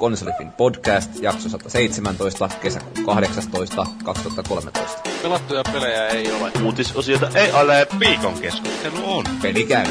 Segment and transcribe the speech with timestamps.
[0.00, 5.02] Konsolifin podcast, jakso 117, kesäkuun 18, 2013.
[5.22, 6.52] Pelattuja pelejä ei ole.
[6.64, 7.86] Uutisosiota ei ole.
[8.00, 9.24] Viikon keskustelu on.
[9.42, 9.86] Peli käy.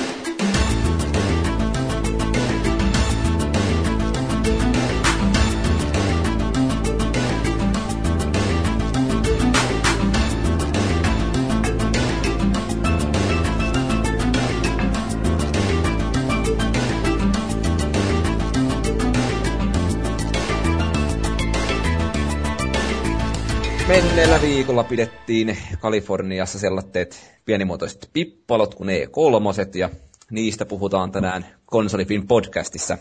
[24.69, 29.89] Viikolla pidettiin Kaliforniassa sellaiset pienimuotoiset pippalot kuin E3, ja
[30.31, 32.97] niistä puhutaan tänään Konsolifin podcastissa.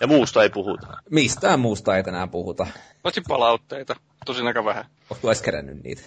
[0.00, 0.86] Ja muusta ei puhuta.
[1.10, 2.66] Mistään muusta ei tänään puhuta.
[3.02, 4.84] Paitsi palautteita, tosin aika vähän.
[5.10, 6.02] Oletko edes kerännyt niitä?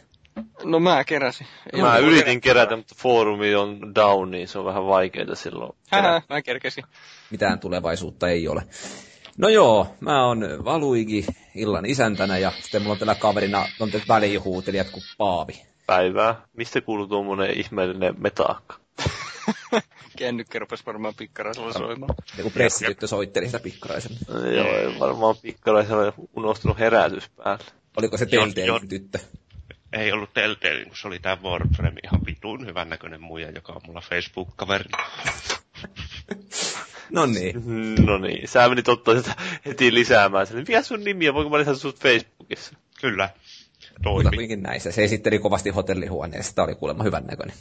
[0.64, 1.48] No mä keräsin.
[1.74, 2.54] Ei Mä ollut yritin kerättävää.
[2.54, 5.76] kerätä, mutta foorumi on down, niin se on vähän vaikeaa silloin.
[5.92, 6.84] Hähä, mä kerkesin.
[7.32, 8.64] Mitään tulevaisuutta ei ole.
[9.38, 14.90] No joo, mä oon Valuigi illan isäntänä ja sitten mulla on tällä kaverina on välihuutelijat
[14.90, 15.62] kuin Paavi.
[15.86, 16.42] Päivää.
[16.58, 18.76] Mistä kuuluu tuommoinen ihmeellinen metaakka?
[20.18, 22.16] Kännykkä rupes varmaan pikkaraisella soimaan.
[22.38, 24.12] Joku pressityttö soitteli sitä pikkaraisen.
[24.30, 27.64] Joo, ei varmaan pikkaraisella unohtunut herätys päälle.
[27.98, 29.20] Oliko se Jon- Telltale Jon- tyttö?
[29.94, 33.82] Ei ollut Telltale, kun se oli tää Warframe ihan vitun hyvän näköinen muija, joka on
[33.88, 34.90] mulla Facebook-kaveri.
[37.10, 37.64] No niin.
[38.06, 40.58] No niin, sä menit ottaa sitä heti lisäämään sen.
[40.58, 41.36] Mikä sun nimi on?
[41.36, 42.76] Voinko mä lisätä sut Facebookissa?
[43.02, 43.30] Kyllä.
[43.90, 44.30] Mutta Toimi.
[44.30, 44.92] kuitenkin näissä.
[44.92, 46.50] Se esitteli kovasti hotellihuoneessa.
[46.50, 47.56] Sitä oli kuulemma hyvän näköinen.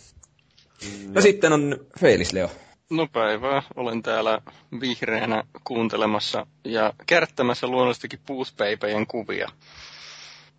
[1.15, 2.51] No sitten on Felis Leo.
[2.91, 4.41] No päivää, olen täällä
[4.81, 9.49] vihreänä kuuntelemassa ja kärttämässä luonnollisestikin puuspeipejen kuvia.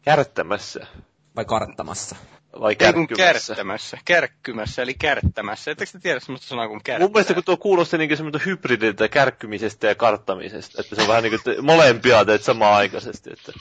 [0.01, 0.87] Kärttämässä.
[1.35, 2.15] Vai karttamassa.
[2.59, 3.15] Vai Ei kärkkymässä?
[3.17, 5.71] kärttämässä, kärkkymässä eli kärttämässä.
[5.71, 7.05] Ettekö te tiedä semmoista sanaa kuin kärttää?
[7.07, 11.23] Mun mielestä kun tuo kuulosti niin semmoista hybridiltä kärkkymisestä ja karttamisesta, että se on vähän
[11.23, 13.29] niin kuin, että molempia teet samaan aikaisesti.
[13.33, 13.51] Että...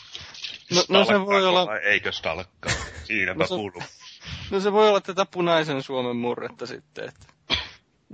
[0.75, 2.73] No, no se voi olla, Vai Eikö stalkkaa?
[3.05, 3.83] Siinäpä No se- kuuluu.
[4.51, 7.09] no se voi olla tätä punaisen Suomen murretta sitten.
[7.09, 7.27] Että.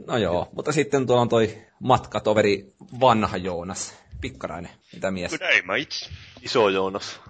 [0.07, 3.95] No joo, mutta sitten tuolla on toi matkatoveri vanha Joonas.
[4.21, 4.71] Pikkarainen.
[4.93, 5.31] Mitä mies?
[5.31, 6.11] Good day, mates.
[6.43, 7.21] Iso Joonas.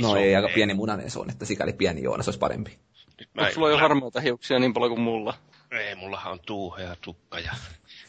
[0.00, 2.78] No ei, aika pieni munainen se on, että sikäli pieni Joonas olisi parempi.
[3.38, 5.34] Onko sulla jo harmaita hiuksia niin paljon kuin mulla?
[5.70, 7.52] Ei, mullahan on tuuhea tukka ja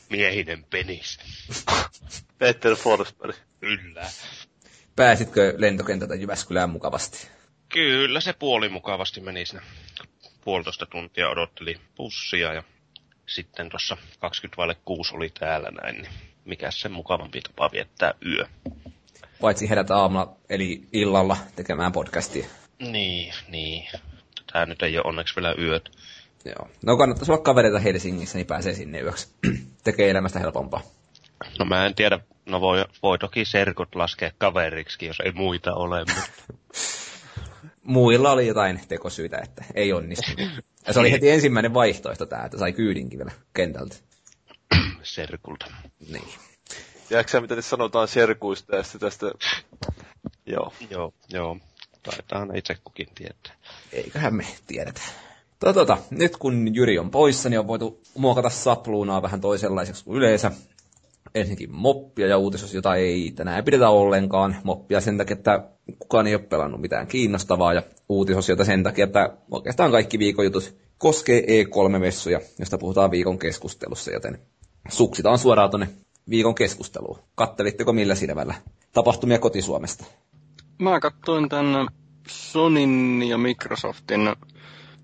[0.10, 1.20] miehinen penis.
[2.40, 3.36] Peter Forsberg.
[3.60, 4.10] Kyllä.
[4.96, 7.28] Pääsitkö lentokentältä Jyväskylään mukavasti?
[7.70, 9.62] Kyllä se puoli mukavasti meni sinne.
[10.44, 12.64] Puolitoista tuntia odotteli bussia ja
[13.26, 16.14] sitten tuossa 20 vaille 6 oli täällä näin, niin
[16.46, 18.46] mikä se mukavampi tapa viettää yö.
[19.42, 22.46] Paitsi herätä aamulla, eli illalla tekemään podcastia.
[22.80, 23.88] Niin, niin.
[24.54, 25.90] Tää nyt ei ole onneksi vielä yöt.
[26.46, 26.70] Joo.
[26.86, 29.28] No kannattaisi olla kavereita Helsingissä, niin pääsee sinne yöksi.
[29.84, 30.82] Tekee elämästä helpompaa.
[31.60, 36.00] No mä en tiedä, no voi, voi toki serkut laskea kaveriksi, jos ei muita ole,
[36.00, 36.22] mutta
[37.84, 40.50] Muilla oli jotain tekosyitä, että ei onnistunut.
[40.88, 43.96] Ja se oli heti ensimmäinen vaihtoehto tää, että sai kyydinkin vielä kentältä.
[45.04, 45.66] serkulta.
[46.12, 46.34] Niin.
[47.12, 49.32] Tiedätkö mitä te sanotaan serkuista ja tästä...
[50.46, 50.74] Joo.
[50.90, 51.58] Joo, joo.
[52.04, 53.54] Taitaa itse kukin tietää.
[53.94, 55.02] Eiköhän me tiedetä.
[55.60, 60.18] Tota, tota, nyt kun Jyri on poissa, niin on voitu muokata sapluunaa vähän toisenlaiseksi kuin
[60.18, 60.52] yleensä.
[61.36, 64.56] Ensinnäkin moppia ja uutisos, jota ei tänään pidetä ollenkaan.
[64.64, 65.64] Moppia sen takia, että
[66.00, 67.74] kukaan ei ole pelannut mitään kiinnostavaa.
[67.74, 74.12] Ja uutisosiota sen takia, että oikeastaan kaikki viikon jutut koskee E3-messuja, josta puhutaan viikon keskustelussa,
[74.12, 74.40] joten
[74.90, 75.88] suksitaan suoraan tuonne
[76.30, 77.20] viikon keskusteluun.
[77.36, 78.54] Kattelitteko millä silmällä
[78.94, 80.06] tapahtumia kotisuomesta?
[80.80, 81.66] Mä katsoin tän
[82.28, 84.36] Sonin ja Microsoftin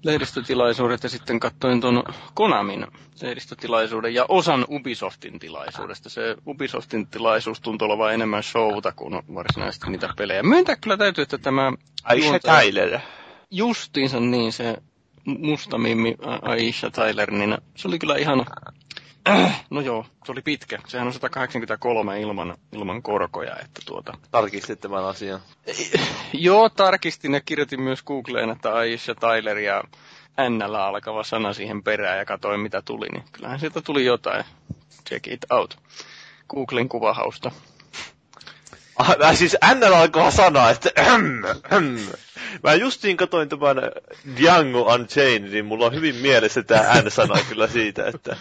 [0.04, 2.88] lehdistötilaisuudet ja sitten katsoin ton Konamin
[3.22, 6.10] lehdistötilaisuuden ja osan Ubisoftin tilaisuudesta.
[6.10, 10.44] Se Ubisoftin tilaisuus tuntuu olevan enemmän showta kuin varsinaisesti niitä pelejä.
[10.44, 11.72] Myöntää kyllä täytyy, että tämä
[12.04, 13.00] Aisha juontaja- Tyler.
[13.52, 14.78] justiinsa niin se
[15.26, 18.46] musta mimmi Aisha Tyler, niin se oli kyllä ihan...
[19.30, 20.80] Äh, no joo, se oli pitkä.
[20.88, 24.14] Sehän on 183 ilman, ilman korkoja, että tuota...
[24.32, 25.40] Tarkistit tämän asian.
[26.34, 29.84] Joo, tarkistin ja kirjoitin myös Googleen, että Aisha Tyler ja
[30.50, 34.44] NL alkava sana siihen perään ja katsoin mitä tuli, niin kyllähän sieltä tuli jotain.
[35.10, 35.78] Check it out.
[36.50, 37.52] Googlen kuvahausta.
[38.98, 41.98] Ah, siis NL alkaa sana, että ähm, ähm.
[42.64, 43.78] Mä justiin katoin tämän
[44.40, 48.38] Django Unchained, niin mulla on hyvin mielessä tää N-sana kyllä siitä, että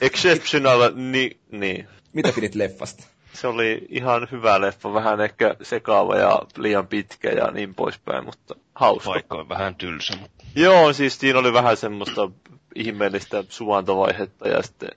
[0.00, 1.88] exceptional, ni, niin.
[2.12, 3.04] Mitä pidit leffasta?
[3.32, 8.54] Se oli ihan hyvä leffa, vähän ehkä sekaava ja liian pitkä ja niin poispäin, mutta
[8.74, 9.10] hauska.
[9.10, 12.30] Paikkoin vähän tylsä, mutta Joo, siis siinä oli vähän semmoista
[12.74, 14.88] ihmeellistä suvantovaihetta ja sitten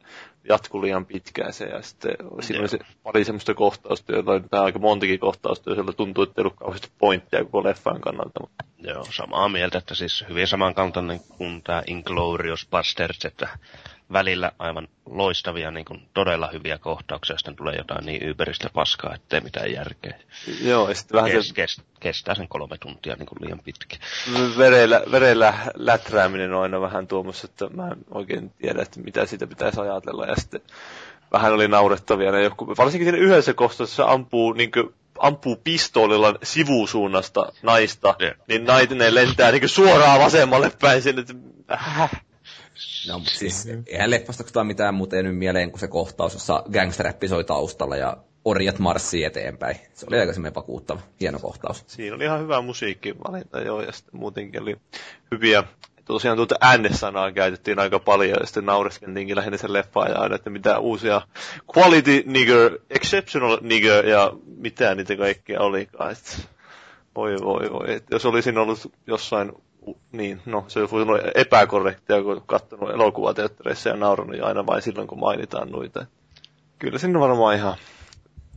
[0.49, 4.79] jatkui liian pitkään se, ja sitten siinä oli se pari semmoista kohtausta, joilla oli aika
[4.79, 8.39] montakin kohtausta, joilla tuntuu, että ei ollut kauheasti pointtia koko leffan kannalta.
[8.41, 8.63] Mutta...
[8.77, 13.47] Joo, samaa mieltä, että siis hyvin samankaltainen kuin tämä Inglorious Bastards, että
[14.13, 19.41] välillä aivan loistavia, niin kuin todella hyviä kohtauksia, sitten tulee jotain niin yberistä paskaa, ettei
[19.41, 20.13] mitään järkeä.
[20.61, 23.97] Joo, ja sitten vähän Kes, se kes, kestää sen kolme tuntia niin kuin liian pitkä.
[24.57, 29.47] verellä, verellä läträäminen on aina vähän tuommoista, että mä en oikein tiedä, että mitä siitä
[29.47, 30.25] pitäisi ajatella.
[30.25, 30.61] Ja sitten
[31.31, 37.51] vähän oli naurettavia ne joku, varsinkin siinä yhdessä kohtauksessa ampuu niin kuin, ampuu pistoolilla sivusuunnasta
[37.61, 38.31] naista, Joo.
[38.47, 41.33] niin nainen lentää niin suoraan vasemmalle päin sinne, että
[41.71, 42.11] äh,
[43.07, 47.95] No, siis eihän leffasta mitään muuta jäänyt mieleen kuin se kohtaus, jossa gangsterräppi soi taustalla
[47.95, 49.75] ja orjat marssii eteenpäin.
[49.93, 51.83] Se oli aika semmoinen vakuuttava, hieno kohtaus.
[51.87, 54.75] Siinä oli ihan hyvä musiikkivalinta joo, ja sitten muutenkin oli
[55.31, 55.63] hyviä.
[56.05, 60.49] Tosiaan tuota äänesanaa käytettiin aika paljon, ja sitten naureskeltiinkin lähinnä sen leffaan ja aina, että
[60.49, 61.21] mitä uusia
[61.77, 66.11] quality nigger, exceptional nigger ja mitä niitä kaikkea olikaan.
[66.11, 66.47] Et,
[67.15, 69.51] voi voi voi, Et jos olisin ollut jossain,
[70.11, 75.07] niin, no se olisi ollut epäkorrektia, kun katsonut elokuvateattereissa ja nauranut ja aina vain silloin,
[75.07, 76.05] kun mainitaan noita.
[76.79, 77.75] Kyllä on varmaan ihan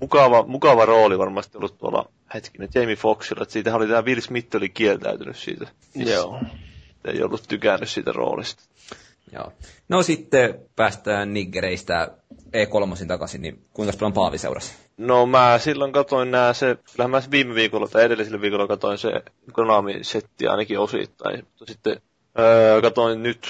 [0.00, 4.56] mukava, mukava rooli varmasti ollut tuolla hetkinen Jamie Foxilla, että siitähän oli tämä Will Smith
[4.56, 5.66] oli kieltäytynyt siitä.
[5.94, 6.40] Joo.
[7.04, 8.62] Ei ollut tykännyt siitä roolista.
[9.32, 9.52] Joo.
[9.88, 14.85] No sitten päästään Niggereistä E3 takaisin, niin kuinka paljon Paavi seurasi?
[14.96, 19.22] No mä silloin katoin nää se, kyllähän mä viime viikolla tai edellisellä viikolla katoin se
[19.52, 22.00] Konami-setti ainakin osittain, mutta sitten
[22.38, 23.46] öö, katoin nyt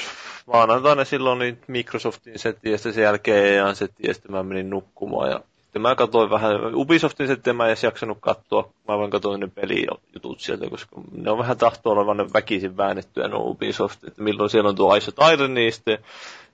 [0.46, 4.70] maanantaina silloin niin Microsoftin setti ja sitten sen jälkeen EAN setti ja sitten mä menin
[4.70, 5.30] nukkumaan.
[5.30, 9.40] Ja sitten mä katsoin vähän, Ubisoftin settiä mä en edes jaksanut katsoa, mä vaan katsoin
[9.40, 14.50] ne pelijutut sieltä, koska ne on vähän tahtoo olevan väkisin väännettyä no Ubisoft, että milloin
[14.50, 15.98] siellä on tuo Ice Iron, niin sitten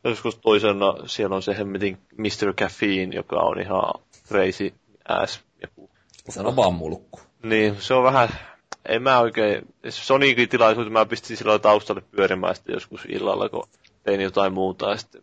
[0.04, 2.54] joskus toisena siellä on se hemmetin Mr.
[2.54, 3.92] Caffeine, joka on ihan
[4.28, 4.72] crazy
[5.08, 5.40] ass.
[5.62, 5.90] Joku.
[6.28, 7.20] Sano vaan mulkku.
[7.42, 8.28] Niin, se on vähän,
[8.88, 13.68] ei mä oikein, Sonicin tilaisuus mä pistin sillä taustalle pyörimään sitten joskus illalla, kun
[14.02, 15.22] tein jotain muuta ja sitten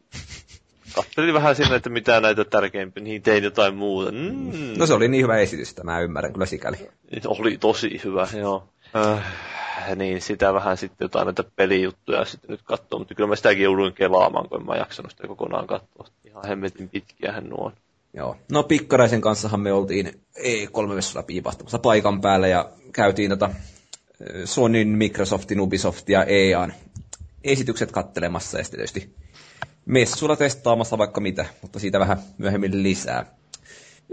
[0.96, 4.12] katselin vähän sinne, että mitä näitä tärkeimpiä, niin tein jotain muuta.
[4.12, 4.52] Mm.
[4.78, 6.90] No se oli niin hyvä esitys, että mä ymmärrän kyllä sikäli.
[7.28, 8.70] Oli tosi hyvä, joo.
[8.96, 9.24] Äh,
[9.96, 13.94] niin, sitä vähän sitten jotain näitä pelijuttuja sitten nyt katsoo, mutta kyllä mä sitäkin jouduin
[13.94, 16.08] kelaamaan, kun en mä jaksanut sitä kokonaan katsoa.
[16.26, 17.74] Ihan hemmetin pitkiähän nuo on.
[18.14, 18.36] Joo.
[18.52, 23.50] No Pikkaraisen kanssahan me oltiin E3-messulla piipahtamassa paikan päällä ja käytiin tota
[24.46, 26.74] Sonyn, Microsoftin, Ubisoft ja EAN
[27.44, 29.16] esitykset kattelemassa ja sitten tietysti
[29.86, 33.26] messuilla testaamassa vaikka mitä, mutta siitä vähän myöhemmin lisää.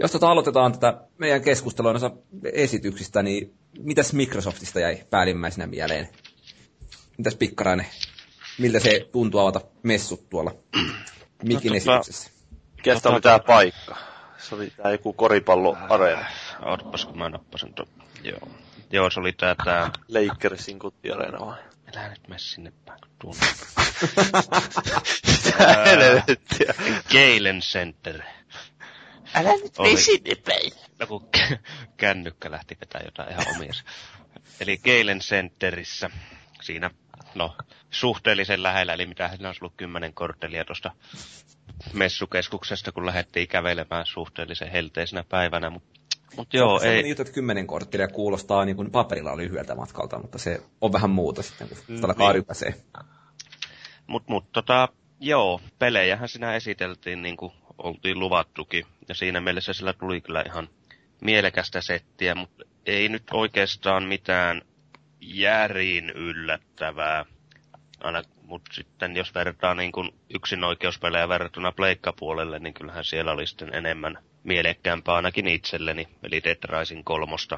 [0.01, 2.11] Jos tota aloitetaan tätä meidän keskustelua noissa
[2.53, 6.09] esityksistä, niin mitäs Microsoftista jäi päällimmäisenä mieleen?
[7.17, 7.85] Mitäs Pikkarainen?
[8.59, 10.55] Miltä se tuntuu avata messut tuolla
[11.43, 12.29] Mikin No, tota- esityksessä?
[12.87, 13.97] Mikä sitä oli tää paikka?
[14.37, 16.25] Se oli tää joku koripalloareena.
[16.61, 17.87] Ootpas, kun mä nappasin tuon.
[18.23, 18.49] Joo.
[18.91, 19.91] Joo, se oli tää, tää...
[20.07, 21.57] Lakersin kuttiareena vai?
[21.95, 23.35] Älä nyt mene sinne päin, kun tuun.
[25.27, 26.73] Mitä helvettiä?
[27.11, 28.21] Galen Center.
[29.33, 29.97] Älä nyt Oli.
[29.97, 30.71] sinne päin.
[30.99, 31.57] No kun kä-
[31.97, 33.73] kännykkä lähti vetää jotain ihan omia.
[34.59, 36.09] Eli Galen Centerissä,
[36.61, 36.91] siinä,
[37.35, 37.55] no,
[37.91, 40.91] suhteellisen lähellä, eli mitä siinä olisi ollut kymmenen korttelia tuosta
[41.93, 45.99] messukeskuksesta, kun lähdettiin kävelemään suhteellisen helteisenä päivänä, mutta
[46.37, 49.75] mut joo, se on ei, niin juttu, että kymmenen korttelia kuulostaa niin kuin paperilla lyhyeltä
[49.75, 52.35] matkalta, mutta se on vähän muuta sitten, kun sitä alkaa niin.
[52.35, 52.73] rypäsee.
[54.07, 58.85] Mut, mut tota, joo, pelejähän siinä esiteltiin niin kuin oltiin luvattukin.
[59.09, 60.69] Ja siinä mielessä sillä tuli kyllä ihan
[61.21, 64.61] mielekästä settiä, mutta ei nyt oikeastaan mitään
[65.21, 67.25] järin yllättävää.
[68.03, 73.47] Aina, mutta sitten jos vertaa niin kuin yksin oikeuspelejä verrattuna pleikkapuolelle, niin kyllähän siellä oli
[73.47, 76.07] sitten enemmän mielekkäämpää ainakin itselleni.
[76.23, 77.57] Eli Dead Rising kolmosta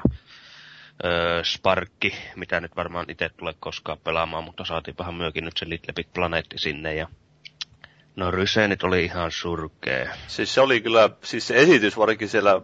[1.04, 5.94] öö, Sparkki, mitä nyt varmaan itse tulee koskaan pelaamaan, mutta saatiinpahan myökin nyt se Little
[5.94, 7.08] Big Planetti sinne ja
[8.16, 10.16] No Rysenit oli ihan surkea.
[10.26, 12.60] Siis se oli kyllä, siis se esitys varsinkin siellä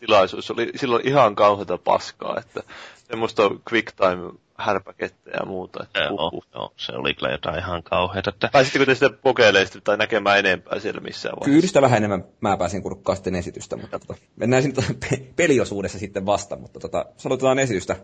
[0.00, 2.62] tilaisuus, oli silloin ihan kauheata paskaa, että
[3.10, 3.42] semmoista
[3.72, 5.82] quick time härpäkettä ja muuta.
[5.82, 6.44] Että Joo, huh, huh.
[6.54, 8.30] joo, se oli kyllä jotain ihan kauheata.
[8.30, 11.56] Että, Pääsittekö te sitä kokeilemaan sitä tai näkemään enempää siellä missään vaiheessa?
[11.56, 15.26] Kyllä sitä vähän enemmän mä pääsin kurkkaa sitten esitystä, mutta tota, mennään sinne tota pe-
[15.36, 17.96] peliosuudessa sitten vasta, mutta tota, jos aloitetaan esitystä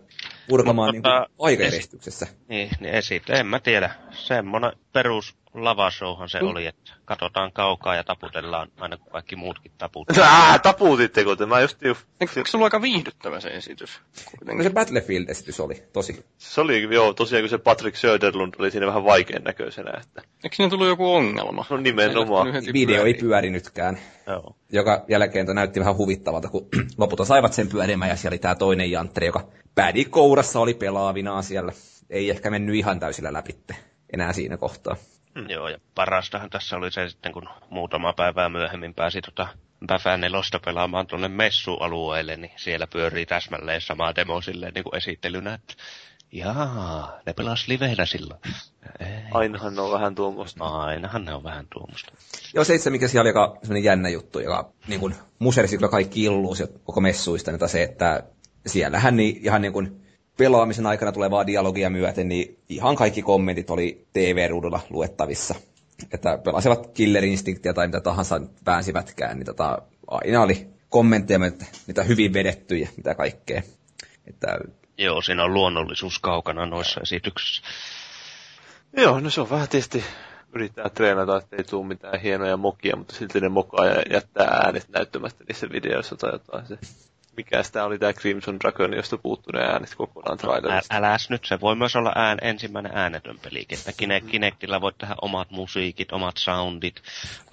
[0.49, 2.27] purkamaan Mutta niin tota, aikajärjestyksessä.
[2.47, 3.91] niin, niin esit, en mä tiedä.
[4.11, 10.07] Semmonen perus lavashowhan se oli, että katsotaan kaukaa ja taputellaan aina kun kaikki muutkin taput.
[10.21, 11.45] Ää, taputitteko te?
[11.45, 11.77] Mä just...
[11.85, 14.01] Eikö se ollut aika viihdyttävä se esitys?
[14.17, 14.63] No kuitenkin?
[14.63, 16.25] se Battlefield-esitys oli, tosi.
[16.37, 20.21] Se oli, joo, tosiaan kun se Patrick Söderlund oli siinä vähän vaikean näköisenä, että...
[20.43, 21.65] Eikö siinä tullut joku ongelma?
[21.69, 22.55] No nimenomaan.
[22.55, 23.97] Ei Video ei pyörinytkään.
[24.27, 24.55] Joo.
[24.71, 26.67] joka jälkeen näytti vähän huvittavalta, kun
[26.97, 31.43] lopulta saivat sen pyörimään ja siellä oli tämä toinen jantteri, joka pädi kourassa oli pelaavinaan
[31.43, 31.71] siellä.
[32.09, 33.75] Ei ehkä mennyt ihan täysillä läpitte
[34.13, 34.95] enää siinä kohtaa.
[35.35, 35.49] Mm.
[35.49, 39.47] Joo, ja parastahan tässä oli se sitten, kun muutama päivää myöhemmin pääsi tota
[39.87, 45.53] Päfää nelosta pelaamaan tuonne messualueelle, niin siellä pyörii täsmälleen sama demo silleen niin kuin esittelynä,
[45.53, 45.73] että
[46.31, 48.39] jaa, ne pelas livenä silloin.
[48.99, 50.65] Ei, Ainahan ne on vähän tuommoista.
[50.65, 52.11] ainahan ne on vähän tuommoista.
[52.53, 55.89] Joo, se itse, mikä siellä oli aika sellainen jännä juttu, joka niin kuin musersi kyllä
[55.89, 58.23] kaikki illuu sieltä koko messuista, niin se, että
[58.65, 60.02] siellähän niin, ihan niin kuin
[60.37, 65.55] pelaamisen aikana tulevaa dialogia myöten, niin ihan kaikki kommentit oli TV-ruudulla luettavissa.
[66.13, 72.03] Että pelasivat Killer Instinctia tai mitä tahansa väänsivätkään, niin tota, aina oli kommentteja, mitä- mitä
[72.03, 73.61] hyvin vedettyjä, mitä kaikkea.
[74.27, 74.57] Että
[74.97, 77.61] Joo, siinä on luonnollisuus kaukana noissa esityksissä.
[78.97, 80.03] Joo, no se on vähän tietysti
[80.53, 84.89] yrittää treenata, että ei tule mitään hienoja mokia, mutta silti ne mokaa ja jättää äänet
[84.89, 86.67] näyttämättä niissä videoissa tai jotain.
[86.67, 86.77] Se,
[87.37, 90.95] mikä sitä oli tämä Crimson Dragon, josta puuttuu ne äänet kokonaan Ä, trailerista.
[90.95, 95.15] äläs nyt, se voi myös olla ään, ensimmäinen äänetön peli, että Kinect, Kinectillä voit tehdä
[95.21, 96.95] omat musiikit, omat soundit,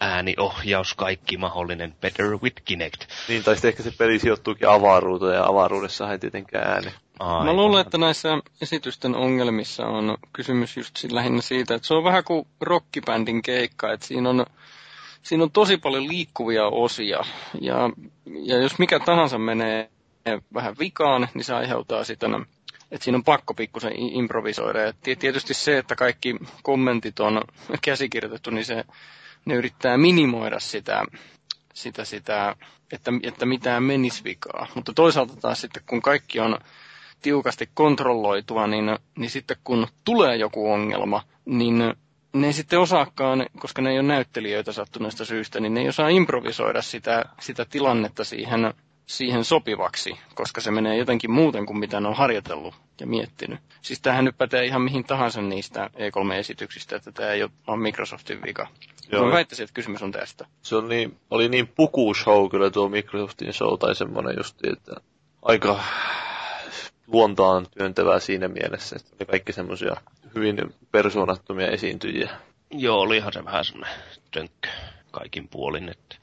[0.00, 3.00] ääniohjaus, kaikki mahdollinen, better with Kinect.
[3.28, 6.92] Niin, tai sitten ehkä se peli sijoittuukin avaruuteen ja avaruudessa ei tietenkään ääni.
[7.18, 7.46] Aivan.
[7.46, 8.28] Mä luulen, että näissä
[8.62, 14.06] esitysten ongelmissa on kysymys just lähinnä siitä, että se on vähän kuin rockibändin keikka, että
[14.06, 14.46] siinä on,
[15.22, 17.20] siinä on tosi paljon liikkuvia osia.
[17.60, 17.90] Ja,
[18.42, 19.90] ja jos mikä tahansa menee
[20.54, 22.46] vähän vikaan, niin se aiheuttaa sitten,
[22.90, 24.80] että siinä on pakko pikkusen improvisoida.
[24.80, 27.42] Ja ti- tietysti se, että kaikki kommentit on
[27.82, 28.84] käsikirjoitettu, niin se,
[29.44, 31.04] ne yrittää minimoida sitä,
[31.74, 32.56] sitä, sitä
[32.92, 34.66] että, että mitään menisi vikaa.
[34.74, 36.58] Mutta toisaalta taas sitten, kun kaikki on
[37.22, 41.94] tiukasti kontrolloitua, niin, niin sitten kun tulee joku ongelma, niin
[42.32, 46.08] ne ei sitten osaakaan, koska ne ei ole näyttelijöitä sattuneesta syystä, niin ne ei osaa
[46.08, 48.74] improvisoida sitä, sitä tilannetta siihen,
[49.06, 53.60] siihen sopivaksi, koska se menee jotenkin muuten kuin mitä ne on harjoitellut ja miettinyt.
[53.82, 58.66] Siis tämähän nyt pätee ihan mihin tahansa niistä E3-esityksistä, että tämä ei ole Microsoftin vika.
[59.12, 59.26] Joo.
[59.26, 60.46] Mä väittäisin, että kysymys on tästä.
[60.62, 64.92] Se oli niin, oli niin pukushow kyllä tuo Microsoftin show tai semmoinen justi, että
[65.42, 65.80] aika
[67.12, 69.96] luontaan työntävää siinä mielessä, että oli kaikki semmoisia
[70.34, 72.30] hyvin persoonattomia esiintyjiä.
[72.70, 73.94] Joo, olihan se vähän semmoinen
[74.30, 74.68] tönkkö
[75.10, 76.16] kaikin puolin, että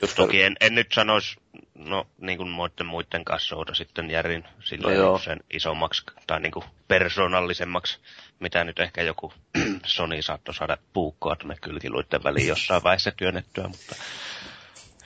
[0.00, 1.36] Jos Toki en, en nyt sanoisi,
[1.74, 6.64] no niin kuin muiden muiden kanssa sitten Järin silleen No sen isommaksi tai niin kuin
[6.88, 7.98] persoonallisemmaksi,
[8.40, 9.32] mitä nyt ehkä joku
[9.86, 13.94] Sony saattoi saada puukkoa tuonne kylkiluiden väliin jossain vaiheessa työnnettyä, mutta,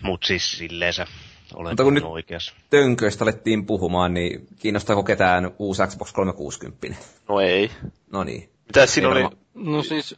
[0.02, 1.04] mutta siis silleen se
[1.54, 2.54] olen Mutta kun nyt- oikeassa.
[2.70, 6.96] tönköistä alettiin puhumaan, niin kiinnostaako ketään uusi Xbox 360?
[7.28, 7.70] No ei.
[8.12, 8.48] No niin.
[8.66, 9.36] Mitä siinä Ei oli?
[9.54, 10.16] No siis,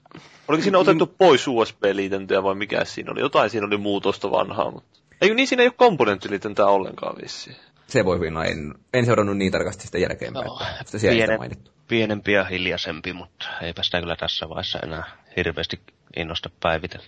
[0.49, 3.20] Oliko siinä otettu pois USB-liitäntöjä vai mikä siinä oli?
[3.20, 5.00] Jotain siinä oli muutosta vanhaa, mutta...
[5.20, 7.56] Ei, niin siinä ei ole komponenttiliitäntää ollenkaan vissiin.
[7.87, 11.70] Se voi hyvin, no en, en seurannut niin tarkasti sitä jälkeenpäin, ei sitä pienen- mainittu.
[11.88, 15.04] Pienempi ja hiljaisempi, mutta eipä sitä kyllä tässä vaiheessa enää
[15.37, 15.80] hirveästi
[16.16, 17.06] innosta päivitellä.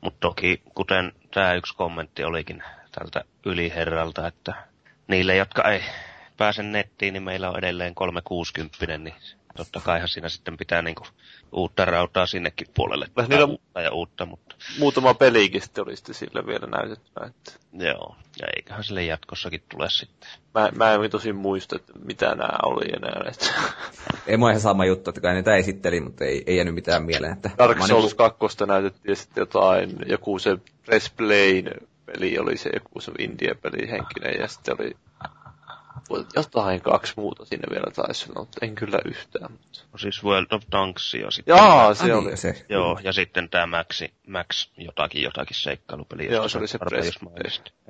[0.00, 4.54] Mutta toki, kuten tämä yksi kommentti olikin tältä yliherralta, että
[5.08, 5.82] niille, jotka ei
[6.36, 9.14] pääse nettiin, niin meillä on edelleen 360, niin
[9.56, 11.06] totta kaihan siinä sitten pitää niinku
[11.52, 13.06] uutta rautaa sinnekin puolelle.
[13.28, 17.26] Niillä- uutta ja uutta, mutta Muutama pelikin sitten oli sitten sille vielä näytettynä.
[17.26, 17.52] Että...
[17.72, 18.16] joo.
[18.40, 20.30] Ja eiköhän sille jatkossakin tule sitten.
[20.54, 23.22] Mä, mä en tosi muista, että mitä nämä oli enää.
[23.28, 23.46] Että...
[24.26, 27.32] Ei mua ihan sama juttu, että kai niitä esitteli, mutta ei, ei jäänyt mitään mieleen.
[27.32, 30.56] Että Dark Souls niinku- 2 näytettiin ja sitten jotain, joku se
[30.86, 31.10] Press
[32.12, 34.96] peli oli se joku se India-peli henkinen ja sitten oli
[36.36, 39.52] jotain kaksi muuta sinne vielä taisi olla, mutta en kyllä yhtään.
[39.52, 39.80] Mutta...
[39.92, 41.56] No siis World of Tanks ja sitten...
[41.56, 42.36] Jaa, Ah, se niin, oli.
[42.36, 42.66] se.
[42.68, 46.32] Joo, ja sitten tämä Max, Max jotakin, jotakin seikkailupeli.
[46.32, 47.20] Joo, se oli se Press.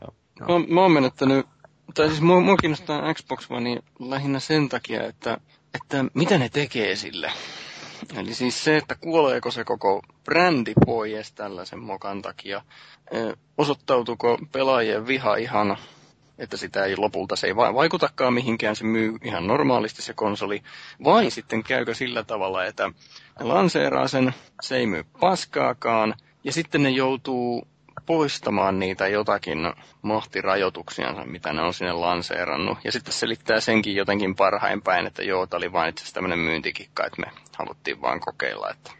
[0.00, 0.14] Joo.
[0.40, 1.46] Mä, mä oon menettänyt,
[1.94, 5.38] tai siis mua, mua kiinnostaa Xbox One lähinnä sen takia, että,
[5.74, 7.32] että mitä ne tekee sille.
[8.16, 12.62] Eli siis se, että kuoleeko se koko brändi pois tällaisen mokan takia.
[13.14, 15.76] Ö, Osoittautuuko pelaajien viha ihan,
[16.38, 20.62] että sitä ei lopulta, se ei va- vaikutakaan mihinkään, se myy ihan normaalisti se konsoli.
[21.04, 22.90] Vai sitten käykö sillä tavalla, että
[23.40, 26.14] lanseeraa sen, se ei myy paskaakaan,
[26.44, 27.66] ja sitten ne joutuu
[28.10, 29.58] poistamaan niitä jotakin
[30.02, 32.78] mahtirajoituksiansa, mitä ne on sinne lanseerannut.
[32.84, 36.38] Ja sitten selittää senkin jotenkin parhain päin, että joo, tämä oli vain itse asiassa tämmöinen
[36.38, 37.26] myyntikikka, että me
[37.58, 38.70] haluttiin vaan kokeilla.
[38.70, 38.90] Että...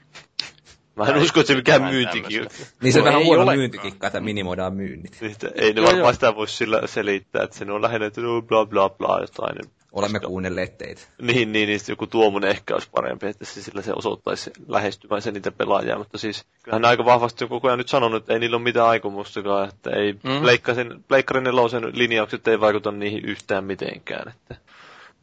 [0.96, 2.54] Mä en usko, että se mikään myyntikikka.
[2.82, 5.18] Niin se No on vähän huono myyntikikka, että minimoidaan myynnit.
[5.20, 8.88] Niin, ei ne varmaan sitä voi sillä selittää, että se on lähinnä, että bla bla
[8.90, 9.70] bla jotain.
[9.92, 11.00] Olemme kuunnelleet teitä.
[11.22, 15.50] Niin, niin, niin joku tuommoinen ehkä olisi parempi, että se sillä se osoittaisi lähestymänsä niitä
[15.52, 18.56] pelaajia, mutta siis kyllähän ne aika vahvasti on koko ajan nyt sanonut, että ei niillä
[18.56, 20.40] ole mitään aikomustakaan, että ei Mm.
[20.40, 24.54] pleikkarin, pleikkarin nelosen linjaukset ei vaikuta niihin yhtään mitenkään, että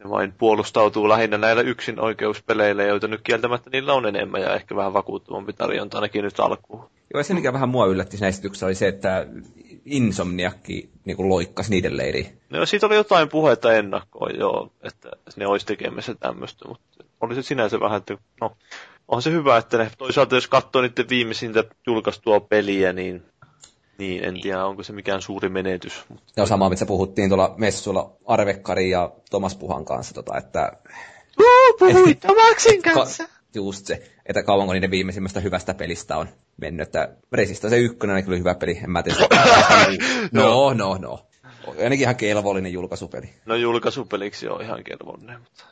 [0.03, 4.75] ne vain puolustautuu lähinnä näillä yksin oikeuspeleillä, joita nyt kieltämättä niillä on enemmän ja ehkä
[4.75, 6.89] vähän vakuuttavampi tarjonta ainakin nyt alkuun.
[7.13, 9.27] Joo, se mikä vähän mua yllätti siinä esityksessä oli se, että
[9.87, 12.37] Insomniakki niin loikkasi niiden leiriin.
[12.49, 17.41] No siitä oli jotain puhetta ennakkoon joo, että ne olisi tekemässä tämmöistä, mutta oli se
[17.41, 18.57] sinänsä vähän, että no,
[19.07, 23.23] on se hyvä, että ne toisaalta jos katsoo niiden viimeisintä julkaistua peliä, niin,
[23.97, 26.05] niin en tiedä, onko se mikään suuri menetys.
[26.09, 30.71] Mutta Ja samaa, mitä puhuttiin tuolla messuilla Arvekkari ja Tomas Puhan kanssa, tota, että
[31.79, 33.07] puhuit Tomaksin Ka-
[33.55, 36.27] just se, että kauanko niiden viimeisimmästä hyvästä pelistä on
[36.61, 36.87] mennyt.
[36.87, 39.17] Että Resista se ykkönen oli hyvä peli, en mä tiedä.
[40.31, 41.19] no, no, no.
[41.67, 43.29] Oli ainakin ihan kelvollinen julkaisupeli.
[43.45, 45.63] No julkaisupeliksi on ihan kelvollinen, mutta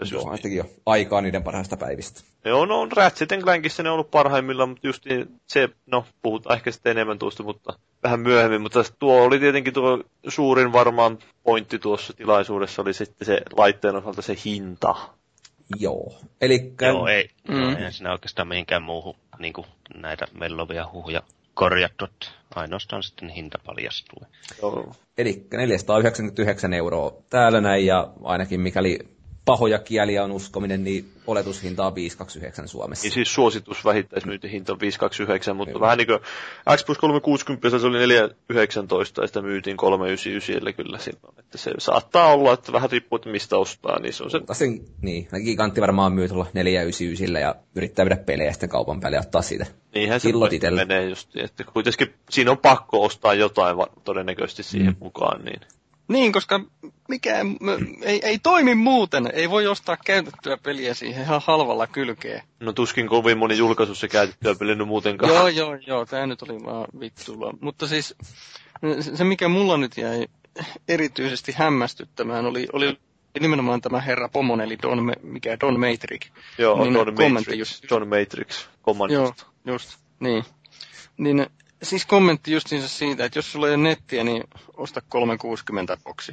[0.00, 2.20] jos Joo, just, ainakin jo aikaa niiden parhaista päivistä.
[2.44, 6.70] Joo, no Ratchet Clankissa ne on ollut parhaimmillaan, mutta just niin se, no puhutaan ehkä
[6.70, 12.12] sitten enemmän tuosta, mutta vähän myöhemmin, mutta tuo oli tietenkin tuo suurin varmaan pointti tuossa
[12.12, 14.94] tilaisuudessa oli sitten se laitteen osalta se hinta.
[15.78, 16.14] Joo.
[16.40, 17.68] Eli Joo, ei, Mm.
[17.76, 21.22] eihän siinä oikeastaan mihinkään muuhun niin kuin näitä mellovia huhuja
[21.54, 24.22] korjattu, että ainoastaan sitten hinta paljastuu.
[24.62, 24.92] Joo.
[25.18, 28.98] Eli 499 euroa täällä näin, ja ainakin mikäli
[29.44, 33.04] pahoja kieliä on uskominen, niin oletushinta on 529 Suomessa.
[33.04, 35.80] Niin siis suositus vähittäismyyntihinta on 529, mutta Joo.
[35.80, 36.20] vähän niin kuin
[36.76, 41.38] Xbox 360 se oli 419 ja sitä myytiin 399 kyllä silloin.
[41.38, 44.80] Että se saattaa olla, että vähän riippuu, että mistä ostaa, niin se on se sen,
[45.02, 49.42] niin, gigantti varmaan myy tuolla 499 ja yrittää viedä pelejä sitten kaupan päälle ja ottaa
[49.42, 49.66] siitä.
[49.94, 50.30] Niinhän se
[50.74, 54.96] menee just, että kuitenkin siinä on pakko ostaa jotain todennäköisesti siihen mm.
[55.00, 55.60] mukaan, niin
[56.10, 56.60] Niin, koska
[57.08, 59.30] mikään m- ei, ei toimi muuten.
[59.32, 62.42] Ei voi ostaa käytettyä peliä siihen ihan halvalla kylkeen.
[62.60, 65.32] no tuskin kovin moni julkaisu se käytettyä pelinyt muutenkaan.
[65.32, 67.54] Joo, joo, joo, tää nyt oli vaan vittuilla.
[67.60, 68.14] Mutta siis
[69.14, 70.26] se, mikä mulla nyt jäi
[70.88, 72.98] erityisesti hämmästyttämään, oli, oli
[73.40, 76.20] nimenomaan tämä herra Pomon, eli Don, mikä Don Matrix.
[76.58, 78.66] Joo, niin Don Matrix, just- Don Matrix,
[79.10, 80.44] Joo, just, niin.
[81.16, 81.46] Niin
[81.82, 84.44] siis kommentti justiinsa siitä, että jos sulla ei ole nettiä, niin
[84.76, 86.32] osta 360 boksi.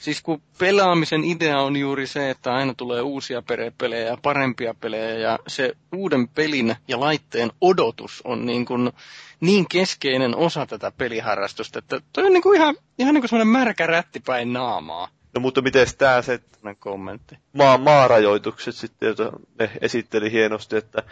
[0.00, 5.14] Siis kun pelaamisen idea on juuri se, että aina tulee uusia perepelejä ja parempia pelejä
[5.18, 8.92] ja se uuden pelin ja laitteen odotus on niin, kuin
[9.40, 13.52] niin keskeinen osa tätä peliharrastusta, että toi on niin kuin ihan, ihan niin kuin semmoinen
[13.52, 15.08] märkä rätti päin naamaa.
[15.34, 16.40] No mutta miten tää se
[16.78, 17.38] kommentti.
[17.52, 21.02] maa, maarajoitukset sitten, joita ne esitteli hienosti, että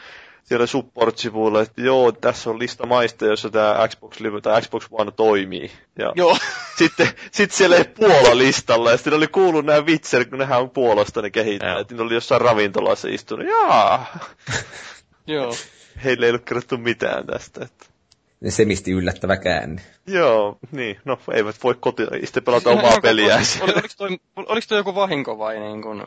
[0.44, 5.11] siellä support-sivuilla, että joo, tässä on lista maista, jossa tämä Xbox Live tai Xbox One
[5.11, 5.70] toimii.
[5.98, 6.38] Ja Joo,
[6.78, 10.70] sitten sit siellä ei Puola listalla, ja sitten oli kuullut nämä vitser, kun nehän on
[10.70, 11.80] Puolasta ne kehittäjät, Joo.
[11.80, 13.46] että ne oli jossain ravintolassa istunut.
[13.46, 14.18] Jaa,
[15.26, 15.54] joo.
[16.04, 17.64] heille ei ollut kerrottu mitään tästä.
[17.64, 17.87] Että.
[18.48, 19.83] Semisti yllättävä käänne.
[20.07, 23.44] Joo, niin, no eivät voi koti, sitten pelata omaa peliään.
[23.61, 26.02] Oli, oliko, toi, oliko toi joku vahinko vai niin kuin,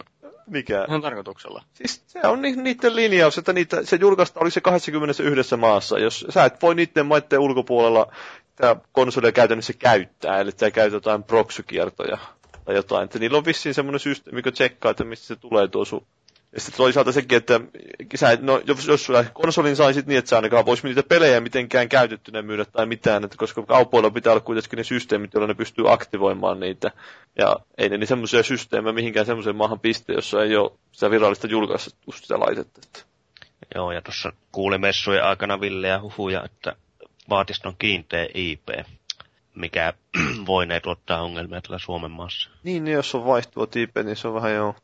[0.48, 0.86] Mikä?
[0.88, 1.64] ihan tarkoituksella?
[1.74, 6.00] Siis se on ni- niiden linjaus, että niitä, se julkaista oli se 21 maassa.
[6.00, 8.12] Jos sä et voi niiden maiden ulkopuolella
[8.56, 12.18] tämä konsolia käytännössä käyttää, eli sä käytät jotain proxykiertoja
[12.66, 13.04] tai jotain.
[13.06, 16.06] Että niillä on vissiin semmoinen systeemi, joka tsekkaa, että mistä se tulee tuo sun
[16.58, 17.60] ja sitten toisaalta sekin, että
[18.16, 21.42] sä et, no, jos, jos sä konsolin saisit niin, että sä ainakaan voisi niitä pelejä
[21.42, 25.54] mitenkään käytettynä myydä tai mitään, että koska kaupoilla pitää olla kuitenkin ne systeemit, joilla ne
[25.54, 26.92] pystyy aktivoimaan niitä.
[27.38, 31.48] Ja ei ne niin semmoisia systeemejä mihinkään semmoiseen maahan piste, jossa ei ole sitä virallista
[31.48, 32.82] julkaistu sitä laitetta.
[32.86, 33.00] Että.
[33.76, 36.76] Joo, ja tuossa kuuli messujen aikana villejä huhuja, että
[37.30, 38.70] vaatisi on kiinteä IP,
[39.56, 39.94] mikä
[40.48, 42.50] voinee tuottaa ongelmia tällä Suomen maassa.
[42.64, 44.76] Niin, niin jos on vaihtuva tiipe, niin se on vähän joo.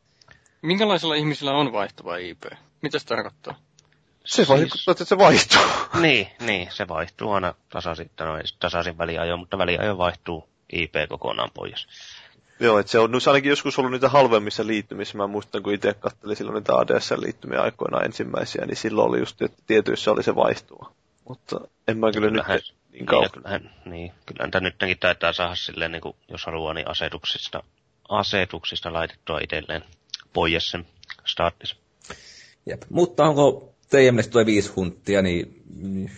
[0.64, 2.44] Minkälaisilla ihmisillä on vaihtuva IP?
[2.82, 3.54] Mitä se tarkoittaa?
[4.24, 5.60] Se vaikuttaa, että se vaihtuu.
[6.00, 11.50] Niin, niin, se vaihtuu aina tasaisin, no, ei tasaisin väliajoin, mutta väliajoin vaihtuu IP kokonaan
[11.54, 11.86] pois.
[12.60, 15.18] Joo, että se on se ainakin joskus ollut niitä halvemmissa liittymissä.
[15.18, 19.62] Mä muistan, kun itse katselin silloin niitä ADS-liittymiä aikoina ensimmäisiä, niin silloin oli just, että
[19.66, 20.92] tietyissä oli se vaihtuva.
[21.28, 23.30] Mutta en mä kyllä nyt Kyllähän- niin Niin, kauan.
[23.32, 27.62] kyllähän, niin, kyllähän tämä nytkin taitaa saada silleen, niin kuin, jos haluaa, niin asetuksista,
[28.08, 29.84] asetuksista laitettua itselleen
[30.34, 30.86] pois sen
[31.24, 31.76] staattis.
[32.66, 32.82] Jep.
[32.90, 35.62] Mutta onko teidän mielestä tuo viisi hunttia niin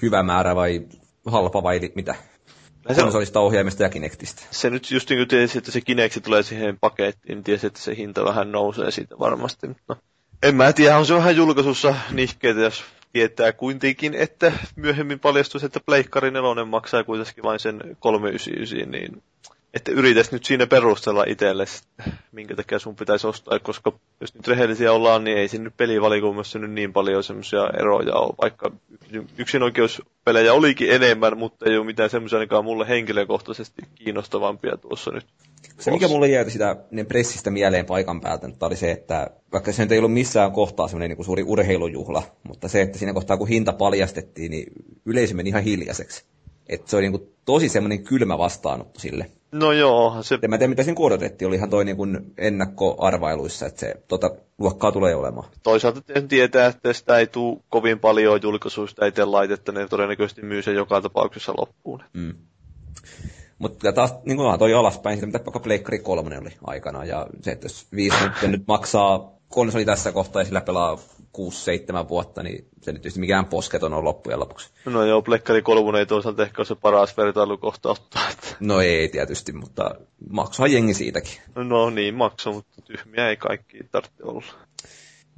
[0.02, 0.86] hyvä määrä vai
[1.26, 2.14] halpa vai mitä?
[2.14, 4.42] Se, on, Konsolista, ohjaimesta ja Kinectistä.
[4.50, 7.96] se nyt just niin kuin tiesi, että se Kinexi tulee siihen pakettiin, tiesi, että se
[7.96, 9.66] hinta vähän nousee siitä varmasti.
[9.68, 9.96] Mutta no,
[10.42, 15.80] en mä tiedä, on se vähän julkaisussa nihkeitä, jos tietää kuitenkin, että myöhemmin paljastus, että
[15.86, 19.22] Pleikkari 4 maksaa kuitenkin vain sen 399, niin
[19.74, 21.84] että yritäs nyt siinä perustella itsellesi,
[22.32, 26.58] minkä takia sun pitäisi ostaa, koska jos nyt rehellisiä ollaan, niin ei siinä nyt pelivalikoimassa
[26.58, 28.72] nyt niin paljon semmoisia eroja ole, vaikka
[29.38, 35.26] yksinoikeuspelejä olikin enemmän, mutta ei ole mitään semmoisia ainakaan mulle henkilökohtaisesti kiinnostavampia tuossa nyt.
[35.78, 39.82] Se, mikä mulle jäi sitä niin pressistä mieleen paikan päältä, oli se, että vaikka se
[39.82, 43.48] nyt ei ollut missään kohtaa semmoinen niin suuri urheilujuhla, mutta se, että siinä kohtaa kun
[43.48, 44.72] hinta paljastettiin, niin
[45.04, 46.24] yleisö meni ihan hiljaiseksi.
[46.68, 49.30] Että se oli niin kuin tosi semmoinen kylmä vastaanotto sille.
[49.52, 50.22] No joo.
[50.22, 50.38] Se...
[50.42, 51.48] En mä tiedä, mitä siinä odotettiin.
[51.48, 55.48] Oli ihan toi niin kuin ennakkoarvailuissa, että se tota, luokkaa tulee olemaan.
[55.62, 60.74] Toisaalta tietää, että sitä ei tule kovin paljon julkaisuista itse laitetta, ne todennäköisesti myy sen
[60.74, 62.02] joka tapauksessa loppuun.
[62.12, 62.34] Mm.
[63.58, 67.50] Mutta taas niin kuin toi alaspäin, sitä mitä vaikka Pleikkari 3 oli aikana, ja se,
[67.50, 70.98] että jos viisi nyt maksaa konsoli tässä kohtaa ja sillä pelaa
[72.04, 74.70] 6-7 vuotta, niin se nyt tietysti mikään posketon on loppujen lopuksi.
[74.84, 78.28] No joo, Plekkari 3 ei toisaalta ehkä ole se paras vertailukohta ottaa.
[78.30, 78.46] Että...
[78.60, 79.94] No ei tietysti, mutta
[80.30, 81.40] maksaa jengi siitäkin.
[81.54, 84.44] No niin, maksaa, mutta tyhmiä ei kaikki tarvitse olla.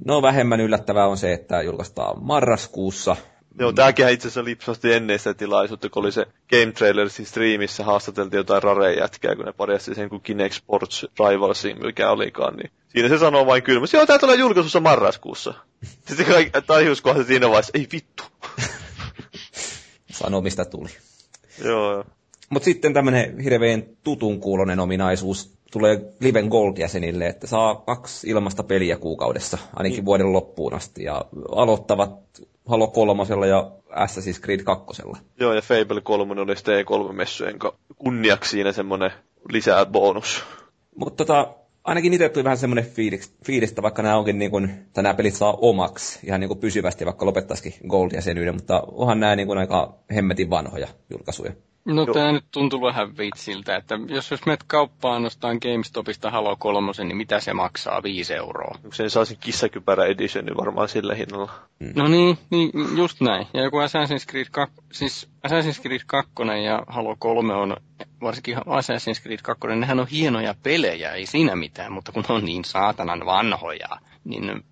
[0.05, 3.15] No vähemmän yllättävää on se, että julkaistaan marraskuussa
[3.59, 8.37] Joo, tämäkin itse asiassa lipsasti ennen sitä tilaisuutta, kun oli se Game Trailersin striimissä haastateltiin
[8.37, 13.09] jotain rare jätkää, kun ne parjasti sen kuin Kinect Sports Rivalsin, mikä olikaan, niin siinä
[13.09, 15.53] se sanoo vain kylmästi, joo, tää tulee julkaisussa marraskuussa.
[16.07, 18.23] Sitten kaikki tajus kohdassa siinä vaiheessa, ei vittu.
[20.19, 20.89] Sano, mistä tuli.
[21.63, 22.05] joo, joo.
[22.49, 28.97] Mutta sitten tämmöinen hirveän tutun kuulonen ominaisuus tulee Liven Gold-jäsenille, että saa kaksi ilmasta peliä
[28.97, 30.05] kuukaudessa, ainakin niin.
[30.05, 32.19] vuoden loppuun asti, ja aloittavat
[32.65, 35.01] Halo 3 ja Assassin's Creed 2.
[35.39, 37.59] Joo, ja Fable 3 oli sitten E3-messujen
[37.95, 39.11] kunniaksi siinä semmoinen
[39.49, 40.43] lisää bonus.
[40.95, 41.53] Mutta tota,
[41.83, 45.35] ainakin itse tuli vähän semmoinen fiilis, fiilistä, vaikka nämä onkin niin kuin, tai nämä pelit
[45.35, 49.95] saa omaksi ihan niin kuin pysyvästi, vaikka lopettaisikin Gold-jäsenyyden, mutta onhan nämä niin kuin aika
[50.15, 51.51] hemmetin vanhoja julkaisuja.
[51.93, 56.91] No tämä nyt tuntuu vähän vitsiltä, että jos, jos menet kauppaan nostaan GameStopista Halo 3,
[57.03, 58.03] niin mitä se maksaa?
[58.03, 58.75] 5 euroa.
[58.93, 61.51] Sen saisin kissakypärä edition, niin varmaan sillä hinnalla.
[61.79, 61.91] Mm.
[61.95, 63.47] No niin, niin, just näin.
[63.53, 66.31] Ja joku Assassin's Creed, 2, siis Assassin's Creed 2
[66.65, 67.77] ja Halo 3 on,
[68.21, 72.65] varsinkin Assassin's Creed 2, nehän on hienoja pelejä, ei siinä mitään, mutta kun on niin
[72.65, 73.89] saatanan vanhoja,
[74.23, 74.63] niin...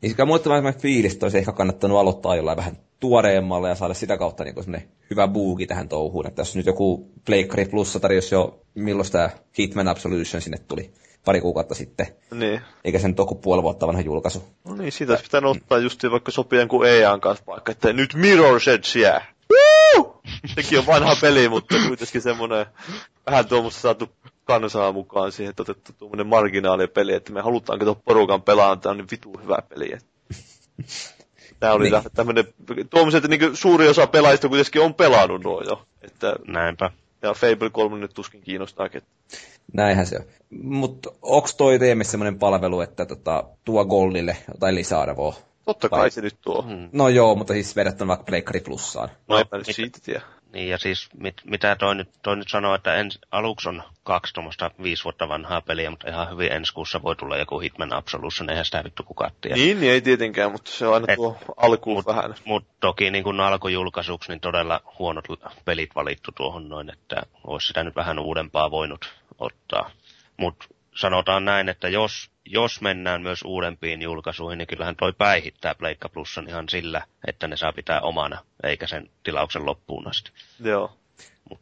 [0.00, 3.94] Niin sekä mulle tämä fiilis, että olisi ehkä kannattanut aloittaa jollain vähän tuoreemmalle ja saada
[3.94, 6.26] sitä kautta niin hyvä buuki tähän touhuun.
[6.26, 10.92] Että jos nyt joku Pleikkari Plussa tarjosi jo, milloin tämä Hitman Absolution sinne tuli
[11.24, 12.06] pari kuukautta sitten.
[12.30, 12.60] Niin.
[12.84, 14.42] Eikä sen toku puoli vuotta vanha julkaisu.
[14.64, 18.14] No niin, siitä olisi pitänyt ottaa just vaikka sopien kuin EAN kanssa vaikka, että nyt
[18.14, 19.26] Mirror's Edge jää.
[20.54, 22.66] Sekin on vanha peli, mutta kuitenkin semmoinen
[23.26, 24.10] vähän tuommoista saatu
[24.44, 28.96] kansaa mukaan siihen, että otettu tuommoinen marginaalipeli, että me halutaan tuon porukan pelaamaan, tämä on
[28.96, 29.98] niin vitu hyvä peli.
[31.60, 32.02] Tämä oli niin.
[32.14, 32.44] tämmöinen,
[32.90, 35.82] tuommoiset, että niin suuri osa pelaajista kuitenkin on pelannut nuo jo.
[36.02, 36.90] Että, Näinpä.
[37.22, 39.12] Ja Fable 3 nyt tuskin kiinnostaa ketään.
[39.72, 40.24] Näinhän se on.
[40.50, 45.34] Mutta onko toi teemissä semmoinen palvelu, että tota, tuo Goldille jotain lisäarvoa?
[45.64, 46.10] Totta kai Vai?
[46.10, 46.62] se nyt tuo.
[46.62, 46.88] Hmm.
[46.92, 49.08] No joo, mutta siis verrattuna vaikka Pleikkari Plussaan.
[49.08, 50.22] No, no eipä nyt siitä tiedä.
[50.52, 54.34] Niin, ja siis mit, mitä toi nyt, toi nyt sanoo, että ens, aluksi on kaksi
[54.34, 58.50] tuommoista viisi vuotta vanhaa peliä, mutta ihan hyvin ensi kuussa voi tulla joku Hitman Absolution,
[58.50, 59.56] eihän sitä vittu kukaan tiedä.
[59.56, 62.34] Niin, niin ei tietenkään, mutta se on aina Et, tuo alkuun mut, vähän.
[62.44, 65.24] Mutta toki niin kun alkujulkaisuksi, niin todella huonot
[65.64, 69.90] pelit valittu tuohon noin, että olisi sitä nyt vähän uudempaa voinut ottaa.
[70.36, 70.66] Mutta
[70.98, 76.48] sanotaan näin, että jos, jos mennään myös uudempiin julkaisuihin, niin kyllähän toi päihittää Pleikka Plusan
[76.48, 80.30] ihan sillä, että ne saa pitää omana, eikä sen tilauksen loppuun asti.
[80.60, 80.92] Joo.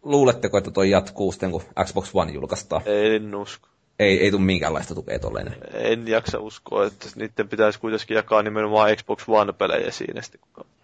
[0.03, 2.83] Luuletteko, että toi jatkuu sitten, kun Xbox One julkaistaan?
[2.87, 3.69] En usko.
[3.99, 5.57] Ei, ei tule minkäänlaista tukea tolleen.
[5.73, 10.41] En jaksa uskoa, että niiden pitäisi kuitenkin jakaa nimenomaan Xbox One-pelejä siinä sitten.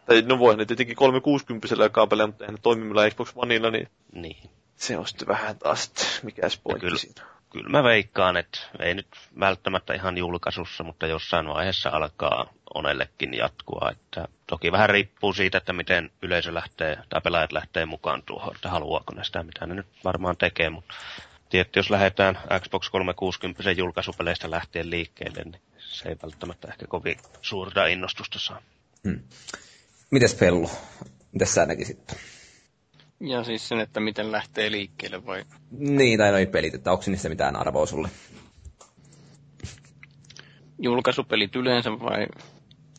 [0.07, 3.89] Tai no voi ne tietenkin 360 jakaa pelejä, mutta eihän ne toimimilla Xbox Oneilla, niin...
[4.13, 4.51] Niin.
[4.77, 9.07] Se on sitten vähän taas, mikä pointti kyllä, siinä kyllä mä veikkaan, että ei nyt
[9.41, 13.89] välttämättä ihan julkaisussa, mutta jossain vaiheessa alkaa onellekin jatkua.
[13.93, 18.71] Että toki vähän riippuu siitä, että miten yleisö lähtee tai pelaajat lähtee mukaan tuohon, että
[18.71, 20.71] haluaako ne sitä, mitä ne nyt varmaan tekee.
[20.71, 20.95] Mutta
[21.51, 27.87] tietysti jos lähdetään Xbox 360 julkaisupeleistä lähtien liikkeelle, niin se ei välttämättä ehkä kovin suurta
[27.87, 28.63] innostusta saa.
[29.05, 29.21] Hmm.
[30.11, 30.71] Mites Pellu?
[31.33, 32.32] Mitäs sä näkisit?
[33.23, 35.45] Ja siis sen, että miten lähtee liikkeelle vai?
[35.71, 38.09] Niin, tai noin pelit, että onko niissä mitään arvoa sulle?
[40.79, 42.27] Julkaisupelit yleensä vai?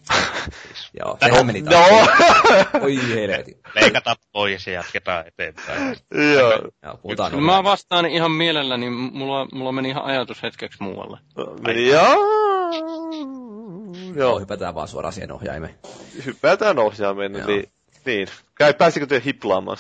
[1.00, 1.90] Joo, sehän meni taas.
[1.90, 2.80] No!
[2.86, 3.58] Oi helveti.
[3.76, 5.98] Leikata pois ja jatketaan eteenpäin.
[6.36, 6.52] Joo.
[6.84, 11.18] Joo, puhutaan mä vastaan ihan mielelläni, mulla, mulla meni ihan ajatus hetkeksi muualle.
[11.66, 12.16] Meni joo.
[14.16, 14.40] Joo.
[14.40, 15.76] Hypätään vaan suoraan siihen ohjaimeen.
[16.26, 17.48] Hypätään ohjaimeen, Joo.
[17.48, 17.70] eli
[18.06, 18.28] niin.
[18.56, 19.78] Käy, pääsikö te hiplaamaan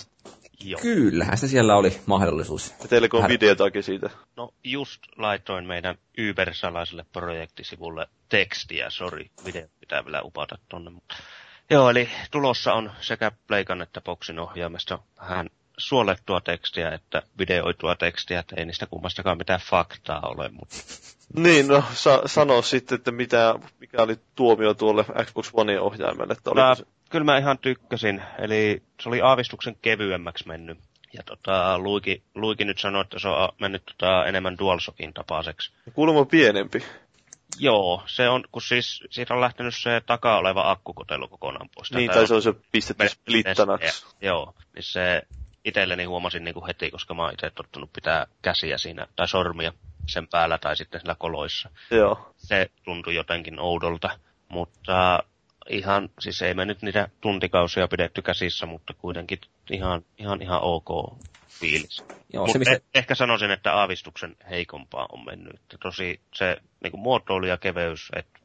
[0.59, 0.81] Joo.
[0.81, 2.73] Kyllähän se siellä oli mahdollisuus.
[2.81, 4.09] Ja teilläkö on videotakin siitä?
[4.35, 5.97] No just laitoin meidän
[6.29, 10.91] Uber-salaiselle projektisivulle tekstiä, sori, video pitää vielä upata tonne.
[11.69, 18.39] Joo, eli tulossa on sekä Pleikan että Boxin ohjaamesta hän suolettua tekstiä että videoitua tekstiä,
[18.39, 20.49] että ei niistä kummastakaan mitään faktaa ole.
[20.49, 20.75] Mutta...
[21.35, 26.33] Niin, no sa- sano sitten, että mitä, mikä oli tuomio tuolle Xbox One ohjaimelle.
[26.33, 26.83] Että Tää, se...
[27.13, 30.77] Kyllä mä ihan tykkäsin, eli se oli aavistuksen kevyemmäksi mennyt.
[31.13, 35.71] Ja tota, Luiki, Luiki nyt sanoi, että se on mennyt tota, enemmän DualShockin tapaiseksi.
[35.93, 36.83] Kuulemma pienempi.
[37.59, 41.91] Joo, se on, kun siis siitä on lähtenyt se takaa oleva akkukotelu kokonaan pois.
[41.91, 44.05] Niin, tai se on se pistetty splittanaksi.
[44.21, 45.21] Joo, niin se
[45.65, 49.73] itselleni huomasin niin kuin heti, koska mä oon itse tottunut pitää käsiä siinä, tai sormia
[50.07, 51.69] sen päällä tai sitten sillä koloissa.
[51.91, 52.33] Joo.
[52.37, 54.09] Se tuntui jotenkin oudolta,
[54.49, 55.23] mutta
[55.69, 59.39] ihan, siis ei me nyt niitä tuntikausia pidetty käsissä, mutta kuitenkin
[59.71, 62.03] ihan, ihan, ihan ok fiilis.
[62.33, 62.73] Joo, se, mistä...
[62.73, 65.61] eh, ehkä sanoisin, että aavistuksen heikompaa on mennyt.
[65.79, 68.39] Tosi se niin muotoilu ja keveys, että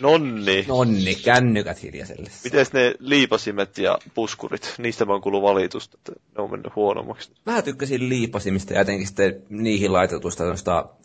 [0.00, 0.64] Nonni.
[0.68, 2.30] Nonni, kännykät hiljaiselle.
[2.44, 4.74] Miten ne liipasimet ja puskurit?
[4.78, 7.32] Niistä vaan kuuluu valitusta, että ne on mennyt huonommaksi.
[7.46, 10.44] Mä tykkäsin liipasimista ja jotenkin sitten niihin laitetuista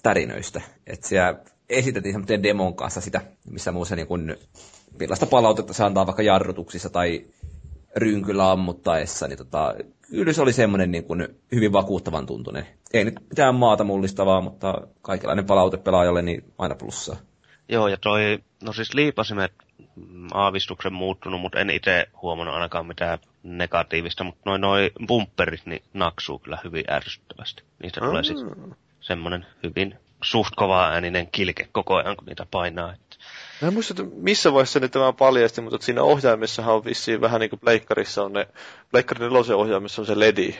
[0.03, 0.61] tärinöistä.
[0.87, 4.37] Että siellä esitettiin semmoinen demon kanssa sitä, missä muussa niin kuin,
[4.99, 7.25] millaista palautetta se antaa vaikka jarrutuksissa tai
[7.95, 9.75] rynkyllä ammuttaessa, niin tota,
[10.09, 12.67] kyllä se oli semmoinen niin kuin hyvin vakuuttavan tuntunen.
[12.93, 17.15] Ei nyt mitään maata mullistavaa, mutta kaikenlainen palaute pelaajalle niin aina plussaa.
[17.69, 19.53] Joo, ja toi, no siis liipasimet
[19.95, 25.83] mm, aavistuksen muuttunut, mutta en itse huomannut ainakaan mitään negatiivista, mutta noin noi bumperit niin
[25.93, 27.63] naksuu kyllä hyvin ärsyttävästi.
[27.83, 28.07] Niistä mm.
[28.07, 28.45] tulee siis
[29.01, 32.93] semmoinen hyvin suht kova ääninen kilke koko ajan, kun niitä painaa.
[33.63, 37.39] Mä en muista, että missä vaiheessa ne tämä paljasti, mutta siinä ohjaimessahan on vissiin vähän
[37.39, 38.47] niin kuin pleikkarissa on ne,
[38.91, 40.55] pleikkarin nelosen ohjaimessa on se ledi,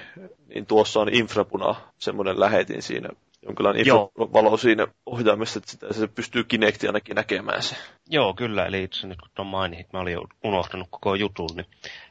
[0.48, 3.10] niin tuossa on infrapuna, semmoinen lähetin siinä
[3.46, 7.76] jonkinlainen infravalo siinä ohjaimessa, että sitä, se pystyy Kinecti ainakin näkemään se.
[8.10, 11.50] Joo, kyllä, eli itse nyt kun tuon mainit, mä olin unohtanut koko jutun.
[11.56, 11.68] Niin.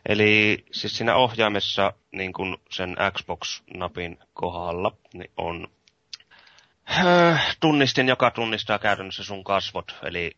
[0.08, 5.68] Eli siis siinä ohjaimessa niin kun sen Xbox-napin kohdalla niin on
[6.90, 9.94] äh, tunnistin, joka tunnistaa käytännössä sun kasvot.
[10.02, 10.36] Eli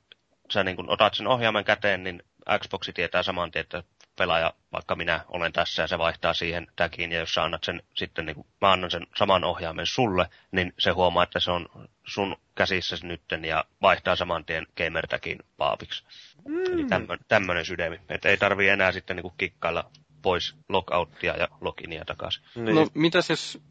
[0.54, 2.22] sä niin kun otat sen ohjaimen käteen, niin
[2.58, 3.82] Xboxi tietää saman tien, että
[4.18, 7.82] pelaaja, vaikka minä olen tässä ja se vaihtaa siihen tagiin, ja jos sä annat sen
[7.94, 11.68] sitten, niin mä annan sen saman ohjaimen sulle, niin se huomaa, että se on
[12.06, 15.06] sun käsissä nytten ja vaihtaa saman tien gamer
[15.56, 16.04] paapiksi.
[16.48, 16.72] Mm.
[16.72, 16.86] Eli
[17.28, 19.90] tämmöinen sydämi, että ei tarvii enää sitten niin kikkailla
[20.22, 22.42] pois logouttia ja loginia takaisin.
[22.54, 22.74] Niin.
[22.74, 23.62] No mitäs jos,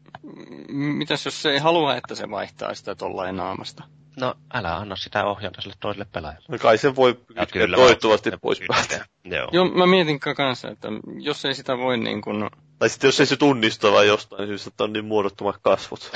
[0.72, 3.84] mitäs jos se ei halua, että se vaihtaa sitä tollain naamasta?
[4.20, 6.46] No, älä anna sitä ohjata sille toiselle pelaajalle.
[6.48, 7.20] No kai se voi
[7.52, 9.06] kyllä toivottavasti pois päästä.
[9.24, 9.48] Joo.
[9.52, 12.50] Joo, mä mietin kanssa, että jos ei sitä voi niin kuin...
[12.78, 16.00] Tai sitten jos ei se tunnista vai jostain syystä, että on niin muodottomat kasvot.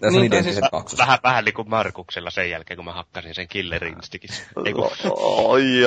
[0.00, 0.60] Tässä on niin, siis...
[0.98, 3.84] Vähän, vähän niin kuin Markuksella sen jälkeen, kun mä hakkasin sen Killer.
[3.84, 3.94] Oi,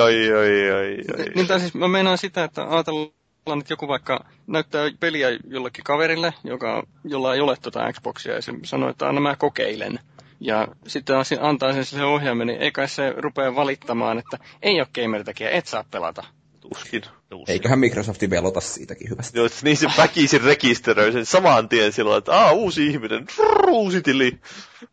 [0.00, 0.98] oi, oi, oi.
[1.34, 6.34] Niin, tai siis mä meinaan sitä, että ajatellaan, että joku vaikka näyttää peliä jollekin kaverille,
[6.44, 10.00] joka, jolla ei ole tuota Xboxia, ja se sanoo, että anna mä kokeilen
[10.40, 15.24] ja sitten antaa sen se ohjaimen, niin eikä se rupea valittamaan, että ei ole gamer
[15.50, 16.24] et saa pelata.
[16.60, 17.02] Tuskin.
[17.28, 17.52] Tuskin.
[17.52, 19.38] Eiköhän Microsofti velota siitäkin hyvästi.
[19.38, 24.02] Joo, niin se väkisin rekisteröi sen saman tien silloin, että aa, uusi ihminen, trrr, uusi
[24.02, 24.38] tili.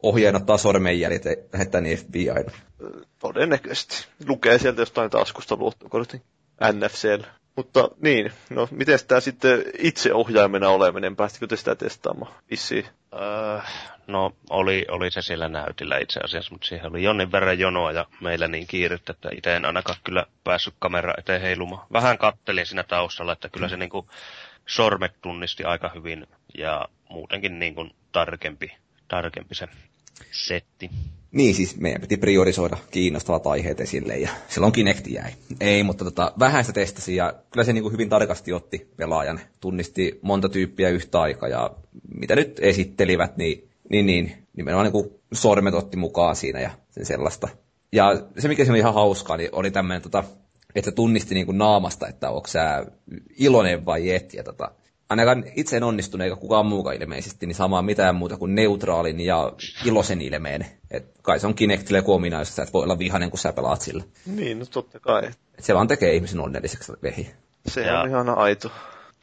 [0.04, 2.52] Ohjeen ottaa sormenjäljet ja lähettää niin FBIlle.
[3.20, 4.06] Todennäköisesti.
[4.28, 6.22] Lukee sieltä jostain taskusta luottokortin.
[6.72, 7.28] NFCllä.
[7.56, 12.86] Mutta niin, no miten tämä sitten itse ohjaimena oleminen, päästikö te sitä testaamaan vissiin?
[13.14, 13.60] Öö,
[14.08, 18.06] no oli, oli se siellä näytillä itse asiassa, mutta siihen oli jonnin verran jonoa ja
[18.22, 21.88] meillä niin kiirettä, että itse en ainakaan kyllä päässyt kamera eteen heilumaan.
[21.94, 24.08] Vähän kattelin siinä taustalla, että kyllä se niin kuin
[24.66, 28.72] sormet tunnisti aika hyvin ja muutenkin niin kuin tarkempi,
[29.08, 29.68] tarkempi se
[30.32, 30.90] setti.
[31.32, 35.32] Niin, siis meidän piti priorisoida kiinnostavat aiheet esille ja silloin Kinecti jäi.
[35.60, 39.40] Ei, mutta tota, vähän sitä testasin ja kyllä se niin kuin hyvin tarkasti otti pelaajan.
[39.60, 41.72] Tunnisti monta tyyppiä yhtä aikaa ja
[42.16, 47.06] mitä nyt esittelivät, niin, niin, niin nimenomaan niin kuin sormet otti mukaan siinä ja sen
[47.06, 47.48] sellaista.
[47.92, 48.06] Ja
[48.40, 50.24] se, mikä se oli ihan hauskaa, niin oli tämmöinen, tota,
[50.76, 52.86] että se tunnisti niin kuin naamasta, että onko sä
[53.38, 54.34] iloinen vai et.
[54.34, 54.72] Ja tota,
[55.10, 59.54] ainakaan itse en onnistunut, eikä kukaan muukaan ilmeisesti, niin samaa mitään muuta kuin neutraalin ja
[59.86, 60.66] iloisen ilmeen.
[60.92, 64.04] Et kai se on Kinectille joku ominaisuus, että voi olla vihainen, kun sä pelaat sillä.
[64.26, 65.26] Niin, no totta kai.
[65.58, 67.32] Et se vaan tekee ihmisen onnelliseksi vehi.
[67.68, 68.72] Se ja, on ihan aito.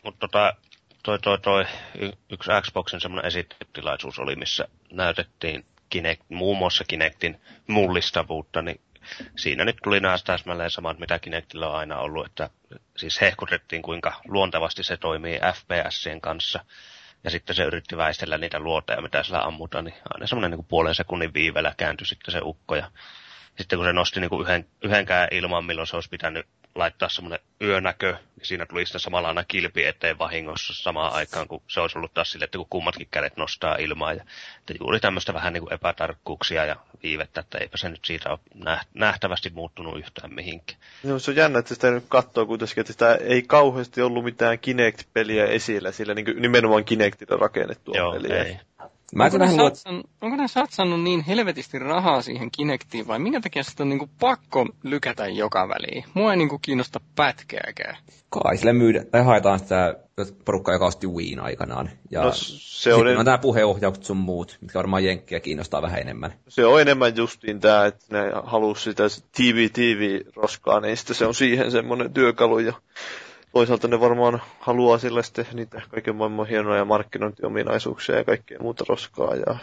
[0.04, 0.54] Mutta tota,
[1.02, 7.40] toi, toi, toi, y- yksi Xboxin semmoinen esittelytilaisuus oli, missä näytettiin Kinect, muun muassa Kinectin
[7.66, 8.80] mullistavuutta, niin
[9.36, 12.50] siinä nyt tuli nämä täsmälleen samat, mitä Kinectillä on aina ollut, että
[12.96, 16.64] siis hehkutettiin kuinka luontevasti se toimii FPSien kanssa.
[17.24, 20.94] Ja sitten se yritti väistellä niitä luoteja, mitä sillä ammutaan, niin aina semmoinen niin puolen
[20.94, 22.76] sekunnin viivellä kääntyi sitten se ukko.
[22.76, 22.90] Ja
[23.58, 27.40] sitten kun se nosti niin kuin yhden, yhdenkään ilman, milloin se olisi pitänyt laittaa semmoinen
[27.62, 31.98] yönäkö, niin siinä tuli sitten samalla aina kilpi eteen vahingossa samaan aikaan, kun se olisi
[31.98, 34.12] ollut taas sille, että kun kummatkin kädet nostaa ilmaa.
[34.12, 34.22] Ja,
[34.58, 38.78] että juuri tämmöistä vähän niin kuin epätarkkuuksia ja viivettä, että eipä se nyt siitä ole
[38.94, 40.80] nähtävästi muuttunut yhtään mihinkään.
[41.02, 44.58] No, se on jännä, että sitä nyt katsoo kuitenkin, että sitä ei kauheasti ollut mitään
[44.58, 48.42] Kinect-peliä esillä, sillä niin nimenomaan Kinectilla rakennettua Joo, peliä.
[48.42, 48.58] ei.
[49.14, 49.74] Mä onko, en ne vähän luot...
[49.74, 54.08] satsan, onko ne satsannut niin helvetisti rahaa siihen Kinectiin vai minkä takia sitä on niinku
[54.20, 56.04] pakko lykätä joka väliin?
[56.14, 57.96] Mua ei niinku kiinnosta pätkääkään.
[58.30, 59.96] Kai sille myydä, tai haetaan sitä
[60.44, 61.90] porukkaa, joka osti Wiin aikanaan.
[62.10, 66.00] Ja No, se on, sitten on nämä puheenohjaukset sun muut, mitkä varmaan jenkkiä kiinnostaa vähän
[66.00, 66.34] enemmän.
[66.48, 69.02] se on enemmän justiin tämä, että ne halusi sitä
[69.36, 72.58] TV-TV-roskaa, niin sitten se on siihen semmoinen työkalu.
[72.58, 72.72] Ja
[73.52, 79.34] toisaalta ne varmaan haluaa sillä sitten niitä kaiken maailman hienoja markkinointiominaisuuksia ja kaikkea muuta roskaa.
[79.34, 79.56] Ja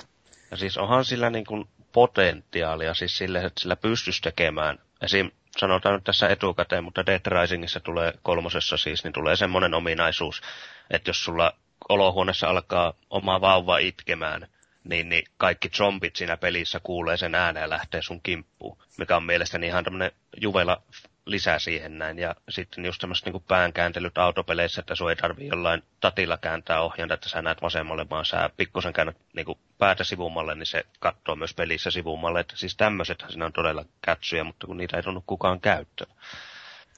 [0.52, 4.80] Ja siis onhan sillä niin kuin potentiaalia siis sille, että sillä pystyisi tekemään.
[5.02, 5.32] Esim.
[5.58, 10.42] sanotaan nyt tässä etukäteen, mutta Dead Risingissa tulee kolmosessa siis, niin tulee semmoinen ominaisuus,
[10.90, 11.54] että jos sulla
[11.90, 14.48] olohuoneessa alkaa oma vauva itkemään,
[14.84, 19.24] niin, niin kaikki zombit siinä pelissä kuulee sen ääneen ja lähtee sun kimppuun, mikä on
[19.24, 20.82] mielestäni ihan tämmöinen juvela
[21.28, 22.20] lisää siihen näin.
[22.20, 27.14] Ja sitten just tämmöiset niin päänkääntelyt autopeleissä, että sun ei tarvii jollain tatilla kääntää ohjainta,
[27.14, 31.36] että sä näet vasemmalle, vaan sä pikkusen käännät niin kuin päätä sivummalle, niin se katsoo
[31.36, 32.40] myös pelissä sivummalle.
[32.40, 36.08] Että siis tämmöisethän siinä on todella kätsyjä, mutta kun niitä ei tunnu kukaan käyttää.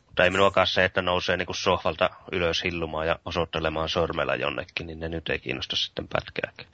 [0.06, 4.88] Mutta ei minuakaan se, että nousee niin kuin sohvalta ylös hillumaan ja osoittelemaan sormella jonnekin,
[4.88, 6.70] niin ne nyt ei kiinnosta sitten pätkääkään.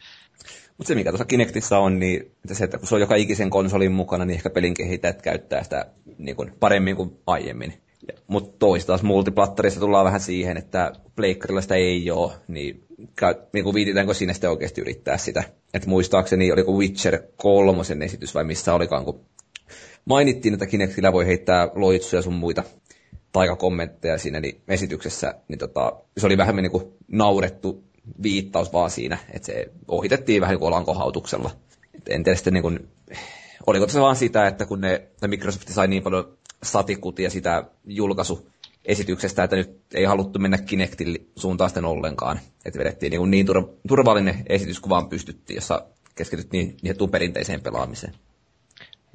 [0.77, 3.91] Mutta se, mikä tuossa Kinectissa on, niin se, että kun se on joka ikisen konsolin
[3.91, 5.85] mukana, niin ehkä pelin kehittäjät käyttää sitä
[6.17, 7.73] niin kuin paremmin kuin aiemmin.
[8.27, 12.83] Mutta toista taas multiplattarissa tullaan vähän siihen, että pleikkarilla sitä ei ole, niin,
[13.15, 15.43] käy, niin viititäänkö siinä sitten oikeasti yrittää sitä.
[15.73, 19.25] Että muistaakseni oliko Witcher kolmosen esitys vai missä olikaan, kun
[20.05, 22.63] mainittiin, että Kinectillä voi heittää loitsuja sun muita
[23.31, 27.83] taikakommentteja siinä niin esityksessä, niin tota, se oli vähän niin kuin naurettu
[28.23, 30.67] viittaus vaan siinä, että se ohitettiin vähän niin kuin
[32.07, 32.87] en tiedä sitten niin kuin,
[33.67, 39.55] oliko se vaan sitä, että kun ne, Microsoft sai niin paljon satikutia sitä julkaisuesityksestä, että
[39.55, 42.39] nyt ei haluttu mennä Kinectin suuntaan sitten ollenkaan.
[42.65, 47.61] Että vedettiin niin, niin tur- turvallinen esitys kuin vaan pystyttiin, jossa keskityttiin niihin tuun perinteiseen
[47.61, 48.13] pelaamiseen.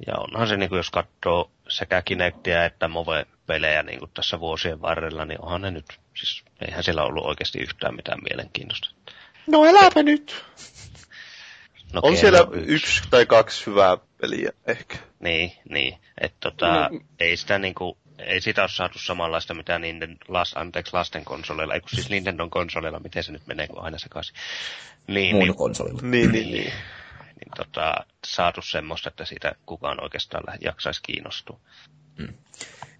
[0.07, 4.81] Ja onhan se, niin kuin jos katsoo sekä Kinectia että Move-pelejä niin kuin tässä vuosien
[4.81, 5.85] varrella, niin onhan ne nyt,
[6.17, 8.89] siis eihän siellä ollut oikeasti yhtään mitään mielenkiintoista.
[9.47, 10.45] no eläpä nyt!
[11.93, 14.97] No, On siellä yksi tai kaksi hyvää peliä ehkä.
[15.19, 15.97] Niin, niin.
[16.21, 16.99] Että tota, No.
[17.19, 21.81] ei sitä niinku, ei sitä ole saatu samanlaista, mitä niiden las, anteeksi, lasten konsoleilla, ei
[21.81, 24.35] kun siis Nintendon konsoleilla, miten se nyt menee, kun aina sekaisin.
[25.07, 26.01] Niin, Muun niin, konsolilla.
[26.01, 26.63] Niin, niin, niin.
[26.63, 26.73] niin
[27.55, 27.93] tota,
[28.27, 31.59] saatu semmoista, että siitä kukaan oikeastaan lä- jaksaisi kiinnostua.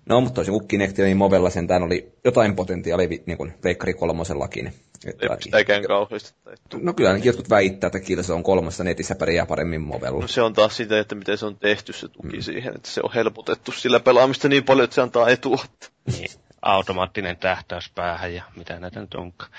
[0.06, 4.74] No, mutta toisin kuin Kinect, niin Movella sentään oli jotain potentiaalia niin kuin Pleikkari kolmosellakin.
[5.06, 6.34] Että- Ei sitäkään kauheasti.
[6.82, 10.22] No kyllä ainakin jotkut väittää, että kiitos on kolmessa netissä pärjää paremmin Movella.
[10.22, 12.42] No se on taas sitä, että miten se on tehty se tuki mm.
[12.42, 15.64] siihen, että se on helpotettu sillä pelaamista niin paljon, että se antaa etua.
[16.06, 16.30] Niin,
[16.62, 19.52] automaattinen tähtäys päähän ja mitä näitä nyt onkaan.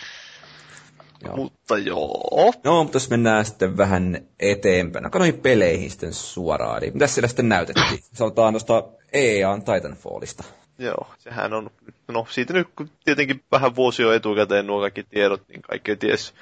[1.24, 1.37] Joo.
[1.37, 2.52] Mutta joo.
[2.64, 5.02] No, mutta jos mennään sitten vähän eteenpäin.
[5.02, 6.82] No, noihin peleihin sitten suoraan.
[6.82, 8.00] Niin mitäs siellä sitten näytettiin?
[8.12, 10.44] Sanotaan noista EAN Titanfallista.
[10.78, 11.70] Joo, sehän on,
[12.08, 16.35] no siitä nyt kun tietenkin vähän vuosi jo etukäteen nuo kaikki tiedot, niin kaikki ties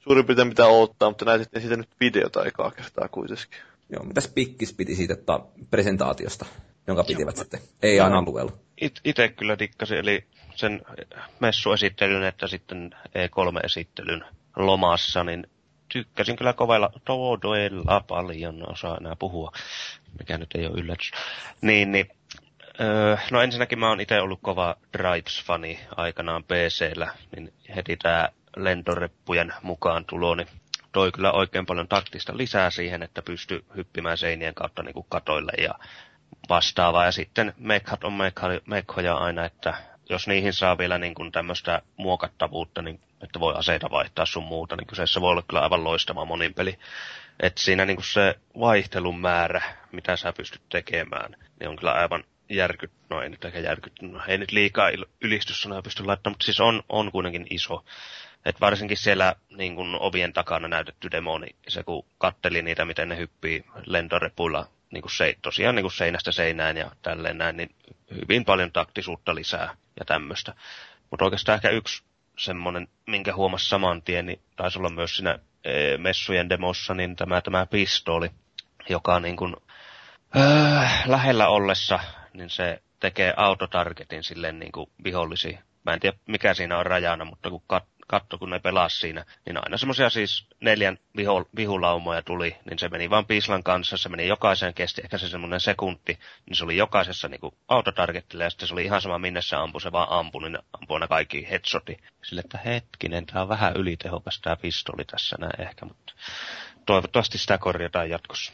[0.00, 3.46] suurin piirtein mitä odottaa, mutta näytettiin siitä nyt videota aikaa kertaa kuitenkin.
[3.90, 6.46] Joo, mitäs Pikkis piti siitä että presentaatiosta,
[6.86, 8.52] jonka pitivät sitten EAN alueella?
[8.80, 10.24] It, ite kyllä dikkasin, eli
[10.58, 10.82] sen
[11.40, 14.24] messuesittelyn että sitten E3-esittelyn
[14.56, 15.46] lomassa, niin
[15.92, 19.52] tykkäsin kyllä kovella, todella paljon, osaa enää puhua,
[20.18, 21.10] mikä nyt ei ole yllätys.
[21.60, 22.10] Niin, niin
[22.80, 29.54] öö, no ensinnäkin mä oon itse ollut kova Drives-fani aikanaan PCllä, niin heti tää lentoreppujen
[29.62, 30.48] mukaan tulo, niin
[30.92, 35.74] toi kyllä oikein paljon taktista lisää siihen, että pystyy hyppimään seinien kautta niin katoille ja
[36.48, 37.04] vastaavaa.
[37.04, 38.12] Ja sitten mekhat on
[38.66, 39.74] mekhoja aina, että
[40.08, 44.76] jos niihin saa vielä niin kuin tämmöistä muokattavuutta, niin että voi aseita vaihtaa sun muuta,
[44.76, 46.78] niin kyseessä voi olla kyllä aivan loistava monin peli.
[47.40, 52.24] Että siinä niin kuin se vaihtelun määrä, mitä sä pystyt tekemään, niin on kyllä aivan
[52.48, 54.90] järkyt, no ei nyt ehkä järkyt, no ei nyt liikaa
[55.20, 57.84] ylistyssanoja pysty laittamaan, mutta siis on, on kuitenkin iso.
[58.44, 63.08] Et varsinkin siellä niin kun ovien takana näytetty demo, niin se kun katteli niitä, miten
[63.08, 67.74] ne hyppii lentorepuilla niin kuin se, tosiaan niin kuin seinästä seinään ja tälleen näin, niin
[68.10, 70.54] hyvin paljon taktisuutta lisää ja tämmöistä.
[71.10, 72.02] Mutta oikeastaan ehkä yksi
[72.38, 77.40] semmoinen, minkä huomasi saman tien, niin taisi olla myös siinä e, messujen demossa, niin tämä,
[77.40, 78.30] tämä pistooli,
[78.88, 79.56] joka niin kuin,
[80.36, 82.00] äh, lähellä ollessa,
[82.32, 85.58] niin se tekee autotargetin silleen niin kuin vihollisiin.
[85.84, 89.24] Mä en tiedä mikä siinä on rajana, mutta kun kat, katto, kun ne pelas siinä,
[89.46, 94.08] niin aina semmoisia siis neljän viho, vihulaumoja tuli, niin se meni vaan piislan kanssa, se
[94.08, 98.68] meni jokaisen kesti ehkä se semmoinen sekunti, niin se oli jokaisessa niin autotargetilla ja sitten
[98.68, 101.96] se oli ihan sama minne se ampui, se vaan ampui, niin ampui aina kaikki headshoti.
[102.24, 106.12] Sille, että hetkinen, tämä on vähän ylitehokas tämä pistoli tässä näin ehkä, mutta
[106.86, 108.52] toivottavasti sitä korjataan jatkossa.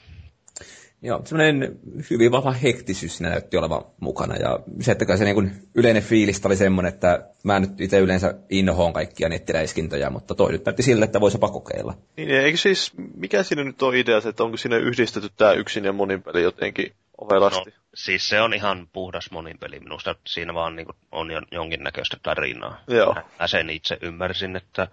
[1.04, 1.78] Joo, semmoinen
[2.10, 4.36] hyvin vahva hektisyys siinä näytti olevan mukana.
[4.36, 8.34] Ja se, että se niin kuin yleinen fiilistä oli semmoinen, että mä nyt itse yleensä
[8.50, 11.94] inhoon kaikkia nettiräiskintöjä, mutta toi nyt näytti sille, että voisi kokeilla.
[12.16, 15.92] Niin, eikö siis, mikä siinä nyt on idea, että onko siinä yhdistetty tämä yksin ja
[15.92, 17.70] monin peli jotenkin ovelasti?
[17.70, 19.80] No, siis se on ihan puhdas monin peli.
[19.80, 22.80] Minusta siinä vaan niin kuin on jonkinnäköistä tarinaa.
[22.88, 23.14] Joo.
[23.40, 24.88] Mä sen itse ymmärsin, että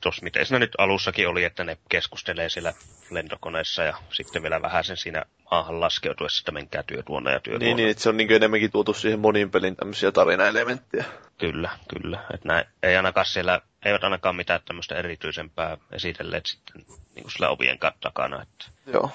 [0.00, 2.74] tuossa miten siinä nyt alussakin oli, että ne keskustelee siellä
[3.10, 7.66] lentokoneessa ja sitten vielä vähän sen siinä maahan laskeutuessa, että menkää työtuonna ja työtuonna.
[7.66, 11.04] Niin, niin että se on niin enemmänkin tuotu siihen monin pelin tämmöisiä tarinaelementtejä.
[11.38, 12.24] Kyllä, kyllä.
[12.34, 16.84] Että näin, ei ainakaan siellä, eivät ainakaan mitään tämmöistä erityisempää esitelleet sitten
[17.14, 18.42] niin kuin sillä ovien takana.
[18.42, 18.64] Että...
[18.86, 19.10] Joo.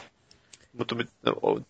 [0.77, 0.95] Mutta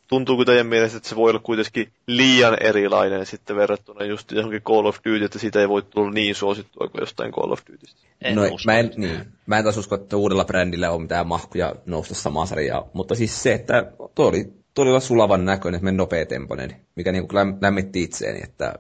[0.08, 4.86] tuntuuko teidän mielestä, että se voi olla kuitenkin liian erilainen sitten verrattuna just johonkin Call
[4.86, 8.02] of Duty, että siitä ei voi tulla niin suosittua kuin jostain Call of Dutystä?
[8.22, 9.26] En no, mä en, niin.
[9.46, 12.86] mä en taas usko, että uudella brändillä on mitään mahkuja nousta samaan sarjaan.
[12.94, 17.58] Mutta siis se, että tuo oli todella sulavan näköinen, että meni nopeatempoinen, mikä niin kuin
[17.62, 18.74] lämmitti itseeni, että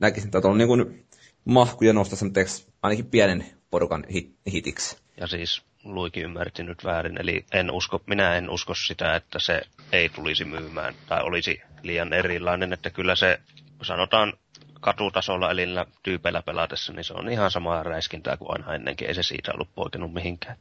[0.00, 1.06] näkisin, että on niin kuin
[1.44, 2.16] mahkuja nousta
[2.82, 4.96] ainakin pienen porukan hit, hitiksi.
[5.20, 9.62] Ja siis Luikin ymmärti nyt väärin, eli en usko, minä en usko sitä, että se
[9.92, 13.40] ei tulisi myymään tai olisi liian erilainen, että kyllä se
[13.82, 14.32] sanotaan
[14.80, 15.66] katutasolla eli
[16.02, 19.74] tyypeillä pelatessa, niin se on ihan samaa räiskintää kuin aina ennenkin, ei se siitä ollut
[19.74, 20.56] poikennut mihinkään.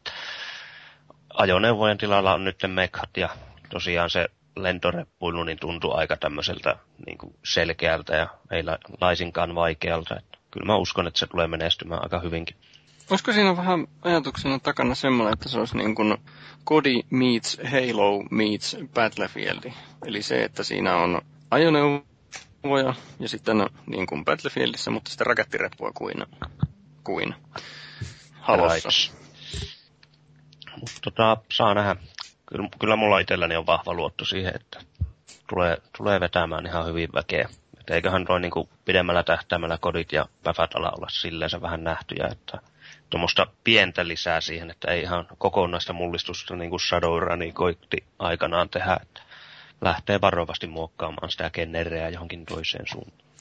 [1.33, 3.29] Ajoneuvojen tilalla on nyt mekat ja
[3.69, 8.63] tosiaan se lentoreppuilu niin tuntuu aika tämmöiseltä niin kuin selkeältä ja ei
[9.01, 10.15] laisinkaan vaikealta.
[10.15, 12.55] Että kyllä mä uskon, että se tulee menestymään aika hyvinkin.
[13.11, 16.17] Olisiko siinä vähän ajatuksena takana semmoinen, että se olisi niin kuin
[16.63, 19.71] Kodi meets Halo meets Battlefield.
[20.05, 26.25] Eli se, että siinä on ajoneuvoja ja sitten niin kuin Battlefieldissä, mutta sitten rakettireppua kuin,
[27.03, 27.35] kuin
[28.31, 28.89] Halossa.
[28.89, 29.21] Right.
[31.01, 31.95] Tota, saa nähdä.
[32.45, 34.79] Kyllä, kyllä mulla itselläni on vahva luotto siihen, että
[35.49, 37.49] tulee, tulee vetämään ihan hyvin väkeä.
[37.79, 42.70] Et eiköhän noin niin pidemmällä tähtäimellä kodit ja päfät ala olla silleen vähän nähtyjä, että
[43.11, 48.97] tuommoista pientä lisää siihen, että ei ihan kokonaista mullistusta niin kuin Shadowrun koitti aikanaan tehdä,
[49.01, 49.21] että
[49.81, 53.31] lähtee varovasti muokkaamaan sitä genereä johonkin toiseen suuntaan.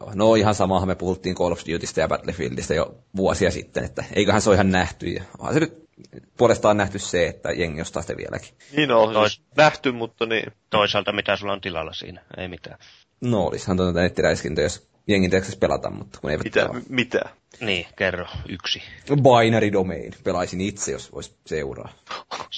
[0.00, 4.04] Joo, no ihan samahan me puhuttiin Call of Dutystä ja Battlefieldistä jo vuosia sitten, että
[4.12, 5.06] eiköhän se ole ihan nähty.
[5.06, 5.88] Ja onhan se nyt
[6.36, 8.54] puolestaan nähty se, että jengi ostaa sitä vieläkin.
[8.76, 9.32] Niin on, Tois...
[9.32, 10.52] siis nähty, mutta niin.
[10.70, 12.22] Toisaalta mitä sulla on tilalla siinä?
[12.36, 12.78] Ei mitään.
[13.20, 16.68] No olisihan tuota nettiräiskintä, jos jengin tekstis pelata, mutta kun eivät Mitä?
[16.88, 17.20] Mitä?
[17.60, 18.26] Niin, kerro.
[18.48, 18.82] Yksi.
[19.06, 20.12] Binary Domain.
[20.24, 21.92] Pelaisin itse, jos vois seuraa.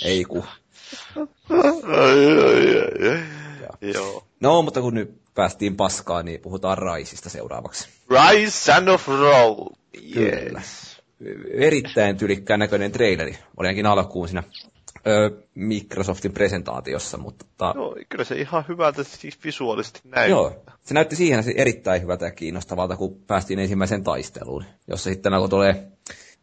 [0.04, 0.44] Ei ku.
[3.80, 4.24] Joo.
[4.40, 7.88] No, mutta kun nyt päästiin paskaan, niin puhutaan Raisista seuraavaksi.
[8.10, 9.66] Rise Son of Roll.
[10.16, 11.02] Yes.
[11.52, 13.38] Erittäin tylikkään näköinen traileri.
[13.56, 14.42] Oli ainakin alkuun siinä
[15.54, 17.44] Microsoftin presentaatiossa, mutta...
[17.58, 17.72] Ta...
[17.76, 20.26] No, kyllä se ihan hyvältä siis visuaalisesti näyttää.
[20.26, 25.48] Joo, se näytti siihen erittäin hyvältä ja kiinnostavalta, kun päästiin ensimmäiseen taisteluun, jossa sitten alkoi
[25.48, 25.86] tulee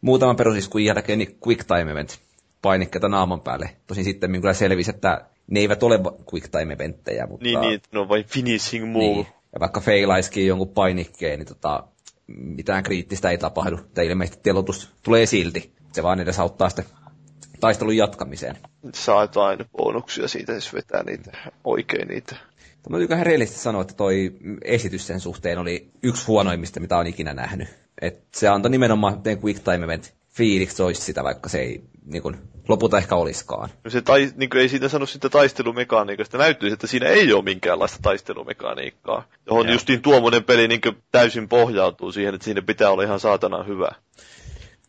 [0.01, 2.20] muutaman perusiskun jälkeen niin quick time event
[2.62, 3.70] painikkeita naaman päälle.
[3.88, 5.99] Tosin sitten kyllä selvisi, että ne eivät ole
[6.34, 7.43] quick time eventtejä, mutta...
[7.43, 9.05] Niin, niin, no vai finishing move.
[9.05, 9.28] Niin.
[9.53, 11.84] Ja vaikka feilaisikin jonkun painikkeen, niin tota,
[12.28, 13.78] mitään kriittistä ei tapahdu.
[13.93, 15.72] Tai ilmeisesti telotus tulee silti.
[15.91, 16.86] Se vaan edes auttaa sitten
[17.60, 18.57] taistelun jatkamiseen.
[18.93, 21.32] Saat aina bonuksia siitä, jos vetää niitä
[21.64, 22.36] oikein niitä.
[22.89, 24.32] Mä ihan rehellisesti sanoa, että toi
[24.64, 27.68] esitys sen suhteen oli yksi huonoimmista, mitä on ikinä nähnyt.
[28.01, 32.38] Et se antoi nimenomaan quick time event fiiliksi olisi sitä, vaikka se ei niin kun,
[32.68, 33.70] lopulta ehkä olisikaan.
[33.84, 36.38] No se tai, niin ei siitä sano sitä taistelumekaniikasta.
[36.38, 39.24] Näyttäisi, että siinä ei ole minkäänlaista taistelumekaniikkaa.
[39.47, 39.74] Johon Joo.
[39.74, 40.82] justiin tuommoinen peli niin
[41.12, 43.89] täysin pohjautuu siihen, että siinä pitää olla ihan saatana hyvä.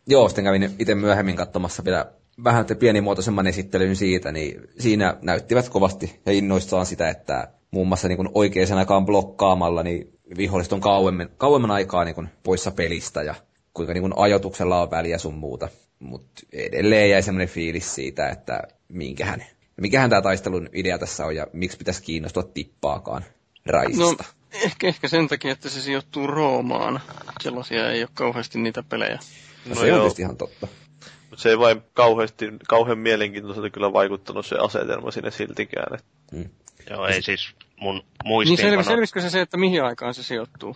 [0.07, 2.05] Joo, sitten kävin itse myöhemmin katsomassa vielä
[2.43, 8.29] vähän pienimuotoisemman esittelyn siitä, niin siinä näyttivät kovasti ja innoissaan sitä, että muun muassa niin
[8.33, 13.35] oikeaan aikaan blokkaamalla, niin viholliset on kauemmin, kauemman aikaa niin poissa pelistä ja
[13.73, 15.69] kuinka niin ajotuksella on väliä sun muuta.
[15.99, 19.45] Mutta edelleen jäi semmoinen fiilis siitä, että minkähän,
[19.81, 23.25] mikähän tämä taistelun idea tässä on ja miksi pitäisi kiinnostua tippaakaan
[23.65, 24.23] Raisista?
[24.23, 24.29] No,
[24.65, 27.01] ehkä, ehkä sen takia, että se sijoittuu Roomaan.
[27.41, 29.15] Sellaisia ei ole kauheasti niitä pelejä.
[29.15, 29.19] no,
[29.69, 29.99] no se on joo.
[29.99, 30.67] tietysti ihan totta.
[31.31, 35.95] Mutta se ei vain kauheasti, kauhean mielenkiintoiselta kyllä vaikuttanut se asetelma sinne siltikään.
[35.95, 36.49] Et Mm.
[36.89, 38.69] Joo, ei siis mun Niin muistiinpano...
[38.69, 40.75] selvi, selvisikö se se, että mihin aikaan se sijoittuu?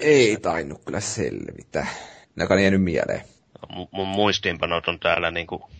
[0.00, 1.86] Ei tainnut kyllä selvitä.
[2.36, 3.22] Joka on jäänyt mieleen.
[3.68, 5.70] mun, mun muistiinpanot on täällä niinku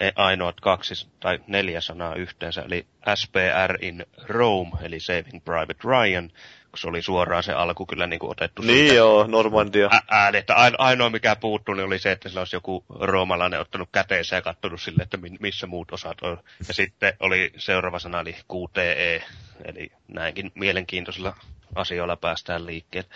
[0.00, 6.30] e- ainoat kaksi tai neljä sanaa yhteensä, eli SPR in Rome, eli Saving Private Ryan,
[6.76, 9.90] se oli suoraan se alku kyllä niinku otettu niin siitä joo, Normandia.
[9.94, 13.60] ä- ääni, että aino- ainoa mikä puuttui niin oli se, että sillä olisi joku roomalainen
[13.60, 16.42] ottanut käteensä ja katsonut sille, että mi- missä muut osat on.
[16.68, 19.22] Ja sitten oli seuraava sana, eli QTE,
[19.64, 21.36] eli näinkin mielenkiintoisilla
[21.74, 23.10] asioilla päästään liikkeelle.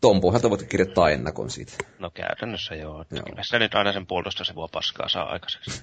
[0.00, 1.72] Ton pohjalta voit kirjoittaa ennakon siitä.
[1.98, 3.04] No käytännössä joo.
[3.10, 3.24] Joo.
[3.24, 5.82] Kyllä sitä nyt aina sen puolitoista sivua paskaa saa aikaiseksi.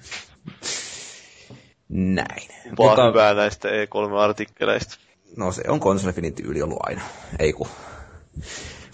[1.88, 2.48] Näin.
[2.78, 4.98] Vaan hyvää näistä E3-artikkeleista.
[5.36, 7.02] No se on konsolifinin tyyli ollut aina.
[7.38, 7.68] Ei ku.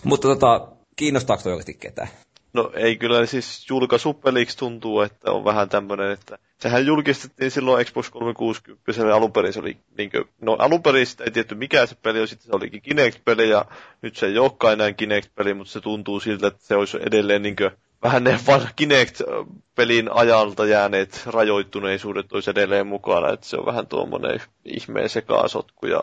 [0.05, 2.09] Mutta tota, kiinnostaako toi oikeasti ketään?
[2.53, 8.11] No ei kyllä siis julkaisupeliksi tuntuu, että on vähän tämmöinen, että sehän julkistettiin silloin Xbox
[8.11, 11.95] 360, se alun perin se oli niinkö, no alun perin sitä ei tietty mikä se
[11.95, 13.65] peli on, sitten se olikin Kinect-peli ja
[14.03, 17.71] nyt se ei olekaan enää Kinect-peli, mutta se tuntuu siltä, että se olisi edelleen niinkö
[18.03, 18.39] vähän ne
[18.77, 26.03] Kinect-pelin ajalta jääneet rajoittuneisuudet olisi edelleen mukana, että se on vähän tuommoinen ihmeen sekaasotku ja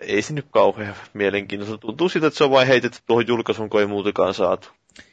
[0.00, 1.78] ei se nyt kauhean mielenkiintoista.
[1.78, 4.68] Tuntuu siltä, että se on vain heitetty tuohon julkaisuun, kun ei muutakaan saatu.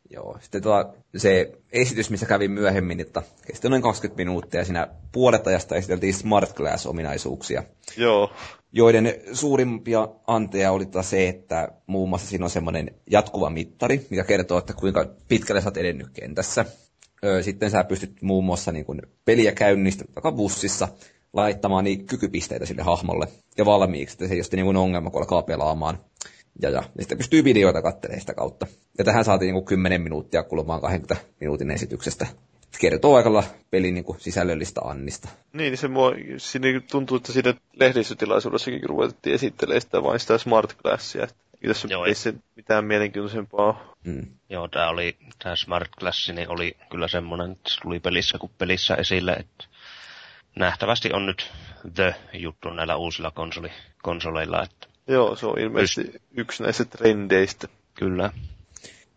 [0.09, 4.87] Joo, sitten tota, se esitys, missä kävin myöhemmin, että kesti noin 20 minuuttia, ja siinä
[5.11, 7.63] puolet ajasta esiteltiin Smart Glass-ominaisuuksia,
[7.97, 8.31] Joo,
[8.71, 14.23] joiden suurimpia anteja oli tota se, että muun muassa siinä on semmoinen jatkuva mittari, mikä
[14.23, 16.65] kertoo, että kuinka pitkälle sä oot edennyt kentässä.
[17.41, 20.87] Sitten sä pystyt muun muassa niin kuin peliä käynnistä vaikka bussissa
[21.35, 23.27] laittamaan niin kykypisteitä sille hahmolle
[23.57, 25.99] ja valmiiksi, että se ei ole sitten niin kuin ongelma, kun alkaa pelaamaan.
[26.61, 28.67] Ja, ja, ja sitten pystyy videoita katselemaan sitä kautta.
[28.97, 32.27] Ja tähän saatiin niin kuin 10 minuuttia kulumaan 20 minuutin esityksestä.
[32.71, 35.29] Se kertoo aikalla pelin niin kuin sisällöllistä annista.
[35.53, 40.73] niin niin se mua, siinä tuntuu, että siinä lehdistötilaisuudessakin ruvettiin esittelemään sitä vain sitä Smart
[40.73, 41.23] Glassia.
[41.23, 43.93] Että Ei tässä Joo, ei se mitään mielenkiintoisempaa.
[44.05, 44.25] Mm.
[44.49, 48.51] Joo, tämä oli, tämä Smart Glass, niin oli kyllä semmoinen, että se tuli pelissä kuin
[48.57, 49.65] pelissä esille, että
[50.55, 51.51] nähtävästi on nyt
[51.93, 53.69] the juttu näillä uusilla konsoli,
[54.03, 57.67] konsoleilla, että Joo, se on ilmeisesti yksi näistä trendeistä.
[57.93, 58.31] kyllä.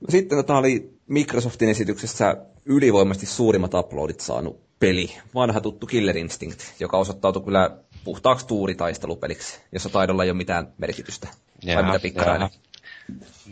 [0.01, 5.11] No sitten tota oli Microsoftin esityksessä ylivoimasti suurimmat uploadit saanut peli.
[5.35, 7.71] Vanha tuttu Killer Instinct, joka osoittautui kyllä
[8.05, 11.29] puhtaaksi tuuritaistelupeliksi, jossa taidolla ei ole mitään merkitystä.
[11.75, 12.49] Vai mitä pikkarainen?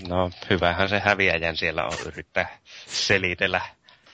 [0.09, 3.61] No, hyvähän se häviäjän siellä on yrittää selitellä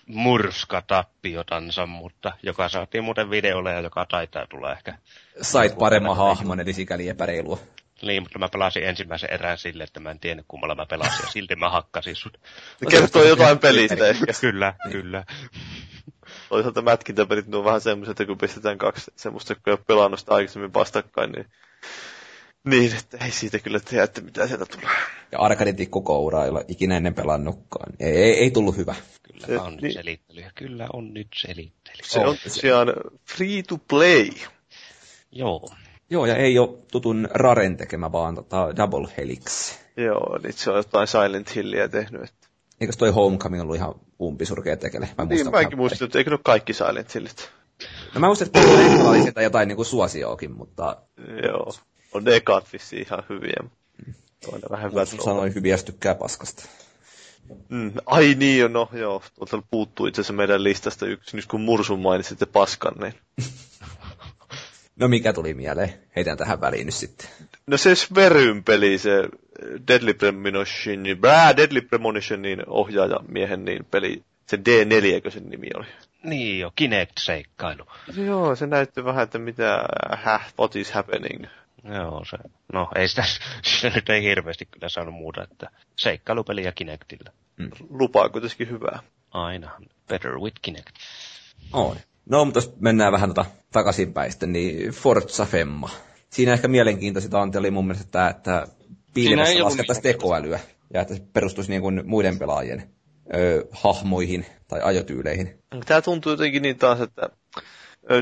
[0.07, 4.99] murskatappiotansa, mutta joka saatiin muuten videolle ja joka taitaa tulla ehkä.
[5.43, 7.59] Sait paremman hahmon, eli sikäli epäreilua.
[8.03, 11.31] Niin, mutta mä pelasin ensimmäisen erään sille, että mä en tiennyt kummalla mä pelasin ja
[11.31, 12.41] silti mä hakkasin sut.
[12.77, 14.33] Se kertoo jotain pelistä ehkä.
[14.41, 15.25] Kyllä, kyllä.
[16.49, 20.21] Toisaalta mätkintäpelit ne on vähän semmoiset, että kun pistetään kaksi semmoista, kun ei ole pelannut
[20.21, 21.47] sitä aikaisemmin vastakkain, niin
[22.65, 24.95] niin, että ei siitä kyllä tiedä, että mitä sieltä tulee.
[25.33, 27.93] Ja Arkadin tikkukouraa, jolla ikinä ennen pelannutkaan.
[28.01, 28.95] Ei, ei, ei tullut hyvä.
[29.23, 29.93] Kyllä Se- on nyt niin.
[29.93, 30.45] selittely.
[30.55, 31.97] Kyllä on nyt selittely.
[32.03, 32.43] Se On se.
[32.45, 32.89] tosiaan
[33.37, 34.31] free to play.
[35.33, 35.69] Joo.
[36.11, 39.75] Joo, ja ei ole tutun Raren tekemä, vaan tota Double Helix.
[39.97, 42.23] Joo, niin se on jotain Silent Hillia tehnyt.
[42.23, 42.49] Että...
[42.81, 45.09] Eikös toi Homecoming ollut ihan umpisurkea tekele?
[45.19, 47.51] Mä Niin, muistan mäkin muistin, että eikö ne ole kaikki Silent Hillit?
[48.15, 48.61] No mä muistan, että
[49.09, 50.97] oli sieltä jotain niinku suosioakin, mutta
[51.43, 51.73] Joo.
[52.13, 53.71] On ne ekat vissiin ihan hyviä.
[54.47, 56.65] On ne vähän hyvät Uus sanoi hyviä, jos tykkää paskasta.
[57.69, 59.23] Mm, ai niin, no joo.
[59.35, 63.15] Tuolta puuttuu itse asiassa meidän listasta yksi, nyt kun Mursun mainitsitte paskan, niin...
[64.97, 65.95] No mikä tuli mieleen?
[66.17, 67.29] Heitän tähän väliin nyt sitten.
[67.67, 69.29] No se Sveryn peli, se
[69.89, 75.87] Deadly Premonition, bää, Deadly Premonitionin ohjaajamiehen niin peli, se D4, sen nimi oli.
[76.23, 77.87] Niin jo, Kinect-seikkailu.
[78.17, 79.85] Joo, se näytti vähän, että mitä,
[80.17, 81.47] häh, what is happening.
[81.85, 82.37] Joo, se,
[82.73, 83.25] no ei sitä,
[83.81, 87.33] se nyt ei hirveästi kyllä saanut muuta, että seikkailupeli ja Kinectillä.
[87.91, 88.99] Lupaa kuitenkin hyvää.
[89.31, 89.71] Aina,
[90.09, 90.97] better with Kinect.
[91.73, 91.97] On.
[92.27, 95.91] No, mutta jos mennään vähän tota takaisinpäin sitten, niin Forza Femma.
[96.31, 98.67] Siinä ehkä mielenkiintoisinta anti oli mun mielestä tämä, että
[99.17, 100.61] ollut laskettaisiin tekoälyä.
[100.95, 102.91] Ja että se perustuisi niin kuin muiden pelaajien
[103.35, 105.59] ö, hahmoihin tai ajotyyleihin.
[105.87, 107.31] Tämä tuntuu jotenkin niin taas, että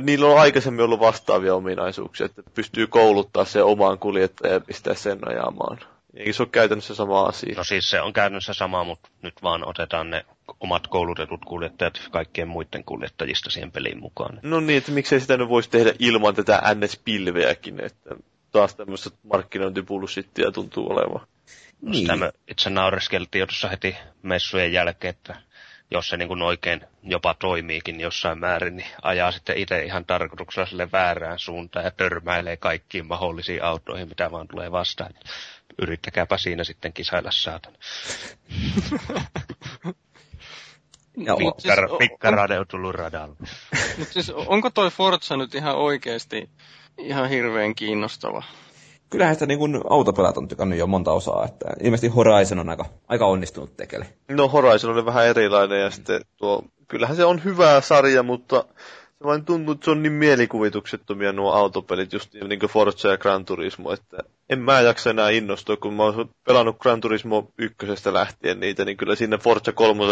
[0.01, 5.28] niillä on aikaisemmin ollut vastaavia ominaisuuksia, että pystyy kouluttaa sen omaan kuljettajan ja pistää sen
[5.28, 5.78] ajamaan.
[6.14, 7.55] Eikö se ole käytännössä sama asia?
[7.57, 10.24] No siis se on käytännössä sama, mutta nyt vaan otetaan ne
[10.61, 14.41] omat koulutetut kuljettajat kaikkien muiden kuljettajista siihen peliin mukaan.
[14.43, 18.14] No niin, että miksei sitä nyt voisi tehdä ilman tätä NS-pilveäkin, että
[18.53, 21.26] taas tämmöistä markkinointibullshittia tuntuu olevan.
[21.83, 25.37] No Sitä me itse naureskeltiin tuossa heti messujen jälkeen, että
[25.91, 30.66] jos se niin kuin oikein jopa toimiikin jossain määrin, niin ajaa sitten itse ihan tarkoituksella
[30.66, 35.14] sille väärään suuntaan ja törmäilee kaikkiin mahdollisiin autoihin, mitä vaan tulee vastaan.
[35.82, 37.72] Yrittäkääpä siinä sitten kisailla saatan.
[41.38, 43.36] Pikkara, pikkarade on tullut radalle.
[43.99, 46.51] Mutta siis onko toi Forza nyt ihan oikeasti
[46.99, 48.43] ihan hirveän kiinnostava?
[49.11, 52.85] Kyllähän sitä niin kuin autopelat on tykännyt jo monta osaa, että ilmeisesti Horizon on aika,
[53.09, 54.07] aika onnistunut tekele.
[54.31, 58.65] No Horizon oli vähän erilainen ja sitten tuo, kyllähän se on hyvä sarja, mutta
[59.19, 63.19] se vain tuntuu, että se on niin mielikuvituksettomia nuo autopelit, just niin kuin Forza ja
[63.19, 64.17] Gran Turismo, että
[64.51, 68.97] en mä jaksa enää innostua, kun mä oon pelannut Gran Turismo ykkösestä lähtien niitä, niin
[68.97, 70.05] kyllä sinne Forza 3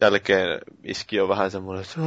[0.00, 2.00] jälkeen iski on vähän semmoinen, että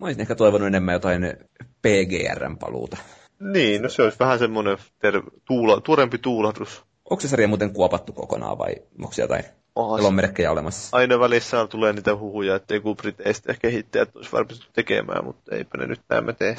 [0.00, 1.36] Mä olisin ehkä toivonut enemmän jotain
[1.82, 2.96] PGRn paluuta.
[3.40, 6.84] Niin, no se olisi vähän semmoinen ter- tuula, tuorempi tuulahdus.
[7.10, 9.36] Onko se sarja muuten kuopattu kokonaan vai onko siellä
[9.76, 10.96] jotain merkkejä olemassa?
[10.96, 15.86] Aina välissä tulee niitä huhuja, että joku briteistä kehittäjät olisi varmasti tekemään, mutta eipä ne
[15.86, 16.56] nyt näemme tee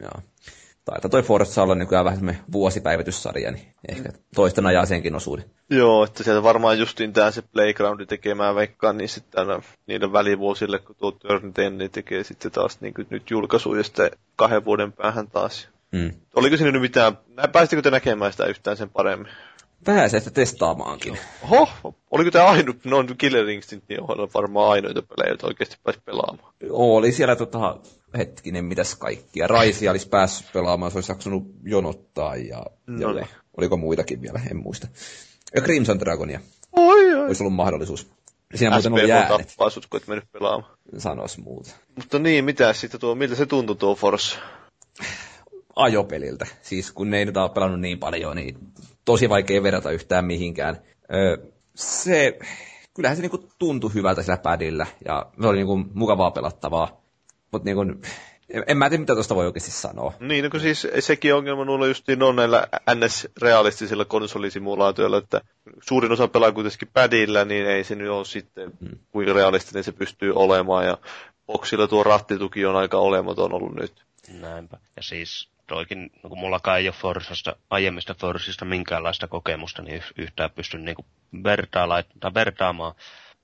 [0.00, 0.22] Joo.
[0.84, 5.44] Taitaa toi Forza olla nykyään vähän semmoinen vuosipäivityssarja, niin ehkä toisten ajaa senkin osuuden.
[5.70, 10.78] Joo, että sieltä varmaan justiin tämä se Playgroundi tekemään veikkaan, niin sitten aina niille välivuosille,
[10.78, 14.92] kun tuo Turn 10, niin tekee sitten taas niin nyt julkaisu ja sitten kahden vuoden
[14.92, 15.68] päähän taas.
[15.92, 16.12] Mm.
[16.34, 17.18] Oliko siinä nyt mitään,
[17.52, 19.32] päästikö te näkemään sitä yhtään sen paremmin?
[19.86, 21.18] Vähän se, että testaamaankin.
[21.50, 26.54] Oho, oliko tämä ainut, no Killer Instinctin ohella varmaan ainoita pelejä, joita oikeasti pääsi pelaamaan?
[26.70, 27.76] Oli siellä tota,
[28.18, 29.46] hetkinen, mitäs kaikkia.
[29.46, 33.18] Raisia olisi päässyt pelaamaan, se olisi jaksanut jonottaa ja, no.
[33.18, 33.26] ja
[33.56, 34.88] oliko muitakin vielä, en muista.
[35.54, 36.40] Ja Crimson Dragonia.
[36.72, 37.26] Oi, oi.
[37.26, 38.10] Olisi ollut mahdollisuus.
[38.54, 39.46] Siinä muuten oli äänet.
[39.46, 40.72] tappaa sut, kun et mennyt pelaamaan.
[40.98, 41.70] Sanois muuta.
[41.96, 44.38] Mutta niin, mitä sitten tuo, miltä se tuntui tuo Force?
[45.76, 46.46] Ajopeliltä.
[46.62, 48.58] Siis kun ne ei nyt ole pelannut niin paljon, niin
[49.04, 50.76] tosi vaikea verrata yhtään mihinkään.
[51.14, 51.36] Öö,
[51.74, 52.38] se,
[52.94, 57.02] kyllähän se niinku tuntui hyvältä sillä padilla, ja se oli niinku mukavaa pelattavaa.
[57.52, 57.80] Mutta niinku,
[58.66, 60.12] en mä tiedä, mitä tuosta voi oikeasti sanoa.
[60.20, 65.40] Niin, no kun siis sekin ongelma nulla justiin on näillä NS-realistisilla konsolisimulaatioilla, että
[65.82, 68.98] suurin osa pelaa kuitenkin padilla, niin ei se nyt ole sitten, hmm.
[69.10, 70.98] kuinka realistinen se pystyy olemaan, ja
[71.46, 74.04] boksilla tuo rattituki on aika olematon ollut nyt.
[74.40, 74.78] Näinpä.
[74.96, 80.50] Ja siis toikin, no kun mullakaan ei ole Forsasta, aiemmista Forsista minkäänlaista kokemusta, niin yhtään
[80.50, 81.06] pystyn niinku
[82.34, 82.94] vertaamaan.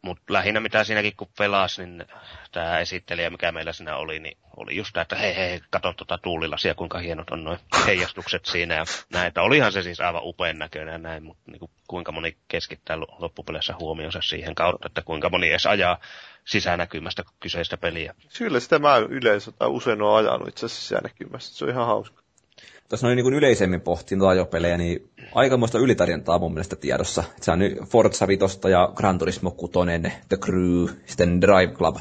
[0.09, 2.05] Mutta lähinnä mitä siinäkin kun pelasi, niin
[2.53, 6.19] tämä esittelijä, mikä meillä siinä oli, niin oli just tämä, että hei hei, kato tuota
[6.19, 9.27] tuulilasia, kuinka hienot on noin heijastukset siinä ja näin.
[9.27, 13.01] Että olihan se siis aivan upean näköinen ja näin, mutta niin kuin, kuinka moni keskittää
[13.01, 15.99] loppupeleissä huomionsa siihen kautta, että kuinka moni edes ajaa
[16.45, 18.15] sisänäkymästä kyseistä peliä.
[18.39, 22.23] Kyllä sitä mä yleensä tai usein olen ajanut itse asiassa sisänäkymästä, se on ihan hauska.
[22.89, 27.25] Tuossa noin niin yleisemmin pohtin ajopelejä, niin aikamoista ylitarjontaa mun mielestä tiedossa.
[27.41, 29.73] Se on nyt Forza 5 ja Gran Turismo 6,
[30.29, 31.97] The Crew, sitten Drive Club.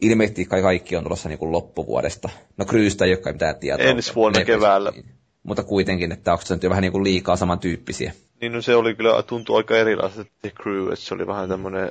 [0.00, 2.28] Ilmeisesti kai kaikki on tulossa niin loppuvuodesta.
[2.56, 3.86] No Crewstä ei ole mitään tietoa.
[3.86, 4.90] Ensi vuonna keväällä.
[4.90, 5.04] Niin.
[5.42, 8.12] Mutta kuitenkin, että onko se nyt jo vähän niin kuin liikaa samantyyppisiä.
[8.40, 11.90] Niin no se oli kyllä, tuntui aika erilaiset The Crew, että se oli vähän tämmöinen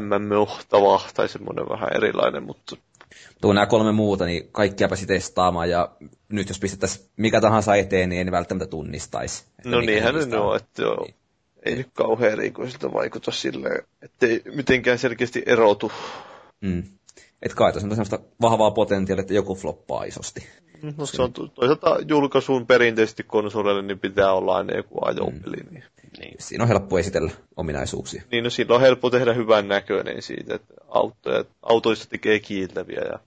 [0.00, 2.76] MMO-tava tai semmoinen vähän erilainen, mutta...
[3.40, 5.90] Tuo nämä kolme muuta, niin kaikkia pääsi testaamaan ja
[6.28, 9.44] nyt jos pistettäisiin mikä tahansa eteen, niin en välttämättä tunnistaisi.
[9.64, 11.04] No niinhän ne on, että joo.
[11.04, 11.14] Niin.
[11.64, 15.92] Ei nyt kauhean erikoisilta vaikuta silleen, ettei mitenkään selkeästi erotu.
[16.60, 16.82] Mm.
[17.42, 20.46] Et kai tuossa on sellaista vahvaa potentiaalia, että joku floppaa isosti.
[20.96, 25.56] No se on toisaalta julkaisuun perinteisesti konsoleille, niin pitää olla aina joku ajopeli.
[25.56, 25.74] Mm.
[25.74, 25.84] Niin.
[26.20, 26.34] Niin.
[26.38, 28.22] Siinä on helppo esitellä ominaisuuksia.
[28.30, 33.18] Niin, no silloin on helppo tehdä hyvän näköinen siitä, että autoja, autoista tekee kiiltäviä ja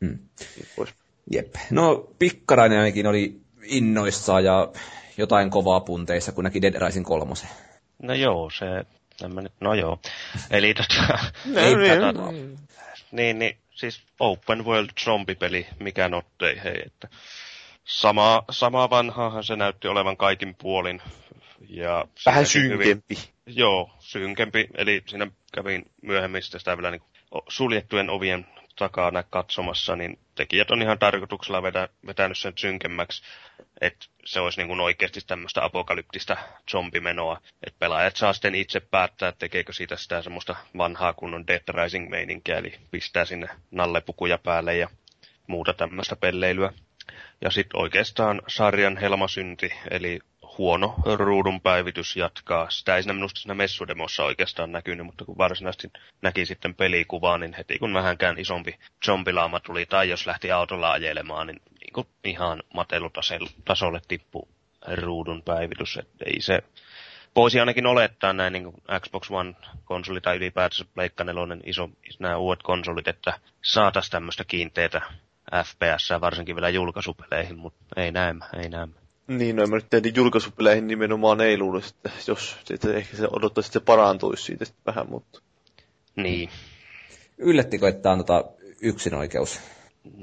[0.00, 0.18] mm.
[0.56, 0.94] niin pois.
[1.32, 1.54] Jep.
[1.70, 4.72] No Pikkarainen ainakin oli innoissaan ja
[5.16, 7.48] jotain kovaa punteissa, kun näki Dead Rising kolmosen.
[8.02, 8.66] No joo, se...
[9.40, 9.98] Nyt, no joo.
[10.50, 11.18] Eli tota...
[11.56, 12.32] Ei, tota,
[13.12, 17.08] niin, niin, siis open world zombipeli, mikä nottei, hei, että
[17.84, 21.02] sama, sama vanhaahan se näytti olevan kaikin puolin.
[21.68, 22.84] Ja Vähän synkempi.
[22.84, 23.02] Hyvin,
[23.46, 27.02] joo, synkempi, eli siinä kävin myöhemmin sitä vielä niin
[27.48, 28.46] suljettujen ovien
[28.76, 33.22] takana katsomassa, niin tekijät on ihan tarkoituksella vetä, vetänyt sen synkemmäksi,
[33.80, 36.36] että se olisi niin kuin oikeasti tämmöistä apokalyptista
[36.70, 42.58] zombimenoa, että pelaajat saa sitten itse päättää, tekeekö siitä sitä semmoista vanhaa kunnon Dead Rising-meininkiä,
[42.58, 44.88] eli pistää sinne nallepukuja päälle ja
[45.46, 46.72] muuta tämmöistä pelleilyä.
[47.40, 50.20] Ja sitten oikeastaan sarjan helmasynti, eli
[50.58, 52.70] huono ruudun päivitys jatkaa.
[52.70, 55.90] Sitä ei siinä minusta siinä messudemossa oikeastaan näkynyt, mutta kun varsinaisesti
[56.22, 61.46] näki sitten pelikuvaa, niin heti kun vähänkään isompi zombilaama tuli, tai jos lähti autolla ajelemaan,
[61.46, 64.48] niin, niin kuin ihan matelutasolle tippui
[64.92, 65.96] ruudun päivitys.
[65.96, 66.62] Et ei se,
[67.36, 73.08] voisi ainakin olettaa näin niin Xbox One-konsoli tai ylipäätänsä Pleikka 4, iso, nämä uudet konsolit,
[73.08, 75.00] että saataisiin tämmöistä kiinteitä
[75.64, 79.05] FPS, varsinkin vielä julkaisupeleihin, mutta ei näemme, ei näemme.
[79.28, 83.68] Niin, no mä nyt tein julkaisupeleihin nimenomaan ei luullut, että jos sitten ehkä se odottaisi,
[83.68, 85.40] että se parantuisi siitä sitten vähän, mutta...
[86.16, 86.48] Niin.
[87.38, 88.44] Yllättikö, että on tota
[88.82, 89.60] yksin oikeus?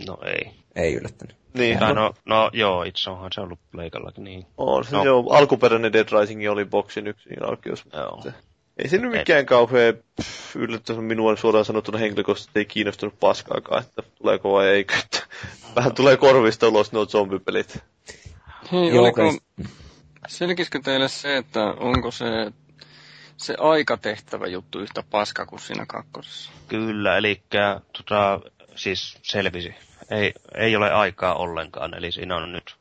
[0.08, 0.52] No ei.
[0.76, 1.36] Ei yllättänyt.
[1.54, 1.80] Niin.
[1.80, 4.46] Tai no, no joo, itse onhan se ollut Pleikallakin, niin.
[4.58, 5.04] On se No.
[5.06, 7.84] joo, alkuperäinen Dead Rising oli boksin yksin oikeus.
[7.94, 8.16] Joo.
[8.16, 8.32] mutta
[8.78, 14.04] Ei se nyt mikään kauhean pff, yllättävän minua suoraan sanottuna henkilökohtaisesti ei kiinnostunut paskaakaan, että
[14.18, 14.94] tuleeko vai eikö.
[15.04, 15.20] Että
[15.76, 17.84] vähän tulee korvista ulos nuo zombipelit.
[18.72, 19.38] Hei, Joo, oliko,
[20.28, 22.26] selkisikö teille se, että onko se,
[23.38, 26.52] se aikatehtävä juttu yhtä paska kuin siinä kakkosessa?
[26.68, 27.42] Kyllä, eli
[27.98, 28.40] tota,
[28.76, 29.76] siis selvisi.
[30.12, 32.76] Ei, ei ole aikaa ollenkaan, eli siinä on nyt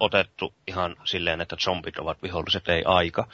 [0.00, 3.28] otettu ihan silleen, että zombit ovat viholliset, ei aika.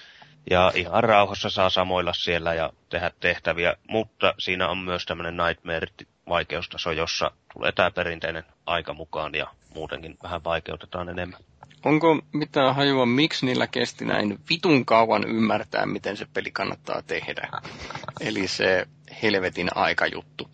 [0.51, 6.93] Ja ihan rauhassa saa samoilla siellä ja tehdä tehtäviä, mutta siinä on myös tämmöinen nightmare-vaikeustaso,
[6.93, 11.41] jossa tulee tämä perinteinen aika mukaan ja muutenkin vähän vaikeutetaan enemmän.
[11.85, 17.49] Onko mitään hajua, miksi niillä kesti näin vitun kauan ymmärtää, miten se peli kannattaa tehdä?
[18.21, 18.87] Eli se
[19.23, 20.51] helvetin aikajuttu.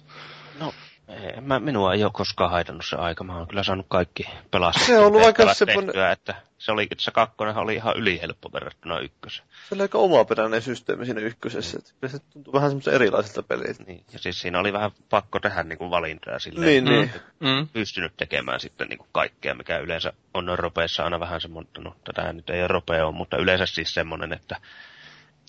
[0.61, 0.75] No,
[1.11, 3.25] ei, mä, minua ei ole koskaan haitannut se aika.
[3.25, 4.87] Mä oon kyllä saanut kaikki pelastaa.
[4.87, 9.49] Se on ollut aika tehtyä, että se oli, se kakkonen oli ihan ylihelppo verrattuna ykköseen.
[9.69, 11.79] Se oli aika omaperäinen systeemi siinä ykkösessä.
[12.01, 13.85] Kyllä se tuntui vähän semmoisen erilaiselta peliltä.
[13.87, 16.67] Niin, ja siis siinä oli vähän pakko tehdä niin kuin valintoja silleen.
[16.67, 17.11] Niin, niin.
[17.41, 17.69] Mm.
[17.73, 22.33] Pystynyt tekemään sitten niin kuin kaikkea, mikä yleensä on ropeessa aina vähän semmoinen, no tätä
[22.33, 24.57] nyt ei ropea ole, mutta yleensä siis semmoinen, että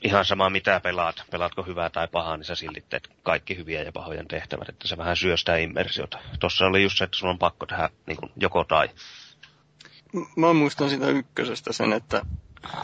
[0.01, 3.91] ihan sama mitä pelaat, pelaatko hyvää tai pahaa, niin sä silti teet kaikki hyviä ja
[3.91, 6.19] pahojen tehtävät, että se vähän syö sitä immersiota.
[6.39, 8.89] Tossa oli just se, että sulla on pakko tehdä niin kuin joko tai.
[10.35, 12.25] Mä muistan sitä ykkösestä sen, että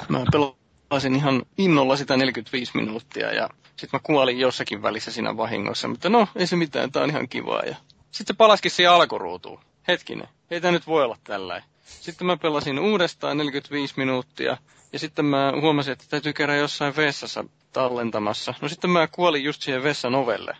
[0.10, 5.88] mä pelasin ihan innolla sitä 45 minuuttia ja sitten mä kuolin jossakin välissä siinä vahingossa,
[5.88, 7.62] mutta no, ei se mitään, tää on ihan kivaa.
[7.62, 7.76] Ja
[8.12, 9.60] sitten se palaskin siihen alkuruutuun.
[9.88, 11.64] Hetkinen, ei tää nyt voi olla tällä.
[11.86, 14.58] Sitten mä pelasin uudestaan 45 minuuttia
[14.94, 18.54] ja sitten mä huomasin, että täytyy käydä jossain vessassa tallentamassa.
[18.62, 20.58] No sitten mä kuolin just siihen vessan ovelle.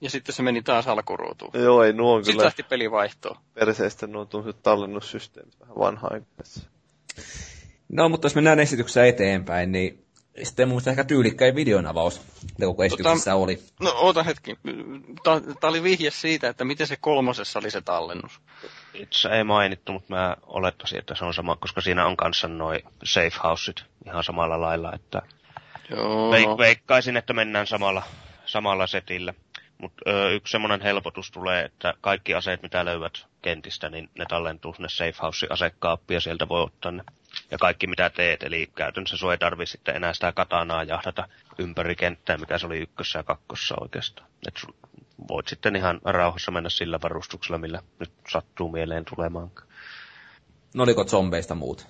[0.00, 1.50] Ja sitten se meni taas alkuruutuun.
[1.54, 3.36] Joo, ei nuo on Sitten kyllä lähti peli vaihtoon.
[3.54, 6.68] perseestä nuo tuollaiset tallennussysteemit vähän vanha aikaisessa.
[7.88, 10.04] No, mutta jos mennään esityksessä eteenpäin, niin
[10.42, 13.62] sitten mun mielestä ehkä tyylikkäin videonavaus, mitä koko esityksessä oli.
[13.80, 14.58] No oota hetki.
[15.24, 18.40] Tämä oli vihje siitä, että miten se kolmosessa oli se tallennus.
[18.94, 22.80] Itse ei mainittu, mutta mä olettaisin, että se on sama, koska siinä on kanssa noin
[23.04, 25.22] safe houseit ihan samalla lailla, että
[25.90, 26.30] Joo.
[26.32, 28.02] Veik- veikkaisin, että mennään samalla,
[28.46, 29.34] samalla setillä.
[29.78, 34.88] Mutta yksi semmoinen helpotus tulee, että kaikki aseet, mitä löydät kentistä, niin ne tallentuu sinne
[34.88, 37.04] safe house asekaappiin ja sieltä voi ottaa ne.
[37.50, 41.28] Ja kaikki mitä teet, eli käytännössä sua ei tarvi sitten enää sitä katanaa jahdata
[41.58, 44.28] ympäri kenttää, mikä se oli ykkössä ja kakkossa oikeastaan.
[44.48, 44.72] Et sul
[45.28, 49.50] voit sitten ihan rauhassa mennä sillä varustuksella, millä nyt sattuu mieleen tulemaan.
[50.74, 51.86] No oliko zombeista muut?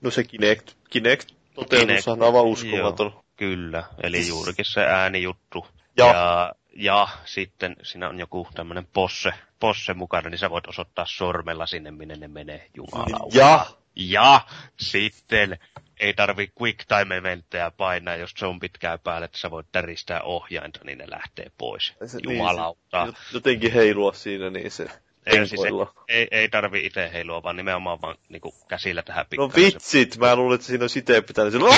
[0.00, 3.10] No se Kinect, Kinect toteutus on aivan uskomaton.
[3.12, 5.66] Joo, kyllä, eli juurikin se äänijuttu.
[5.96, 6.06] Ja.
[6.06, 11.66] ja, ja sitten siinä on joku tämmöinen posse, posse mukana, niin sä voit osoittaa sormella
[11.66, 13.38] sinne, minne ne menee, jumalauta.
[13.38, 13.66] Ja
[13.96, 14.40] ja
[14.80, 15.58] sitten
[16.00, 20.80] ei tarvi quick time eventtejä painaa, jos zombit käy päälle, että sä voit täristää ohjainta,
[20.84, 21.94] niin ne lähtee pois.
[22.06, 23.04] se, Jumalauta.
[23.04, 24.86] Niin, se, jotenkin heilua siinä, niin se
[25.26, 25.72] ei, siis ei,
[26.08, 29.64] ei, ei tarvi itse heilua, vaan nimenomaan vaan niin käsillä tähän No pikkasen.
[29.74, 31.68] vitsit, mä luulin, että siinä on siten pitänyt sillä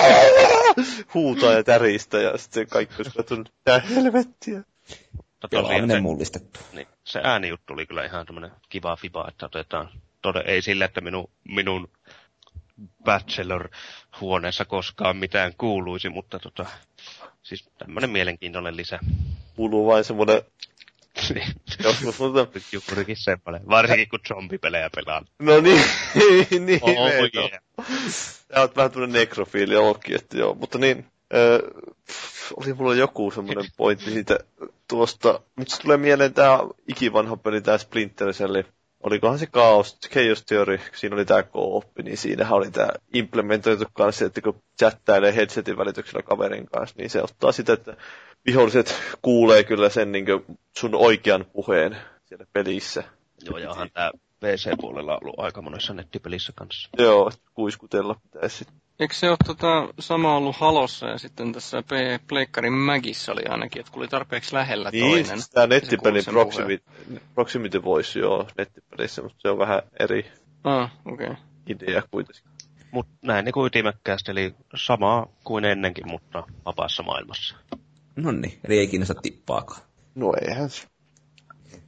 [1.15, 4.63] huutaa ja täristä ja sitten kaikki olisi katsonut, mitä helvettiä.
[5.41, 6.61] Tosiaan Pelaaminen se- mullistettu.
[6.73, 9.91] niin, se äänijuttu oli kyllä ihan tämmönen kiva fiba, että otetaan,
[10.23, 11.89] tode, ei sille, että minun, minun
[13.05, 16.67] bachelor-huoneessa koskaan mitään kuuluisi, mutta tota,
[17.43, 18.99] siis tämmönen mielenkiintoinen lisä.
[19.57, 20.43] Kuuluu vain semmoinen,
[21.35, 21.47] Niin,
[21.85, 25.27] jos mä sanotaan, Juurikin semmoinen, varsinkin kun zombipelejä pelaan.
[25.39, 25.81] no niin,
[26.67, 27.49] niin, Oh, meitä on.
[27.51, 27.63] yeah.
[28.11, 31.63] Sä oot vähän tämmönen nekrofiili olki, että joo, mutta niin, ö,
[32.07, 34.39] pff, oli mulla joku semmoinen pointti siitä
[34.89, 36.59] tuosta, nyt se tulee mieleen tää
[36.89, 38.63] ikivanha peli, tää Splinter Cell,
[39.03, 44.25] olikohan se Chaos, Chaos Theory, siinä oli tää kooppi, niin siinähän oli tää implementoitu kanssa,
[44.25, 47.97] että kun chattailee headsetin välityksellä kaverin kanssa, niin se ottaa sitä, että
[48.47, 50.27] viholliset kuulee kyllä sen niin
[50.79, 53.05] sun oikean puheen siellä pelissä.
[53.45, 56.89] Joo, ja onhan tää PC-puolella ollut aika monessa nettipelissä kanssa.
[56.99, 58.88] Joo, kuiskutella pitäisi sitten.
[59.01, 63.81] Eikö se ole tota, sama ollut Halossa ja sitten tässä P- Pleikkarin Magissa oli ainakin,
[63.81, 65.27] että kun oli tarpeeksi lähellä Niin, toinen.
[65.27, 66.85] siis tämä nettipelin sen proximity,
[67.35, 70.33] proximity voice joo nettipelissä, mutta se on vähän eri
[70.65, 71.27] Ah, okei.
[71.27, 71.37] Okay.
[71.69, 72.43] idea kuitenkin.
[72.91, 77.57] Mutta näin niin kuin ytimekkäästi, eli samaa kuin ennenkin, mutta vapaassa maailmassa.
[78.17, 79.81] No niin, eli ei kiinnosta tippaakaan.
[80.15, 80.87] No eihän se.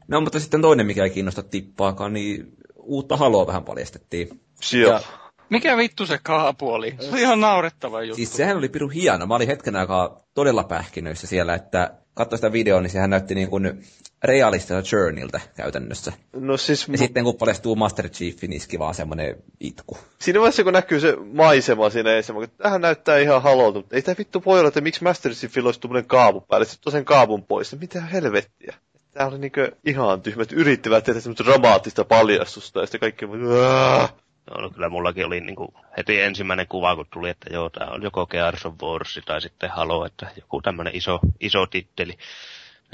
[0.08, 4.40] No, mutta sitten toinen, mikä ei kiinnosta tippaakaan, niin uutta haloa vähän paljastettiin.
[4.60, 4.94] Siellä.
[4.94, 6.94] Ja- Mikä vittu se kaapu oli?
[7.00, 8.16] Se oli ihan naurettava juttu.
[8.16, 9.26] Siis sehän oli piru hieno.
[9.26, 13.50] Mä olin hetken aikaa todella pähkinöissä siellä, että katsoin sitä videoa, niin sehän näytti niin
[13.50, 13.82] kuin
[14.24, 16.12] realistiselta Journeyltä käytännössä.
[16.32, 19.98] No siis Ja sitten kun paljastuu Master Chief, niin iski vaan semmoinen itku.
[20.18, 23.96] siinä vaiheessa, kun näkyy se maisema siinä edessä, mä että tähän näyttää ihan halolta, mutta
[23.96, 27.04] ei tämä vittu voi olla, että miksi Master Chiefillä olisi tuommoinen kaavu päälle, sitten sen
[27.04, 28.74] kaavun pois, niin mitä helvettiä.
[29.12, 33.24] Tää oli niinku ihan tyhmä, että yrittivät tehdä semmoista dramaattista paljastusta, ja sitten kaikki
[33.64, 34.14] Aah!
[34.50, 37.90] No, no kyllä mullakin oli niin kuin heti ensimmäinen kuva, kun tuli, että joo, tämä
[37.90, 42.12] on joko Gears of Wars tai sitten Halo, että joku tämmöinen iso, iso titteli,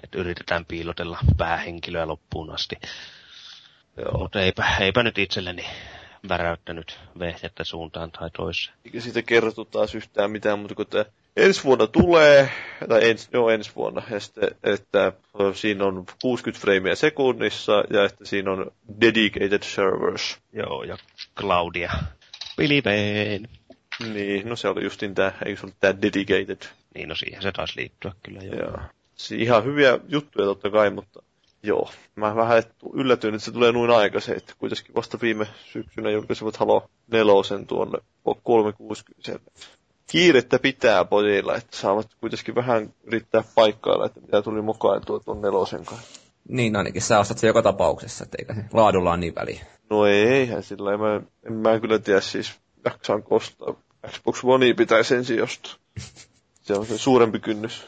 [0.02, 2.76] että yritetään piilotella päähenkilöä loppuun asti.
[3.96, 4.18] Joo.
[4.18, 5.66] Mutta eipä, eipä nyt itselleni
[6.28, 8.76] väräyttänyt vehjettä suuntaan tai toiseen.
[8.84, 11.04] Eikä siitä kerrottu taas yhtään mitään, mutta kun tämä
[11.36, 12.50] ensi vuonna tulee,
[12.88, 15.12] tai ens, joo, ensi vuonna, ja sitten, että
[15.54, 18.70] siinä on 60 freimiä sekunnissa, ja että siinä on
[19.00, 20.38] dedicated servers.
[20.52, 20.98] Joo, ja
[21.36, 21.90] Claudia.
[22.56, 23.48] Piliveen.
[24.12, 26.68] Niin, no se oli justin tämä, eikö se ollut tämä dedicated?
[26.94, 28.54] Niin, no siihen se taisi liittyä kyllä jo.
[28.54, 28.78] Joo.
[29.14, 31.22] Si- ihan hyviä juttuja totta kai, mutta
[31.62, 31.90] joo.
[32.16, 32.62] Mä vähän
[32.92, 37.98] yllätyin, että se tulee noin aikaisin, että kuitenkin vasta viime syksynä julkaisivat Halo nelosen tuonne
[38.42, 39.40] 360.
[40.06, 45.40] Kiirettä pitää pojilla, että saavat kuitenkin vähän yrittää paikkailla, että mitä tuli mukaan tuo tuon
[45.42, 46.20] nelosen kanssa.
[46.48, 49.64] Niin ainakin sä ostat se joka tapauksessa, että eikä se laadulla ole niin väliä.
[49.90, 52.52] No eihän sillä, en mä, en mä kyllä tiedä siis,
[52.84, 53.74] jaksaan kostaa.
[54.10, 55.74] Xbox One pitäisi ensin ostaa.
[56.62, 57.86] Se on se suurempi kynnys.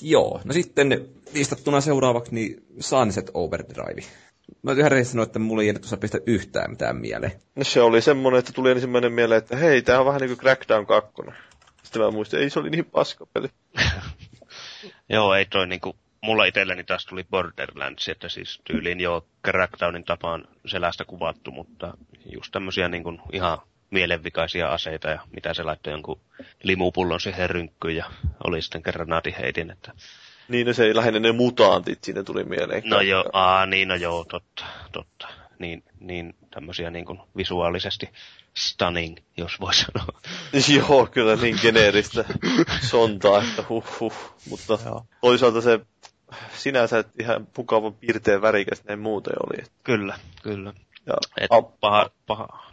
[0.00, 4.02] Joo, no sitten listattuna seuraavaksi niin Sunset Overdrive.
[4.62, 7.32] Mä ihan rehellisesti sanoa, että mulla ei jäänyt tuossa pistä yhtään mitään mieleen.
[7.56, 10.86] No se oli semmonen, että tuli ensimmäinen mieleen, että hei, tää on vähän niinku Crackdown
[10.86, 11.12] 2.
[11.82, 13.48] Sitten mä muistin, ei se oli niin paska peli.
[15.08, 20.48] Joo, ei toi niinku, mulla itselleni taas tuli Borderlands, että siis tyyliin jo Crackdownin tapaan
[20.66, 21.94] selästä kuvattu, mutta
[22.32, 23.58] just tämmösiä niinku ihan
[23.90, 26.20] mielenvikaisia aseita ja mitä se laittoi jonkun
[26.62, 28.04] limupullon siihen rynkkyyn ja
[28.44, 29.92] oli sitten granaatiheitin, että
[30.48, 32.82] Niin, no se ei lähinnä ne mutantit siinä tuli mieleen.
[32.84, 35.28] no joo, aa, niin no joo, totta, totta.
[35.58, 38.08] Niin, niin tämmösiä niinku visuaalisesti
[38.54, 40.20] stunning, jos voi sanoa.
[40.76, 42.24] Joo, kyllä niin geneeristä
[42.82, 44.34] sontaa, että huh huh.
[44.48, 44.78] Mutta
[45.20, 45.80] toisaalta se
[46.56, 49.58] sinänsä ihan mukavan piirteen värikäs näin muuten oli.
[49.58, 50.72] että- Kyllä, kyllä.
[51.06, 52.72] Ja Et a- paha, paha.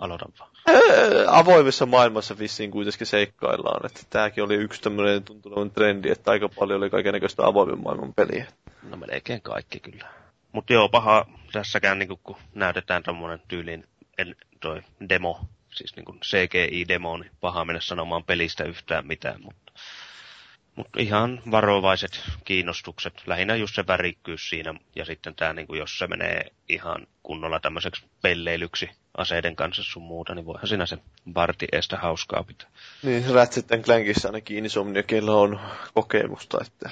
[0.00, 0.50] Aloitan vaan.
[0.66, 3.86] ää, avoimessa maailmassa vissiin kuitenkin seikkaillaan.
[3.86, 8.46] Että tääkin oli yksi tämmöinen tuntunut trendi, että aika paljon oli kaikenlaista avoimen maailman peliä.
[8.82, 10.08] No melkein kaikki kyllä.
[10.52, 13.86] Mutta joo, paha tässäkään niinku, kun näytetään tommonen tyyliin
[14.18, 15.40] en, toi demo,
[15.74, 19.72] siis niinku CGI-demo, niin paha mennä sanomaan pelistä yhtään mitään, mutta
[20.76, 26.06] mutta ihan varovaiset kiinnostukset, lähinnä just se värikkyys siinä, ja sitten tämä, niinku, jos se
[26.06, 30.98] menee ihan kunnolla tämmöiseksi pelleilyksi aseiden kanssa sun muuta, niin voihan siinä se
[31.34, 32.68] varti eestä hauskaa pitää.
[33.02, 35.60] Niin, Ratchet Clankissa ainakin Insomniakilla on
[35.94, 36.90] kokemusta että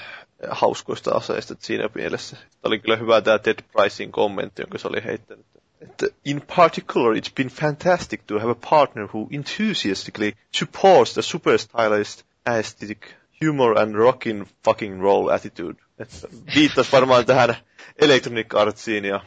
[0.50, 2.36] hauskoista aseista että siinä mielessä.
[2.36, 5.46] Tämä oli kyllä hyvä tämä Ted Pricein kommentti, jonka se oli heittänyt.
[5.80, 11.58] Että in particular, it's been fantastic to have a partner who enthusiastically supports the super
[11.58, 12.98] stylized aesthetic
[13.44, 15.78] humor and rockin fucking roll attitude.
[15.98, 17.56] Että viittasi varmaan tähän
[17.98, 19.20] Electronic Artsiin ja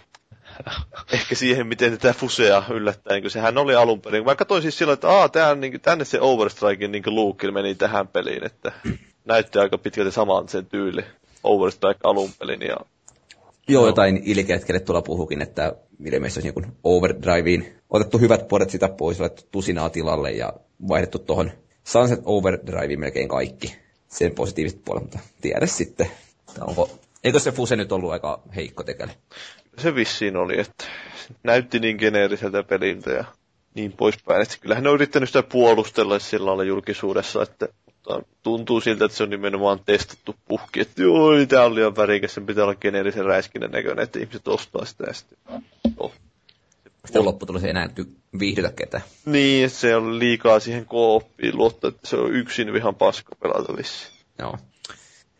[1.12, 4.26] ehkä siihen, miten tätä Fusea yllättäen, kun sehän oli alun perin.
[4.26, 8.08] Mä katsoin siis silloin, että Aa, tää, niin, tänne se Overstrikein niin Luke meni tähän
[8.08, 8.72] peliin, että
[9.26, 11.02] näytti aika pitkälti saman sen tyyli.
[11.44, 12.78] Overstrike alun pelin ja
[13.68, 19.20] Joo, jotain ilkeätkelle tuolla puhukin, että ilmeisesti olisi niin Overdriveen otettu hyvät puolet sitä pois,
[19.20, 20.54] laitettu tusinaa tilalle ja
[20.88, 21.52] vaihdettu tuohon
[21.84, 23.76] Sunset Overdriveen melkein kaikki
[24.08, 26.08] sen positiiviset puolet, mutta tiedä sitten.
[26.50, 26.90] että Onko,
[27.24, 29.12] eikö se Fuse nyt ollut aika heikko tekele?
[29.78, 30.86] Se vissiin oli, että
[31.44, 33.24] näytti niin geneeriseltä peliltä ja
[33.74, 34.42] niin poispäin.
[34.42, 37.68] Että kyllähän ne on yrittänyt sitä puolustella sillä lailla julkisuudessa, että
[38.08, 42.34] mutta tuntuu siltä, että se on nimenomaan testattu puhki, että joo, tää on liian värikäs,
[42.34, 45.38] sen pitää olla geneerisen räiskinen näköinen, että ihmiset ostaa sitä ja sitten.
[45.98, 46.14] Oh.
[47.06, 47.90] Sitten lopputulos ei enää
[48.40, 49.04] viihdytä ketään.
[49.26, 53.78] Niin, että se on liikaa siihen kooppiin luottaa, että se on yksin ihan paska pelata
[53.78, 54.14] vissiin.
[54.40, 54.58] Joo.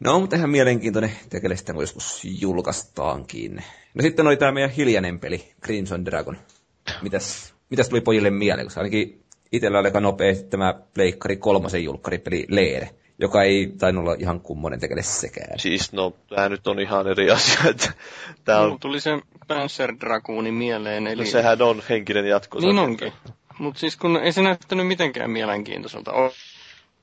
[0.04, 3.64] No, mutta ihan mielenkiintoinen tekele sitten joskus julkaistaankin.
[3.94, 6.38] No sitten oli tämä meidän hiljainen peli, Crimson Dragon.
[7.02, 8.66] Mitäs, mitäs tuli pojille mieleen?
[8.68, 12.90] Koska ainakin itsellä oli aika nopeasti tämä Pleikkari kolmosen julkkaripeli Leere,
[13.20, 15.60] joka ei tainnut olla ihan kummonen tekele sekään.
[15.60, 17.70] Siis no, tämä nyt on ihan eri asia.
[17.70, 17.92] Että
[18.44, 21.24] tää on, Mulla tuli se Panzer Dragooni mieleen, eli...
[21.24, 22.60] no, sehän on henkinen jatko.
[22.60, 23.14] Niin onkin.
[23.60, 26.12] Mutta siis kun ei se näyttänyt mitenkään mielenkiintoiselta.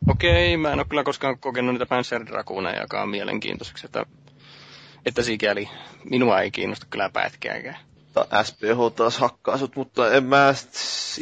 [0.06, 4.06] Okei, mä en ole kyllä koskaan kokenut niitä Panzer Dragoonejakaan mielenkiintoiseksi, että,
[5.06, 5.68] että sikäli
[6.10, 7.76] minua ei kiinnosta kyllä pätkääkään.
[8.14, 10.54] Ta- SPH taas hakkaa sut, mutta en mä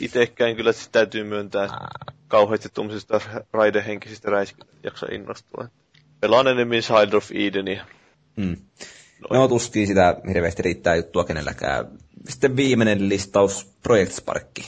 [0.01, 1.79] itsekään kyllä sit täytyy myöntää että
[2.29, 3.20] kauheasti tuommoisista
[3.53, 5.68] raidehenkisistä räiskistä jaksa innostua.
[6.20, 7.87] Pelaan enemmän Side of Edenia.
[8.37, 8.57] Mm.
[9.31, 11.87] No tuskin sitä hirveästi riittää juttua kenelläkään.
[12.29, 14.62] Sitten viimeinen listaus Project Sparkki.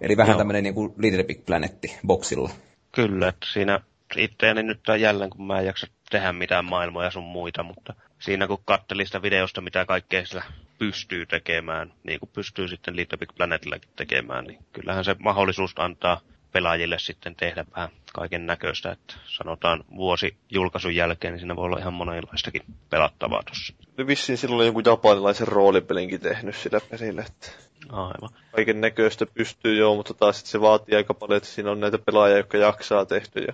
[0.00, 0.38] Eli vähän Joo.
[0.38, 2.50] tämmöinen niin kuin Little Big Planetti boksilla.
[2.92, 3.80] Kyllä, että siinä
[4.16, 8.46] itteeni nyt on jälleen, kun mä en jaksa tehdä mitään maailmoja sun muita, mutta siinä
[8.46, 10.42] kun kattelin sitä videosta, mitä kaikkea sillä
[10.78, 16.20] pystyy tekemään, niin kuin pystyy sitten Little Big Planetillakin tekemään, niin kyllähän se mahdollisuus antaa
[16.52, 21.78] pelaajille sitten tehdä vähän kaiken näköistä, että sanotaan vuosi julkaisun jälkeen, niin siinä voi olla
[21.78, 23.74] ihan monenlaistakin pelattavaa tuossa.
[24.06, 28.30] Vissiin silloin jonkun japanilaisen roolipelinkin tehnyt sillä pelillä, että Aivan.
[28.52, 31.98] kaiken näköistä pystyy joo, mutta taas sit se vaatii aika paljon, että siinä on näitä
[31.98, 33.40] pelaajia, jotka jaksaa tehdä.
[33.46, 33.52] Ja...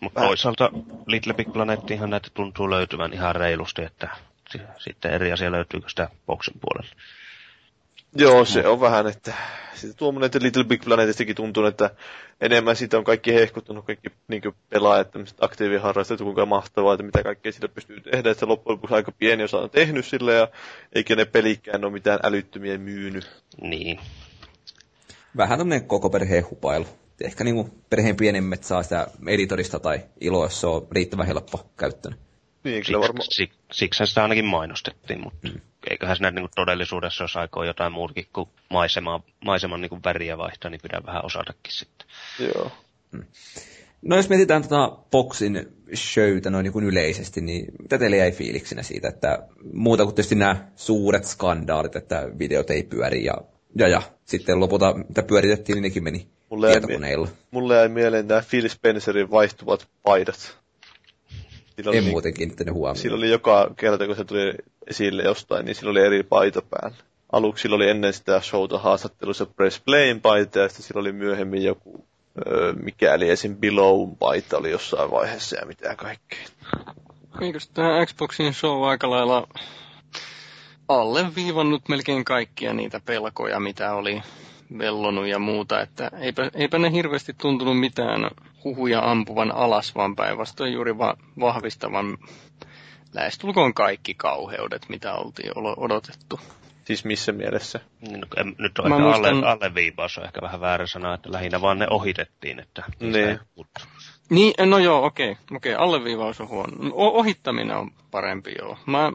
[0.00, 0.70] Mutta toisaalta
[1.06, 4.08] Little Big Planettihan näitä tuntuu löytyvän ihan reilusti, että
[4.50, 6.94] si- sitten eri asia löytyykö sitä boksin puolella.
[8.16, 9.34] Joo, se on vähän, että
[9.74, 11.90] siitä tuommoinen, että Little Big Planetistakin tuntuu, että
[12.40, 17.52] enemmän siitä on kaikki hehkuttanut, kaikki niin pelaajat, tämmöiset aktiiviharrastajat, kuinka mahtavaa, että mitä kaikkea
[17.52, 20.48] sillä pystyy tehdä, että loppujen lopuksi aika pieni osa on tehnyt sille ja
[20.92, 23.42] eikä ne pelikään ole mitään älyttömiä myynyt.
[23.60, 24.00] Niin.
[25.36, 26.86] Vähän tämmöinen koko perheen hupailu.
[27.20, 31.70] Ehkä niin kuin perheen pienemmät saa sitä editorista tai iloa, jos se on riittävän helppo
[31.76, 32.16] käyttöön.
[32.64, 33.26] Niin, kyllä varmaan.
[33.30, 35.60] Siksi, sik, siksi sitä ainakin mainostettiin, mutta mm.
[35.90, 40.38] Eiköhän siinä niin kuin todellisuudessa, jos aikoo jotain muutakin kuin maisemaa, maiseman niin kuin väriä
[40.38, 42.06] vaihtaa, niin pitää vähän osatakin sitten.
[42.38, 42.70] Joo.
[44.02, 48.82] No jos mietitään tota Boxin showta noin niin kuin yleisesti, niin mitä teille jäi fiiliksinä
[48.82, 49.38] siitä, että
[49.72, 53.34] muuta kuin tietysti nämä suuret skandaalit, että videot ei pyöri ja,
[53.76, 57.28] ja, ja sitten lopulta mitä pyöritettiin, niin nekin meni Mulle jäi, tietokoneilla.
[57.50, 60.61] mulle jäi mieleen nämä Phil Spencerin vaihtuvat paidat.
[61.82, 62.96] Sillä oli, En niin- muuten kiinnittänyt huomioon.
[62.96, 64.52] Sillä oli joka kerta, kun se tuli
[64.86, 66.96] esille jostain, niin sillä oli eri paita päällä.
[67.32, 71.62] Aluksi sillä oli ennen sitä showta haastattelussa Press Playin paita, ja sitten sillä oli myöhemmin
[71.64, 72.04] joku,
[72.46, 73.56] öö, mikäli esim.
[73.56, 76.38] Below paita oli jossain vaiheessa ja mitä kaikkea.
[77.40, 79.46] Eikös tämä Xboxin show aika lailla
[80.88, 84.22] alleviivannut melkein kaikkia niitä pelkoja, mitä oli
[84.78, 88.30] vellonut ja muuta, että eipä, eipä ne hirveästi tuntunut mitään
[88.64, 92.18] huhuja ampuvan alas, vaan päinvastoin juuri va- vahvistavan
[93.14, 96.40] lähestulkoon kaikki kauheudet, mitä oltiin olo- odotettu.
[96.84, 97.80] Siis missä mielessä?
[98.00, 101.14] Niin, no, en, nyt on Mä ehkä muistan- alle, alleviivaus on ehkä vähän väärä sana,
[101.14, 103.38] että lähinnä vaan ne ohitettiin, että Niin.
[104.30, 105.36] Niin, no joo, okei.
[105.56, 106.90] okei, alleviivaus on huono.
[106.92, 108.78] O- ohittaminen on parempi, joo.
[108.86, 109.12] Mä,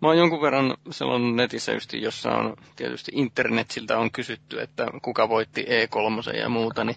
[0.00, 5.28] mä oon jonkun verran sellainen netissä just, jossa on tietysti internetiltä on kysytty, että kuka
[5.28, 6.96] voitti E3 ja muuta, niin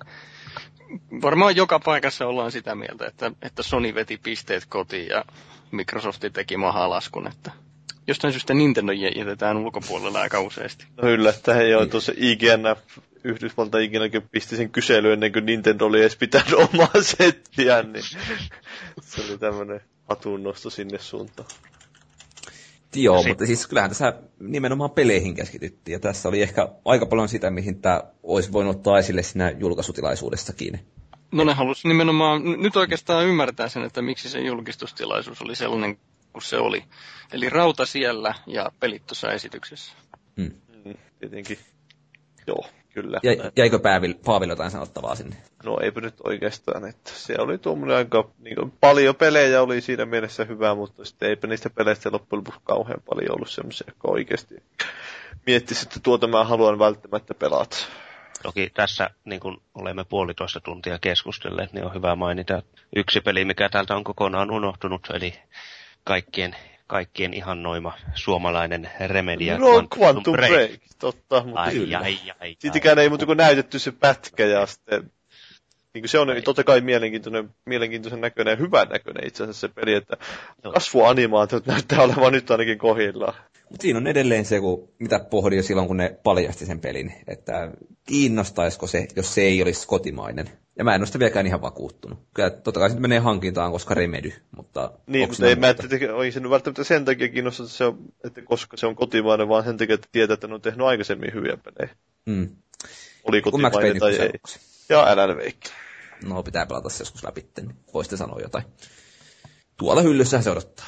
[1.22, 5.26] varmaan joka paikassa ollaan sitä mieltä, että, että Sony veti pisteet kotiin ja
[5.72, 7.52] Microsoft teki mahalaskun, että
[8.08, 10.86] jostain syystä Nintendo jä- jätetään ulkopuolella aika useasti.
[11.02, 12.76] No yllättäen joo, tuossa IGN,
[13.24, 18.04] Yhdysvalta IGNkin pisti sen kysely ennen kuin Nintendo oli edes pitänyt omaa settiä, niin
[19.02, 21.50] se oli tämmönen hatunnosto sinne suuntaan.
[22.96, 27.30] Joo, Si- mutta siis kyllähän tässä nimenomaan peleihin keskityttiin, ja tässä oli ehkä aika paljon
[27.30, 30.80] sitä, mihin tämä olisi voinut ottaa esille siinä julkaisutilaisuudessakin.
[31.32, 35.98] No ne halusi nimenomaan nyt oikeastaan ymmärtää sen, että miksi se julkistustilaisuus oli sellainen
[36.34, 36.84] kuin se oli.
[37.32, 39.94] Eli rauta siellä ja pelit tuossa esityksessä.
[40.42, 40.52] Hmm.
[40.86, 41.58] Mm, tietenkin.
[42.48, 43.20] Joo, kyllä.
[43.24, 45.36] Ja, jäikö Paavil, Paavil jotain sanottavaa sinne?
[45.64, 50.06] No eipä nyt oikeastaan, että se oli tuommoinen aika, niin kuin, paljon pelejä oli siinä
[50.06, 54.56] mielessä hyvä, mutta sitten eipä niistä peleistä loppujen lopuksi kauhean paljon ollut semmoisia, jotka oikeasti
[55.46, 57.78] miettisi, että tuota mä haluan välttämättä pelata.
[58.44, 62.64] Toki tässä, niin kuin olemme puolitoista tuntia keskustelleet, niin on hyvä mainita
[62.96, 65.34] yksi peli, mikä täältä on kokonaan unohtunut, eli
[66.04, 66.56] kaikkien,
[66.88, 72.00] kaikkien ihannoima suomalainen Remedia No, Quantum Break, totta, mutta Ai, kyllä.
[72.00, 75.12] ai, ai, Siitäkään ei muuta kuin näytetty se pätkä ja sitten
[75.94, 79.94] niin se on totta kai mielenkiintoinen, mielenkiintoisen näköinen ja hyvän näköinen itse asiassa se peli,
[79.94, 80.18] että
[80.64, 80.74] Joo.
[80.74, 83.34] kasvuanimaatiot näyttää olevan nyt ainakin kohillaan.
[83.70, 87.14] Mutta siinä on edelleen se, kun, mitä pohdin jo silloin, kun ne paljasti sen pelin,
[87.28, 87.72] että
[88.08, 90.50] kiinnostaisiko se, jos se ei olisi kotimainen.
[90.78, 92.20] Ja mä en ole sitä vieläkään ihan vakuuttunut.
[92.34, 94.92] Kyllä totta kai se menee hankintaan, koska remedy, mutta...
[95.08, 95.76] Niin, mutta ei mä
[96.14, 99.64] olisi nyt välttämättä sen takia kiinnostaa, että, se on, että koska se on kotimainen, vaan
[99.64, 101.96] sen takia, että tietää, että ne on tehnyt aikaisemmin hyviä pelejä.
[102.26, 102.50] Mm.
[103.24, 104.32] Oli kotimainen tai ei.
[104.90, 105.70] Ja älä veikki.
[106.26, 108.64] No pitää pelata se joskus läpi, niin voisitte sanoa jotain.
[109.78, 110.86] Tuolla hyllyssä se odottaa.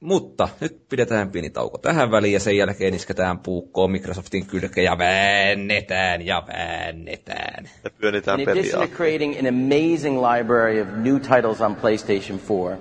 [0.00, 4.98] Mutta nyt pidetään pieni tauko tähän väliin ja sen jälkeen isketään puukkoon Microsoftin kylke ja
[4.98, 7.70] väännetään ja väännetään.
[7.84, 12.78] Ja pyönnetään In addition to creating an amazing library of new titles on PlayStation 4,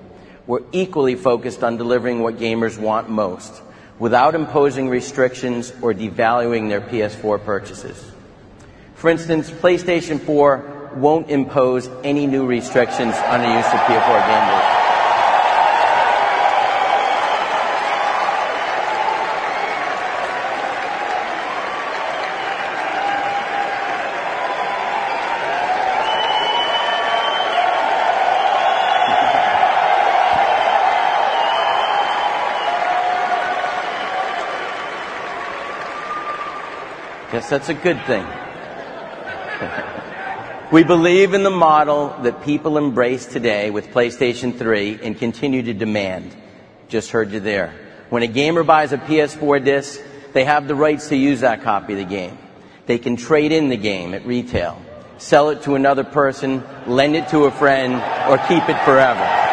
[0.47, 3.63] we're equally focused on delivering what gamers want most,
[4.01, 8.14] without imposing restrictions or devaluing their PS4 purchases.
[9.05, 14.81] For instance, PlayStation 4 won't impose any new restrictions on the use of PS4 gamers.
[37.31, 38.25] Guess that's a good thing.
[40.71, 45.73] We believe in the model that people embrace today with PlayStation 3 and continue to
[45.73, 46.35] demand.
[46.87, 47.73] Just heard you there.
[48.09, 50.01] When a gamer buys a PS4 disc,
[50.33, 52.37] they have the rights to use that copy of the game.
[52.87, 54.81] They can trade in the game at retail,
[55.17, 57.95] sell it to another person, lend it to a friend,
[58.29, 59.45] or keep it forever.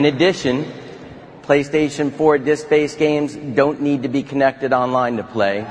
[0.00, 0.70] In addition,
[1.44, 5.66] PlayStation 4 disc-based games don't need to be connected online to play.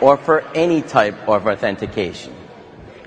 [0.00, 2.32] or for any type of authentication.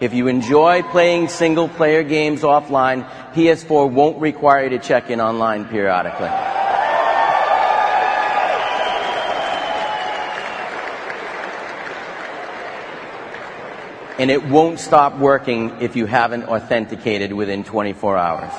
[0.02, 5.22] If you enjoy playing single player games offline, PS4 won't require you to check in
[5.22, 6.47] online periodically.
[14.20, 18.54] And it won't stop working if you haven't authenticated within 24 hours.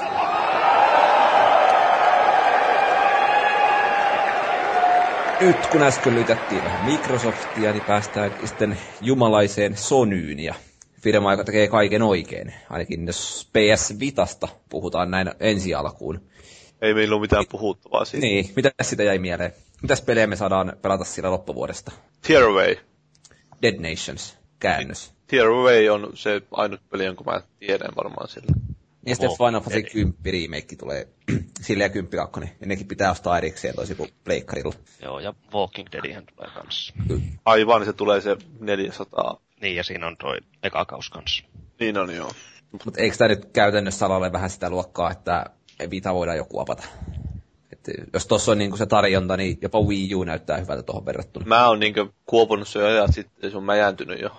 [5.41, 10.55] Nyt kun äsken lytättiin vähän Microsoftia, niin päästään sitten jumalaiseen Sonyyn ja
[11.01, 12.55] firma, joka tekee kaiken oikein.
[12.71, 16.21] Ainakin jos PS Vitasta puhutaan näin ensi alkuun.
[16.83, 18.27] Ei meillä ole mitään puhuttavaa siitä.
[18.27, 19.53] Niin, mitä sitä jäi mieleen?
[19.83, 21.93] Mitäs pelejä me saadaan pelata sillä loppuvuodesta?
[22.27, 22.77] Tearaway.
[23.63, 25.18] Dead Nations, käännös.
[25.29, 28.53] Tearaway on se ainut peli, jonka mä tiedän varmaan sillä.
[29.07, 31.09] Ja sitten Final Fantasy 10 remake tulee
[31.67, 34.73] sille ja 10 2, ja nekin pitää ostaa erikseen toisin kuin pleikkarilla.
[35.03, 36.95] Joo, ja Walking Deadihän tulee kanssa.
[37.45, 39.41] Aivan, se tulee se 400.
[39.61, 41.45] Niin, ja siinä on toi eka kaus kanssa.
[41.81, 42.31] Niin on, joo.
[42.73, 45.47] Mutta eikö tämä nyt käytännössä alalle vähän sitä luokkaa, että
[45.91, 46.83] Vita voidaan joku apata?
[48.13, 51.47] Jos tuossa on niinku se tarjonta, niin jopa Wii U näyttää hyvältä tuohon verrattuna.
[51.47, 54.31] Mä oon niinku kuopunut se jo ajat sitten, se on mäjäntynyt jo.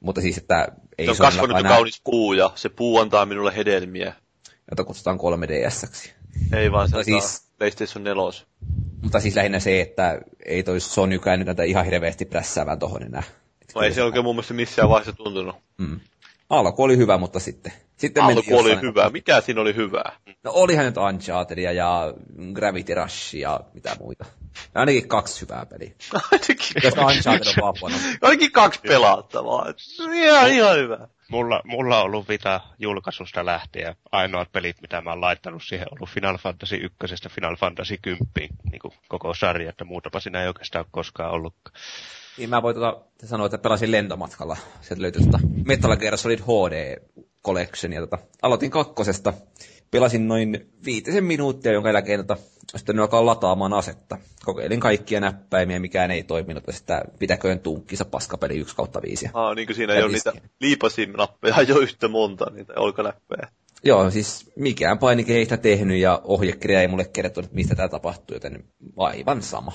[0.00, 0.68] Mutta siis, että
[0.98, 4.14] ei se on kasvanut kaunis puu ja se puu antaa minulle hedelmiä.
[4.70, 6.12] Jota kutsutaan 3DS-ksi.
[6.52, 8.22] Ei vaan se siis, PlayStation 4.
[9.02, 13.22] Mutta siis lähinnä se, että ei toi Sonykään nyt näitä ihan hirveästi prässäävän tohon enää.
[13.74, 15.56] No ei se oikein mun mielestä missään vaiheessa tuntunut.
[15.78, 16.00] Mm.
[16.50, 17.72] Alku oli hyvä, mutta sitten...
[18.06, 19.10] sitten Alku oli hyvä.
[19.10, 20.12] Mikä siinä oli hyvää?
[20.44, 22.14] No olihan nyt Unchartedia ja
[22.52, 24.24] Gravity Rush ja mitä muita.
[24.74, 25.90] Ainakin kaksi hyvää peliä.
[26.32, 27.96] Ainakin Jos Uncharted on huono.
[28.22, 29.66] Ainakin kaksi pelattavaa.
[30.14, 31.08] Ihan, ihan hyvä.
[31.28, 33.96] Mulla, mulla on ollut Vita julkaisusta lähtien.
[34.12, 38.26] Ainoat pelit, mitä mä oon laittanut siihen, on ollut Final Fantasy 1 Final Fantasy 10,
[38.70, 41.54] niin kuin koko sarja, että muutapa siinä ei oikeastaan ole koskaan ollut.
[42.38, 44.56] Niin mä voin tuota, sanoa, että pelasin lentomatkalla.
[44.80, 46.96] Sieltä löytyi tuota Metal Gear Solid HD
[47.44, 47.92] Collection.
[47.92, 49.32] Ja tota, aloitin kakkosesta.
[49.90, 52.42] Pelasin noin viitisen minuuttia, jonka jälkeen tota,
[52.76, 54.18] sitten alkaa lataamaan asetta.
[54.44, 56.64] Kokeilin kaikkia näppäimiä, mikään ei toiminut.
[56.66, 59.30] Ja sitä pitäköön tunkkisa paskapeli 1 kautta 5.
[59.34, 63.48] Aa, niin kuin siinä ei ole niitä liipasin-nappeja jo yhtä monta, niitä olkanäppejä.
[63.84, 67.88] Joo, siis mikään painike ei sitä tehnyt ja ohjekirja ei mulle kerrottu, että mistä tämä
[67.88, 68.64] tapahtuu, joten
[68.96, 69.72] aivan sama.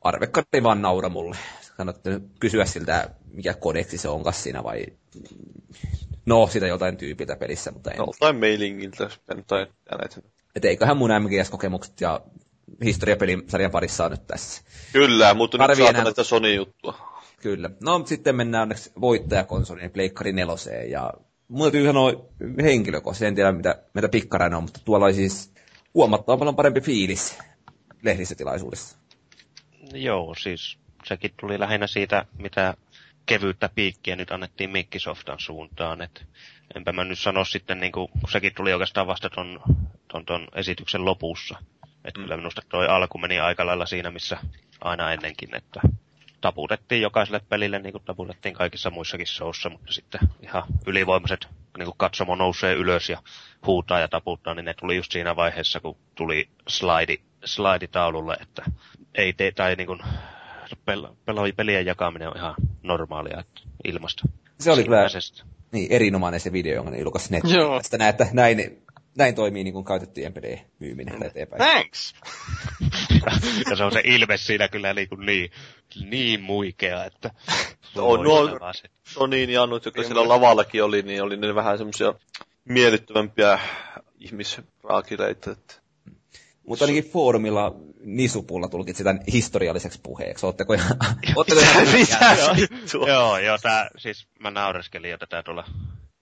[0.00, 1.36] Arvekkari vaan naura mulle.
[1.76, 4.86] Kannattaa kysyä siltä, mikä kodeksi se onkas siinä vai
[6.28, 7.98] No, sitä jotain tyypiltä pelissä, mutta en.
[7.98, 9.66] No, tai mailingiltä, jos en tai
[9.98, 10.20] näitä.
[10.56, 12.20] Et eiköhän mun MGS-kokemukset ja
[12.84, 14.62] historiapelisarjan parissa on nyt tässä.
[14.92, 16.98] Kyllä, mutta nyt Tarvii saatan näitä Sony-juttua.
[17.42, 17.70] Kyllä.
[17.82, 21.12] No, sitten mennään onneksi voittajakonsoliin, Pleikkari neloseen, ja
[21.48, 22.12] mun täytyy sanoa
[22.62, 25.52] henkilökohtaisesti, en tiedä mitä, mitä pikkarainen on, mutta tuolla oli siis
[25.94, 27.38] huomattavan paljon parempi fiilis
[28.02, 28.98] lehdistötilaisuudessa.
[29.94, 32.74] Joo, siis sekin tuli lähinnä siitä, mitä
[33.28, 36.02] kevyyttä piikkiä nyt annettiin Microsoftan suuntaan.
[36.02, 36.26] Et
[36.74, 39.60] enpä mä nyt sano sitten, niin kun sekin tuli oikeastaan vasta ton,
[40.12, 41.58] ton, ton esityksen lopussa.
[42.04, 44.38] Että kyllä minusta toi alku meni aika lailla siinä, missä
[44.80, 45.80] aina ennenkin, että
[46.40, 51.48] taputettiin jokaiselle pelille, niin kuin taputettiin kaikissa muissakin showssa, mutta sitten ihan ylivoimaiset,
[51.78, 53.22] niin kuin katsomo nousee ylös ja
[53.66, 58.64] huutaa ja taputtaa, niin ne tuli just siinä vaiheessa, kun tuli slide, slide taululle, että
[59.14, 60.00] ei tee, tai niin kuin,
[60.84, 62.54] pel, pel, pelien jakaminen on ihan
[62.88, 63.44] normaalia
[63.84, 64.28] ilmasta.
[64.60, 65.06] Se oli kyllä
[65.72, 67.28] niin, erinomainen se video, jonka ne julkaisi.
[67.82, 68.82] Sitä näet, että näin,
[69.18, 71.62] näin toimii niin kuin käytettyjen pelien myyminen eteenpäin.
[71.62, 72.14] Thanks!
[73.70, 75.50] ja se on se ilme siinä kyllä niin, kuin niin,
[76.10, 77.30] niin muikea, että...
[77.96, 78.72] On nuo-.
[79.04, 82.14] Sonyin ja Annut, jotka siellä lavallakin oli, niin oli ne vähän semmoisia
[82.64, 83.58] miellyttävämpiä
[84.18, 85.50] ihmisraakileita.
[85.50, 85.74] Että...
[86.68, 90.46] Mutta ainakin foorumilla Nisupulla tulkitsi tämän historialliseksi puheeksi.
[90.46, 90.96] Ootteko ihan...
[91.36, 93.08] Ootteko ihan Mitä vittua?
[93.08, 95.64] Joo, joo, tää, siis mä naureskelin jo tätä tuolla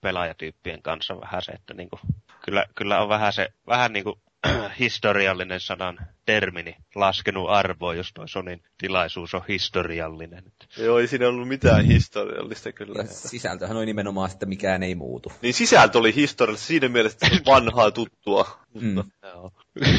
[0.01, 1.98] pelaajatyyppien kanssa vähän se, että niinku,
[2.44, 4.18] kyllä, kyllä on vähän se, vähän niinku
[4.80, 10.44] historiallinen sanan termini laskenut arvoa, jos toi Sonin tilaisuus on historiallinen.
[10.78, 13.02] Joo, ei siinä ollut mitään historiallista kyllä.
[13.02, 15.32] Ja sisältöhän oli nimenomaan, että mikään ei muutu.
[15.42, 18.58] Niin sisältö oli historiallista siinä mielessä, että se on vanhaa tuttua.
[18.74, 18.96] Mm.
[19.22, 19.52] Joo.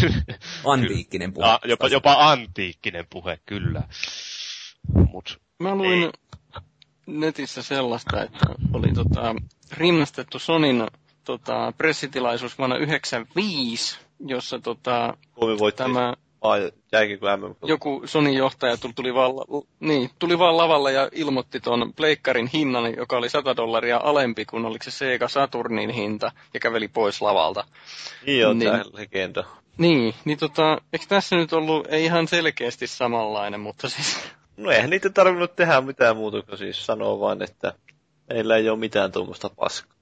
[0.74, 1.48] Antiikkinen puhe.
[1.48, 3.84] A, jopa, jopa antiikkinen puhe, kyllä.
[5.12, 6.12] Mut Mä luin
[7.06, 9.36] netissä sellaista, että oli tota,
[9.72, 10.88] rinnastettu Sonin
[11.28, 16.14] tota, pressitilaisuus vuonna 1995, jossa tota, Suomi voitti tämä
[17.68, 19.32] joku Sonin johtaja tuli, tuli, vaan,
[19.80, 24.66] niin, tuli vaan lavalle ja ilmoitti ton pleikkarin hinnan, joka oli 100 dollaria alempi kuin
[24.66, 27.64] oliko se Sega Saturnin hinta, ja käveli pois lavalta.
[28.26, 28.72] Niin on Niin.
[28.72, 29.44] tää legenda.
[29.78, 34.18] Niin, niin tota, eikö tässä nyt ollut, ei ihan selkeästi samanlainen, mutta siis,
[34.58, 37.74] No eihän niitä tarvinnut tehdä mitään muuta kuin siis sanoa vain, että
[38.30, 39.98] meillä ei ole mitään tuommoista paskaa.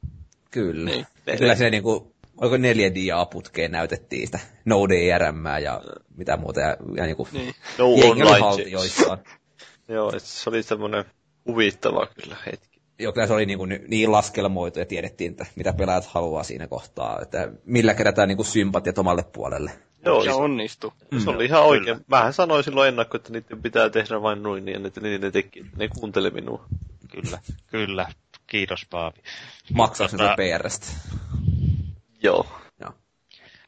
[0.51, 0.91] Kyllä.
[0.91, 1.07] Niin.
[1.37, 5.81] Kyllä se niinku, oliko neljä diaa putkeen näytettiin sitä No DRM ja
[6.17, 6.59] mitä muuta.
[6.59, 7.53] Ja, ja niinku, niin.
[7.77, 9.17] No jengi oli online haltioissaan.
[9.87, 11.05] Joo, et se oli semmoinen
[11.45, 12.81] huvittava kyllä hetki.
[12.99, 16.67] Joo, kyllä se oli niin, kuin, niin laskelmoitu ja tiedettiin, että mitä pelaajat haluaa siinä
[16.67, 19.71] kohtaa, että millä kerätään niin kuin sympatiat omalle puolelle.
[20.05, 20.93] Joo, ja se, onnistu.
[21.23, 21.97] se oli ihan oikein.
[22.07, 25.65] Mähän sanoin silloin ennakko, että niiden pitää tehdä vain noin niin, että niin ne teki.
[25.77, 26.65] Ne kuuntele minua.
[27.11, 28.07] kyllä, kyllä.
[28.47, 29.17] Kiitos Paavi.
[29.73, 30.87] Maksaa sen Tota- PRstä.
[32.23, 32.47] Joo.
[32.81, 32.93] Joo.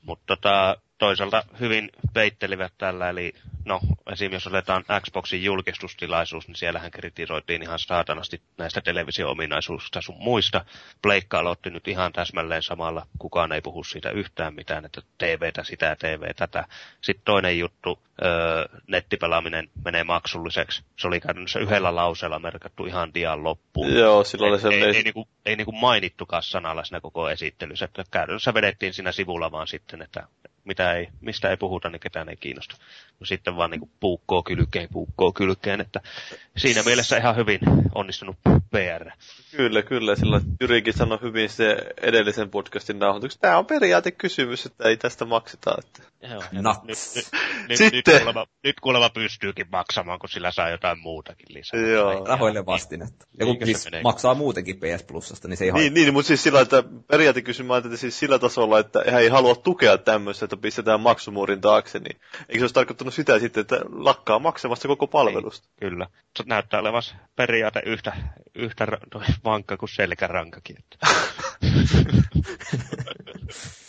[0.01, 3.33] Mutta tota, toisaalta hyvin peittelivät tällä, eli
[3.65, 3.79] no,
[4.11, 4.33] esim.
[4.33, 10.65] jos otetaan Xboxin julkistustilaisuus, niin siellähän kritisoitiin ihan saatanasti näistä televisio-ominaisuuksista sun muista.
[11.01, 15.95] Pleikka aloitti nyt ihan täsmälleen samalla, kukaan ei puhu siitä yhtään mitään, että TVtä sitä,
[15.95, 16.65] TV tätä.
[17.01, 20.83] Sitten toinen juttu, öö, nettipelaaminen menee maksulliseksi.
[20.99, 23.93] Se oli käytännössä yhdellä lauseella merkattu ihan dian loppuun.
[23.93, 24.95] Joo, silloin oli ei, ei, sellainen...
[24.95, 27.85] ei, niinku, ei niinku mainittukaan sanalla siinä koko esittelyssä.
[27.85, 30.27] Että käytännössä vedettiin siinä sivulla vaan sitten, että
[30.67, 32.75] mitä ei, mistä ei puhuta, niin ketään ei kiinnosta.
[33.19, 36.01] No sitten vaan niinku puukkoo kylkeen, puukkoo kylkeen, että
[36.57, 37.59] siinä mielessä ihan hyvin
[37.95, 39.09] onnistunut PR.
[39.57, 40.15] Kyllä, kyllä.
[40.15, 43.41] Sillä Jyrikin sanoi hyvin se edellisen podcastin nauhoituksessa.
[43.41, 45.75] Tämä on periaatekysymys, että ei tästä makseta.
[45.77, 46.11] Että...
[46.21, 46.79] Joo, Nuts.
[46.83, 47.25] nyt, nyt,
[47.69, 51.79] nyt, Sitten- nyt, kuulemma, nyt kuulemma pystyykin maksamaan, kun sillä saa jotain muutakin lisää.
[51.79, 52.25] Joo.
[52.25, 53.27] Rahoille vastinetta.
[53.39, 54.01] Ja kun siis menee?
[54.01, 57.97] maksaa muutenkin PS Plusasta, niin se ei Niin, niin, mutta siis sillä, että periaatekysymys että
[57.97, 62.59] siis sillä tasolla, että he ei halua tukea tämmöistä, että pistetään maksumuurin taakse, niin eikö
[62.59, 65.67] se olisi tarkoittanut sitä sitten, että lakkaa maksamasta koko palvelusta?
[65.79, 66.07] Kyllä.
[66.37, 67.01] Se näyttää olevan
[67.35, 68.17] periaate yhtä,
[68.55, 68.87] yhtä
[69.43, 70.77] vankka kuin selkärankakin.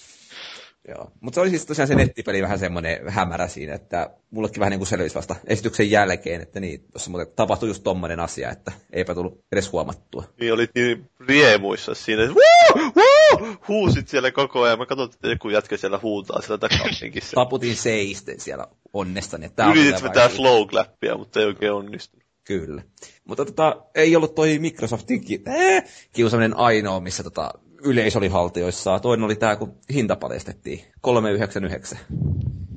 [0.89, 1.11] Joo.
[1.21, 4.79] Mutta se oli siis tosiaan se nettipeli vähän semmoinen hämärä siinä, että mullekin vähän niin
[4.79, 9.15] kuin selvisi vasta esityksen jälkeen, että niin, tuossa muuten tapahtui just tommonen asia, että eipä
[9.15, 10.25] tullut edes huomattua.
[10.41, 14.79] Niin olit niin riemuissa siinä, että wuu, wuu, huusit siellä koko ajan.
[14.79, 17.35] Mä katsoin, että joku jätkä siellä huutaa siellä takapenkissa.
[17.35, 19.47] Taputin seisten siellä onnestani.
[19.47, 22.29] Että Yritit vetää vai- slow clappia, mutta ei oikein onnistunut.
[22.45, 22.83] Kyllä.
[23.25, 27.51] Mutta tota, ei ollut toi Microsoftin ki- äh, kiusaaminen ainoa, missä tota,
[27.83, 29.01] yleisö oli haltioissaan.
[29.01, 30.85] Toinen oli tämä, kun hinta paljastettiin.
[31.01, 31.99] 399.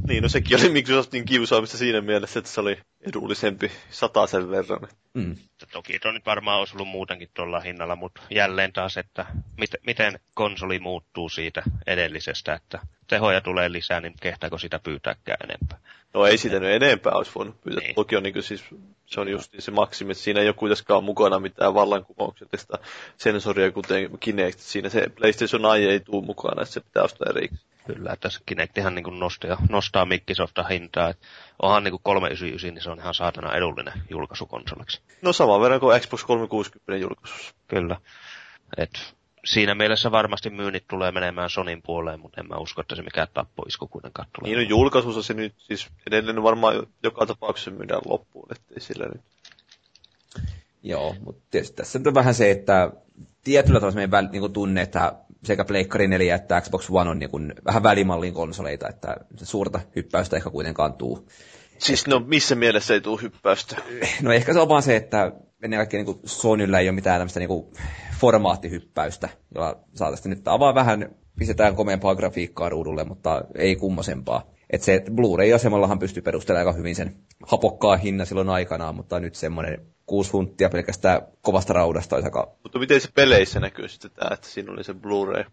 [0.08, 3.72] Niin, no sekin oli Microsoftin kiusaamista siinä mielessä, että se oli edullisempi
[4.30, 4.88] sen verran.
[5.14, 5.36] Mm.
[5.72, 9.26] Toki tuo nyt varmaan olisi ollut muutenkin tuolla hinnalla, mutta jälleen taas, että
[9.58, 15.80] mit, miten konsoli muuttuu siitä edellisestä, että tehoja tulee lisää, niin kehtaako sitä pyytääkään enempää.
[16.14, 17.84] No ei sitä nyt enempää olisi voinut pyytää.
[17.84, 17.96] Niin.
[17.96, 18.64] Toki on niin siis,
[19.06, 22.78] se on just se maksimi, että siinä ei ole kuitenkaan mukana mitään vallankumouksellista
[23.18, 24.60] sensoria, kuten Kinect.
[24.60, 27.72] Siinä se PlayStation Eye ei tule mukana, että se pitää ostaa erikseen.
[27.88, 31.10] Kyllä, että Kinectihan niin nostaa, nostaa Microsoftin hintaa.
[31.10, 31.28] Että
[31.62, 35.02] onhan niin 399, niin se on ihan saatana edullinen julkaisukonsoliksi.
[35.22, 37.54] No saman verran kuin Xbox 360 julkaisussa.
[37.68, 37.98] Kyllä.
[38.78, 43.02] Et siinä mielessä varmasti myynnit tulee menemään Sonin puoleen, mutta en mä usko, että se
[43.02, 44.50] mikään tappoisku kuitenkaan tulee.
[44.56, 49.22] Niin on julkaisussa se nyt siis edelleen varmaan joka tapauksessa myydään loppuun, ettei sillä nyt.
[50.84, 52.92] Joo, mutta tietysti tässä on vähän se, että
[53.44, 55.14] tietyllä tavalla meidän väl, niin tunne, että
[55.44, 59.80] sekä Pleikkari 4 että Xbox One on niin kuin vähän välimallin konsoleita, että se suurta
[59.96, 61.28] hyppäystä ehkä kuitenkaan tuu.
[61.78, 63.76] Siis no missä mielessä ei tule hyppäystä?
[64.22, 65.32] No ehkä se on vaan se, että
[65.64, 67.66] ennen kaikkea niin Sonylla ei ole mitään tämmöistä niin
[68.20, 74.52] formaattihyppäystä, jolla saataisiin nyt avaa vähän, pistetään komeampaa grafiikkaa ruudulle, mutta ei kummosempaa.
[74.70, 77.16] Että se Blu-ray-asemallahan pystyy perustelemaan aika hyvin sen
[77.48, 82.56] hapokkaa hinnan silloin aikanaan, mutta nyt semmoinen kuusi funttia pelkästään kovasta raudasta olisi aika...
[82.64, 85.44] Mutta miten se peleissä näkyy sitten tämä, että siinä oli se Blu-ray?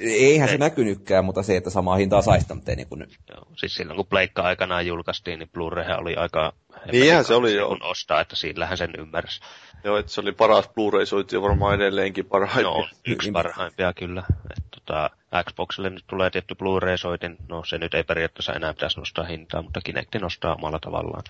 [0.00, 2.46] Eihän se näkynytkään, mutta se, että samaa hintaa saisi
[2.76, 3.06] niin kuin...
[3.30, 6.52] Joo, siis silloin kun Pleikka aikanaan julkaistiin, niin Blu-ray oli aika...
[6.92, 7.78] Niinhän se oli, joo.
[7.80, 9.40] ostaa, että sillähän sen ymmärsi.
[9.84, 12.70] Joo, että se oli paras Blu-ray-soitti varmaan edelleenkin parhaimpia.
[12.70, 14.22] No, yksi parhaimpia kyllä.
[14.28, 15.10] Et, tota,
[15.44, 17.36] Xboxille nyt tulee tietty Blu-ray-soitin.
[17.48, 21.22] No se nyt ei periaatteessa enää pitäisi nostaa hintaa, mutta Kinecti nostaa omalla tavallaan.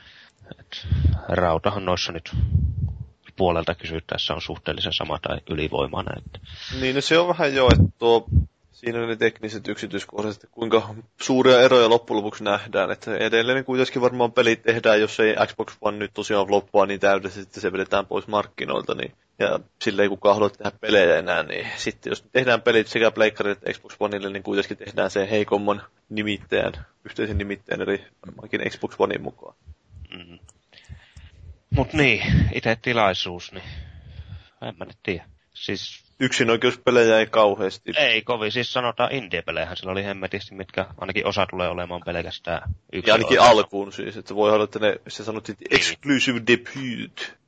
[0.60, 0.86] Et,
[1.28, 2.30] rautahan noissa nyt
[3.38, 6.14] puolelta kysyttäessä on suhteellisen sama tai ylivoimainen.
[6.18, 6.38] Että...
[6.80, 8.26] Niin, no se on vähän jo, että tuo,
[8.72, 12.90] siinä ne tekniset yksityiskohdat, että kuinka suuria eroja loppujen lopuksi nähdään.
[12.90, 17.60] Että edelleen kuitenkin varmaan pelit tehdään, jos ei Xbox One nyt tosiaan loppua niin täydellisesti,
[17.60, 22.10] se vedetään pois markkinoilta, niin ja sille ei kukaan halua tehdä pelejä enää, niin sitten
[22.10, 26.72] jos tehdään pelit sekä Pleikkarille että Xbox Oneille, niin kuitenkin tehdään sen heikomman nimittäjän,
[27.04, 29.54] yhteisen nimittäjän, eli varmaankin Xbox Onein mukaan.
[30.10, 30.38] Mm.
[31.78, 32.22] Mut niin,
[32.52, 33.64] itse tilaisuus, niin
[34.62, 35.24] en mä nyt tiedä.
[35.54, 37.92] Siis yksinoikeuspelejä ei kauheasti.
[37.96, 43.10] Ei kovin, siis sanotaan indie-pelejähän sillä oli hemmetisti, mitkä ainakin osa tulee olemaan pelkästään yksi.
[43.10, 43.58] Ja ainakin oikeus.
[43.58, 47.38] alkuun siis, että voi olla, että ne, se sanottiin exclusive debut.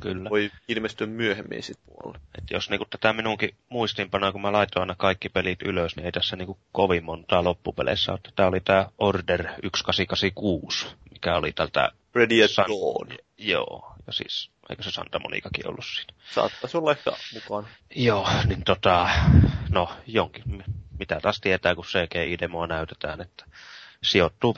[0.00, 0.30] Kyllä.
[0.30, 2.20] Voi ilmestyä myöhemmin sitten puolelle.
[2.38, 6.12] Et jos niinku tätä minunkin muistinpanoa, kun mä laitoin aina kaikki pelit ylös, niin ei
[6.12, 8.20] tässä niinku kovin montaa loppupeleissä ole.
[8.36, 11.92] Tämä oli tämä Order 1886, mikä oli tältä...
[12.16, 12.66] Ready at San...
[12.68, 13.18] Dawn.
[13.38, 16.12] Joo, ja siis Eikö se Santa Monikakin ollut siinä?
[16.34, 17.66] Saattaisi olla ehkä mukaan.
[17.94, 19.08] Joo, niin tota,
[19.68, 20.64] no jonkin,
[20.98, 23.44] mitä taas tietää, kun CGI-demoa näytetään, että
[24.02, 24.54] sijoittuu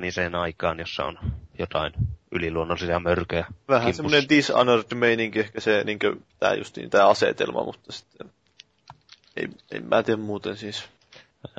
[0.00, 1.18] niin sen aikaan, jossa on
[1.58, 1.92] jotain
[2.32, 3.46] yliluonnollisia mörköjä.
[3.68, 8.30] Vähän semmoinen Dishonored meininki ehkä se, niin kuin, tää just niin, tää asetelma, mutta sitten
[9.36, 10.84] ei, ei mä tiedä muuten siis.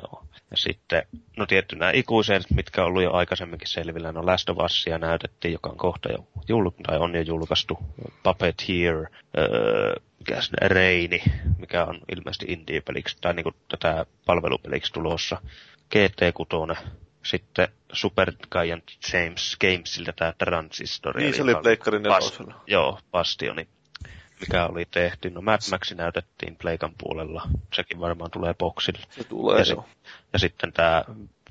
[0.02, 0.24] Joo.
[0.50, 1.02] Ja sitten,
[1.36, 5.52] no tietty nämä ikuiset, mitkä on ollut jo aikaisemminkin selvillä, no Last of Usia näytettiin,
[5.52, 7.78] joka on kohta jo julk- tai on jo julkaistu,
[8.22, 9.06] Puppeteer,
[9.38, 11.22] öö, mikä se Reini,
[11.58, 15.42] mikä on ilmeisesti indie-peliksi, tai niin kuin tätä palvelupeliksi tulossa,
[15.94, 16.76] GT6,
[17.24, 21.16] sitten Super Giant James Gamesilta tämä Transistor.
[21.16, 23.68] Niin, se oli Pleikkarin pas- Joo, Bastioni
[24.48, 25.30] mikä oli tehty.
[25.30, 27.48] No Mad Max näytettiin Pleikan puolella.
[27.72, 29.06] Sekin varmaan tulee boksille.
[29.10, 29.76] Se tulee, ja, si-
[30.32, 31.04] ja sitten tämä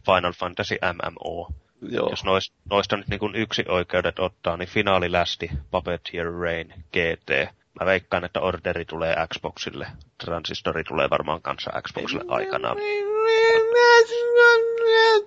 [0.05, 1.49] Final Fantasy MMO.
[1.89, 2.09] Joo.
[2.09, 7.53] Jos noista, noista nyt niin yksi oikeudet ottaa, niin finaalilästi Puppeteer Rain GT.
[7.79, 9.87] Mä veikkaan, että orderi tulee Xboxille.
[10.17, 12.77] Transistori tulee varmaan kanssa Xboxille aikanaan.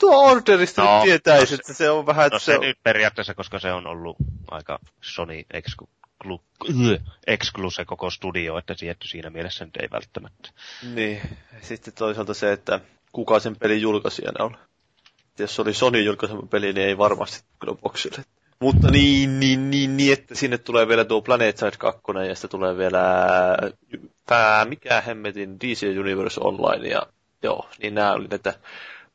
[0.01, 2.31] Tuo orderista no, tietäisi, no, että se on vähän...
[2.33, 2.61] No se, se on...
[2.61, 4.17] nyt periaatteessa, koska se on ollut
[4.51, 5.43] aika Sony
[7.27, 10.51] exclu, koko studio, että tietty siinä mielessä nyt ei välttämättä.
[10.95, 11.21] Niin,
[11.61, 12.81] sitten toisaalta se, että
[13.13, 14.57] kuka sen pelin julkaisijana on.
[15.39, 18.25] Jos se oli Sony julkaisema peli, niin ei varmasti kyllä boxille.
[18.61, 22.51] Mutta niin, niin, niin, niin, että sinne tulee vielä tuo Planet Side 2 ja sitten
[22.51, 23.03] tulee vielä
[24.29, 27.03] pää, mikä hemmetin DC Universe Online ja
[27.43, 28.55] joo, niin nämä oli näitä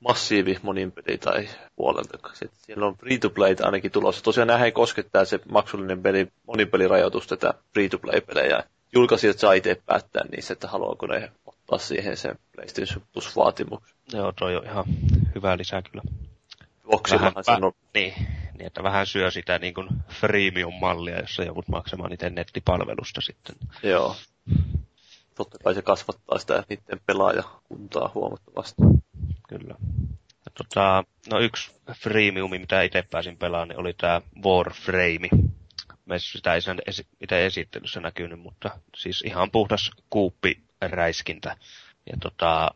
[0.08, 2.18] massiivi moninpeli tai puolelta.
[2.54, 4.24] Siellä on free-to-play ainakin tulossa.
[4.24, 8.64] Tosiaan nämä ei koskettaa se maksullinen peli, monipelirajoitus tätä free-to-play-pelejä.
[8.94, 13.98] Julkaisijat saa itse päättää niissä, että haluaako ne ottaa siihen sen PlayStation Plus-vaatimuksen.
[14.14, 14.86] Joo, toi on ihan
[15.36, 16.04] hyvä lisää kyllä.
[17.12, 17.72] Vähän, vähän on...
[17.94, 18.14] niin,
[18.58, 23.56] niin, että vähän syö sitä niin kuin freemium-mallia, jossa joudut maksamaan itse nettipalvelusta sitten.
[23.84, 24.16] Joo.
[25.36, 28.82] Totta kai se kasvattaa sitä niiden pelaajakuntaa huomattavasti
[29.52, 29.76] kyllä.
[30.58, 35.30] Tota, no yksi freemiumi, mitä itse pääsin pelaamaan, niin oli tämä Warframe.
[36.06, 36.62] Meissä sitä ei
[37.22, 41.56] itse esittelyssä näkynyt, mutta siis ihan puhdas kuuppiräiskintä.
[42.12, 42.72] Ja tota,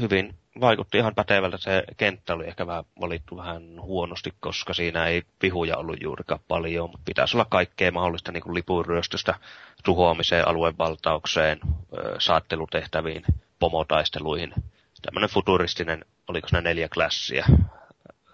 [0.00, 1.58] hyvin vaikutti ihan pätevältä.
[1.58, 6.90] Se kenttä oli ehkä vähän valittu vähän huonosti, koska siinä ei vihuja ollut juurikaan paljon,
[6.90, 9.34] mutta pitäisi olla kaikkea mahdollista niin kuin lipuryöstöstä
[9.84, 11.60] tuhoamiseen, aluevaltaukseen,
[12.18, 13.24] saattelutehtäviin,
[13.58, 14.54] pomotaisteluihin.
[15.02, 17.46] Tämmöinen futuristinen, oliko ne neljä klassia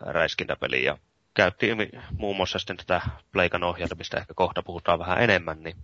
[0.00, 0.98] räiskintäpeli ja
[1.34, 1.68] käytti
[2.12, 3.00] muun muassa sitten tätä
[3.32, 5.76] Pleikan ohjelmista, ehkä kohta puhutaan vähän enemmän, niin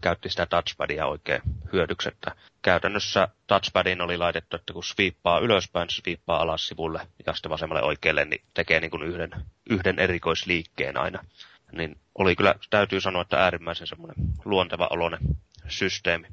[0.00, 1.42] käytti sitä touchpadia oikein
[1.72, 7.50] hyödyksi, että käytännössä touchpadin oli laitettu, että kun sviippaa ylöspäin, sviippaa alas sivulle ja sitten
[7.50, 9.30] vasemmalle oikealle, niin tekee niin kuin yhden,
[9.70, 11.24] yhden erikoisliikkeen aina.
[11.72, 15.20] Niin oli kyllä, täytyy sanoa, että äärimmäisen semmoinen luonteva oloinen
[15.68, 16.26] systeemi.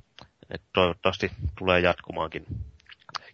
[0.50, 2.46] Et toivottavasti tulee jatkumaankin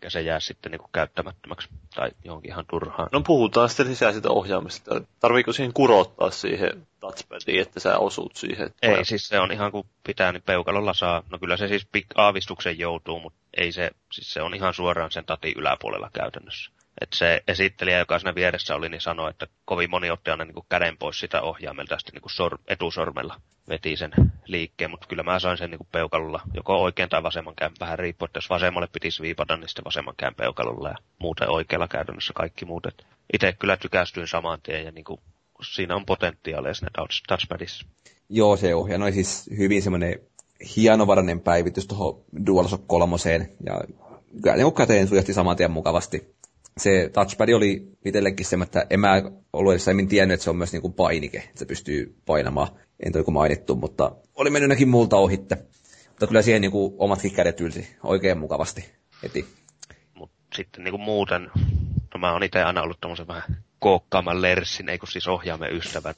[0.04, 3.10] eikä se jää sitten niin kuin käyttämättömäksi tai johonkin ihan turhaan.
[3.12, 5.02] No puhutaan sitten lisää sitä ohjaamista.
[5.20, 8.74] Tarviiko siihen kurottaa siihen touchpadiin, että sä osut siihen?
[8.82, 9.06] Ei, vai...
[9.06, 11.24] siis se on ihan kuin pitää, niin peukalolla saa.
[11.30, 15.26] No kyllä se siis aavistuksen joutuu, mutta ei se, siis se on ihan suoraan sen
[15.26, 16.72] tatin yläpuolella käytännössä.
[17.02, 20.54] Että se esittelijä, joka siinä vieressä oli, niin sanoi, että kovin moni otti aina niin
[20.54, 24.12] kuin käden pois sitä ohjaimelta, sitten niin kuin sor, etusormella veti sen
[24.46, 28.00] liikkeen, mutta kyllä mä sain sen niin kuin peukalolla, joko oikean tai vasemman käyn, vähän
[28.00, 32.34] riippuu, että jos vasemmalle pitisi viipata, niin sitten vasemman käyn peukalolla ja muuten oikealla käytännössä
[32.36, 32.88] kaikki muut.
[33.34, 35.20] Itse kyllä tykästyin saman tien ja niin kuin,
[35.74, 36.92] siinä on potentiaalia siinä
[37.28, 37.86] touchpadissa.
[38.30, 40.20] Joo, se ohjaanoi siis hyvin semmoinen
[40.76, 43.16] hienovarainen päivitys tuohon DualShock 3
[43.66, 43.82] ja
[44.42, 46.36] kyllä niin käteen sujahti saman tien mukavasti
[46.78, 49.22] se touchpad oli itsellekin se, että en mä
[49.54, 52.68] ollut edes aiemmin tiennyt, että se on myös niin kuin painike, että se pystyy painamaan.
[53.06, 55.58] En toi mainittu, mutta oli mennyt näkin multa ohitte.
[56.10, 58.86] Mutta kyllä siihen niin kuin omatkin kädet ylsi oikein mukavasti
[59.24, 59.46] heti.
[60.14, 61.52] Mut sitten niin kuin muuten,
[62.14, 66.18] no mä oon itse aina ollut tommosen vähän kookkaamman lerssin, ei kun siis ohjaamme ystävät.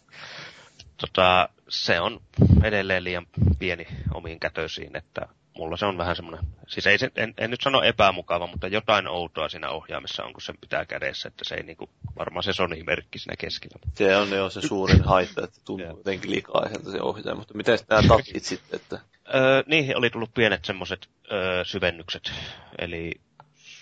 [0.98, 2.22] Tota, se on
[2.64, 3.28] edelleen liian
[3.60, 5.28] pieni omiin kätöisiin, että
[5.58, 9.08] mulla se on vähän semmoinen, siis ei se, en, en, nyt sano epämukava, mutta jotain
[9.08, 13.20] outoa siinä ohjaamissa on, kun sen pitää kädessä, että se ei niinku, varmaan se Sony-merkki
[13.20, 13.80] siinä keskellä.
[13.94, 18.02] Se on, jo se suurin haitta, että tuntuu jotenkin likaiselta se ohjaaja, mutta miten nämä
[18.08, 19.00] tatit sitten, että...
[19.36, 22.32] Öö, niihin oli tullut pienet semmoiset öö, syvennykset,
[22.78, 23.12] eli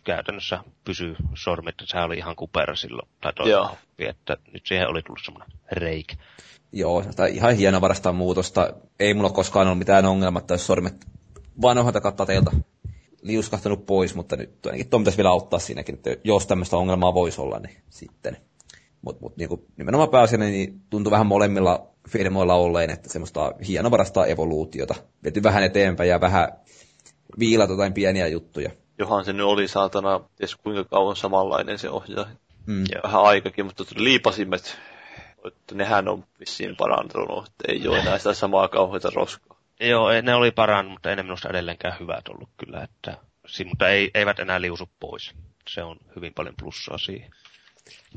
[0.04, 3.50] käytännössä pysyy sormet, että sehän oli ihan kupera silloin, tai toi
[3.98, 6.14] että nyt siihen oli tullut semmoinen reik.
[6.72, 8.74] Joo, tai ihan hieno varastaa muutosta.
[9.00, 11.06] Ei mulla koskaan ollut mitään ongelmaa, että jos sormet
[11.62, 12.52] vanhoilta kattateilta
[13.22, 17.42] liuskahtanut pois, mutta nyt ainakin tuo pitäisi vielä auttaa siinäkin, että jos tämmöistä ongelmaa voisi
[17.42, 18.38] olla, niin sitten.
[19.02, 24.96] Mutta mut, niin nimenomaan pääasiassa niin tuntuu vähän molemmilla firmoilla olleen, että semmoista hienovarasta evoluutiota.
[25.24, 26.50] Vety vähän eteenpäin ja vähän
[27.40, 28.72] viilata jotain pieniä juttuja.
[28.98, 32.26] Johan se nyt oli saatana, ties kuinka kauan samanlainen se ohjaa.
[32.66, 32.84] Mm.
[32.92, 34.78] Ja vähän aikakin, mutta liipasimet,
[35.46, 39.53] että nehän on vissiin parantunut, että ei ole enää sitä samaa kauheita roskaa.
[39.84, 43.18] Joo, ne oli paran, mutta ei ne minusta edelleenkään hyvät ollut kyllä, että,
[43.66, 45.32] mutta ei, eivät enää liusu pois.
[45.70, 47.32] Se on hyvin paljon plussaa siihen.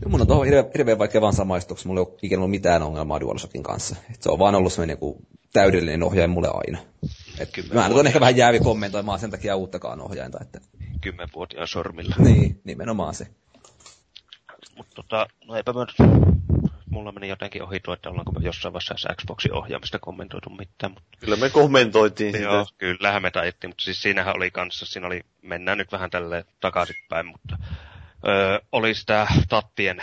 [0.02, 2.50] Joo, mun on tuohon hirveän, hirveän vaikea vaan samaistua, koska mulla ei ole ikinä ollut
[2.50, 3.96] mitään ongelmaa DualShockin kanssa.
[4.14, 6.78] Et se on vaan ollut semmoinen joku täydellinen ohjaaja mulle aina.
[7.38, 10.38] Et mä en ehkä vähän jäävi kommentoimaan sen takia uuttakaan ohjainta.
[10.42, 10.60] Että...
[11.00, 12.16] Kymmenvuotiaan sormilla.
[12.18, 13.26] Niin, nimenomaan se.
[14.76, 15.86] Mutta tota, no eipä mä
[16.96, 20.92] mulla meni jotenkin ohi tuo, että ollaanko me jossain vaiheessa Xboxin ohjaamista kommentoitu mitään.
[20.92, 21.18] Mutta...
[21.20, 22.44] Kyllä me kommentoitiin sitä.
[22.44, 26.44] Joo, kyllähän me taittiin, mutta siis siinähän oli kanssa, siinä oli, mennään nyt vähän tälleen
[26.60, 27.58] takaisinpäin, mutta
[28.28, 30.02] öö, oli sitä tattien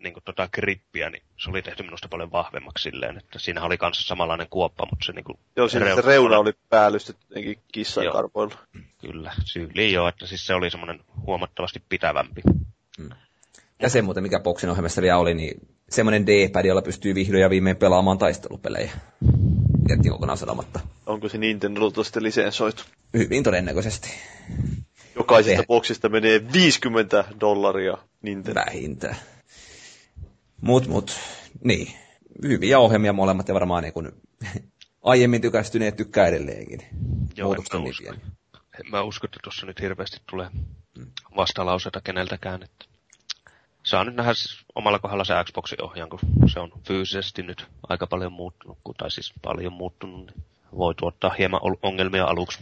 [0.00, 3.78] niin kuin tota grippiä, niin se oli tehty minusta paljon vahvemmaksi silleen, että siinä oli
[3.78, 7.58] kanssa samanlainen kuoppa, mutta se niin kuin Joo, siinä reuna, se reuna oli päällystetty jotenkin
[7.72, 8.58] kissan karpoilla.
[9.00, 12.42] Kyllä, syyliin joo, että siis se oli semmoinen huomattavasti pitävämpi.
[12.98, 13.10] Hmm.
[13.82, 17.50] Ja se muuten, mikä boksin ohjelmassa vielä oli, niin semmoinen D-pad, jolla pystyy vihdoin ja
[17.50, 18.90] viimein pelaamaan taistelupelejä.
[19.88, 20.80] Jättiin kokonaan sanomatta.
[21.06, 22.82] Onko se Nintendo sitten lisensoitu?
[23.14, 24.10] Hyvin todennäköisesti.
[25.16, 25.66] Jokaisesta Te...
[25.66, 28.60] boksista menee 50 dollaria Nintendo.
[28.66, 29.16] Vähintään.
[30.60, 31.18] Mut, mut,
[31.64, 31.92] niin.
[32.42, 34.12] Hyviä ohjelmia molemmat ja varmaan niin kun
[35.02, 36.82] aiemmin tykästyneet tykkää edelleenkin.
[37.36, 38.08] Joo, en mä, usko.
[38.54, 40.48] en mä usko, että tuossa nyt hirveästi tulee
[40.98, 41.06] mm.
[41.36, 42.62] vastalauseita keneltäkään.
[42.62, 42.84] Että
[43.84, 46.18] saa nyt nähdä siis omalla kohdalla se Xboxin ohjaan, kun
[46.52, 50.44] se on fyysisesti nyt aika paljon muuttunut, tai siis paljon muuttunut, niin
[50.76, 52.58] voi tuottaa hieman ongelmia aluksi.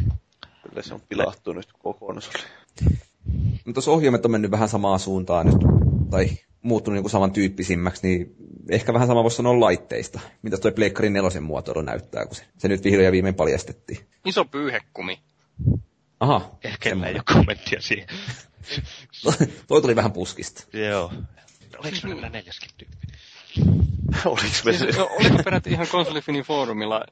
[0.69, 2.23] Kyllä se on pilattu nyt kokonaan.
[3.67, 5.57] No tuossa ohjelmat on mennyt vähän samaan suuntaan nyt,
[6.11, 6.29] tai
[6.63, 8.37] muuttunut niin samantyyppisimmäksi, niin
[8.71, 10.21] ehkä vähän sama voisi sanoa laitteista.
[10.43, 13.99] Mitä tuo Pleikkarin nelosen muotoilu näyttää, kun se, se nyt vihdoin ja viimein paljastettiin.
[14.25, 15.19] Iso pyyhekumi.
[16.21, 16.51] Aha.
[16.65, 18.07] Ehkä ei ole kommenttia siihen.
[19.67, 20.65] Toi tuli vähän puskista.
[20.79, 21.13] Joo.
[21.79, 23.07] Oliko se vielä neljäskin tyyppi?
[24.25, 25.03] Oliks me Siis, se?
[25.03, 27.05] o- oliko peräti ihan konsolifinin foorumilla,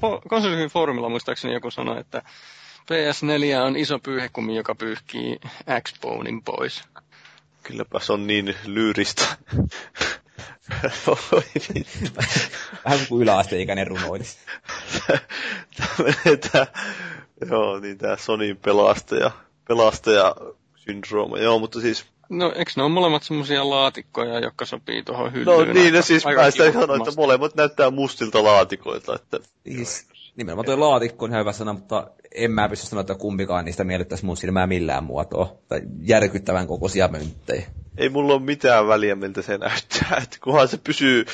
[0.00, 2.22] fo- konsolifinin foorumilla muistaakseni joku sanoi, että
[2.80, 5.38] PS4 on iso pyyhekumi, joka pyyhkii
[5.82, 6.82] X-Bonein pois.
[7.62, 9.24] Kylläpä se on niin lyyristä.
[12.84, 14.38] Vähän kuin yläasteikäinen runoilis.
[16.52, 16.66] Tää,
[17.50, 19.30] joo, niin tää Sonin pelastaja,
[19.68, 20.34] pelastaja
[20.86, 21.38] syndrooma.
[21.38, 25.74] Joo, mutta siis, No, eikö ne ole molemmat semmosia laatikkoja, jotka sopii tuohon no hyllyyn?
[25.74, 29.38] niin, aika- no siis mä sitä sanoin, että molemmat näyttää mustilta laatikoilta, että
[29.76, 33.64] Siis, nimenomaan tuo laatikko on ihan hyvä sana, mutta en mä pysty sanoa, että kumpikaan
[33.64, 35.52] niistä miellyttäisi mun silmää millään muotoa.
[35.68, 37.66] Tai järkyttävän kokoisia mönttejä.
[37.98, 41.24] ei mulla ole mitään väliä, miltä se näyttää, että kunhan se pysyy,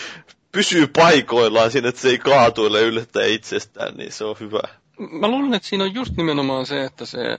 [0.52, 4.60] pysyy paikoillaan siinä, että se ei kaatuile yllättäen itsestään, niin se on hyvä.
[4.98, 7.38] Mä luulen, että siinä on just nimenomaan se, että se,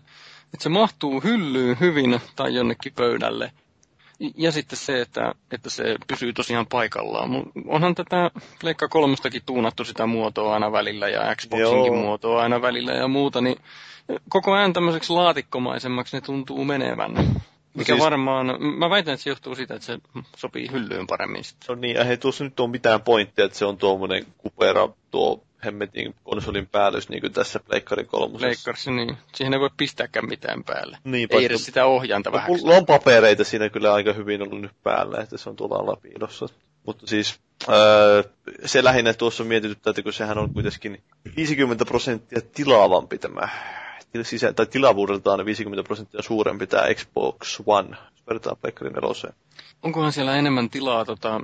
[0.54, 3.52] että se mahtuu hyllyyn hyvin tai jonnekin pöydälle.
[4.38, 7.30] Ja sitten se, että, että se pysyy tosiaan paikallaan.
[7.68, 11.96] Onhan tätä Pleikka kolmostakin tuunattu sitä muotoa aina välillä ja Xboxinkin Joo.
[11.96, 13.58] muotoa aina välillä ja muuta, niin
[14.30, 17.12] koko ajan tämmöiseksi laatikkomaisemmaksi ne tuntuu menevän.
[17.74, 18.48] Mikä siis- varmaan,
[18.78, 20.00] mä väitän, että se johtuu siitä, että se
[20.38, 21.76] sopii hyllyyn paremmin sitten.
[21.76, 25.44] No niin, ja ei tuossa nyt ole mitään pointtia, että se on tuommoinen kupera tuo
[25.66, 28.48] hemmetin konsolin päällys, niin kuin tässä Pleikkari kolmosessa.
[28.48, 30.98] Leikkarissa, niin siihen ei voi pistääkään mitään päälle.
[31.04, 32.52] Niin, ei edes sitä ohjainta No, vähän.
[32.52, 36.46] mulla on papereita siinä kyllä aika hyvin ollut nyt päällä, että se on tuolla alapiilossa.
[36.86, 37.40] Mutta siis
[37.70, 38.24] öö,
[38.66, 41.04] se lähinnä tuossa mietityttää, että kun sehän on kuitenkin
[41.36, 43.50] 50 prosenttia tilaavampi tämä,
[44.22, 49.34] sisä, tai tilavuudeltaan 50 prosenttia suurempi tämä Xbox One, jos verrataan Pleikkari neloseen.
[49.84, 51.42] Onkohan siellä enemmän tilaa tota,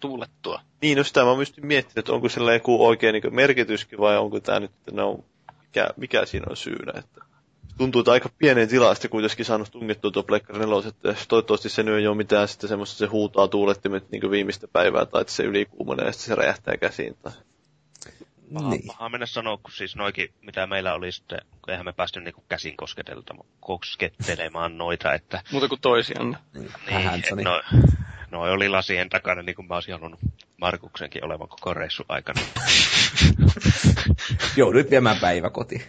[0.00, 0.60] tuulettua?
[0.82, 4.40] Niin, no sitä mä myös miettinyt, että onko sillä joku oikein niin merkityskin vai onko
[4.40, 5.24] tämä nyt, että no,
[5.62, 6.92] mikä, mikä siinä on syynä.
[6.98, 7.20] Että
[7.78, 11.82] tuntuu, että aika pienen tilaa sitten kuitenkin saanut tungettua tuo Pleikkari 4, että toivottavasti se
[11.82, 15.32] nyt ei ole mitään sitten semmoista, että se huutaa tuulettimet niin viimeistä päivää tai että
[15.32, 17.16] se ylikuumenee ja sitten se räjähtää käsiin.
[17.22, 17.32] Tai...
[18.54, 18.82] Paha, Niin.
[18.86, 22.44] paha mennä sanoa, kun siis noikin, mitä meillä oli sitten, kun eihän me päästy niinku
[22.48, 22.74] käsin
[23.60, 26.38] koskettelemaan noita, että Muuta kuin toisianne.
[26.54, 27.42] Niin, niin, Handsoni.
[27.42, 27.62] no,
[28.30, 30.20] no oli lasien takana, niin kuin mä olisin halunnut
[30.56, 32.40] Markuksenkin olevan koko reissun aikana.
[34.56, 35.82] Jouduit viemään päiväkotiin.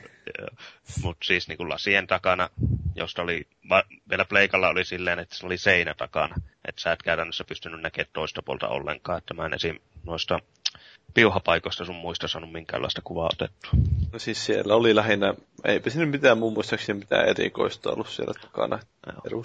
[1.02, 2.50] Mutta siis niin kuin lasien takana,
[2.96, 6.36] josta oli, va, vielä pleikalla oli silleen, että se oli seinä takana.
[6.68, 9.18] Että sä et käytännössä pystynyt näkemään toista puolta ollenkaan.
[9.18, 9.80] Että mä en esim.
[10.04, 10.40] noista
[11.14, 13.72] piuhapaikoista sun muista saanut minkäänlaista kuvaa otettua.
[14.14, 15.34] No siis siellä oli lähinnä,
[15.66, 18.80] eipä siinä mitään muun muistaakseni mitään erikoista ollut siellä takana.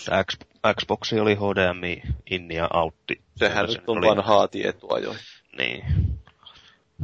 [0.07, 0.37] Tää X,
[0.81, 3.21] Xboxi oli HDMI, inni ja outti.
[3.37, 5.15] Sehän Se nyt on oli- vanhaa tietoa jo.
[5.59, 5.85] Niin.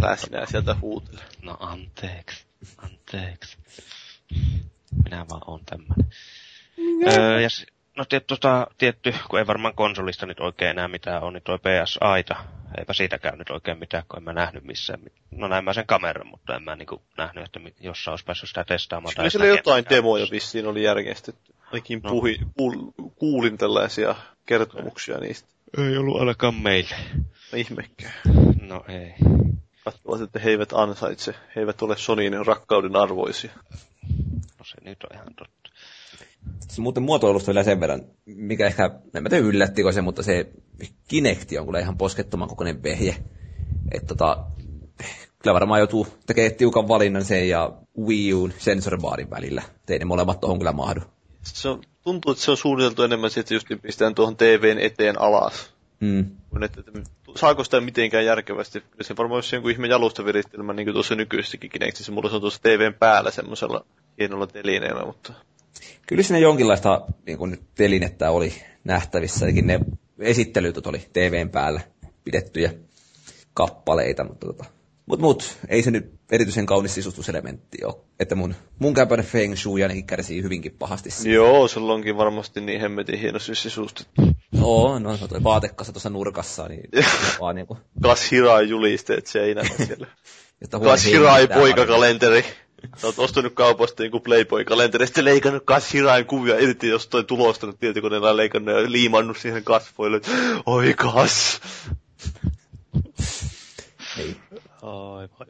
[0.03, 1.20] Läsinä sieltä huutele.
[1.43, 2.47] No anteeksi,
[2.78, 3.59] anteeksi.
[5.05, 6.11] Minä vaan oon tämmönen.
[7.12, 7.49] Öö, ja
[7.97, 11.59] no tiet, tota, tietty, kun ei varmaan konsolista nyt oikein enää mitään on, niin toi
[11.59, 12.37] PS-aita.
[12.79, 15.01] Eipä siitäkään nyt oikein mitään, kun en mä nähnyt missään.
[15.31, 18.65] No näin mä sen kameran, mutta en mä niinku nähnyt, että jossain olisi päässyt sitä
[18.65, 19.15] testaamaan.
[19.15, 21.55] Kyllä näkemään jotain demoja vissiin oli järjestetty.
[21.73, 22.11] Ainakin No.
[22.11, 22.77] puhi, kuul,
[23.17, 24.15] kuulin tällaisia
[24.47, 25.49] kertomuksia niistä.
[25.79, 26.97] Ei ollut ainakaan meille.
[27.53, 28.13] No ihmekään.
[28.61, 29.15] No ei.
[29.85, 31.35] Katsovat, että he eivät ansaitse.
[31.57, 33.51] He eivät ole Sonyin rakkauden arvoisia.
[34.59, 35.60] No se nyt on ihan totta.
[36.69, 40.47] Se muuten muotoilusta vielä sen verran, mikä ehkä, en mä tiedä yllättikö se, mutta se
[41.09, 43.17] Kinecti on kyllä ihan poskettoman kokoinen vehje.
[43.93, 44.45] Että tota,
[45.43, 49.62] kyllä varmaan joutuu tekemään tiukan valinnan sen ja Wii Un sensoribaarin välillä.
[49.89, 51.01] Ei ne molemmat tohon kyllä mahdu.
[51.43, 54.79] Se on, tuntuu, että se on suunniteltu enemmän siitä, että just niin pistetään tuohon TVn
[54.79, 55.75] eteen alas.
[56.01, 56.31] Mm.
[56.51, 57.01] Kun että, että
[57.37, 58.81] saako sitä mitenkään järkevästi?
[58.81, 62.12] Kyllä se varmaan olisi jonkun ihme jalustavirittelmä, niin kuin tuossa nykyisessäkin Kinectissä.
[62.12, 63.85] Mulla se on tuossa TVn päällä semmoisella
[64.19, 65.33] hienolla telineellä, mutta
[66.07, 68.52] Kyllä siinä jonkinlaista niin kuin nyt telinettä oli
[68.85, 69.81] nähtävissä, ainakin ne
[70.19, 71.81] esittelyt oli TVn päällä
[72.24, 72.74] pidettyjä
[73.55, 74.65] kappaleita, mutta tota,
[75.07, 77.94] mut, mut, ei se nyt erityisen kaunis sisustuselementti ole.
[78.20, 81.11] Että mun, mun käpän Feng Shui ainakin kärsii hyvinkin pahasti.
[81.11, 81.35] siitä.
[81.35, 84.23] joo, sulla onkin varmasti niin hemmetin hienosti sisustettu.
[84.52, 86.82] Joo, no se on toi vaatekassa tuossa nurkassa, niin
[87.40, 90.07] vaan niinku, Kas Hirai julisteet seinällä siellä.
[91.05, 92.44] hengittää poikakalenteri.
[92.97, 98.28] Sä oot ostanut kaupasta joku Playboy-kalenteri, sitten leikannut Kas Hirain kuvia irti jostain tulostanut tietokoneella
[98.28, 100.20] ja leikannut ja liimannut siihen kasvoille.
[100.66, 101.61] Oi kas!
[104.19, 104.36] Ei.
[104.82, 105.47] Ai vai.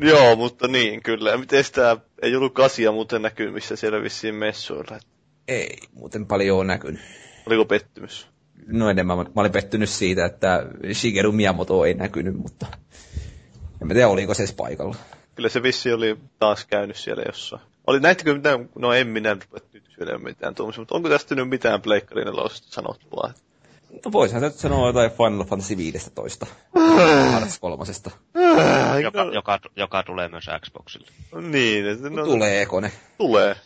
[0.00, 1.30] Joo, mutta niin, kyllä.
[1.30, 4.98] Ja Miten sitä ei ollut kasia muuten näkymissä siellä vissiin messuilla?
[5.48, 7.00] Ei, muuten paljon on näkynyt.
[7.46, 8.26] Oliko pettymys?
[8.66, 12.66] No enemmän mä, mä olin pettynyt siitä, että Shigeru Miyamoto ei näkynyt, mutta
[13.80, 14.96] en mä tiedä oliko se edes paikalla.
[15.34, 17.62] Kyllä se vissi oli taas käynyt siellä jossain.
[17.86, 19.48] oli, näittekö mitään, no en minä nyt
[19.96, 23.32] syödä mitään tuommoista, mutta onko tästä nyt mitään Pleikkarin nelosesta sanottavaa?
[24.04, 26.46] No voisihan se nyt sanoa jotain Final Fantasy 15.
[27.32, 28.10] Hearts kolmosesta.
[29.02, 31.06] Joka, joka, joka tulee myös Xboxille.
[31.48, 32.92] Niin, että No, no, Tuleeko ne?
[33.18, 33.56] tulee.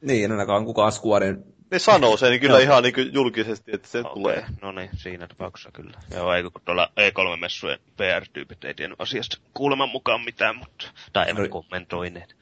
[0.00, 4.44] Niin, ainakaan kukaan Squaren Ne sanoo sen kyllä ihan niin julkisesti, että se Okei, tulee.
[4.62, 5.98] No niin, siinä tapauksessa kyllä.
[6.14, 11.38] Joo, eikö kun tuolla E3-messujen PR-tyypit ei tiennyt asiasta kuuleman mukaan mitään, mutta, tai No-
[11.38, 12.36] eivät kommentoineet.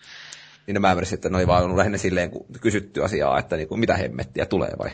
[0.67, 3.57] niin no mä ymmärsin, että ne oli vaan ollut lähinnä silleen, kun kysytty asiaa, että
[3.57, 4.91] niin kuin, mitä hemmettiä tulee vai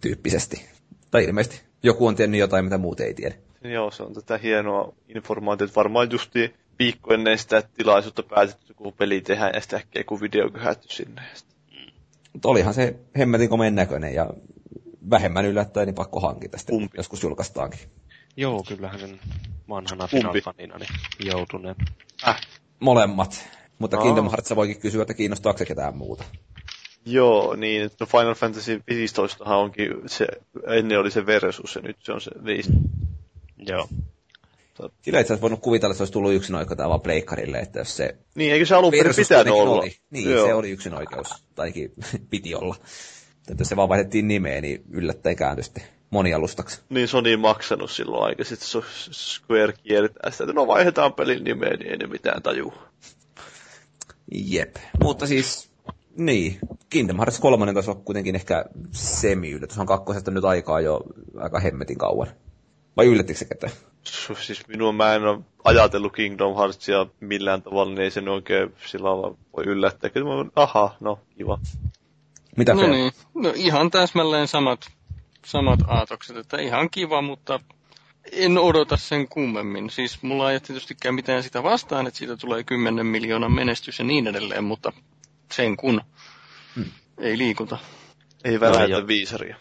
[0.00, 0.68] tyyppisesti.
[1.10, 3.34] Tai ilmeisesti joku on tiennyt jotain, mitä muut ei tiedä.
[3.64, 5.72] Joo, se on tätä hienoa informaatiota.
[5.76, 10.50] Varmaan justi viikko ennen sitä tilaisuutta päätetty, kun peli tehdään ja sitten äkkiä joku video
[10.50, 11.22] kyhätty sinne.
[11.30, 11.53] Ja sitten-
[12.34, 14.30] Mutta olihan se hemmetin komeen näköinen ja
[15.10, 16.96] vähemmän yllättäen, niin pakko hankita sitten, Kumpi?
[16.96, 17.80] joskus julkaistaankin.
[18.36, 19.20] Joo, kyllähän sen
[19.68, 20.06] vanhana?
[20.06, 20.88] Final-fanina niin
[21.26, 21.76] joutuneen.
[22.28, 22.40] Äh,
[22.80, 23.48] Molemmat.
[23.78, 24.02] Mutta Aa.
[24.02, 26.24] Kingdom Hearts voikin kysyä, että kiinnostaako se ketään muuta.
[27.04, 27.90] joo, niin.
[28.00, 30.26] No Final Fantasy 15 onkin se,
[30.66, 32.72] ennen oli se versus ja nyt se on se 5.
[33.58, 33.88] Joo.
[35.02, 37.96] Sillä itse asiassa voinut kuvitella, että se olisi tullut yksin oikeuteen vaan pleikkarille, että jos
[37.96, 39.82] se Niin, eikö se alun perin pitänyt olla?
[39.82, 39.96] Oli.
[40.10, 40.46] Niin, Joo.
[40.46, 41.92] se oli yksin oikeus, tai ainakin
[42.30, 42.76] piti olla.
[43.50, 46.80] Että jos se vaan vaihdettiin nimeä, niin yllättäen kääntyi sitten monialustaksi.
[46.88, 48.82] Niin Sony ei maksanut silloin aika, sitten
[49.12, 52.74] Square kiertää sitä, että no vaihdetaan pelin nimeä, niin ei ne mitään tajua.
[54.34, 54.76] Jep.
[55.02, 55.70] Mutta siis,
[56.16, 56.58] niin,
[56.90, 59.78] Kingdom Hearts 3 taisi olla kuitenkin ehkä semi-yllätys.
[59.78, 61.00] On kakkosesta nyt aikaa jo
[61.36, 62.28] aika hemmetin kauan.
[62.96, 63.72] Vai yllättikö se ketään?
[64.40, 68.74] Siis minua mä en ole ajatellut Kingdom Heartsia millään tavalla, niin ei se nyt oikein
[68.86, 70.10] sillä lailla voi yllättää.
[70.10, 71.58] Kyllä mä, aha, no kiva.
[72.56, 74.92] Mitä No niin, no ihan täsmälleen samat,
[75.46, 77.60] samat aatokset, että ihan kiva, mutta
[78.32, 79.90] en odota sen kummemmin.
[79.90, 84.26] Siis mulla ei tietystikään mitään sitä vastaan, että siitä tulee 10 miljoonan menestys ja niin
[84.26, 84.92] edelleen, mutta
[85.52, 86.00] sen kun
[86.74, 86.84] Hmm.
[87.18, 87.78] ei liikuta.
[88.44, 89.06] Ei No, välätä joo.
[89.06, 89.56] viisaria.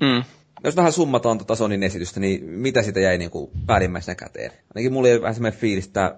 [0.00, 0.24] Mm.
[0.64, 4.50] Jos vähän summataan tuota Sonin esitystä, niin mitä siitä jäi niin kuin päällimmäisenä käteen?
[4.74, 6.16] Ainakin mulla oli vähän semmoinen fiilis, että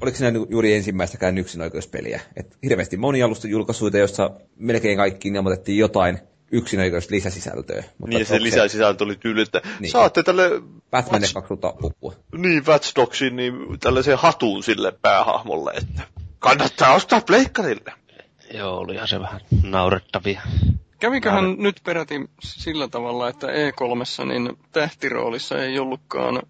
[0.00, 2.20] oliko siinä niinku juuri ensimmäistäkään yksinoikeuspeliä.
[2.36, 6.18] Et hirveästi monialusta julkaisuita, joissa melkein kaikkiin ilmoitettiin jotain
[6.52, 7.84] yksinäköistä lisäsisältöä.
[7.98, 9.90] Mutta Niin, ja se lisäsisältö oli tyyli, että Niin.
[9.90, 10.50] saatte tälle
[10.90, 11.54] Batman Watch- kaksi
[12.36, 16.02] niin Watch Dogsin, niin tällaisen hatun sille päähahmolle, että
[16.38, 17.92] kannattaa ostaa pleikkarille.
[18.54, 20.40] Joo, olihan se vähän naurettavia.
[21.04, 26.42] Käviköhän nyt peräti sillä tavalla, että E3 niin tähtiroolissa ei ollutkaan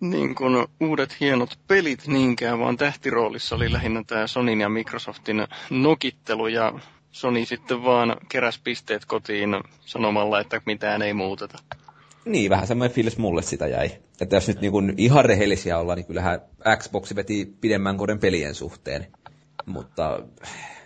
[0.00, 6.46] niin kuin uudet hienot pelit niinkään, vaan tähtiroolissa oli lähinnä tämä Sonin ja Microsoftin nokittelu
[6.46, 6.72] ja
[7.12, 9.50] Sony sitten vaan keräs pisteet kotiin
[9.80, 11.58] sanomalla, että mitään ei muuteta.
[12.24, 13.90] Niin, vähän semmoinen fiilis mulle sitä jäi.
[14.20, 16.40] Että jos nyt niin kuin ihan rehellisiä ollaan, niin kyllähän
[16.78, 19.06] Xbox veti pidemmän koden pelien suhteen.
[19.66, 20.20] Mutta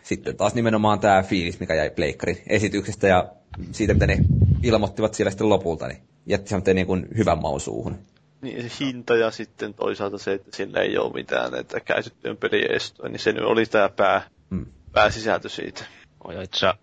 [0.09, 3.29] sitten taas nimenomaan tämä fiilis, mikä jäi Pleikkarin esityksestä ja
[3.73, 4.17] siitä, mitä ne
[4.63, 7.99] ilmoittivat siellä sitten lopulta, niin jätti semmoinen niin kuin hyvän maun suuhun.
[8.43, 12.75] Niin se hinta ja sitten toisaalta se, että sillä ei ole mitään että käytettyjen pelien
[12.77, 14.67] estoja, niin se nyt oli tämä pää, Mm.
[14.93, 15.85] pääsisältö siitä.
[16.25, 16.83] Oi, ja itse asiassa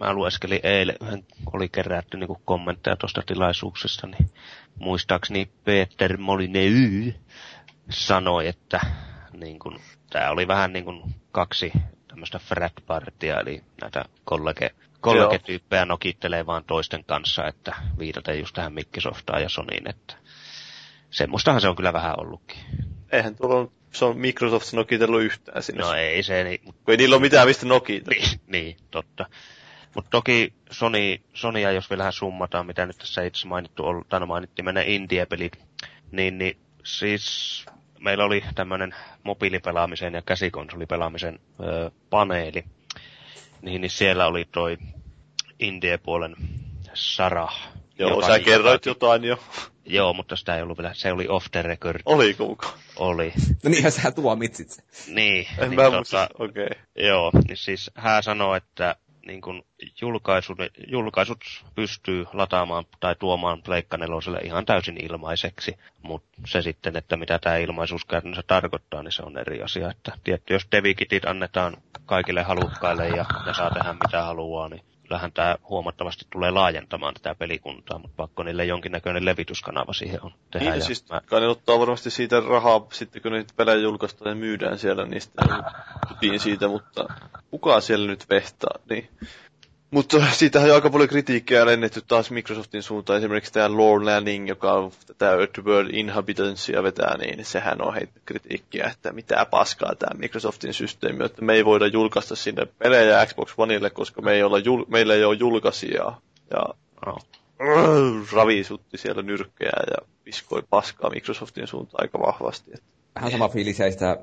[0.00, 4.30] mä lueskelin eilen, yhden oli kerätty niin kommentteja tuosta tilaisuuksesta, niin
[4.78, 7.14] muistaakseni Peter Molineux
[7.90, 8.80] sanoi, että
[9.32, 9.78] niin kuin,
[10.10, 11.72] tämä oli vähän niin kuin kaksi
[12.14, 14.70] tämmöistä frat partia, eli näitä kollege,
[15.00, 20.14] kollegetyyppejä nokittelee vaan toisten kanssa, että viitaten just tähän Microsoftaan ja Sonyin, että
[21.10, 22.58] semmoistahan se on kyllä vähän ollutkin.
[23.12, 25.82] Eihän tuolla on, se on Microsoft nokitellut yhtään sinne.
[25.82, 28.20] No ei se, niin, Kun ei niillä ole mitään mistä nokitella.
[28.20, 29.26] niin, niin totta.
[29.94, 34.26] Mutta toki Sony, Sonya, jos vielä vähän summataan, mitä nyt tässä itse mainittu, tai no
[34.26, 35.58] mainittiin meidän indie-pelit,
[36.10, 37.66] niin, niin siis
[38.04, 42.64] meillä oli tämmöinen mobiilipelaamisen ja käsikonsolipelaamisen ö, paneeli,
[43.62, 44.78] niin, niin siellä oli toi
[45.60, 46.36] indie-puolen
[46.94, 47.68] Sarah.
[47.98, 49.38] Joo, joka- sä kerroit jotain jo.
[49.86, 52.68] Joo, mutta sitä ei ollut vielä, se oli off the record, Oli kuka?
[52.96, 53.32] oli.
[53.64, 54.82] No niinhän sä tuomitsit se.
[55.12, 56.28] Niin, En niin mä tota.
[56.38, 56.64] Okei.
[56.64, 57.06] Okay.
[57.08, 59.64] Joo, niin siis hän sanoo, että niin kun
[60.00, 61.38] julkaisut, julkaisut
[61.74, 67.56] pystyy lataamaan tai tuomaan Pleikka neloselle ihan täysin ilmaiseksi, mutta se sitten, että mitä tämä
[67.56, 69.90] ilmaisuus käytännössä tarkoittaa, niin se on eri asia.
[69.90, 71.76] Että tietty, jos devikitit annetaan
[72.06, 77.34] kaikille halukkaille ja ne saa tehdä mitä haluaa, niin kyllähän tämä huomattavasti tulee laajentamaan tätä
[77.34, 80.70] pelikuntaa, mutta pakko niille jonkinnäköinen levityskanava siihen on tehdä.
[80.70, 84.30] Niin, ja siis mä, kai ne ottaa varmasti siitä rahaa sitten, kun niitä pelejä julkaistaan
[84.30, 85.48] ja myydään siellä, niin sitten
[86.08, 87.06] putiin siitä, mutta
[87.50, 89.08] kuka siellä nyt vehtaa, niin.
[89.94, 93.18] Mutta siitähän on aika paljon kritiikkiä lennetty taas Microsoftin suuntaan.
[93.18, 98.22] Esimerkiksi tämä Lord Lanning, joka on tätä Earth World Inhabitancea vetää, niin sehän on heittänyt
[98.24, 103.54] kritiikkiä, että mitä paskaa tämä Microsoftin systeemi, että me ei voida julkaista sinne pelejä Xbox
[103.56, 106.20] Oneille, koska me ei olla jul- meillä ei ole julkaisijaa.
[106.50, 106.74] Ja
[107.06, 107.16] no.
[108.36, 112.70] ravisutti siellä nyrkkejä ja viskoi paskaa Microsoftin suuntaan aika vahvasti.
[112.74, 114.18] Että vähän sama fiilis jäi sitä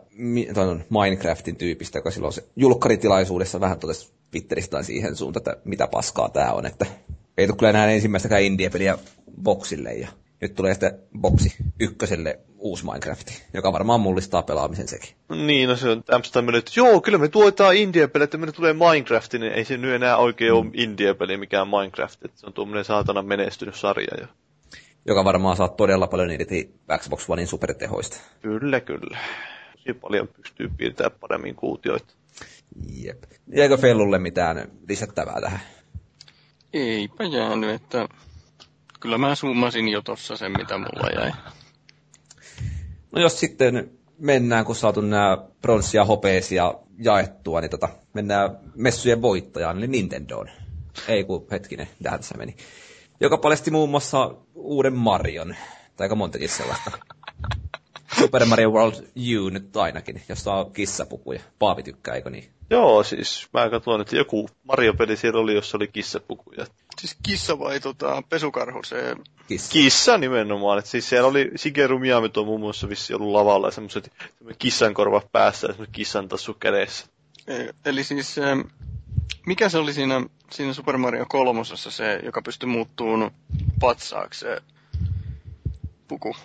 [0.90, 6.52] Minecraftin tyypistä, joka silloin se julkkaritilaisuudessa vähän totesi Twitteristä siihen suuntaan, että mitä paskaa tämä
[6.52, 6.86] on, että
[7.38, 8.98] ei tule kyllä enää ensimmäistäkään indie-peliä
[9.44, 10.08] boksille ja
[10.42, 15.10] nyt tulee sitten boksi ykköselle uusi Minecraft, joka varmaan mullistaa pelaamisen sekin.
[15.30, 19.34] Niin, no se on tämmöistä että joo, kyllä me tuotaan indie-peli, että meille tulee Minecraft,
[19.34, 20.58] niin ei se nyt enää oikein mm.
[20.58, 24.28] ole indie-peli mikään Minecraft, että se on tuommoinen saatana menestynyt sarja jo
[25.06, 28.18] joka varmaan saa todella paljon irti Xbox Onein supertehoista.
[28.42, 29.18] Kyllä, kyllä.
[29.78, 32.14] Tosi paljon pystyy piirtämään paremmin kuutioita.
[32.94, 33.24] Jep.
[33.56, 35.60] Jäikö Fellulle mitään lisättävää tähän?
[36.74, 38.08] Eipä jäänyt, että
[39.00, 41.32] kyllä mä summasin jo tossa sen, mitä mulla jäi.
[43.12, 49.22] No jos sitten mennään, kun saatu nämä pronssi- ja hopeisia jaettua, niin tota, mennään messujen
[49.22, 50.50] voittajaan, eli Nintendoon.
[51.08, 52.56] Ei kun hetkinen, tähän se meni
[53.22, 55.56] joka paljasti muun muassa uuden Marion,
[55.98, 56.92] tai aika montakin sellaista.
[58.20, 58.96] Super Mario World
[59.40, 61.40] U nyt ainakin, jossa on kissapukuja.
[61.60, 62.50] Paavi tykkää, eikö niin?
[62.70, 66.66] Joo, siis mä katsoin, että joku Mario-peli siellä oli, jossa oli kissapukuja.
[67.00, 69.16] Siis kissa vai tota, pesukarhu se?
[69.48, 69.72] Kissa.
[69.72, 70.80] Kissa nimenomaan.
[70.80, 74.12] että siis siellä oli Shigeru Miyamoto muun muassa vissi ollut lavalla ja semmoiset
[74.60, 77.06] kissan korvat päässä ja semmoiset kissan tassu kädessä.
[77.86, 78.36] Eli siis
[79.46, 83.32] mikä se oli siinä, siinä Super Mario kolmosessa se, joka pystyi muuttuun
[83.80, 84.62] patsaaksi se
[86.08, 86.36] puku?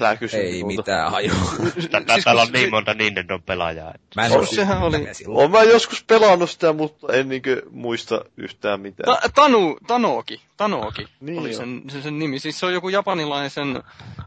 [0.00, 0.76] Älä kysy Ei muuta.
[0.76, 1.32] mitään haju.
[1.74, 1.88] siis
[2.24, 3.92] Täällä on niin monta Nintendo pelaajaa.
[3.94, 4.06] Että...
[4.20, 4.96] Mä en ole sehän oli...
[5.26, 9.16] Olen mä joskus pelannut sitä, mutta en niinkö muista yhtään mitään.
[9.16, 12.38] Ta- tanu, Tanoki, Tanoki niin oli sen, sen, sen, nimi.
[12.38, 13.82] Siis se on joku japanilaisen,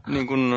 [0.06, 0.52] niin kuin,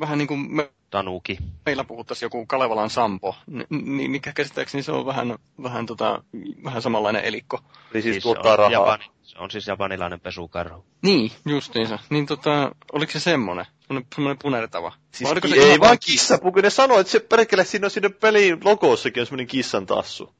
[0.00, 1.38] vähän niin kuin Tanuki.
[1.66, 3.36] Meillä puhuttaisiin joku Kalevalan Sampo,
[3.70, 6.22] niin, niin käsittääkseni se on vähän, vähän, tota,
[6.64, 7.60] vähän samanlainen elikko.
[7.94, 8.72] Eli siis, siis tuottaa rahaa.
[8.72, 10.84] Japani, se on siis japanilainen pesukarhu.
[11.02, 11.98] Niin, justiinsa.
[12.10, 13.66] Niin tota, oliko se semmonen?
[14.14, 14.92] Semmonen punertava.
[15.14, 19.20] Siis se ei vaan kissapuku, ne sanoo, että se perkele siinä on siinä pelin logossakin
[19.20, 20.34] on semmonen kissan tassu.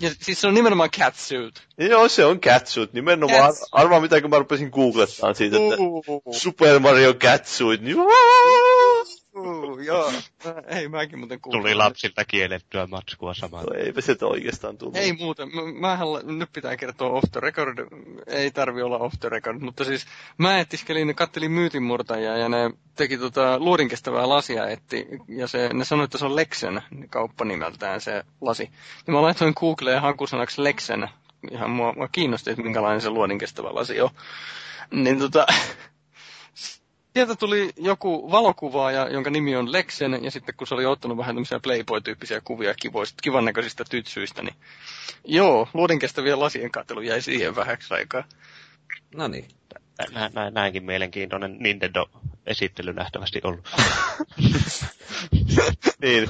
[0.00, 1.54] Ja siis se on nimenomaan catsuit.
[1.78, 2.92] Joo, se on catsuit.
[2.92, 3.42] Nimenomaan.
[3.42, 3.68] Catsuit.
[3.72, 5.76] Arvaa mitä, kun mä rupesin googlettaan siitä, että
[6.38, 7.82] Super Mario catsuit.
[7.82, 7.96] Niin
[9.86, 10.12] Joo,
[10.66, 11.60] ei mäkin muuten kuulin.
[11.60, 13.64] Tuli lapsilta kiellettyä matskua samaan.
[13.64, 14.96] No eipä se oikeastaan tullut.
[14.96, 15.48] Ei muuten,
[15.80, 17.78] mähän nyt pitää kertoa off the record,
[18.26, 20.06] ei tarvi olla off the record, mutta siis
[20.38, 26.04] mä etiskelin, kattelin myytinmurtajia ja ne teki tota luodinkestävää lasia etti, ja se, ne sanoi,
[26.04, 28.70] että se on Lexen kauppa nimeltään se lasi.
[29.06, 31.08] Ja mä laitoin Googleen hakusanaksi Lexen,
[31.50, 34.10] ihan mua, mua kiinnosti, että minkälainen se luodinkestävä lasi on.
[34.90, 35.46] Niin tota,
[37.14, 41.34] sieltä tuli joku valokuvaaja, jonka nimi on Lexen, ja sitten kun se oli ottanut vähän
[41.34, 44.54] tämmöisiä Playboy-tyyppisiä kuvia kivoista, kivan näköisistä tytsyistä, niin
[45.24, 48.24] joo, luodinkestävien lasien katselu jäi siihen vähäksi aikaa.
[49.14, 49.48] No niin.
[50.12, 53.62] Nä, nä, näinkin mielenkiintoinen Nintendo-esittely nähtävästi ollut.
[56.02, 56.28] niin,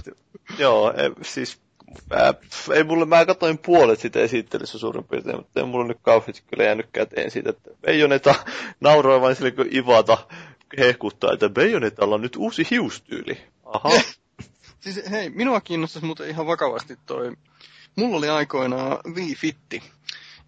[0.58, 1.64] joo, siis
[2.10, 2.34] Mä,
[2.74, 6.64] ei mulle, mä katsoin puolet sitä esittelyssä suurin piirtein, mutta ei mulla nyt kauheasti kyllä
[6.64, 8.34] jäänyt käteen siitä, että Bayonetta
[8.80, 10.18] nauroi vain sille, kun Ivata
[10.78, 13.38] hehkuttaa, että Bayonetalla on nyt uusi hiustyyli.
[13.64, 13.90] Aha.
[14.80, 17.32] siis hei, minua kiinnostaisi muuten ihan vakavasti toi.
[17.96, 19.82] Mulla oli aikoinaan Wii Fitti.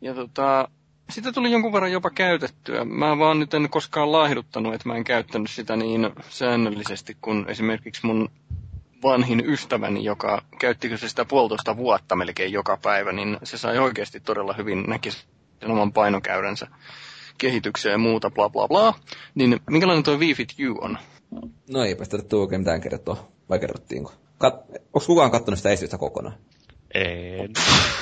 [0.01, 0.69] Ja tota,
[1.11, 2.85] sitä tuli jonkun verran jopa käytettyä.
[2.85, 8.07] Mä vaan nyt en koskaan laahduttanut, että mä en käyttänyt sitä niin säännöllisesti kuin esimerkiksi
[8.07, 8.31] mun
[9.03, 14.20] vanhin ystäväni, joka käyttikö se sitä puolitoista vuotta melkein joka päivä, niin se sai oikeasti
[14.20, 16.66] todella hyvin näki sen oman painokäyränsä
[17.39, 18.95] kehitykseen ja muuta, bla bla bla.
[19.35, 20.99] Niin minkälainen tuo Wii Fit U on?
[21.71, 24.13] No eipä sitä tule oikein mitään kertoa, vai kerrottiinko?
[24.45, 26.35] Kat- Onko kukaan kattonut sitä esitystä kokonaan?
[26.95, 27.53] En.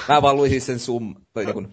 [0.08, 1.72] Mä vaan luin siis sen sum, tai niin kun,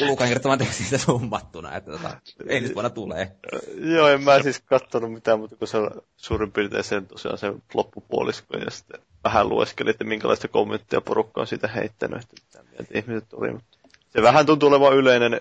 [0.00, 3.32] Lukan kertomaan tekstin sitä summattuna, että tota, ensi vuonna tulee.
[3.80, 7.62] Joo, en mä siis kattonut mitään, mutta kun se on suurin piirtein sen tosiaan sen
[7.74, 12.98] loppupuolisko, ja sitten vähän lueskelin, että minkälaista kommenttia porukka on siitä heittänyt, että mitä mieltä
[12.98, 13.78] ihmiset oli, mutta
[14.10, 15.40] se vähän tuntuu olevan yleinen äh,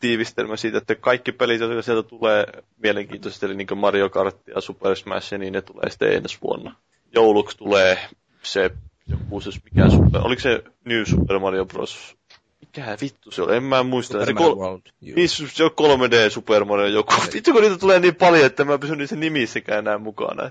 [0.00, 2.46] tiivistelmä siitä, että kaikki pelit, jotka sieltä tulee
[2.82, 6.76] mielenkiintoisesti, eli niin Mario Kart ja Super Smash, niin ne tulee sitten ensi vuonna.
[7.14, 7.98] Jouluksi tulee
[8.42, 8.70] se
[9.06, 12.16] joku se, mikä super, oliko se New Super Mario Bros.
[12.60, 14.12] Mikä vittu se oli, en mä muista.
[14.12, 14.82] Super se, kol- World.
[15.00, 17.14] Niin, se on 3D Super Mario joku.
[17.34, 20.50] Vittu kun niitä tulee niin paljon, että mä pysyn niissä nimissäkään enää mukana.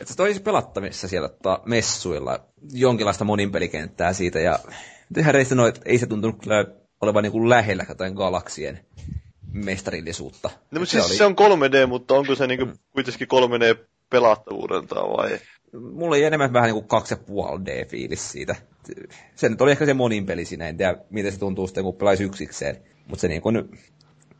[0.00, 2.40] Että se olisi pelattavissa siellä tota, messuilla
[2.72, 4.58] jonkinlaista moninpelikenttää siitä ja
[5.16, 6.64] reistä no, että ei se tuntunut kyllä
[7.00, 8.80] olevan niin lähellä jotain galaksien
[9.52, 10.50] mestarillisuutta.
[10.70, 11.16] No, mutta se, siis oli...
[11.16, 15.38] se on 3D, mutta onko se niinku kuitenkin 3D pelattavuudeltaan vai?
[15.92, 18.56] Mulla ei enemmän vähän niin kuin 2,5D-fiilis siitä.
[19.34, 21.94] Se nyt oli ehkä se monin peli siinä, en tiedä miten se tuntuu sitten, kun
[21.94, 22.76] pelaisi yksikseen.
[23.06, 23.56] Mutta se niin kuin,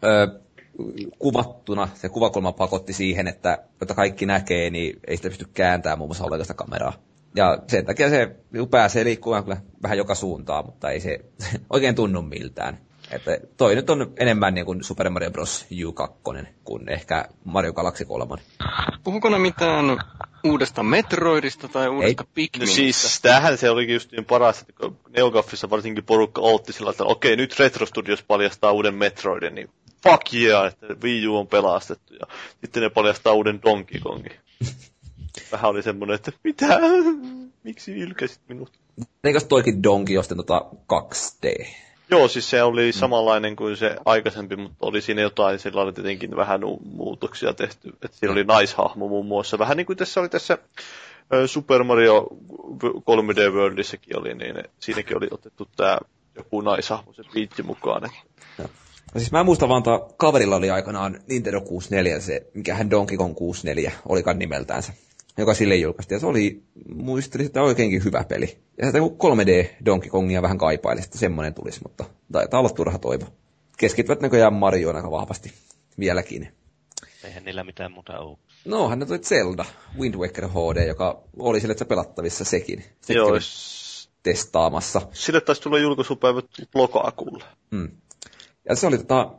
[0.05, 0.41] ö,
[1.19, 6.09] kuvattuna, se kuvakulma pakotti siihen, että jotta kaikki näkee, niin ei sitä pysty kääntämään muun
[6.09, 7.10] muassa ollenkaan kameraa.
[7.37, 8.37] Ja sen takia se
[8.71, 11.19] pääsee liikkumaan kyllä vähän joka suuntaan, mutta ei se
[11.71, 12.79] oikein tunnu miltään.
[13.11, 15.67] Että toi nyt on enemmän niin kuin Super Mario Bros.
[15.73, 16.13] U2
[16.65, 18.37] kuin ehkä Mario Galaxy 3.
[19.05, 19.99] Puhuko ne mitään
[20.45, 22.73] uudesta Metroidista tai uudesta Pikministä?
[22.73, 26.91] No siis tähän se olikin just niin paras, että kun Neogaffissa varsinkin porukka otti sillä
[26.91, 29.71] että okei, nyt Retro Studios paljastaa uuden Metroidin, niin
[30.03, 32.15] fuck yeah, että Wii U on pelastettu.
[32.15, 32.27] Ja
[32.61, 34.33] sitten ne paljastaa uuden Donkey Kongin.
[35.53, 36.81] Vähän oli semmoinen, että mitä?
[37.65, 38.73] Miksi ylkäsit minut?
[39.25, 41.67] Eikös toikin Donkey josten tota 2D?
[42.11, 46.37] Joo, siis se oli samanlainen kuin se aikaisempi, mutta oli siinä jotain, sillä oli tietenkin
[46.37, 47.89] vähän muutoksia tehty.
[47.89, 50.59] Että siinä oli naishahmo muun muassa, vähän niin kuin tässä oli tässä
[51.47, 52.29] Super Mario
[52.83, 55.99] 3D Worldissäkin oli, niin siinäkin oli otettu tämä
[56.35, 58.03] joku naishahmo se biitti mukaan.
[59.15, 63.17] No siis mä muistan vaan, että kaverilla oli aikanaan Nintendo 64, se, mikä hän Donkey
[63.17, 64.93] Kong 64 olikaan nimeltäänsä
[65.39, 66.17] joka sille julkaistiin.
[66.17, 66.63] Ja se oli,
[66.95, 68.59] muistelin, että oikeinkin hyvä peli.
[68.79, 73.27] Ja sitä 3D Donkey Kongia vähän kaipaili, että semmoinen tulisi, mutta taitaa olla turha toivo.
[73.79, 75.53] Keskittyvät näköjään Marioon aika vahvasti
[75.99, 76.53] vieläkin.
[77.25, 78.39] Eihän niillä mitään muuta ole.
[78.65, 79.65] No, hän toi Zelda,
[79.99, 82.85] Wind Waker HD, joka oli sille pelattavissa sekin.
[83.01, 83.39] sekin Joo,
[84.23, 85.03] testaamassa.
[85.13, 86.45] Sille taisi tulla julkaisupäivät
[86.75, 87.45] lokakuulle.
[87.71, 87.89] Hmm.
[88.69, 89.33] Ja se oli tota,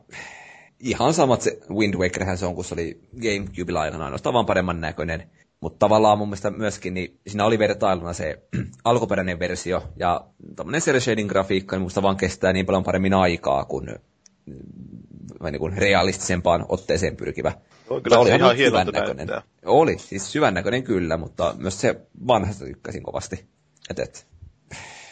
[0.80, 4.82] ihan samat se Wind Wakerhän se on, kun se oli Gamecube aikanaan, ainoastaan vaan paremman
[4.82, 5.30] näköinen.
[5.62, 8.44] Mutta tavallaan mun mielestä myöskin, niin siinä oli vertailuna se
[8.84, 10.26] alkuperäinen versio, ja
[10.56, 13.86] tämmöinen cel shading grafiikka, niin musta vaan kestää niin paljon paremmin aikaa kuin,
[14.46, 14.56] mm,
[15.52, 17.54] niin kuin realistisempaan otteeseen pyrkivä.
[18.04, 19.28] Kyllä oli ihan hyvän näköinen.
[19.66, 23.46] Oli, siis syvän näköinen kyllä, mutta myös se vanhasta tykkäsin kovasti.
[23.90, 24.28] Et, et,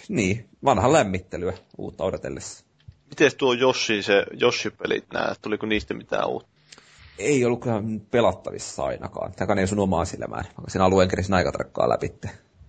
[0.08, 2.66] niin, vanhan lämmittelyä uutta odotellessa.
[3.10, 6.59] Miten tuo Yoshi, se Yoshi-pelit nää, tuliko niistä mitään uutta?
[7.20, 7.82] Ei ollut kyllä
[8.12, 9.32] pelattavissa ainakaan.
[9.32, 12.14] Tämä ei sun omaa silmään, vaikka sen alueen keresin aika tarkkaan läpi.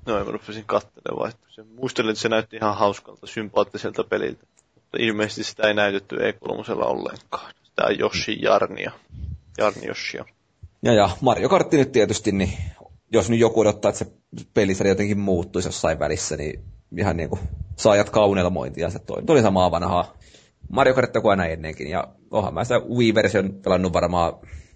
[0.07, 1.33] No, mä rupesin katselemaan.
[1.77, 4.47] Muistelin, että se näytti ihan hauskalta, sympaattiselta peliltä.
[4.75, 7.53] Mutta ilmeisesti sitä ei näytetty E3 ollenkaan.
[7.63, 8.93] Sitä on Yoshi Jarnia.
[9.59, 10.25] Jarni Yoshia.
[10.83, 12.53] Ja, ja Mario Kart nyt tietysti, niin
[13.13, 14.13] jos nyt joku odottaa, että se
[14.55, 16.65] pelisarja jotenkin muuttuisi jossain välissä, niin
[16.99, 17.41] ihan niin kuin
[17.77, 18.91] saa jatkaa unelmointia.
[18.91, 20.15] Se toi, oli samaa vanhaa
[20.71, 24.33] Mario Kart kuin aina ennenkin, ja onhan mä sitä Wii-version pelannut varmaan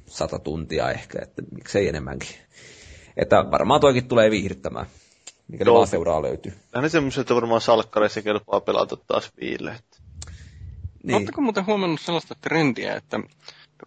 [0.06, 2.36] sata tuntia ehkä, että miksei enemmänkin.
[3.16, 4.86] Että varmaan toikin tulee viihdyttämään,
[5.48, 6.52] mikä vaan seuraa löytyy.
[6.74, 9.70] Nämä semmoiset, että varmaan salkkareissa kelpaa pelata taas Wiille.
[9.70, 9.98] Että...
[11.02, 11.16] Niin.
[11.16, 13.20] Oletteko muuten huomannut sellaista trendiä, että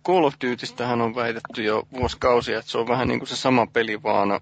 [0.05, 3.67] Call of Dutystähän on väitetty jo vuosikausia, että se on vähän niin kuin se sama
[3.67, 4.41] peli, vaan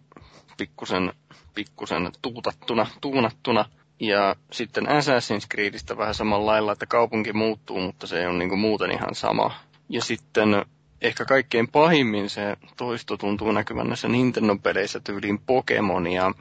[0.58, 1.14] pikkusen,
[1.56, 3.66] pikkusen tuutattuna, tuunattuna.
[4.00, 8.92] Ja sitten Assassin's Creedistä vähän samalla lailla, että kaupunki muuttuu, mutta se on niin muuten
[8.92, 9.56] ihan sama.
[9.90, 10.66] Ja sitten
[11.02, 16.08] ehkä kaikkein pahimmin se toisto tuntuu näkyvän näissä Nintendo-peleissä tyyliin Pokemon.
[16.08, 16.32] Ja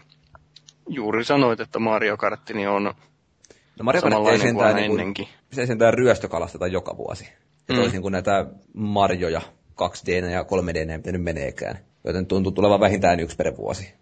[0.89, 5.29] juuri sanoit, että Mario Karttini on no Mario Kart ei sentään, niin kuin, ennenkin.
[5.53, 7.25] Se ei sentään ryöstökalasteta joka vuosi.
[7.69, 7.81] Ja mm.
[7.81, 9.41] toisin kuin näitä Marjoja
[9.83, 11.79] 2D ja 3D, mitä nyt meneekään.
[12.05, 13.95] Joten tuntuu tulevan vähintään yksi per vuosi.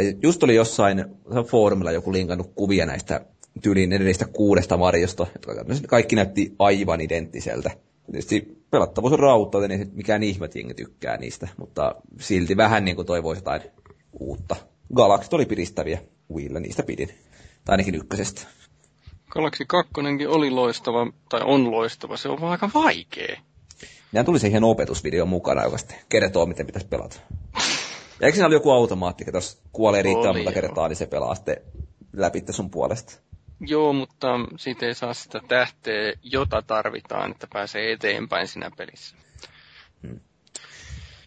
[0.00, 1.04] Ja just oli jossain
[1.46, 3.20] foorumilla joku linkannut kuvia näistä
[3.62, 7.70] tyyliin edellistä kuudesta Marjosta, jotka kaikki näytti aivan identtiseltä.
[8.06, 13.06] Tietysti pelattavuus on rautta, niin mikään ihme jengi tykkää niistä, mutta silti vähän niin kuin
[13.06, 13.62] toivoisi jotain
[14.20, 14.56] uutta.
[14.94, 16.00] Galaksit oli piristäviä
[16.34, 17.08] Wiillä, niistä pidin.
[17.64, 18.42] Tai ainakin ykkösestä.
[19.30, 19.90] Galaxy 2
[20.28, 23.40] oli loistava, tai on loistava, se on vaan aika vaikea.
[24.12, 27.20] Nehän tuli se ihan opetusvideo mukana, joka sitten kertoo, miten pitäisi pelata.
[28.20, 31.34] Ja eikö siinä ole joku automaatti, että jos kuolee riittävän monta kertaa, niin se pelaa
[31.34, 31.56] sitten
[32.12, 33.20] läpi sun puolesta?
[33.60, 34.26] Joo, mutta
[34.56, 39.16] siitä ei saa sitä tähteä, jota tarvitaan, että pääsee eteenpäin siinä pelissä.
[40.02, 40.20] Hmm.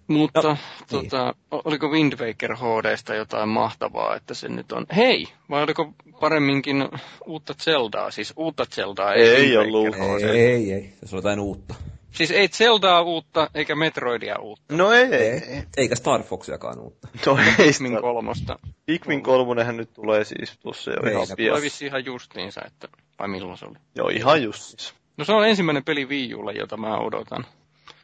[0.08, 0.58] Mutta no,
[0.90, 1.62] tota, niin.
[1.66, 4.86] oliko Wind Waker HDstä jotain mahtavaa, että se nyt on...
[4.96, 6.90] Hei, vai oliko paremminkin
[7.26, 8.12] uutta Zeldaa?
[8.12, 9.96] Siis uutta Zeldaa, ei, ei ollut.
[10.22, 11.76] Ei, ei, ei, se on jotain uutta.
[12.14, 14.76] Siis ei Zeldaa uutta, eikä Metroidia uutta.
[14.76, 15.14] No ei.
[15.14, 15.64] ei.
[15.78, 17.08] Eikä Star Foxiakaan uutta.
[17.26, 17.68] No ei.
[17.68, 18.60] Pikmin kolmosta.
[18.86, 22.88] Pikmin kolmonenhan nyt tulee siis tuossa jo ihan Se tulee vissiin ihan justiinsa, että...
[23.20, 23.76] Vai milloin se oli?
[23.96, 24.94] Joo, ihan justiinsa.
[25.18, 27.46] No se on ensimmäinen peli Wii Ulle, jota mä odotan.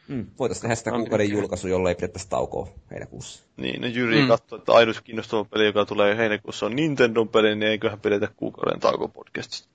[0.08, 3.44] Mm, voitaisiin tehdä sitä kuukauden julkaisu, jolle ei pidettäisi taukoa heinäkuussa.
[3.58, 4.28] Niin, no Jyri mm.
[4.28, 8.80] katsoo, että ainut kiinnostava peli, joka tulee heinäkuussa on Nintendo peli, niin eiköhän pidetä kuukauden
[8.80, 9.70] tauko podcastista.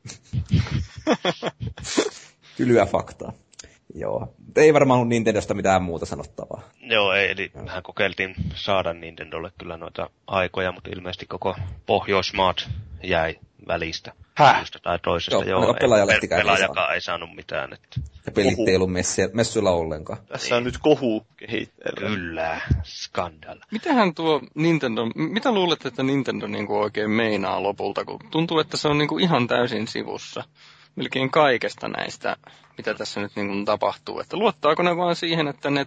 [2.56, 3.32] Tylyä faktaa.
[3.94, 4.34] Joo.
[4.56, 6.62] Ei varmaan ollut Nintendosta mitään muuta sanottavaa.
[6.80, 11.56] Joo, ei, eli vähän kokeiltiin saada Nintendolle kyllä noita aikoja, mutta ilmeisesti koko
[11.86, 12.70] Pohjoismaat
[13.02, 13.38] jäi
[13.68, 14.12] välistä.
[14.34, 14.56] Häh?
[14.56, 15.34] Syystä tai toisesta.
[15.34, 17.72] Joo, Joo, ainakaan ei, pelaajalehtikään ei pelaajakaan ei saanut mitään.
[17.72, 18.00] Että.
[18.26, 20.18] Ja pelit ei ollut messi- messuilla ollenkaan.
[20.26, 22.08] Tässä on nyt kohu kehitteillä.
[22.08, 23.58] Kyllä, skandal.
[23.70, 28.88] Mitähän tuo Nintendo, mitä luulet, että Nintendo niinku oikein meinaa lopulta, kun tuntuu, että se
[28.88, 30.44] on niinku ihan täysin sivussa
[30.96, 32.36] melkein kaikesta näistä,
[32.78, 34.20] mitä tässä nyt niinku tapahtuu.
[34.20, 35.86] Että luottaako ne vaan siihen, että ne,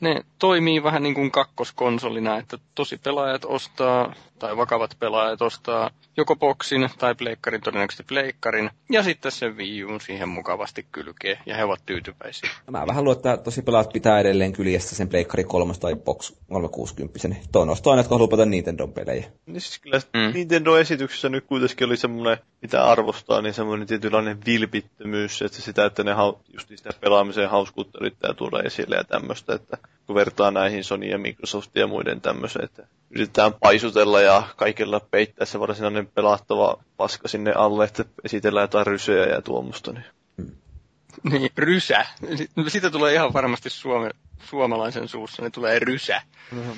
[0.00, 6.36] ne toimii vähän niin kuin kakkoskonsolina, että tosi pelaajat ostaa, tai vakavat pelaajat ostaa joko
[6.36, 11.64] boksin tai pleikkarin, todennäköisesti pleikkarin, ja sitten se Wii U siihen mukavasti kylkee, ja he
[11.64, 12.50] ovat tyytyväisiä.
[12.70, 17.36] Mä vähän luulen, että tosi pelaat pitää edelleen kyljessä sen Pleikkari 3 tai Box 360.
[17.52, 19.24] Toinen ostaa aina, jotka haluaa pelata Nintendon pelejä.
[19.46, 20.32] Niin siis kyllä Mm.
[20.34, 26.12] Nintendo-esityksessä nyt kuitenkin oli semmoinen, mitä arvostaa, niin semmoinen tietynlainen vilpittömyys, että sitä, että ne
[26.12, 29.78] hau, just sitä pelaamisen hauskuutta yrittää tuoda esille ja tämmöistä, että
[30.08, 35.46] kun vertaa näihin Sony ja Microsoftin ja muiden tämmöiseen, että yritetään paisutella ja kaikella peittää
[35.46, 39.92] se varsinainen pelattava paska sinne alle, että esitellään jotain rysejä ja tuommoista.
[39.92, 40.04] Niin.
[41.30, 42.06] Niin, rysä.
[42.36, 44.10] Si- Siitä tulee ihan varmasti suome,
[44.44, 46.22] suomalaisen suussa, niin tulee rysä.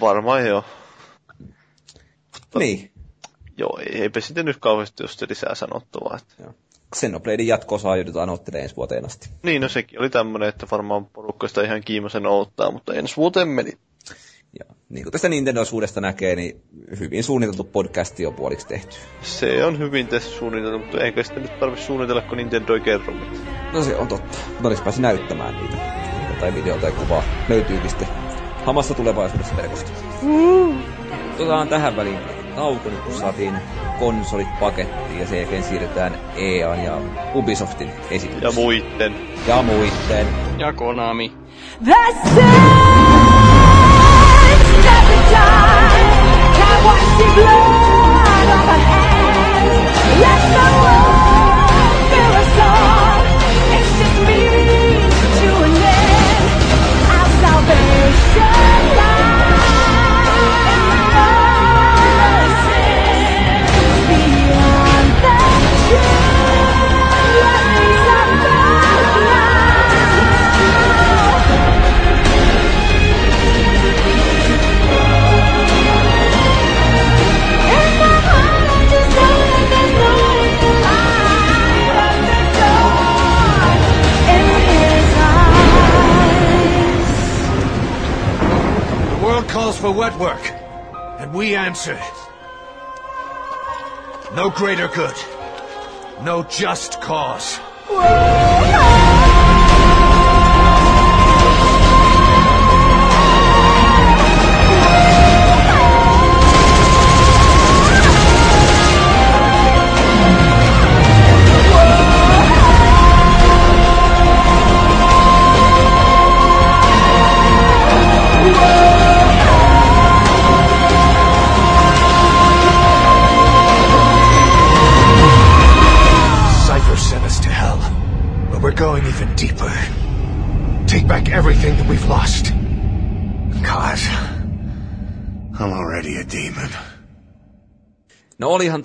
[0.01, 0.65] Varmaan joo.
[2.59, 2.90] Niin.
[3.59, 6.16] Joo, ei- eipä sitten nyt kauheasti ole lisää sanottavaa.
[6.16, 6.52] Että.
[6.97, 9.29] Xenobladein jatko-osaa joudutaan ottelemaan ensi vuoteen asti.
[9.43, 13.49] Niin, no sekin oli tämmöinen, että varmaan porukka sitä ihan kiimasen odottaa, mutta ensi vuoteen
[13.49, 13.73] meni.
[14.59, 16.62] Ja niin kuin tästä Nintendo-osuudesta näkee, niin
[16.99, 18.97] hyvin suunniteltu podcasti on puoliksi tehty.
[19.23, 23.15] Se on hyvin tässä suunniteltu, mutta eikä sitä nyt tarvitse suunnitella, kun Nintendo ei kerro
[23.15, 23.73] mitään.
[23.73, 24.39] No se on totta.
[24.49, 25.77] Mutta olisi pääsi näyttämään niitä.
[26.41, 27.23] tai video tai kuvaa.
[27.49, 28.09] Löytyykin sitten
[28.65, 29.91] hamassa tulevaisuudessa verkosta.
[31.35, 33.55] Otetaan tähän väliin tauko, nyt kun saatiin
[33.99, 36.99] konsolit pakettiin ja sen jälkeen siirrytään EAN ja
[37.35, 38.43] Ubisoftin esityksiin.
[38.43, 39.15] Ja muitten.
[39.47, 40.27] ja muitten.
[40.59, 41.33] Ja Konami.
[46.63, 47.81] Can't the blood.
[50.21, 51.10] Let the world
[89.61, 90.41] calls for wet work,
[91.20, 92.01] and we answer.
[94.35, 95.15] No greater good.
[96.23, 97.61] No just cause.
[97.87, 98.90] Cypher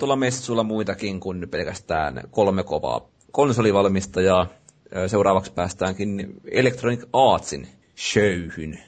[0.06, 4.46] Tuolla messuilla muitakin kuin pelkästään kolme kovaa konsolivalmistajaa.
[5.06, 8.78] Seuraavaksi päästäänkin Electronic Artsin showhyn.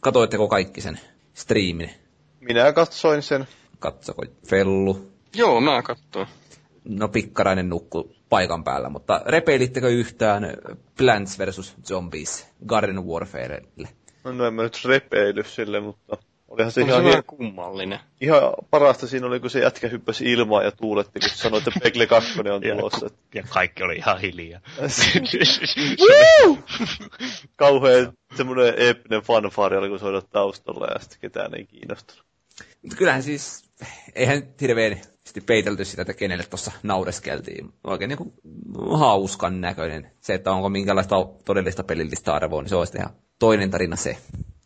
[0.00, 1.00] Katoitteko kaikki sen
[1.34, 1.90] striimin?
[2.40, 3.46] Minä katsoin sen.
[3.78, 5.12] Katsoko Fellu?
[5.34, 6.26] Joo, mä katsoin.
[6.84, 10.56] No pikkarainen nukku paikan päällä, mutta repeilittekö yhtään
[10.98, 11.74] Plants vs.
[11.84, 13.88] Zombies Garden Warfarelle?
[14.24, 16.16] No en mä nyt repeily sille, mutta
[16.52, 17.98] olihan se Se on ihan, se vähän kummallinen.
[18.20, 22.06] ihan parasta siinä oli, kun se jätkä hyppäsi ilmaan ja tuuletti, kun sanoi, että Pegle
[22.06, 23.06] 2 on Ja, tulossa.
[23.34, 24.60] ja kaikki oli ihan hiljaa.
[27.56, 32.24] Kauhean semmoinen eeppinen fanfaari oli, kun soidot taustalla ja sitten ketään ei kiinnostunut.
[32.82, 33.64] Mutta kyllähän siis,
[34.14, 35.00] eihän hirveän
[35.46, 37.72] peitelty sitä, että kenelle tuossa naureskeltiin.
[37.84, 38.32] Oikein niin kuin
[38.98, 40.10] hauskan näköinen.
[40.20, 44.16] Se, että onko minkälaista todellista pelillistä arvoa, niin se olisi ihan toinen tarina se.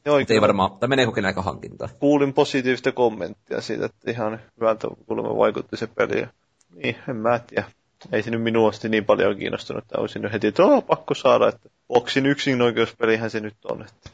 [0.06, 1.88] Joo, ei varmaan, tai meneekö kenelläkään hankintaa.
[1.98, 6.26] kuulin positiivista kommenttia siitä, että ihan hyvältä kuulemma vaikutti se peli.
[6.74, 7.64] Niin, en mä tiedä.
[8.12, 11.14] Ei se nyt minua asti niin paljon kiinnostunut, että olisin nyt heti, että on pakko
[11.14, 14.10] saada, että Boxin yksin oikeuspelihän se nyt on, että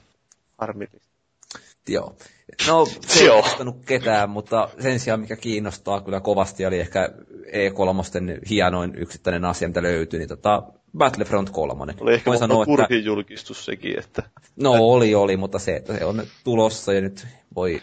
[0.59, 1.09] harmillista.
[1.89, 2.16] Joo.
[2.66, 7.09] No, se ei kiinnostanut ketään, mutta sen sijaan mikä kiinnostaa kyllä kovasti oli ehkä
[7.47, 10.62] E3 hienoin yksittäinen asia, mitä löytyi, niin tota,
[10.98, 11.94] Battlefront 3.
[12.01, 14.23] Oli ehkä sanoa, että, julkistus sekin, että
[14.56, 17.82] no oli, oli, mutta se, että se on nyt tulossa ja nyt voi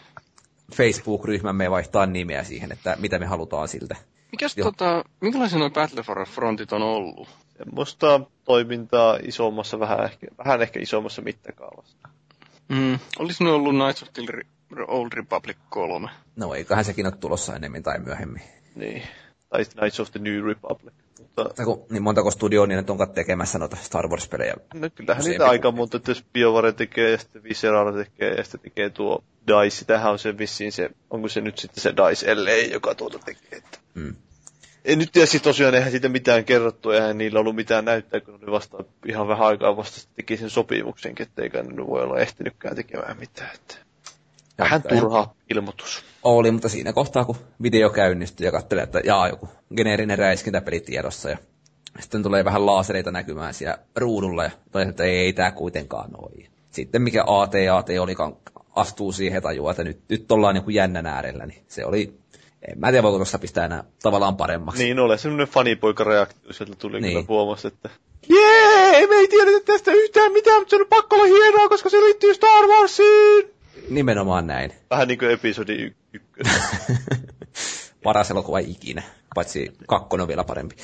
[0.76, 3.96] Facebook-ryhmämme vaihtaa nimeä siihen, että mitä me halutaan siltä.
[4.32, 4.72] Mikäs Joo.
[4.72, 7.28] tota, minkälaisia nuo Battlefrontit on ollut?
[7.60, 11.98] semmoista toimintaa isommassa, vähän ehkä, vähän ehkä isommassa mittakaavassa.
[12.70, 14.24] Mm, olisi ne ollut Knights of the
[14.88, 16.10] Old Republic 3?
[16.36, 18.42] No eiköhän sekin ole tulossa enemmän tai myöhemmin.
[18.76, 19.04] Niin.
[19.50, 20.94] Tai Knights of the New Republic.
[21.20, 24.54] Mutta kun, niin montako studioa niin nyt onkaan tekemässä noita Star Wars-pelejä.
[24.74, 28.62] no, kyllähän niitä aika monta, että jos BioWare tekee ja sitten Visceral tekee ja sitten
[28.62, 29.86] tekee tuo DICE.
[29.86, 33.58] Tämähän on se vissiin se, onko se nyt sitten se DICE LA, joka tuota tekee.
[33.58, 33.80] Että.
[33.94, 34.16] Mm.
[34.86, 38.34] En nyt tiedä, siis tosiaan eihän siitä mitään kerrottu, eihän niillä ollut mitään näyttää, kun
[38.34, 42.20] ne oli vasta ihan vähän aikaa vasta sitten teki sen sopimuksenkin, etteikä ne voi olla
[42.20, 43.50] ehtinytkään tekemään mitään.
[43.56, 43.76] Että.
[44.60, 46.04] Vähän ei- turha ilmoitus.
[46.24, 51.30] Oli, mutta siinä kohtaa, kun video käynnistyi ja katselee, että jaa, joku geneerinen räiskintäpeli tiedossa
[51.30, 51.38] ja
[52.00, 56.50] sitten tulee vähän laasereita näkymään siellä ruudulla ja toisin, että ei, ei tämä kuitenkaan noin.
[56.72, 58.36] Sitten mikä AT-AT olikaan,
[58.76, 62.14] astuu siihen ja tajuaa, että nyt, nyt ollaan niin jännän äärellä, niin se oli,
[62.68, 64.84] en mä tiedä voiko tuossa pistää enää tavallaan paremmaksi.
[64.84, 67.14] Niin ole, semmoinen fanipoika-reaktio sieltä tuli Niin.
[67.14, 67.90] kyllä huomasi, että
[68.30, 71.98] Jee, me ei tiedetä tästä yhtään mitään, mutta se on pakko olla hienoa, koska se
[71.98, 73.59] liittyy Star Warsiin!
[73.90, 74.72] Nimenomaan näin.
[74.90, 76.54] Vähän niin kuin episodi y- ykkönen.
[78.04, 79.04] Paras elokuva ikinä,
[79.36, 80.76] paitsi kakkonen on vielä parempi.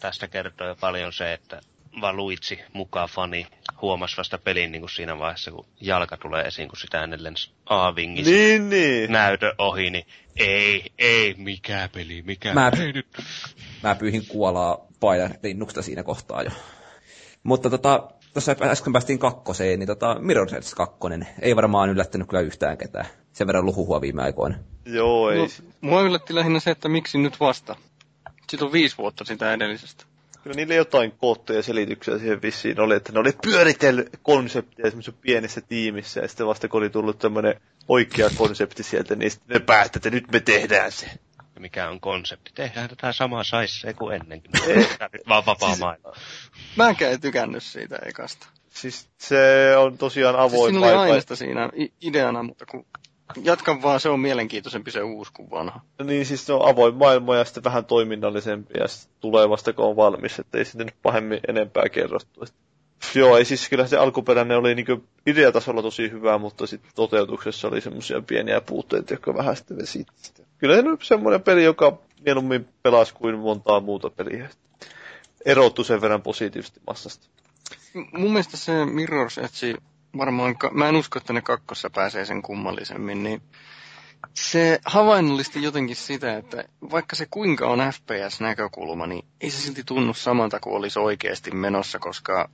[0.00, 1.60] Tästä kertoo jo paljon se, että
[2.00, 3.46] Valuitsi mukaan fani
[3.82, 7.50] huomasi vasta pelin niin kuin siinä vaiheessa, kun jalka tulee esiin, kun sitä ennen lensi
[7.66, 9.12] A-vingissä niin, niin.
[9.12, 13.06] näytön ohi, niin ei, ei, mikä peli, mikä Mä- ei nyt.
[13.82, 16.50] Mä pyyhin kuolaa paidan linnuksesta siinä kohtaa jo.
[17.42, 20.98] Mutta tota, tuossa äsken päästiin kakkoseen, niin tota, Mirror's Edge 2
[21.42, 23.06] ei varmaan yllättänyt kyllä yhtään ketään.
[23.32, 24.58] Sen verran luhuhua viime aikoina.
[24.84, 25.38] Joo, ei.
[25.38, 25.48] No,
[25.80, 27.76] mua yllätti lähinnä se, että miksi nyt vasta.
[28.50, 30.04] Sitten on viisi vuotta sitä edellisestä.
[30.42, 35.18] Kyllä niillä jotain koottuja ja selityksiä siihen vissiin oli, että ne oli pyöritellyt konsepteja semmoisessa
[35.20, 39.60] pienessä tiimissä, ja sitten vasta kun oli tullut tämmöinen oikea konsepti sieltä, niin sitten ne
[39.60, 41.06] päätti, että nyt me tehdään se.
[41.60, 42.50] Mikä on konsepti?
[42.54, 44.50] Tehdään tätä samaa saissee kuin ennenkin.
[45.12, 46.12] Nyt vaan vapaa maailma.
[46.76, 48.46] Mäkään en tykännyt siitä ekasta.
[48.70, 51.02] Siis se on tosiaan Siis avoin siinä oli paikka.
[51.02, 51.70] aineesta siinä
[52.00, 52.86] ideana, mutta kun
[53.42, 55.80] jatkan vaan, se on mielenkiintoisempi se uusi kuin vanha.
[56.04, 59.84] Niin siis se on avoin maailma ja sitten vähän toiminnallisempi ja sitten tulee vasta kun
[59.84, 62.42] on valmis, että ei sitten nyt pahemmin enempää kerrottu.
[62.42, 62.54] Et
[63.14, 67.80] Joo, ei siis kyllä se alkuperäinen oli niinku ideatasolla tosi hyvä, mutta sitten toteutuksessa oli
[67.80, 70.42] semmoisia pieniä puutteita, jotka vähän sitten vesitti sitä.
[70.60, 74.48] Kyllä se nyt semmoinen peli, joka mieluummin pelasi kuin montaa muuta peliä.
[75.44, 77.26] Erottu sen verran positiivisesti massasta.
[77.94, 79.78] Mun mielestä se Mirror's Edge
[80.16, 83.42] varmaan, mä en usko, että ne kakkossa pääsee sen kummallisemmin, niin
[84.34, 90.14] se havainnollisti jotenkin sitä, että vaikka se kuinka on FPS-näkökulma, niin ei se silti tunnu
[90.14, 92.50] samalta kuin olisi oikeasti menossa, koska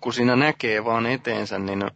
[0.00, 1.90] kun siinä näkee vaan eteensä, niin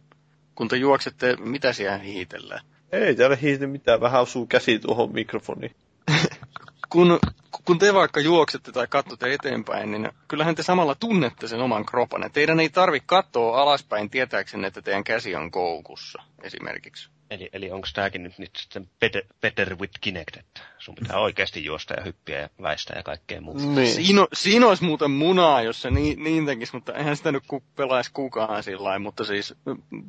[0.55, 2.74] kun te juoksette, mitä siellä hiitellään?
[2.95, 5.75] Ei täällä hiihdy mitään, vähän osuu käsi tuohon mikrofoniin.
[6.89, 7.19] kun,
[7.65, 12.29] kun te vaikka juoksette tai katsotte eteenpäin, niin kyllähän te samalla tunnette sen oman kropan.
[12.33, 17.09] Teidän ei tarvi katsoa alaspäin tietääksenne, että teidän käsi on koukussa esimerkiksi.
[17.29, 21.65] Eli, eli onko tämäkin nyt, nyt sitten better, better with Kinect, että sun pitää oikeasti
[21.65, 23.63] juosta ja hyppiä ja väistää ja kaikkea muuta.
[23.63, 23.93] Niin.
[23.93, 27.63] Siinä, siinä olisi muuten munaa, jos se niin, niin tekisi, mutta eihän sitä nyt ku,
[27.75, 29.53] pelaisi kukaan sillä lailla, mutta siis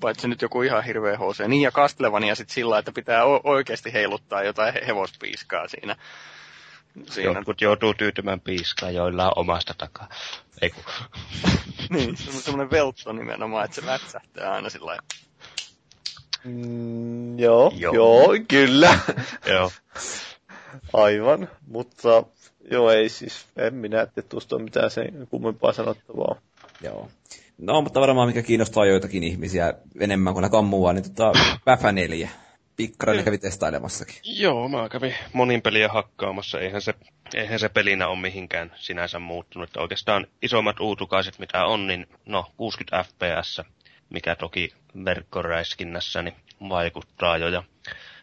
[0.01, 1.47] paitsi nyt joku ihan hirveä HC.
[1.49, 5.97] Niin ja Castlevania sitten sillä että pitää o- oikeasti heiluttaa jotain he- hevospiiskaa siinä.
[7.11, 7.33] siinä.
[7.39, 10.09] Jotkut joutuu tyytymään piiskaan, joilla on omasta takaa.
[10.63, 10.85] Ei kun.
[11.91, 15.26] Niin, se on semmoinen veltto nimenomaan, että se lätsähtää aina sillä lailla.
[16.45, 17.95] Mm, joo, Joo.
[17.95, 18.99] joo, kyllä.
[19.47, 19.71] Joo.
[20.93, 22.25] Aivan, mutta
[22.71, 26.37] joo ei siis, en minä tee tuosta mitään sen kummempaa sanottavaa.
[26.83, 27.09] Joo.
[27.59, 31.33] No, mutta varmaan mikä kiinnostaa joitakin ihmisiä enemmän kuin kammua, niin tota,
[31.65, 32.29] Päfä 4.
[32.77, 34.17] Pikkarainen kävi testailemassakin.
[34.25, 36.61] Joo, mä kävin monin peliä hakkaamassa.
[36.61, 36.95] Eihän se,
[37.35, 39.69] eihän se pelinä ole mihinkään sinänsä muuttunut.
[39.69, 43.61] Että oikeastaan isommat uutukaiset mitä on, niin no 60 fps,
[44.11, 44.73] mikä toki
[45.05, 46.37] verkkoräiskinnässä niin
[46.69, 47.49] vaikuttaa jo.
[47.49, 47.63] Ja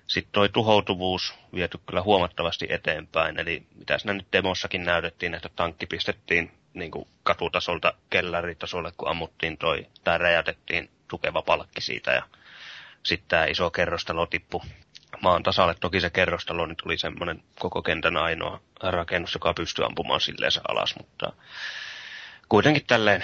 [0.07, 3.39] sitten toi tuhoutuvuus viety kyllä huomattavasti eteenpäin.
[3.39, 9.57] Eli mitä siinä nyt demossakin näytettiin, että tankki pistettiin niin kuin katutasolta kellaritasolle, kun ammuttiin
[9.57, 12.23] toi, tai räjäytettiin tukeva palkki siitä ja
[13.03, 14.61] sitten tämä iso kerrostalo tippui
[15.21, 15.75] maan tasalle.
[15.79, 20.95] Toki se kerrostalo niin tuli semmoinen koko kentän ainoa rakennus, joka pystyy ampumaan silleen alas,
[20.97, 21.33] mutta
[22.53, 23.23] kuitenkin tälleen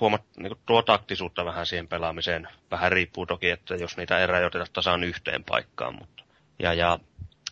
[0.00, 2.48] huomat, niin tuo taktisuutta vähän siihen pelaamiseen.
[2.70, 5.94] Vähän riippuu toki, että jos niitä ei rajoiteta tasan yhteen paikkaan.
[5.94, 6.24] Mutta.
[6.58, 6.98] Ja, ja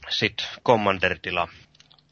[0.09, 1.49] sitten Commander-tila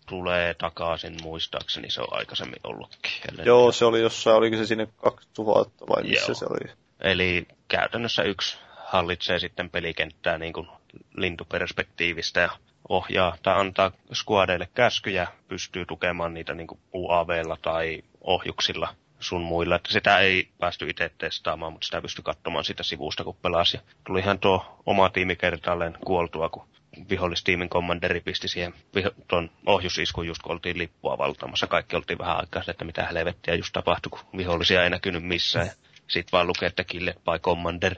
[0.09, 3.13] tulee takaisin, muistaakseni se on aikaisemmin ollutkin.
[3.33, 6.35] Ellei Joo, se oli jossain, oliko se sinne 2000 vai missä Joo.
[6.35, 6.73] se oli?
[7.01, 10.69] Eli käytännössä yksi hallitsee sitten pelikenttää niin kuin
[11.17, 12.51] lintuperspektiivistä ja
[12.89, 19.77] ohjaa tai antaa squadeille käskyjä, pystyy tukemaan niitä niin kuin UAVlla tai ohjuksilla sun muilla.
[19.77, 23.77] Että sitä ei päästy itse testaamaan, mutta sitä pystyi katsomaan sitä sivusta, kun pelasi.
[23.77, 26.69] Ja Tulihan tuo oma tiimi kertaalleen kuoltua, kun
[27.11, 31.67] vihollistiimin kommanderi pisti siihen viho- tuon ohjusiskun just kun oltiin lippua valtaamassa.
[31.67, 35.67] Kaikki oltiin vähän aikaa että mitä helvettiä just tapahtui, kun vihollisia ei näkynyt missään.
[35.67, 35.73] Ja
[36.09, 37.95] sit vaan lukee, että killed by commander.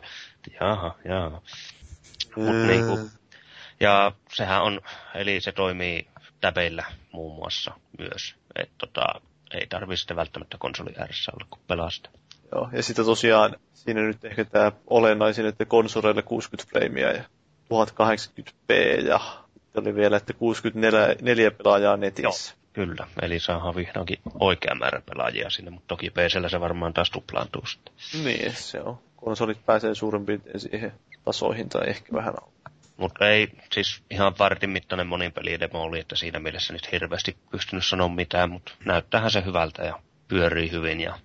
[0.61, 1.43] Jaha, jaha.
[2.37, 2.67] Mut Mm.
[2.67, 3.11] niinku,
[3.81, 4.81] ja sehän on,
[5.15, 6.07] eli se toimii
[6.41, 8.35] täbeillä muun muassa myös.
[8.57, 9.21] Että tota,
[9.55, 12.09] ei tarvitse sitten välttämättä konsoli ääressä olla, kun pelaa sitä.
[12.55, 17.25] Joo, ja sitten tosiaan siinä nyt ehkä tämä olennaisin, että konsoleille 60 freimiä ja
[17.73, 18.75] 1080p
[19.07, 19.21] ja
[19.55, 22.55] sitten oli vielä, että 64 pelaajaa netissä.
[22.73, 27.67] Kyllä, eli saadaan vihdoinkin oikea määrä pelaajia sinne, mutta toki PCllä se varmaan taas tuplaantuu
[27.67, 27.95] sitten.
[28.25, 28.99] Niin, se on.
[29.17, 30.93] Konsolit pääsee suurin piirtein siihen
[31.25, 32.35] tasoihin tai ehkä vähän.
[32.97, 37.87] Mutta ei, siis ihan vartin mittainen monin pelidemo oli, että siinä mielessä nyt hirveästi pystynyt
[37.87, 39.99] sanomaan mitään, mutta näyttäähän se hyvältä ja
[40.29, 41.19] pyörii hyvin ja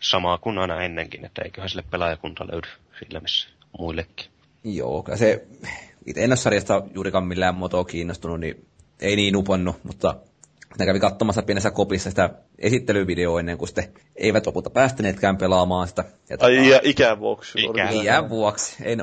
[0.00, 2.68] samaa kuin aina ennenkin, että eiköhän sille pelaajakunta löydy
[2.98, 3.48] sillä missä
[3.78, 4.26] muillekin.
[4.64, 5.46] Joo, kyllä se,
[6.06, 8.66] itse en ole sarjasta juurikaan millään muotoa kiinnostunut, niin
[9.00, 10.16] ei niin uponnut, mutta
[10.78, 16.04] ne kävi katsomassa pienessä kopissa sitä esittelyvideoa ennen kuin sitten eivät lopulta päästäneetkään pelaamaan sitä.
[16.30, 17.58] Ja Ai tota, iä, ikään vuoksi.
[17.62, 17.90] Ikä.
[17.90, 18.84] iän vuoksi.
[18.84, 19.02] Ei, ne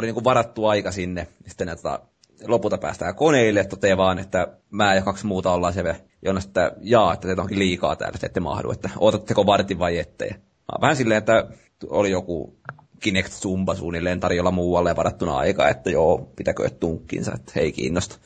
[0.00, 1.26] oli, oli niinku varattu aika sinne.
[1.46, 2.00] Sitten ne, tota,
[2.46, 7.14] lopulta päästään koneille, toteaa vaan, että mä ja kaksi muuta ollaan siellä jonas, että jaa,
[7.14, 10.26] että teitä onkin liikaa täällä, että ette mahdu, että odotatteko vartin vai ette.
[10.26, 10.34] Ja
[10.80, 11.46] vähän silleen, että
[11.88, 12.56] oli joku
[13.00, 18.16] Kinect Zumba suunnilleen tarjolla muualle varattuna aika, että joo, pitäkö tunkkinsa, että ei kiinnosta.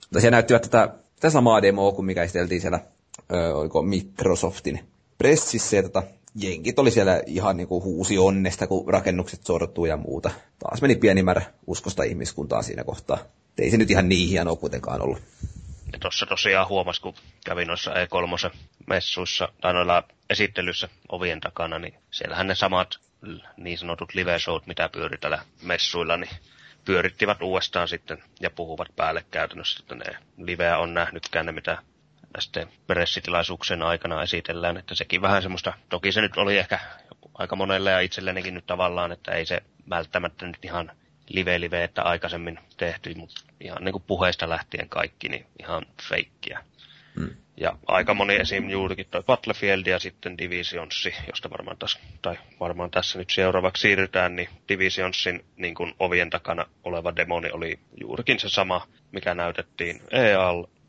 [0.00, 2.80] Mutta siellä näyttivät tätä, tätä samaa demoa kuin mikä esiteltiin siellä,
[3.32, 4.80] ö, oliko Microsoftin
[5.18, 6.02] pressissä, ja tota,
[6.36, 10.30] jenkit oli siellä ihan niinku huusi onnesta, kun rakennukset sortuu ja muuta.
[10.58, 13.18] Taas meni pieni määrä uskosta ihmiskuntaa siinä kohtaa.
[13.58, 15.22] Ei se nyt ihan niin hienoa kuitenkaan ollut.
[15.92, 17.14] Ja tuossa tosiaan huomasi, kun
[17.44, 18.56] kävin noissa E3
[18.86, 22.88] messuissa tai noilla esittelyssä ovien takana, niin siellähän ne samat
[23.56, 26.30] niin sanotut live showt, mitä pyöri tällä messuilla, niin
[26.84, 31.78] pyörittivät uudestaan sitten ja puhuvat päälle käytännössä, että ne liveä on nähnytkään ne, mitä
[32.40, 36.78] sitten pressitilaisuuksien aikana esitellään, että sekin vähän semmoista, toki se nyt oli ehkä
[37.34, 40.92] aika monelle ja itsellenikin nyt tavallaan, että ei se välttämättä nyt ihan
[41.28, 46.64] live-live, että aikaisemmin tehty, mutta ihan niin kuin puheesta lähtien kaikki, niin ihan feikkiä.
[47.16, 47.30] Hmm.
[47.60, 48.70] Ja aika moni esim.
[48.70, 54.36] juurikin toi Battlefield ja sitten Divisionsi, josta varmaan, tässä, tai varmaan tässä nyt seuraavaksi siirrytään,
[54.36, 60.00] niin Divisionsin niin kuin ovien takana oleva demoni oli juurikin se sama, mikä näytettiin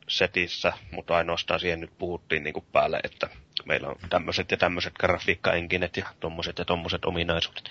[0.08, 3.30] EAL-setissä, mutta ainoastaan siihen nyt puhuttiin niin kuin päälle, että
[3.66, 7.64] meillä on tämmöiset ja tämmöiset grafiikkaenkinet ja tommoset ja tommoset ominaisuudet.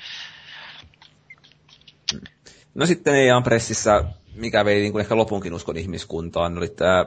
[2.75, 4.05] No sitten EAN pressissä,
[4.35, 7.07] mikä vei niin kuin ehkä lopunkin uskon ihmiskuntaan, oli tämä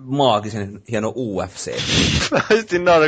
[0.00, 1.72] maagisen hieno UFC,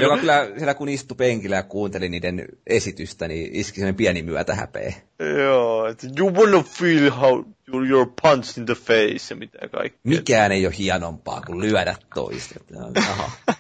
[0.01, 4.23] joka kun, kyllä siellä kun istui penkillä ja kuunteli niiden esitystä, niin iski sellainen pieni
[4.23, 4.93] myötä häpeä.
[5.39, 10.01] joo, että you wanna feel how you're, you're punched in the face ja mitä kaikkea.
[10.05, 12.61] Mikään ei ole hienompaa kuin lyödä toista.
[12.99, 13.31] Aha.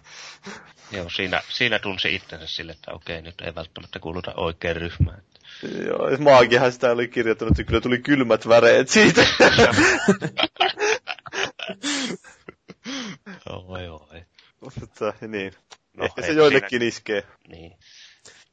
[0.92, 5.22] Joo, siinä, siinä tunsi itsensä sille, että okei, nyt ei välttämättä kuuluta oikein ryhmään.
[5.86, 9.26] Joo, Maagihan sitä oli kirjoittanut, että kyllä tuli kylmät väreet siitä.
[13.50, 14.08] Joo, joo.
[14.60, 15.52] Mutta niin,
[15.96, 17.22] No, ehkä se joillekin iskee.
[17.48, 17.78] Niin.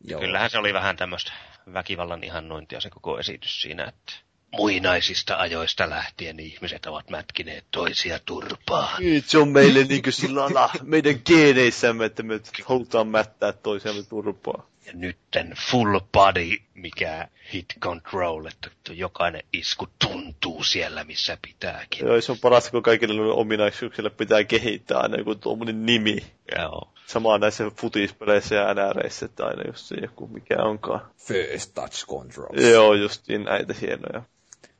[0.02, 0.22] Joo.
[0.22, 1.32] Kyllähän se oli vähän tämmöistä
[1.74, 4.14] väkivallan ihannointia se koko esitys siinä, että
[4.54, 9.04] muinaisista ajoista lähtien ihmiset ovat mätkineet toisia turpaan.
[9.04, 14.68] Nyt se on meille niin kuin sillä meidän geeneissämme, että me halutaan mättää toisiamme turpaa.
[14.86, 22.08] Ja nytten full body, mikä hit control, että jokainen isku tuntuu siellä, missä pitääkin.
[22.08, 26.18] Joo, se on parasta, kun kaikille ominaisuuksille pitää kehittää aina joku tuommoinen nimi.
[26.58, 26.94] Joo.
[27.08, 31.02] Sama näissä futispeleissä ja NReissä, että aina just se joku mikä onkaan.
[31.18, 32.60] First touch control.
[32.60, 34.24] Joo, justiin näitä hienoja.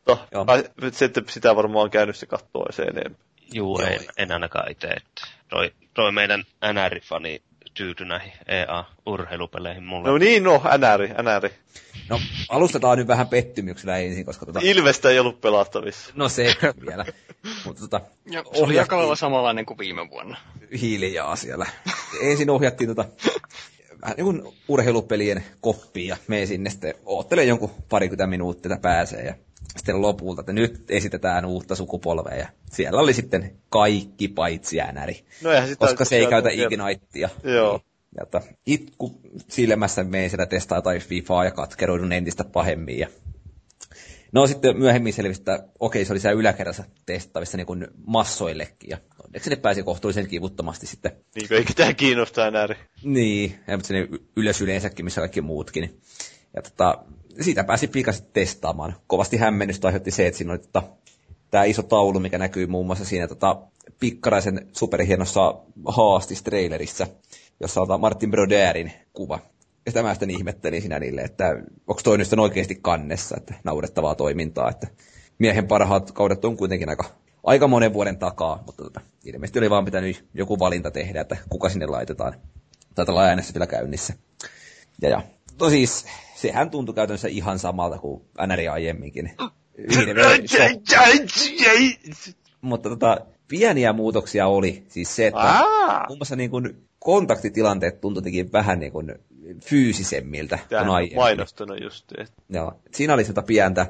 [0.08, 0.46] No, Joo.
[0.46, 0.54] mä-
[1.02, 3.18] että sitä varmaan on käynyt se kattoa se enemmän.
[3.54, 3.90] Juu, Joo.
[3.90, 4.88] en, en ainakaan itse.
[4.88, 6.44] Että toi, toi meidän
[6.74, 7.42] NR-fani
[7.74, 10.10] tyytyi näihin EA-urheilupeleihin mulle.
[10.10, 11.50] No niin, no, NR, NR.
[12.10, 12.20] No,
[12.50, 16.12] alustetaan nyt vähän pettymyksellä ensin, koska tota, Ilvestä ei ollut pelattavissa.
[16.16, 16.56] no se
[16.86, 17.06] vielä.
[17.66, 18.02] Mutta tota,
[18.32, 20.38] Ja se oli aika lailla samanlainen kuin viime vuonna.
[20.82, 21.66] hiilijaa siellä.
[22.22, 23.06] Ensin ohjattiin tota,
[24.02, 29.24] vähän niin kuin urheilupelien koppiin ja me sinne sitten oottelen jonkun parikymmentä minuuttia, että pääsee.
[29.26, 29.34] Ja
[29.78, 32.36] sitten lopulta, että nyt esitetään uutta sukupolvea.
[32.38, 35.14] Ja siellä oli sitten kaikki paitsi NR.
[35.42, 36.50] No koska se ei käytä.
[36.50, 37.30] Ignitea.
[37.44, 37.80] Joo.
[38.18, 43.00] Ja että itku silmässä menen siellä testaa tai FIFAa ja katkeroidun entistä pahemmin.
[43.00, 43.08] Ja...
[44.32, 48.90] No sitten myöhemmin selvisi, että okei, se oli siellä yläkerrassa testaavissa niin kuin massoillekin.
[48.90, 52.68] Ja onneksi ne pääsi kohtuullisen kivuttomasti sitten Niin kuin ei ketään kiinnostaa enää.
[53.04, 56.02] niin, ja mutta sinne ylös yleensäkin, missä kaikki muutkin.
[56.56, 57.04] Ja tota,
[57.42, 58.96] siitä pääsi pikaisesti testaamaan.
[59.08, 60.84] Kovasti hämmennystä aiheutti se, että siinä oli tota,
[61.52, 63.62] tämä iso taulu, mikä näkyy muun muassa siinä tota,
[64.00, 65.56] Pikkaraisen superhienossa
[65.88, 67.08] haastistrailerissa,
[67.60, 69.40] jossa on tota Martin Broderin kuva.
[69.86, 71.46] Ja sitä mä sitten ihmettelin siinä niille, että
[71.88, 74.88] onko toi nyt oikeasti kannessa, että naurettavaa toimintaa, että
[75.40, 77.06] miehen parhaat kaudet on kuitenkin aika,
[77.44, 81.70] aika monen vuoden takaa, mutta tota, ilmeisesti oli vaan pitänyt joku valinta tehdä, että kuka
[81.70, 82.34] sinne laitetaan.
[82.96, 84.14] Taitaa olla äänessä vielä käynnissä.
[85.02, 85.22] Ja, ja.
[85.60, 86.06] No siis,
[86.48, 89.32] sehän tuntui käytännössä ihan samalta kuin NRI aiemminkin.
[89.94, 90.08] Shok-
[92.62, 93.18] Mutta tota,
[93.48, 94.84] pieniä muutoksia oli.
[94.88, 96.06] Siis se, että Aa!
[96.08, 99.16] muun muassa niin kuin kontaktitilanteet tuntui vähän niin kuin
[99.66, 101.18] fyysisemmiltä kuin on aiemmin.
[101.18, 102.06] mainostanut just.
[102.18, 103.86] Että Joo, siinä oli sitä pientä.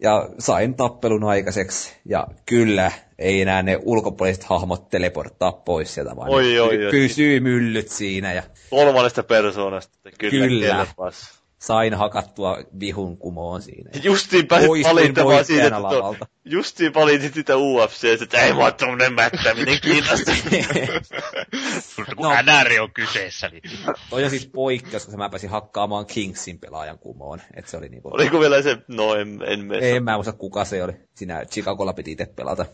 [0.00, 1.92] Ja sain tappelun aikaiseksi.
[2.04, 6.84] Ja kyllä, ei enää ne ulkopuoliset hahmot teleporttaa pois sieltä, vaan Oi, ne oi, py-
[6.84, 6.90] oi.
[6.90, 8.32] pysyy myllyt siinä.
[8.32, 9.98] Ja kolmannesta persoonasta.
[10.18, 10.66] Kyllä, Kyllä.
[10.76, 11.35] kelpas.
[11.58, 13.90] Sain hakattua vihun kumoon siinä.
[14.02, 16.26] Justiin pääsit valittamaan siitä, että to, lavalta.
[16.44, 20.32] justiin valitsit sitä UFC, että ei mua tommonen mättäminen kiinnosta.
[21.98, 22.32] Mutta kun No.
[22.42, 23.62] NR on kyseessä, niin
[24.10, 27.40] Toi on siis poikkeus, koska mä pääsin hakkaamaan Kingsin pelaajan kumoon.
[27.54, 28.08] Et se oli niinku...
[28.14, 29.96] Oliko vielä se, no en, en mene.
[29.96, 30.92] En mä muista kuka se oli.
[31.14, 32.66] Siinä Chicagolla piti itse pelata.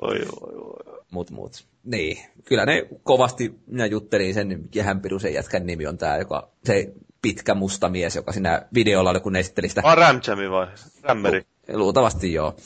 [0.00, 1.02] Oi, oi, oi.
[1.10, 1.66] Mut, mut.
[1.84, 6.92] Niin, kyllä ne kovasti, minä juttelin sen, mikä sen jätkän nimi on tää, joka, se
[7.22, 9.80] pitkä musta mies, joka siinä videolla oli, kun ne esitteli sitä.
[9.84, 10.66] Ah, Ramjami vai?
[11.02, 11.46] Rämmeri.
[11.72, 12.56] Luultavasti joo.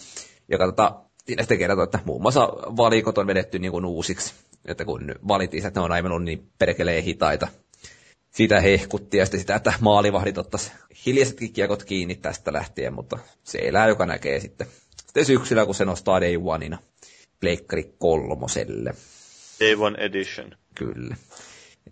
[0.49, 0.95] Joka tota,
[1.27, 2.47] siinä sitten kertoi, että muun muassa
[2.77, 4.35] valikot on vedetty niin kuin uusiksi.
[4.65, 7.49] Että kun valittiin, että ne on aivan ollut niin perkeleen hitaita.
[8.31, 10.73] Sitä hehkutti ja sitten sitä, että maalivahdit ottais
[11.07, 14.67] hiljaisetkin kiekot kiinni tästä lähtien, mutta se elää, joka näkee sitten.
[15.07, 16.79] Sitten syksyllä, kun se nostaa Day Oneina
[17.41, 18.95] Pleikkari kolmoselle.
[19.61, 20.53] Day One Edition.
[20.75, 21.17] Kyllä.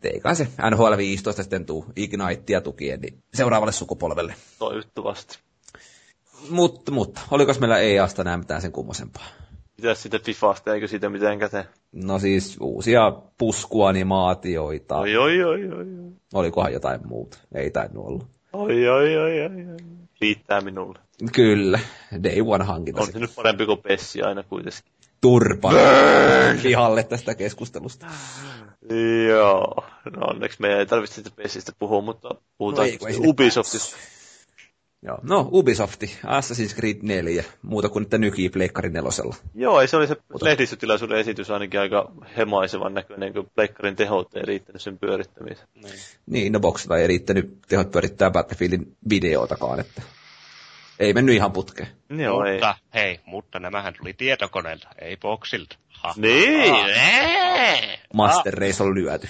[0.04, 4.34] Et eikä se NHL 15 sitten tuu Ignitea tukien niin seuraavalle sukupolvelle.
[4.58, 5.38] Toivottavasti.
[6.50, 9.26] Mutta, mutta, oliko meillä EAsta näe mitään sen kummosempaa?
[9.76, 11.64] Mitäs siitä Fifasta, eikö siitä mitään käteen?
[11.92, 14.96] No siis uusia puskuanimaatioita.
[14.96, 15.86] Oi, oi, oi, oi, oi.
[16.34, 17.38] Olikohan jotain muuta?
[17.54, 18.24] Ei tainnut olla.
[18.52, 19.76] Oi, oi, oi, oi, oi.
[20.20, 20.98] Riittää minulle.
[21.32, 21.78] Kyllä,
[22.22, 23.00] Day One hankinta.
[23.00, 24.80] On se nyt parempi kuin Pessi aina kuitenkin.
[25.20, 25.72] turpa
[26.62, 28.06] pihalle tästä keskustelusta.
[29.28, 29.84] Joo.
[30.16, 33.96] No onneksi meidän ei tarvitse siitä Pessistä puhua, mutta puhutaan No Ubisoftista.
[35.06, 35.18] Joo.
[35.22, 39.36] No, Ubisofti, Assassin's Creed 4, muuta kuin että nykii Pleikkari nelosella.
[39.54, 44.42] Joo, ei se oli se lehdistötilaisuuden esitys ainakin aika hemaisevan näköinen, kun Pleikkarin tehot ei
[44.42, 45.68] riittänyt sen pyörittämiseen.
[46.26, 50.02] Niin, no Boxilla ei riittänyt tehot pyörittää Battlefieldin videotakaan, että
[50.98, 51.88] ei mennyt ihan putkeen.
[52.08, 52.52] Joo, ei.
[52.52, 55.76] mutta hei, mutta nämähän tuli tietokoneelta, ei boksilta.
[55.88, 56.14] Ha.
[56.16, 56.74] Niin,
[58.14, 59.28] Master Race on lyöty.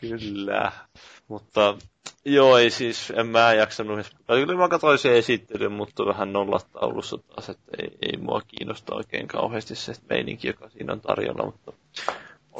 [0.00, 0.72] kyllä.
[1.28, 1.76] Mutta
[2.24, 4.12] joo, ei siis, en mä jaksanut.
[4.26, 9.28] Kyllä mä katsoin sen esittelyn, mutta vähän nollataulussa taas, että ei, ei mua kiinnosta oikein
[9.28, 11.72] kauheasti se meininki, joka siinä on tarjolla, mutta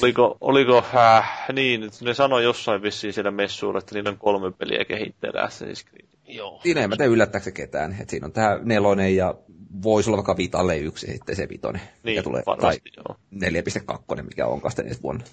[0.02, 4.52] Oliko, oliko äh, niin, että ne sanoi jossain vissiin siellä messuilla, että niillä on kolme
[4.52, 6.15] peliä kehitteellä Assassin's Creed.
[6.28, 6.60] Joo.
[6.62, 7.92] Siinä ei mä tiedä yllättääkö ketään.
[8.00, 9.34] että siinä on tää nelonen ja
[9.82, 11.80] voisi olla vaikka vitalle yksi ja sitten se vitonen.
[12.02, 13.16] Niin, tulee, varmasti tai joo.
[14.18, 15.24] 4.2, mikä onkaan sitten ensi vuonna.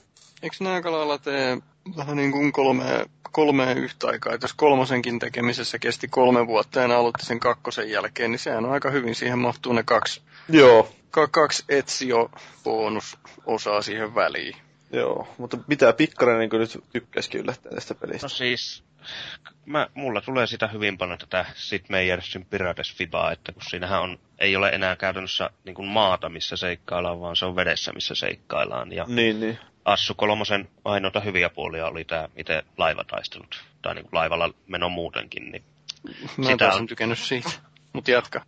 [0.42, 1.58] Eikö nämä aika lailla tee
[1.98, 4.34] vähän niin kuin kolme, kolmea yhtä aikaa?
[4.34, 8.72] Että jos kolmosenkin tekemisessä kesti kolme vuotta ja aloitti sen kakkosen jälkeen, niin sehän on
[8.72, 9.16] aika hyvin.
[9.16, 12.32] Siihen mahtuu ne kaksi, Joo, ka, kaksi etsio
[12.64, 14.56] bonusosaa siihen väliin.
[14.92, 15.28] joo.
[15.38, 18.26] Mutta mitä Pikkarainen niin nyt tykkäisikin yllättää tästä pelistä?
[18.26, 18.84] No siis,
[19.66, 24.20] mä, mulla tulee sitä hyvin paljon tätä Sid Meiersin Pirates Fibaa, että kun siinähän on,
[24.40, 28.92] ei ole enää käytännössä niin kuin maata, missä seikkaillaan, vaan se on vedessä, missä seikkaillaan.
[28.92, 29.60] Ja Niin, niin.
[29.86, 35.52] Assu kolmosen ainoita hyviä puolia oli tämä itse laivataistelut, tai niin kuin laivalla meno muutenkin.
[35.52, 35.64] Niin.
[36.38, 37.50] Mä en Sitä on tykännyt siitä.
[37.94, 38.46] Mutta jatka.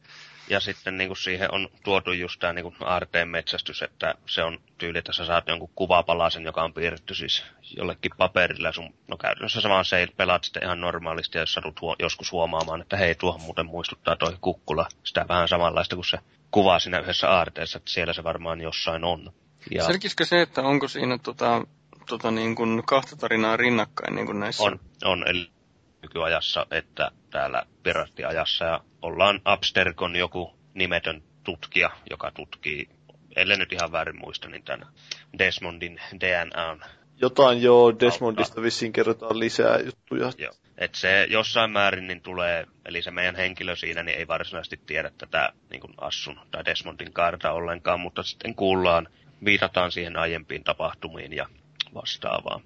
[0.50, 4.98] Ja sitten niin kuin siihen on tuotu just tämä niin RT-metsästys, että se on tyyli,
[4.98, 7.44] että sä saat jonkun kuvapalasen, joka on piirretty siis
[7.78, 8.72] jollekin paperilla.
[8.72, 12.82] Sun, no käytännössä samaan se pelaat sitten ihan normaalisti, ja jos satut huo, joskus huomaamaan,
[12.82, 14.88] että hei, tuohon muuten muistuttaa toi kukkula.
[15.04, 16.20] Sitä vähän samanlaista kuin se
[16.52, 19.34] kuva siinä yhdessä aarteessa, että siellä se varmaan jossain on.
[19.72, 21.62] Ja Selkisikö se, että onko siinä tota,
[22.10, 24.64] tota niin kuin kahta tarinaa rinnakkain niin kuin näissä?
[24.64, 25.55] on, on eli
[26.06, 32.90] nykyajassa, että täällä pirattiajassa ja ollaan Abstergon joku nimetön tutkija, joka tutkii,
[33.36, 34.88] ellei nyt ihan väärin muista, niin tämän
[35.38, 36.82] Desmondin DNAn.
[37.22, 40.32] Jotain joo, Desmondista vissiin kerrotaan lisää juttuja.
[40.38, 40.54] Joo.
[40.78, 45.12] Et se jossain määrin niin tulee, eli se meidän henkilö siinä niin ei varsinaisesti tiedä
[45.18, 49.08] tätä niin kuin Assun tai Desmondin kaarta ollenkaan, mutta sitten kuullaan,
[49.46, 51.46] viitataan siihen aiempiin tapahtumiin ja
[51.94, 52.62] vastaavaan.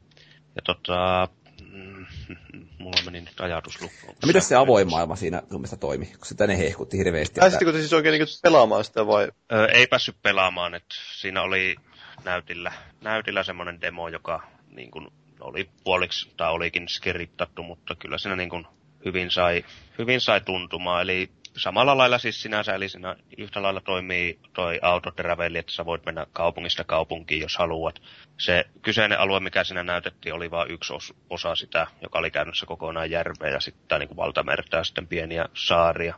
[0.56, 1.28] Ja tota,
[2.80, 4.16] mulla meni nyt ajatus lukkoon.
[4.22, 6.06] No mitäs se avoin maailma siinä sun mielestä toimi?
[6.06, 7.40] Kun sitä ne hehkutti hirveästi.
[7.40, 9.28] Pääsittekö te siis oikein niin pelaamaan sitä vai?
[9.52, 11.76] Ö, ei päässyt pelaamaan, että siinä oli
[12.24, 12.72] näytillä,
[13.02, 15.08] näytillä semmoinen demo, joka niin kuin
[15.40, 18.66] oli puoliksi tai olikin skriptattu, mutta kyllä siinä niin kuin
[19.06, 19.66] hyvin sai,
[19.98, 21.02] hyvin sai tuntumaan.
[21.02, 26.06] Eli samalla lailla siis sinänsä, eli siinä yhtä lailla toimii toi autoteravelli, että sä voit
[26.06, 28.02] mennä kaupungista kaupunkiin, jos haluat.
[28.38, 32.66] Se kyseinen alue, mikä siinä näytettiin, oli vain yksi os, osa sitä, joka oli käynnössä
[32.66, 36.16] kokonaan järveä ja sitten niin kuin valtamerta ja sitten pieniä saaria.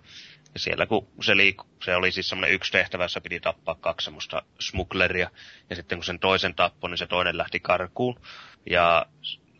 [0.54, 4.06] Ja siellä kun se liiku, se oli siis semmoinen yksi tehtävä, jossa piti tappaa kaksi
[4.06, 5.30] semmoista smuggleria.
[5.70, 8.22] Ja sitten kun sen toisen tappoi, niin se toinen lähti karkuun.
[8.70, 9.06] Ja,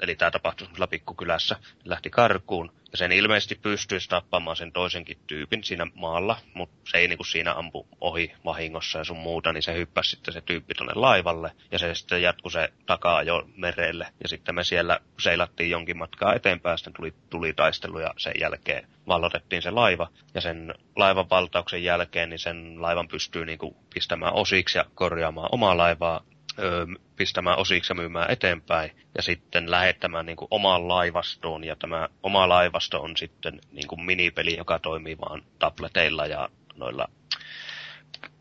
[0.02, 1.56] eli tämä tapahtui semmoisella pikkukylässä.
[1.86, 2.81] Lähti karkuun.
[2.92, 7.54] Ja sen ilmeisesti pystyisi tappamaan sen toisenkin tyypin siinä maalla, mutta se ei niinku siinä
[7.54, 11.52] ampu ohi vahingossa ja sun muuta, niin se hyppäsi sitten se tyyppi tuonne laivalle.
[11.72, 14.08] Ja se sitten jatkui se takaa jo merelle.
[14.24, 18.88] Ja sitten me siellä seilattiin jonkin matkaa eteenpäin, sitten tuli, tuli taistelu ja sen jälkeen
[19.08, 20.08] vallotettiin se laiva.
[20.34, 25.78] Ja sen laivan valtauksen jälkeen, niin sen laivan pystyy niinku pistämään osiksi ja korjaamaan omaa
[25.78, 26.24] laivaa
[26.60, 31.64] ö, pistämään osiksi ja myymään eteenpäin ja sitten lähettämään niin kuin omaan laivastoon.
[31.64, 37.08] Ja tämä oma laivasto on sitten niin kuin minipeli, joka toimii vaan tableteilla ja noilla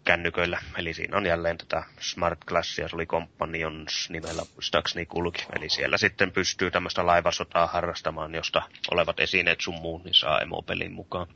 [0.05, 0.59] kännyköillä.
[0.77, 5.47] Eli siinä on jälleen tätä Smart Classia, se oli Companions nimellä muistaakseni kulki.
[5.57, 10.93] Eli siellä sitten pystyy tämmöistä laivasotaa harrastamaan, josta olevat esineet sun muut, niin saa emopelin
[10.93, 11.27] mukaan.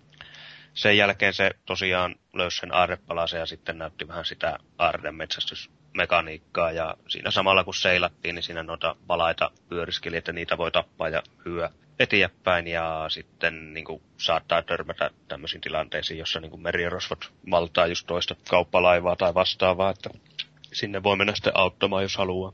[0.75, 2.71] Sen jälkeen se tosiaan löysi sen
[3.39, 5.15] ja sitten näytti vähän sitä aarren
[5.95, 6.73] metsästysmekaniikkaa.
[6.73, 11.23] Ja siinä samalla kun seilattiin, niin siinä noita palaita pyöriskeli, että niitä voi tappaa ja
[11.45, 11.69] hyö
[11.99, 12.67] eteenpäin.
[12.69, 18.37] Ja sitten niin kuin, saattaa törmätä tämmöisiin tilanteisiin, jossa niin kuin merirosvot valtaa just toista
[18.51, 20.11] kauppalaivaa tai vastaavaa, että
[20.73, 22.53] sinne voi mennä sitten auttamaan, jos haluaa.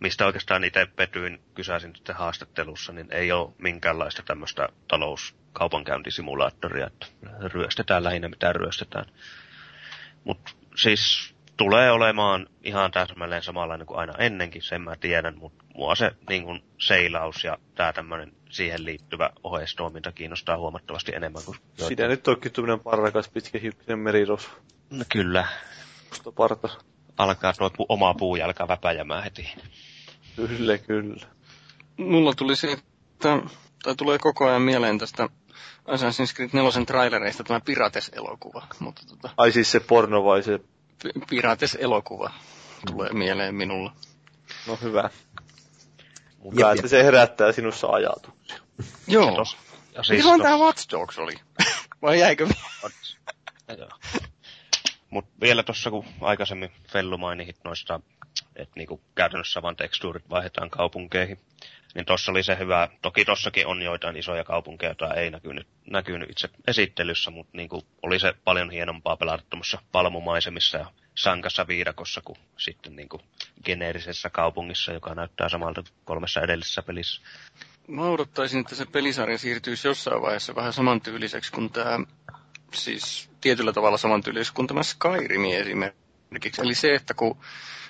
[0.00, 7.06] Mistä oikeastaan itse petyin, kysäsin sitten haastattelussa, niin ei ole minkäänlaista tämmöistä talouskaupankäyntisimulaattoria, että
[7.40, 9.06] ryöstetään lähinnä mitä ryöstetään.
[10.24, 15.94] Mutta siis tulee olemaan ihan täsmälleen samanlainen kuin aina ennenkin, sen mä tiedän, mutta mua
[15.94, 22.08] se niin kuin seilaus ja tämä tämmöinen siihen liittyvä oheistoiminta kiinnostaa huomattavasti enemmän kuin Siinä
[22.08, 24.52] nyt onkin tämmöinen parrakas pitkähiukkinen merirosvo.
[24.90, 25.46] No, kyllä,
[26.08, 26.68] Musta parta.
[27.16, 29.54] alkaa tuo pu- oma puujalka väpäjämään heti.
[30.36, 31.26] Kyllä, kyllä.
[31.96, 33.38] Mulla tuli se, että,
[33.82, 35.28] tai tulee koko ajan mieleen tästä
[35.88, 38.66] Assassin's Creed 4 trailereista tämä Pirates-elokuva.
[38.78, 40.60] Mutta tota, Ai siis se porno vai se...
[41.30, 42.30] Pirates-elokuva
[42.86, 43.92] tulee mieleen minulla.
[44.66, 45.10] No hyvä.
[46.58, 46.76] Jep.
[46.76, 48.58] että se herättää sinussa ajatuksia.
[49.06, 49.30] Joo.
[49.30, 49.56] Tos-
[49.94, 51.34] ja Siis siis Milloin tos- tämä Watch Dogs oli?
[52.02, 52.48] Vai jäikö?
[55.10, 58.00] Mutta vielä tuossa, kun aikaisemmin Fellu mainit noista,
[58.56, 61.38] että niinku käytännössä vaan tekstuurit vaihdetaan kaupunkeihin,
[61.94, 66.30] niin tuossa oli se hyvä, toki tossakin on joitain isoja kaupunkeja, joita ei näkynyt, näkynyt
[66.30, 72.38] itse esittelyssä, mutta niinku oli se paljon hienompaa pelata tuommoissa palmumaisemissa ja sankassa viidakossa kuin
[72.56, 73.20] sitten niinku
[73.64, 77.22] geneerisessä kaupungissa, joka näyttää samalta kolmessa edellisessä pelissä.
[77.88, 82.00] Mä odottaisin, että se pelisarja siirtyisi jossain vaiheessa vähän samantyyliseksi kuin tämä,
[82.74, 86.03] siis tietyllä tavalla samantyyliseksi kuin tämä Skyrim esimerkiksi.
[86.62, 87.36] Eli se, että kun,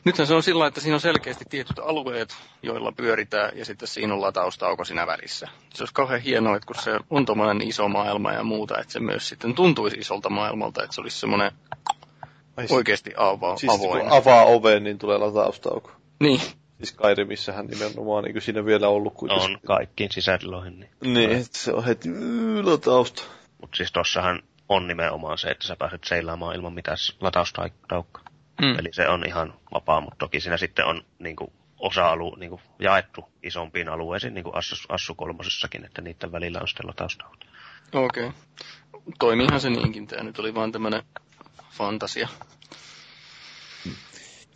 [0.04, 4.14] nythän se on sillä, että siinä on selkeästi tietyt alueet, joilla pyöritään, ja sitten siinä
[4.14, 5.48] on lataustauko siinä välissä.
[5.74, 9.00] Se olisi kauhean hienoa, että kun se on tuommoinen iso maailma ja muuta, että se
[9.00, 11.52] myös sitten tuntuisi isolta maailmalta, että se olisi semmoinen
[12.56, 14.02] Ai, oikeasti ava, siis avoin.
[14.02, 15.90] kun avaa oven, niin tulee lataustauko.
[16.20, 16.40] Niin,
[16.78, 19.50] Siis Skyrimissähän nimenomaan, niin kuin siinä vielä ollut kuitenkin.
[19.50, 20.80] On kaikkiin sisätiloihin.
[20.80, 21.14] Niin.
[21.14, 23.22] Niin, että se on heti "Yy, latausta.
[23.60, 28.24] Mutta siis tossahan on nimenomaan se, että sä pääset seilaamaan ilman mitään lataustaukkaa.
[28.62, 28.78] Mm.
[28.78, 32.60] Eli se on ihan vapaa, mutta toki siinä sitten on niin kuin, osa-alue niin kuin,
[32.78, 37.46] jaettu isompiin alueisiin, niin kuin Assu, Assu kolmosessakin, että niiden välillä on sitten lataustaukka.
[37.92, 38.26] okei.
[38.26, 38.32] Okay.
[39.18, 41.02] Toimiihan se niinkin, tämä nyt oli vaan tämmöinen
[41.70, 42.28] fantasia.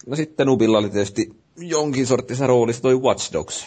[0.07, 3.67] No sitten Nubilla oli tietysti jonkin sorttisessa roolissa toi Watch Dogs,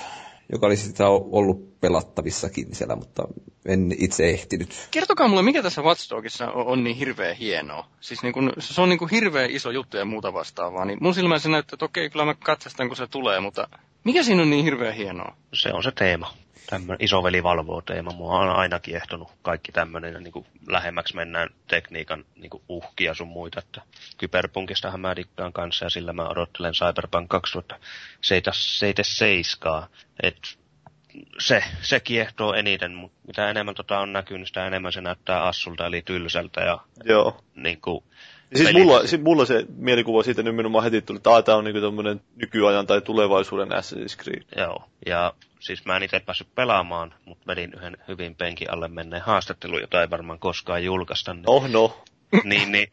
[0.52, 3.24] joka oli sitä ollut pelattavissakin siellä, mutta
[3.66, 4.88] en itse ehtinyt.
[4.92, 7.88] Kertokaa mulle, mikä tässä Watch Dogsissa on, on niin hirveän hienoa.
[8.00, 10.86] Siis niin kun, se on niin kun hirveän iso juttu ja muuta vastaavaa.
[10.86, 13.68] Niin mun silmässä näyttää, että okei, kyllä mä katsastan kun se tulee, mutta
[14.04, 15.36] mikä siinä on niin hirveän hienoa?
[15.54, 16.34] Se on se teema.
[16.70, 18.12] Tämmönen isoveli valvoo teema.
[18.12, 23.14] Mua on aina kiehtonut kaikki tämmöinen, ja niin kuin lähemmäksi mennään tekniikan niin kuin uhkia
[23.14, 23.60] sun muita.
[23.60, 23.82] Että
[24.18, 29.84] Kyberpunkistahan mä dikkaan kanssa, ja sillä mä odottelen Cyberpunk 2077.
[30.24, 30.62] Et
[31.40, 35.86] se, se kiehtoo eniten, mutta mitä enemmän tota on näkynyt, sitä enemmän se näyttää assulta,
[35.86, 37.44] eli tylsältä, ja Joo.
[37.56, 38.04] niin kuin,
[38.56, 42.22] Siis mulla, siis mulla se mielikuva siitä nimenomaan heti tuli, että tämä on niinku tämmönen
[42.36, 44.44] nykyajan tai tulevaisuuden Assassin's Creed.
[44.58, 49.22] Joo, ja siis mä en itse päässyt pelaamaan, mutta vedin yhden hyvin penkin alle menneen
[49.22, 51.34] haastattelun, jota ei varmaan koskaan julkaista.
[51.34, 52.04] Niin, Oh no.
[52.44, 52.88] niin, niin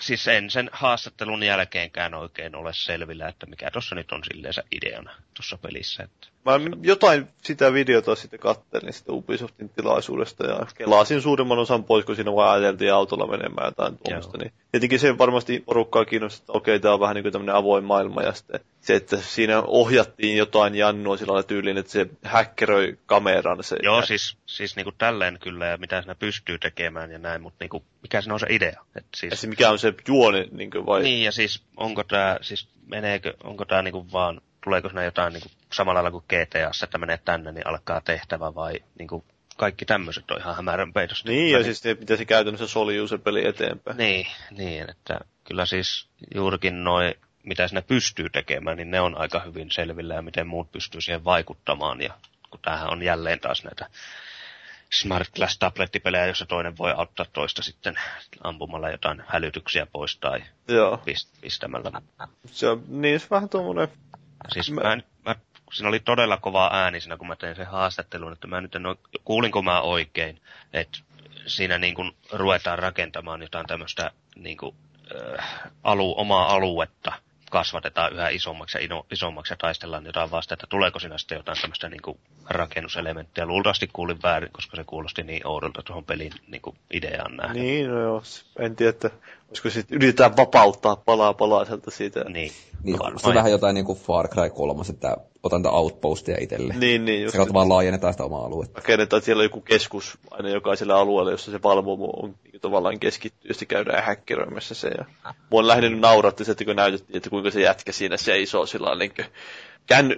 [0.00, 5.10] siis en sen haastattelun jälkeenkään oikein ole selvillä, että mikä tuossa nyt on silleensä ideana
[5.34, 6.02] tuossa pelissä.
[6.02, 6.52] Että, Mä
[6.82, 12.34] jotain sitä videota sitten kattelin sitä Ubisoftin tilaisuudesta ja kelasin suurimman osan pois, kun siinä
[12.34, 14.38] vaan ajateltiin autolla menemään jotain tuommoista.
[14.38, 17.84] Niin tietenkin se varmasti porukkaa kiinnostaa, että okei, tämä on vähän niin kuin tämmöinen avoin
[17.84, 22.98] maailma ja sitten se, että siinä ohjattiin jotain jannua sillä lailla tyyliin, että se häkkeröi
[23.06, 23.64] kameran.
[23.64, 27.56] Se joo, siis, siis niinku tälleen kyllä, ja mitä siinä pystyy tekemään ja näin, mutta
[27.60, 28.84] niinku, mikä siinä on se idea?
[28.96, 31.02] Et Ja siis, se mikä on se juoni, niin kuin, vai?
[31.02, 35.48] Niin, ja siis onko tämä, siis meneekö, onko tämä niinku vaan, tuleeko siinä jotain niinku
[35.72, 39.24] samalla lailla kuin GTAssa, että menee tänne, niin alkaa tehtävä vai niinku
[39.56, 41.28] kaikki tämmöiset on ihan hämärän peitosta.
[41.28, 43.96] Niin, ja siis miten se käytännössä soljuu se peli eteenpäin.
[43.96, 49.40] Niin, niin, että kyllä siis juurikin noin, mitä sinne pystyy tekemään, niin ne on aika
[49.40, 52.00] hyvin selvillä ja miten muut pystyy siihen vaikuttamaan.
[52.00, 52.14] Ja
[52.50, 53.86] kun tämähän on jälleen taas näitä
[54.92, 57.94] Smart Glass tablettipelejä, jossa toinen voi auttaa toista sitten
[58.44, 60.96] ampumalla jotain hälytyksiä pois tai Joo.
[60.96, 62.02] pist- pistämällä.
[62.46, 63.88] Se on niin se vähän tuommoinen
[64.48, 65.34] Siis Mä- mä, en, mä,
[65.72, 68.86] siinä oli todella kova ääni siinä, kun mä tein sen haastattelun, että mä nyt en
[68.86, 70.40] oo, kuulinko mä oikein,
[70.72, 70.98] että
[71.46, 74.76] siinä niin kuin ruvetaan rakentamaan jotain tämmöistä niin kuin,
[75.38, 77.12] äh, alu, omaa aluetta,
[77.50, 81.58] kasvatetaan yhä isommaksi ja ino, isommaksi ja taistellaan jotain vasta, että tuleeko siinä sitten jotain
[81.60, 82.18] tämmöistä niin kuin
[82.50, 83.46] rakennuselementtiä.
[83.46, 87.62] Luultavasti kuulin väärin, koska se kuulosti niin oudolta tuohon pelin niin kuin ideaan nähden.
[87.62, 88.22] Niin, no joo.
[88.58, 89.10] En tiedä, että
[89.54, 92.24] olisiko sitten yritetään vapauttaa palaa palaiselta siitä.
[92.24, 92.52] Niin.
[92.82, 96.74] Niin, No varmasti vähän jotain niin kuin Far Cry 3, että otan tätä outpostia itselle.
[96.78, 97.22] Niin, niin.
[97.22, 98.80] Just, Se kautta vaan laajennetaan sitä omaa aluetta.
[98.80, 102.98] rakennetaan, että siellä on joku keskus aina jokaisella alueella, jossa se valvomo on niin tavallaan
[103.00, 104.88] keskittyy, ja sitten käydään häkkeröimässä se.
[104.88, 105.04] Ja
[105.50, 108.84] mua on lähinnä nauratti se, että kun näytettiin, että kuinka se jätkä siinä seisoo sillä
[108.86, 109.26] lailla, niin kuin,
[109.86, 110.16] känny,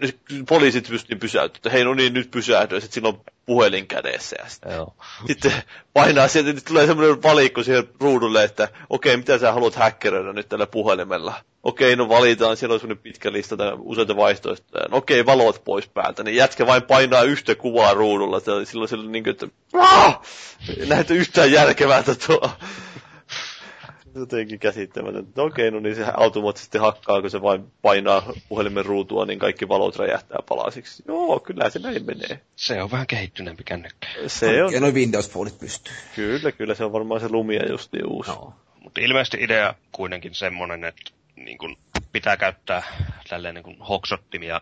[0.49, 4.37] poliisit pystyy pysäyttämään, että hei no niin, nyt pysähdy, ja sitten on puhelin kädessä.
[4.39, 4.95] Ja sitten, Joo.
[5.27, 5.53] sitten
[5.93, 10.49] painaa sieltä, niin tulee semmoinen valikko siihen ruudulle, että okei, mitä sä haluat häkkeröidä nyt
[10.49, 11.35] tällä puhelimella?
[11.63, 14.89] Okei, no valitaan, siellä on semmoinen pitkä lista tai useita vaihtoehtoja.
[14.91, 18.41] No, okei, valot pois päältä, niin jätkä vain painaa yhtä kuvaa ruudulla.
[18.65, 19.49] Silloin sillä niin kuin, että
[20.89, 22.51] näytä yhtään järkevältä tuo.
[24.17, 25.33] Jotenkin käsittämätöntä.
[25.37, 29.69] No okei, no niin se automaattisesti hakkaa, kun se vain painaa puhelimen ruutua, niin kaikki
[29.69, 31.03] valot räjähtää palasiksi.
[31.09, 32.41] Joo, kyllä se näin menee.
[32.57, 34.09] Se on vähän kehittyneempi kännykkä.
[34.27, 35.93] Se on, Ja noin Windows Phoneit pystyy.
[36.17, 38.31] kyllä, kyllä se on varmaan se lumia justi uusi.
[38.31, 38.55] No.
[38.81, 41.77] Mutta ilmeisesti idea kuitenkin semmoinen, että niin kun
[42.13, 42.83] pitää käyttää
[43.29, 44.61] tälleen niin kun hoksottimia,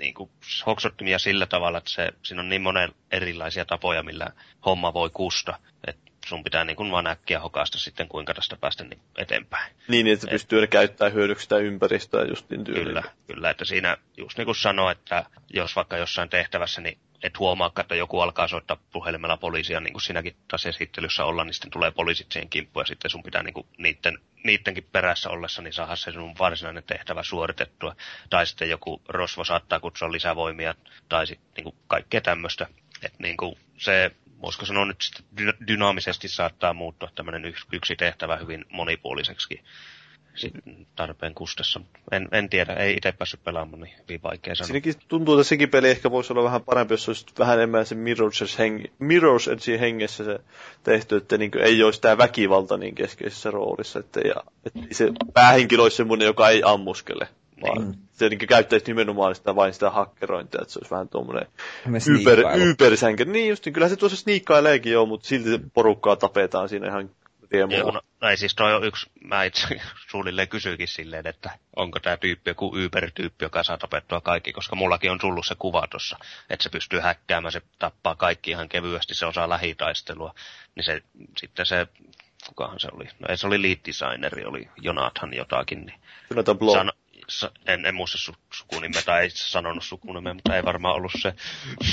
[0.00, 0.30] niin kun
[0.66, 4.26] hoksottimia sillä tavalla, että se, siinä on niin monen erilaisia tapoja, millä
[4.66, 5.58] homma voi kusta.
[5.86, 9.72] Että sun pitää niin kun vaan äkkiä hokaasta sitten, kuinka tästä päästä niin eteenpäin.
[9.88, 12.86] Niin, että se pystyy käyttämään hyödyksi sitä ympäristöä justin tyyliin.
[12.86, 17.38] Kyllä, kyllä, että siinä just niin kuin sanoo, että jos vaikka jossain tehtävässä, niin et
[17.38, 21.70] huomaa, että joku alkaa soittaa puhelimella poliisia, niin kuin sinäkin taas esittelyssä olla, niin sitten
[21.70, 25.72] tulee poliisit siihen kimppuun ja sitten sun pitää niin kuin niiden, niidenkin perässä ollessa, niin
[25.72, 27.96] saada se sun varsinainen tehtävä suoritettua.
[28.30, 30.74] Tai sitten joku rosvo saattaa kutsua lisävoimia
[31.08, 32.66] tai sitten niin kuin kaikkea tämmöistä.
[33.02, 34.10] Että niin kuin se,
[34.42, 35.24] voisiko sanoa nyt
[35.68, 39.60] dynaamisesti saattaa muuttua tämmöinen yksi, tehtävä hyvin monipuoliseksi
[40.96, 41.80] tarpeen kustessa.
[42.12, 44.66] En, en tiedä, ei itse päässyt pelaamaan, niin hyvin vaikea sanoa.
[44.66, 47.94] Siinäkin tuntuu, että sekin peli ehkä voisi olla vähän parempi, jos olisi vähän enemmän se
[47.94, 50.38] Mirror's, heng- Mirror's hengessä se
[50.82, 54.34] tehty, että niin ei olisi tämä väkivalta niin keskeisessä roolissa, että, ja,
[54.66, 57.28] että se päähenkilö olisi semmoinen, joka ei ammuskele.
[57.62, 61.46] Vaan se niin käyttäisi nimenomaan sitä, vain sitä hakkerointia, että se olisi vähän tuommoinen
[62.68, 63.24] ypersänkä.
[63.24, 67.10] Niin just, niin kyllä se tuossa sniikkaileekin joo, mutta silti se porukkaa tapetaan siinä ihan
[67.54, 67.92] riemulla.
[67.92, 72.16] no, no ei siis toi on yksi, mä itse suunnilleen kysyikin silleen, että onko tämä
[72.16, 76.16] tyyppi joku Uber-tyyppi, joka saa tapettua kaikki, koska mullakin on tullut se kuva tuossa,
[76.50, 80.34] että se pystyy häkkäämään, se tappaa kaikki ihan kevyesti, se osaa lähitaistelua,
[80.74, 81.02] niin se,
[81.38, 81.86] sitten se,
[82.48, 86.00] kukahan se oli, no ei se oli lead designeri, oli Jonathan jotakin, niin
[86.30, 86.76] Jonathan Blow.
[86.76, 87.03] Sano, sa,
[87.66, 91.34] en, en muista su, sukunimeä, tai ei sanonut sukunimeä, mutta ei varmaan ollut se.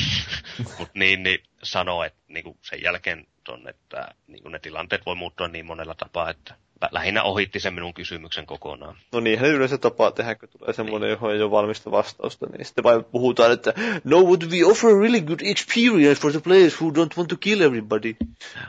[0.80, 5.48] Mutta niin, niin sanoo, että niinku sen jälkeen ton, että niinku ne tilanteet voi muuttua
[5.48, 6.56] niin monella tapaa, että
[6.92, 8.96] lähinnä ohitti sen minun kysymyksen kokonaan.
[9.12, 12.84] No niinhän yleensä tapaa tehdä, kun tulee semmoinen, johon ei ole valmista vastausta, niin sitten
[12.84, 16.90] vain puhutaan, että No, but we offer a really good experience for the players who
[16.90, 18.16] don't want to kill everybody.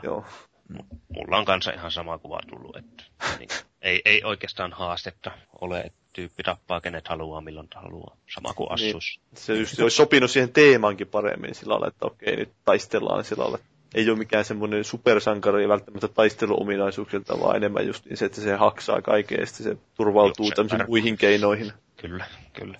[0.03, 0.25] Joo.
[1.15, 3.03] Mulla on kanssa ihan sama kuva tullut, että
[3.39, 3.49] niin,
[3.81, 5.31] ei, ei oikeastaan haastetta
[5.61, 8.17] ole, että tyyppi tappaa kenet haluaa, milloin haluaa.
[8.33, 8.97] Sama kuin Niin.
[8.97, 9.19] Assus.
[9.35, 13.59] Se just olisi sopinut siihen teemaankin paremmin sillä lailla, että okei, nyt taistellaan sillä lailla.
[13.95, 19.01] Ei ole mikään semmoinen supersankari välttämättä taisteluominaisuuksilta, vaan enemmän just niin se, että se haksaa
[19.01, 21.73] kaiken ja sitten se turvautuu Joo, se tämmöisiin muihin keinoihin.
[21.97, 22.79] Kyllä, kyllä.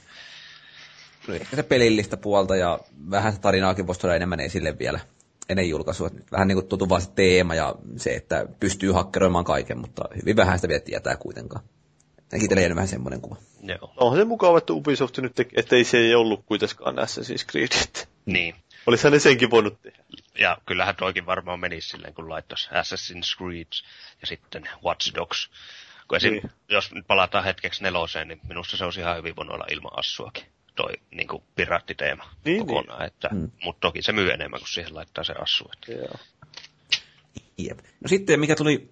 [1.27, 2.79] No ehkä se pelillistä puolta ja
[3.11, 4.99] vähän se tarinaakin voisi tuoda enemmän esille vielä
[5.49, 6.09] ennen julkaisua.
[6.31, 10.35] Vähän niin kuin tuntuu vaan se teema ja se, että pystyy hakkeroimaan kaiken, mutta hyvin
[10.35, 11.63] vähän sitä vielä tietää kuitenkaan.
[12.33, 13.35] Ainakin itselle jäänyt vähän semmoinen kuva.
[13.63, 13.93] Joo.
[13.97, 18.07] Onhan se mukava, että Ubisoft nyt teki, ettei se ei ollut kuitenkaan Assassin's Creed.
[18.25, 18.55] Niin.
[18.87, 20.03] Olisihan ne senkin voinut tehdä.
[20.39, 23.67] Ja kyllähän toikin varmaan menisi silleen, kun laittaisi Assassin's Creed
[24.21, 25.49] ja sitten Watch Dogs.
[26.07, 26.51] Kun esim, Niin.
[26.69, 30.43] jos nyt palataan hetkeksi neloseen, niin minusta se olisi ihan hyvin voinut olla ilman Assuakin.
[30.75, 33.05] Toi niin kuin piraattiteema Niin, kokonaan.
[33.05, 33.51] Että, Mm.
[33.63, 35.69] Mutta toki se myy enemmän, kun siihen laittaa se Assu.
[35.73, 35.91] Että.
[35.91, 36.15] Joo.
[37.57, 37.77] Jep.
[37.79, 38.89] No sitten, mikä tuli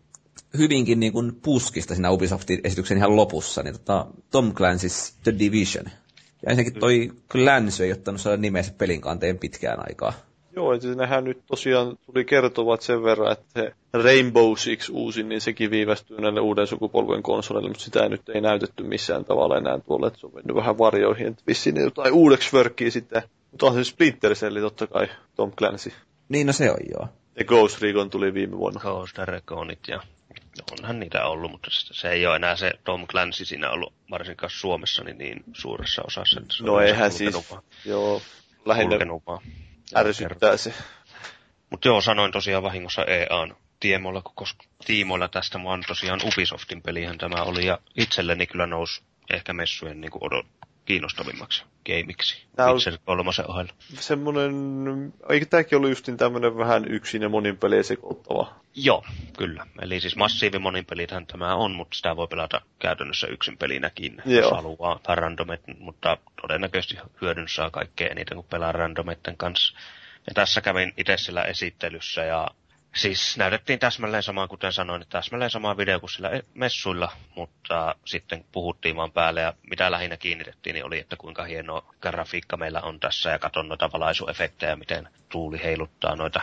[0.57, 5.85] hyvinkin niin kuin puskista siinä Ubisoftin esityksen ihan lopussa, niin tota, Tom Clancy's The Division.
[6.45, 10.13] Ja ensinnäkin toi Clancy ei ottanut saada nimensä pelin kanteen pitkään aikaa.
[10.55, 15.41] Joo, että nehän nyt tosiaan tuli kertovat sen verran, että se Rainbow Six uusi, niin
[15.41, 20.07] sekin viivästyy näille uuden sukupolven konsoleille, mutta sitä nyt ei näytetty missään tavalla enää tuolla,
[20.07, 23.21] että se on mennyt vähän varjoihin, että vissiin ne jotain uudeksi vörkkii sitten.
[23.51, 25.91] Mutta on se Splinter Cell totta kai, Tom Clancy.
[26.29, 27.07] Niin, no se on joo.
[27.39, 28.79] Ja Ghost Recon tuli viime vuonna.
[28.79, 30.01] Ghost Reconit ja
[30.71, 35.03] onhan niitä ollut, mutta se ei ole enää se Tom Clancy siinä ollut varsinkaan Suomessa
[35.03, 36.39] niin, niin suuressa osassa.
[36.39, 38.21] Että se No eihän siis, vaan- joo,
[38.65, 38.97] lähinnä
[39.95, 40.73] ärsyttää se.
[41.69, 47.43] Mutta joo, sanoin tosiaan vahingossa EAN tiimoilla, koska tiimoilla tästä vaan tosiaan Ubisoftin pelihän tämä
[47.43, 49.01] oli, ja itselleni kyllä nousi
[49.33, 50.45] ehkä messujen niin kuin odot,
[50.85, 52.45] kiinnostavimmaksi gameiksi.
[52.55, 53.73] Tää Witcher kolmosen ohella.
[53.93, 54.53] Semmoinen,
[55.29, 58.53] eikö tämäkin ollut justin tämmöinen vähän yksin ja monin peliä sekoittava?
[58.75, 59.05] Joo,
[59.37, 59.65] kyllä.
[59.81, 64.41] Eli siis massiivi monipelithän tämä on, mutta sitä voi pelata käytännössä yksin pelinäkin, Joo.
[64.41, 69.77] jos haluaa, tai randomet, mutta todennäköisesti hyödyn saa kaikkea eniten, kun pelaa randometten kanssa.
[70.27, 72.47] Ja tässä kävin itse sillä esittelyssä ja
[72.95, 78.45] siis näytettiin täsmälleen samaa, kuten sanoin, täsmälleen sama video kuin sillä e- messuilla, mutta sitten
[78.51, 82.99] puhuttiin vaan päälle ja mitä lähinnä kiinnitettiin, niin oli, että kuinka hieno grafiikka meillä on
[82.99, 86.41] tässä ja katon noita valaisuefektejä, miten tuuli heiluttaa noita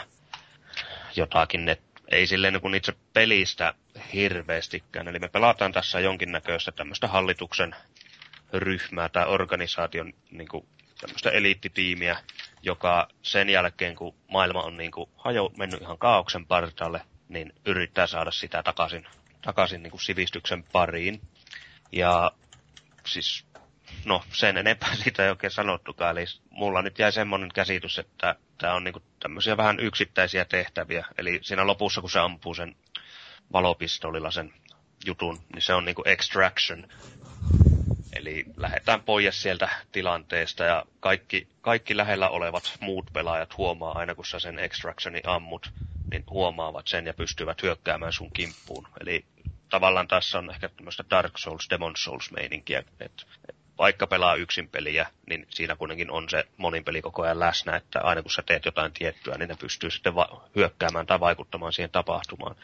[1.16, 3.74] jotakin, että ei silleen niin kuin itse pelistä
[4.12, 5.08] hirveästikään.
[5.08, 7.76] Eli me pelataan tässä jonkinnäköistä tämmöistä hallituksen
[8.52, 10.66] ryhmää tai organisaation niin kuin
[11.00, 12.16] tämmöistä eliittitiimiä,
[12.62, 18.06] joka sen jälkeen, kun maailma on niin kuin hajo, mennyt ihan kaauksen partaalle, niin yrittää
[18.06, 19.06] saada sitä takaisin,
[19.42, 21.20] takaisin niin kuin sivistyksen pariin.
[21.92, 22.32] Ja
[23.06, 23.46] siis,
[24.04, 26.18] no sen enempää siitä ei oikein sanottukaan.
[26.18, 31.06] Eli mulla nyt jäi semmoinen käsitys, että tämä on niinku tämmöisiä vähän yksittäisiä tehtäviä.
[31.18, 32.76] Eli siinä lopussa, kun se ampuu sen
[33.52, 34.52] valopistolilla sen
[35.06, 36.88] jutun, niin se on niinku extraction.
[38.12, 44.26] Eli lähdetään pois sieltä tilanteesta ja kaikki, kaikki lähellä olevat muut pelaajat huomaa aina kun
[44.26, 45.72] sä sen extractionin ammut,
[46.10, 48.88] niin huomaavat sen ja pystyvät hyökkäämään sun kimppuun.
[49.00, 49.24] Eli
[49.70, 53.24] tavallaan tässä on ehkä tämmöistä Dark Souls, Demon Souls meininkiä, että
[53.78, 58.00] vaikka pelaa yksin peliä, niin siinä kuitenkin on se monin peli koko ajan läsnä, että
[58.00, 61.90] aina kun sä teet jotain tiettyä, niin ne pystyy sitten va- hyökkäämään tai vaikuttamaan siihen
[61.90, 62.56] tapahtumaan.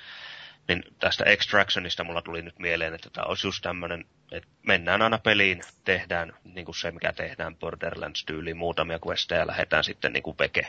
[0.68, 5.18] Niin tästä Extractionista mulla tuli nyt mieleen, että tämä olisi just tämmöinen, että mennään aina
[5.18, 10.38] peliin, tehdään niin kuin se, mikä tehdään Borderlands-tyyliin, muutamia questeja ja lähdetään sitten niin kuin
[10.38, 10.66] veke.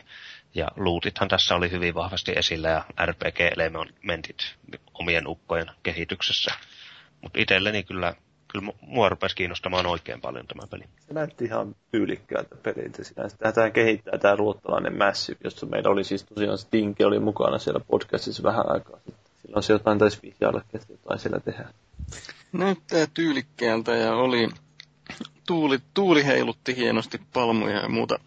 [0.54, 4.54] Ja lootithan tässä oli hyvin vahvasti esillä ja RPG-elementit
[4.94, 6.54] omien ukkojen kehityksessä.
[7.20, 8.14] Mutta itselleni kyllä,
[8.48, 10.84] kyllä mu- mua rupesi kiinnostamaan oikein paljon tämä peli.
[11.06, 13.36] Se näytti ihan tyylikkäältä peliltä sinänsä.
[13.36, 18.42] Tätä kehittää tämä ruottalainen Massive, josta meillä oli siis tosiaan Stinki oli mukana siellä podcastissa
[18.42, 19.25] vähän aikaa sitten.
[19.46, 21.74] Silloin se jotain taisi vihjailla, että jotain siellä tehdään.
[22.52, 24.48] Näyttää tyylikkäältä ja oli,
[25.46, 28.18] tuuli, tuuli heilutti hienosti palmuja ja muuta.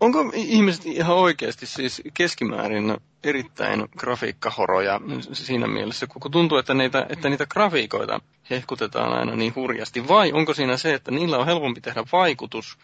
[0.00, 5.00] Onko ihmiset ihan oikeasti siis keskimäärin erittäin grafiikkahoroja
[5.32, 8.20] siinä mielessä, kun tuntuu, että niitä, että niitä grafiikoita
[8.50, 12.78] hehkutetaan aina niin hurjasti, vai onko siinä se, että niillä on helpompi tehdä vaikutus,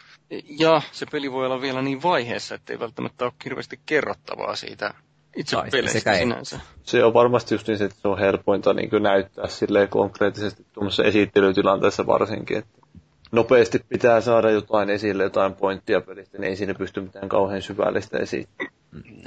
[0.59, 4.94] ja se peli voi olla vielä niin vaiheessa, että ei välttämättä ole hirveästi kerrottavaa siitä
[5.37, 6.19] itse Tai peleistä sekä ei.
[6.19, 6.61] sinänsä.
[6.83, 11.05] Se on varmasti just niin, se, että se on helpointa niin näyttää silleen konkreettisesti tuommoisessa
[11.05, 12.79] esittelytilanteessa varsinkin, että
[13.33, 18.19] nopeasti pitää saada jotain esille, jotain pointtia pelistä, niin ei siinä pysty mitään kauhean syvällistä
[18.19, 18.75] esittämään.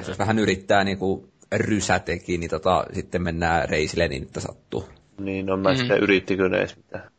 [0.07, 4.89] Jos vähän yrittää niinku rysä teki, niin tota, sitten mennään reisille niin, että sattuu.
[5.19, 6.03] Niin, no mä mm-hmm.
[6.03, 7.11] yrittikö ne edes mitään.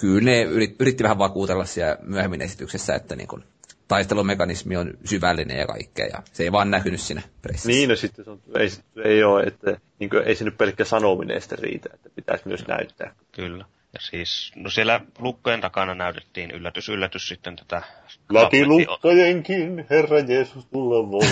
[0.00, 3.44] Kyllä ne yrit, yritti vähän vakuutella siellä myöhemmin esityksessä, että niin kun,
[3.92, 7.68] taistelumekanismi on syvällinen ja kaikkea, ja se ei vaan näkynyt siinä pressissä.
[7.68, 8.68] Niin, no sitten se on, ei,
[9.04, 12.66] ei ole, että niin kuin, ei se nyt pelkkä sanominen sitten riitä, että pitäisi myös
[12.66, 13.14] näyttää.
[13.32, 13.64] Kyllä.
[13.92, 17.82] Ja siis, no siellä lukkojen takana näytettiin yllätys, yllätys sitten tätä...
[18.30, 21.28] Laki lukkojenkin, Herra Jeesus, tulla voi.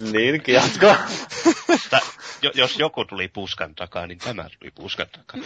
[0.12, 0.42] niin,
[2.42, 5.40] jo, jos joku tuli puskan takaa, niin tämä tuli puskan takaa.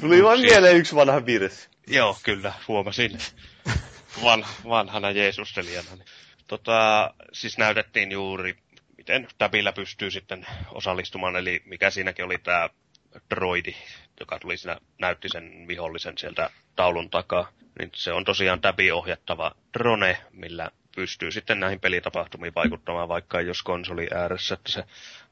[0.00, 1.68] Tuli vaan mieleen yksi vanha virsi.
[1.86, 3.18] Joo, kyllä, huomasin.
[4.22, 5.88] Van, vanhana Jeesustelijana.
[5.94, 6.06] Niin.
[6.48, 8.56] Tota, siis näytettiin juuri,
[8.96, 12.68] miten Tabilla pystyy sitten osallistumaan, eli mikä siinäkin oli tämä
[13.30, 13.74] droidi,
[14.20, 17.48] joka tuli siinä, näytti sen vihollisen sieltä taulun takaa.
[17.78, 24.08] Niin se on tosiaan Tabi-ohjattava drone, millä pystyy sitten näihin pelitapahtumiin vaikuttamaan, vaikka jos konsoli
[24.14, 24.84] ääressä, että se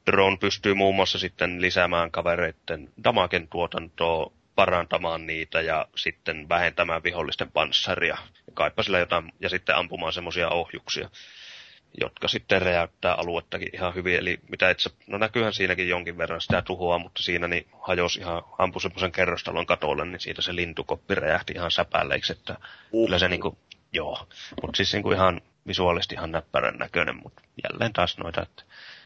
[0.05, 7.51] drone pystyy muun muassa sitten lisäämään kavereiden damaken tuotantoa, parantamaan niitä ja sitten vähentämään vihollisten
[7.51, 8.17] panssaria.
[8.47, 11.09] Ja kaipa sillä jotain, ja sitten ampumaan semmoisia ohjuksia
[11.99, 14.15] jotka sitten räjäyttää aluettakin ihan hyvin.
[14.15, 18.43] Eli mitä itse, no näkyyhän siinäkin jonkin verran sitä tuhoa, mutta siinä niin hajosi ihan,
[18.57, 22.57] ampui semmoisen kerrostalon katolle, niin siitä se lintukoppi räjähti ihan säpälleiksi, että
[22.91, 23.05] uh.
[23.05, 23.57] kyllä se niinku,
[23.93, 24.27] joo.
[24.61, 28.63] Mutta siis niinku ihan visuaalisesti ihan näppärän näköinen, mutta jälleen taas noita, että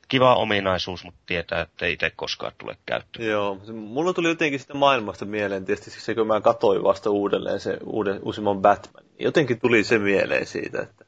[0.08, 3.30] kiva ominaisuus, mutta tietää, että ei itse koskaan tule käyttöön.
[3.30, 7.77] Joo, mulla tuli jotenkin sitä maailmasta mieleen, tietysti se, kun mä katsoin vasta uudelleen se
[7.84, 11.06] uuden, uusimman Batman, niin jotenkin tuli se mieleen siitä, että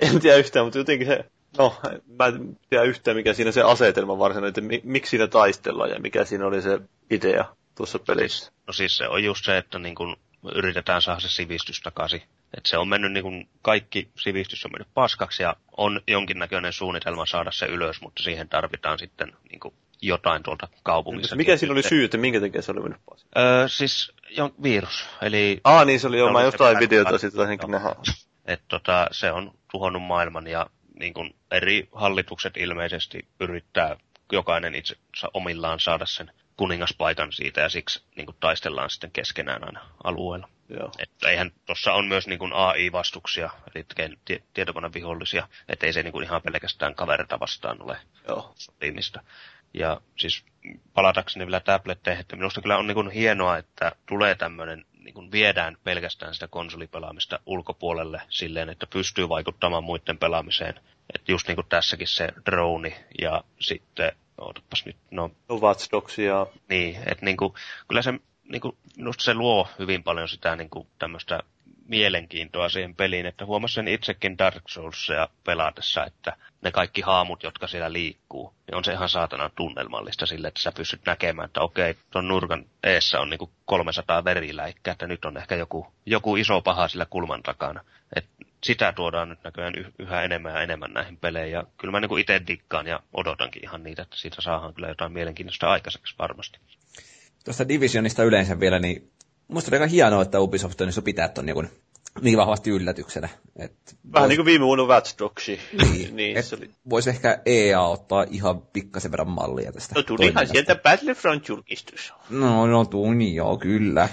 [0.00, 1.24] en tiedä yhtään, mutta jotenkin se,
[1.58, 1.74] no,
[2.18, 6.24] mä en tiedä yhtään mikä siinä se asetelma varsinainen, että miksi siinä taistellaan ja mikä
[6.24, 7.44] siinä oli se idea
[7.74, 8.52] tuossa pelissä.
[8.66, 10.16] No siis se on just se, että niin kun
[10.54, 12.22] yritetään saada se sivistys takaisin.
[12.56, 17.26] Että se on mennyt niin kun kaikki sivistys on mennyt paskaksi ja on jonkinnäköinen suunnitelma
[17.26, 21.36] saada se ylös, mutta siihen tarvitaan sitten niin kun jotain tuolta kaupungista.
[21.36, 23.38] Mikä siinä oli syy, että minkä takia se oli mennyt paskaksi?
[23.38, 25.06] Öö, siis jo, virus.
[25.22, 25.60] Eli...
[25.64, 27.94] Ah, niin se oli jo, mä jotain videota sitten ainakin nähdä.
[28.44, 30.66] Että tota, se on tuhonnut maailman ja
[31.00, 33.96] niin kuin eri hallitukset ilmeisesti yrittää
[34.32, 34.96] jokainen itse
[35.34, 36.30] omillaan saada sen
[36.60, 40.48] kuningaspaikan siitä ja siksi niin kuin taistellaan sitten keskenään aina alueella.
[40.68, 40.92] Joo.
[40.98, 43.86] Että eihän tuossa on myös niin kuin AI-vastuksia, eli
[44.54, 47.96] tietokonevihollisia, että ei se niin kuin ihan pelkästään kaverita vastaan ole
[48.28, 48.52] Joo.
[48.54, 49.22] sopimista.
[49.74, 50.44] Ja siis
[50.94, 55.32] palatakseni vielä tabletteihin, että minusta kyllä on niin kuin hienoa, että tulee tämmöinen niin kuin
[55.32, 60.80] viedään pelkästään sitä konsolipelaamista ulkopuolelle silleen, että pystyy vaikuttamaan muiden pelaamiseen.
[61.14, 65.30] Että just niin kuin tässäkin se drone ja sitten, ootapas nyt, no...
[65.50, 66.46] Watch Dogs ja...
[66.68, 67.54] Niin, että niin kuin,
[67.88, 68.12] kyllä se,
[68.52, 71.40] niin kuin, minusta se luo hyvin paljon sitä niin kuin tämmöistä
[71.90, 77.66] mielenkiintoa siihen peliin, että huomasin sen itsekin Dark Soulsia pelatessa, että ne kaikki haamut, jotka
[77.66, 81.94] siellä liikkuu, niin on se ihan saatana tunnelmallista sille, että sä pystyt näkemään, että okei,
[82.10, 86.88] tuon nurkan eessä on niinku 300 veriläikkää, että nyt on ehkä joku, joku iso paha
[86.88, 87.84] sillä kulman takana.
[88.16, 88.26] Et
[88.64, 92.40] sitä tuodaan nyt näköjään yhä enemmän ja enemmän näihin peleihin, ja kyllä mä niinku itse
[92.46, 96.58] dikkaan ja odotankin ihan niitä, että siitä saadaan kyllä jotain mielenkiintoista aikaiseksi varmasti.
[97.44, 99.10] Tuosta Divisionista yleensä vielä, niin
[99.50, 101.68] Musta on aika hienoa, että Ubisoft on pitää ton niin,
[102.20, 103.28] niin vahvasti yllätyksenä.
[103.56, 103.72] Et
[104.12, 104.28] Vähän vois...
[104.28, 105.60] niin kuin viime vuonna Watch Dogsi.
[105.82, 106.70] Niin, niin se oli.
[106.90, 109.94] Voisi ehkä EA ottaa ihan pikkasen verran mallia tästä.
[109.94, 112.12] No tulihan sieltä Battlefront-julkistus.
[112.30, 114.08] No, no tuni, joo, kyllä.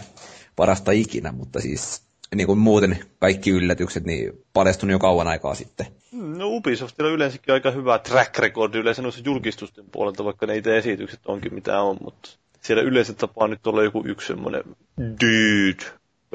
[0.56, 5.86] Parasta ikinä, mutta siis niin kuin muuten kaikki yllätykset niin paljastunut jo kauan aikaa sitten.
[6.12, 11.20] No Ubisoftilla yleensäkin aika hyvä track record yleensä noissa julkistusten puolelta, vaikka ne itse esitykset
[11.26, 12.30] onkin mitä on, mutta
[12.62, 14.64] siellä yleensä tapaa nyt olla joku yksi semmoinen
[14.98, 15.86] dude,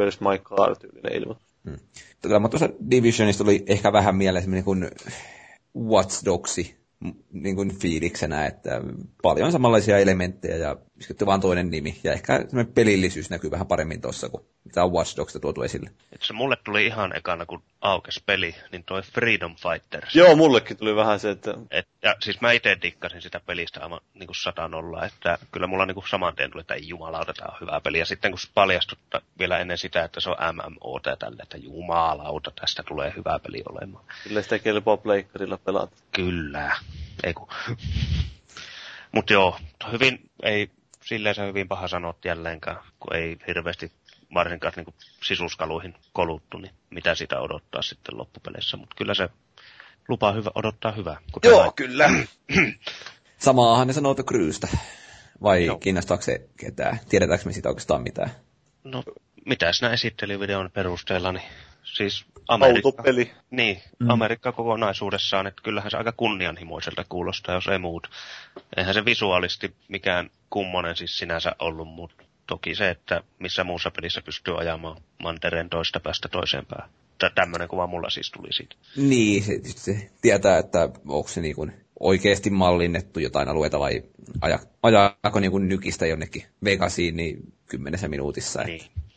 [0.01, 1.47] where's my car tyylinen ilmoitus.
[1.65, 1.79] Hmm.
[2.23, 4.91] Tota, tuossa Divisionista oli ehkä vähän mieleen semmoinen kuin
[5.77, 6.83] Watch Dogsi
[7.33, 8.81] niin kuin fiiliksenä, että
[9.23, 12.01] paljon samanlaisia elementtejä ja sitten vaan toinen nimi.
[12.05, 12.41] Ja ehkä
[12.75, 15.91] pelillisyys näkyy vähän paremmin tuossa, kuin mitä on Watch Dogsista tuotu esille.
[16.13, 20.15] Et se mulle tuli ihan ekana, kun aukes peli, niin toi Freedom Fighters.
[20.15, 21.55] Joo, mullekin tuli vähän se, että...
[21.71, 25.67] Et, ja siis mä itse dikkasin sitä pelistä aivan niin kuin sata nolla, että kyllä
[25.67, 27.99] mulla niin kuin saman tien tuli, että ei jumalauta, tämä on hyvä peli.
[27.99, 28.99] Ja sitten kun se paljastui
[29.39, 33.63] vielä ennen sitä, että se on MMO tai tälle, että jumalauta, tästä tulee hyvä peli
[33.69, 34.05] olemaan.
[34.23, 35.97] Kyllä sitä kelpaa pleikkarilla pelata.
[36.13, 36.77] Kyllä,
[37.25, 37.49] ei kun...
[39.13, 39.59] Mutta joo,
[39.93, 40.71] hyvin, ei
[41.05, 43.93] silleen se hyvin paha sanoa jälleenkään, kun ei hirveästi
[44.35, 48.77] varsinkaan niin sisuskaluihin koluttu, niin mitä sitä odottaa sitten loppupeleissä.
[48.77, 49.29] Mutta kyllä se
[50.09, 51.21] lupaa hyvä, odottaa hyvää.
[51.45, 51.73] Joo, näin.
[51.75, 52.11] kyllä.
[53.39, 54.69] Samaahan ne sanoo Crewstä.
[55.43, 55.79] Vai Joo.
[55.79, 57.01] kiinnostaako se ketään?
[57.09, 58.31] Tiedetäänkö me siitä oikeastaan mitään?
[58.85, 59.03] No,
[59.47, 61.45] mitä sinä esittelyvideon perusteella, niin
[61.93, 62.89] Siis Amerikka.
[62.89, 63.31] Autopeli.
[63.51, 64.11] Niin, mm.
[64.11, 68.11] Amerikka kokonaisuudessaan, että kyllähän se aika kunnianhimoiselta kuulostaa, jos ei muut.
[68.77, 74.23] Eihän se visuaalisti mikään kummonen siis sinänsä ollut, mutta toki se, että missä muussa pelissä
[74.23, 76.91] pystyy ajamaan mantereen toista päästä toiseen päähän.
[77.19, 78.77] Tä- Tämmöinen kuva mulla siis tuli siitä.
[78.97, 84.03] Niin, se, se tietää, että onko se niin kuin oikeasti mallinnettu jotain alueita vai
[84.41, 88.63] aja, ajaako niin kuin nykistä jonnekin Vegasiin niin kymmenessä minuutissa.
[88.63, 89.12] Niin, niin.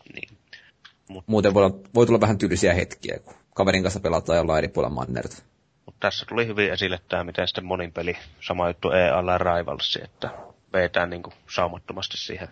[1.28, 4.96] Muuten voi, olla, voi tulla vähän tylsiä hetkiä, kun kaverin kanssa pelataan jollain eri puolella
[4.96, 5.44] mannerta.
[5.86, 10.30] Mutta tässä tuli hyvin esille tämä, miten sitten monin peli, sama juttu EAL Rivalsi, että
[10.74, 12.48] vetään niin kuin saumattomasti siihen,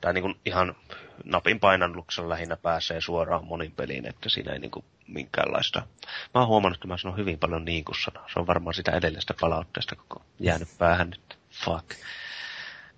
[0.00, 0.76] tai niin kuin ihan
[1.24, 5.86] napin painalluksella lähinnä pääsee suoraan monin peliin, että siinä ei niin kuin minkäänlaista.
[6.34, 8.28] Mä oon huomannut, että mä sanon hyvin paljon niin kuin sana.
[8.32, 11.38] Se on varmaan sitä edellisestä palautteesta koko jäänyt päähän nyt.
[11.64, 11.90] Fuck.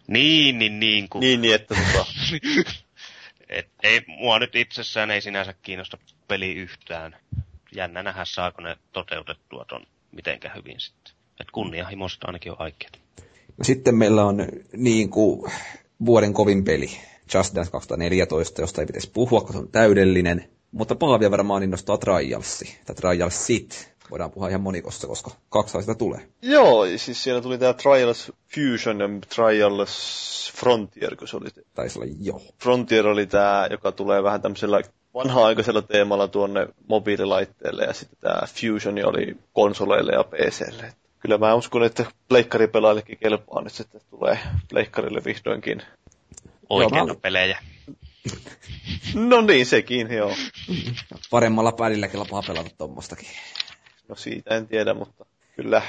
[0.06, 1.20] Niin, niin, niin kuin.
[1.20, 2.06] Niin, niin että tota,
[3.48, 7.16] Et ei, mua nyt itsessään ei sinänsä kiinnosta peli yhtään.
[7.72, 11.14] Jännä nähdä, saako ne toteutettua ton mitenkä hyvin sitten.
[11.40, 12.98] Et kunnianhimosta ainakin on aikeet.
[13.58, 15.52] No sitten meillä on niin kuin
[16.06, 16.90] vuoden kovin peli,
[17.34, 20.48] Just Dance 2014, josta ei pitäisi puhua, koska se on täydellinen.
[20.72, 23.95] Mutta Paavia varmaan innostaa Trialsi, tai Trialsit.
[24.10, 26.28] Voidaan puhua ihan monikossa, koska kaksi sitä tulee.
[26.42, 31.48] joo, siis siinä tuli tää Trials Fusion ja Trials Frontier, kun se oli.
[31.74, 32.42] Taisi olla joo.
[32.62, 34.80] Frontier oli tää, joka tulee vähän tämmöisellä
[35.14, 40.92] vanha-aikaisella teemalla tuonne mobiililaitteelle ja sitten tämä Fusion oli konsoleille ja PClle.
[41.18, 45.82] Kyllä mä uskon, että pleikkaripelaajillekin kelpaa nyt, että tulee pleikkarille vihdoinkin.
[46.70, 47.58] Oikeita mä- pelejä.
[49.14, 50.34] No niin, sekin, joo.
[51.30, 53.28] Paremmalla pädillä kelpaa pelata tommostakin.
[54.08, 55.26] No siitä en tiedä, mutta
[55.56, 55.82] kyllä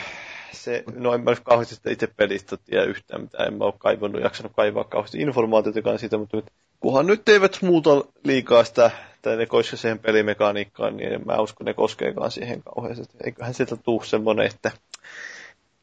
[0.52, 3.74] se, no en mä nyt kauheasti sitä itse pelistä tiedä yhtään mitään, en mä ole
[3.78, 6.46] kaivannut, jaksanut kaivaa kauheasti informaatiotakaan siitä, mutta nyt,
[6.80, 7.90] kunhan nyt eivät muuta
[8.24, 13.18] liikaa sitä, tai ne koske siihen pelimekaniikkaan, niin en mä usko, ne koskeekaan siihen kauheasti.
[13.24, 14.72] Eiköhän sieltä tuu semmonen, että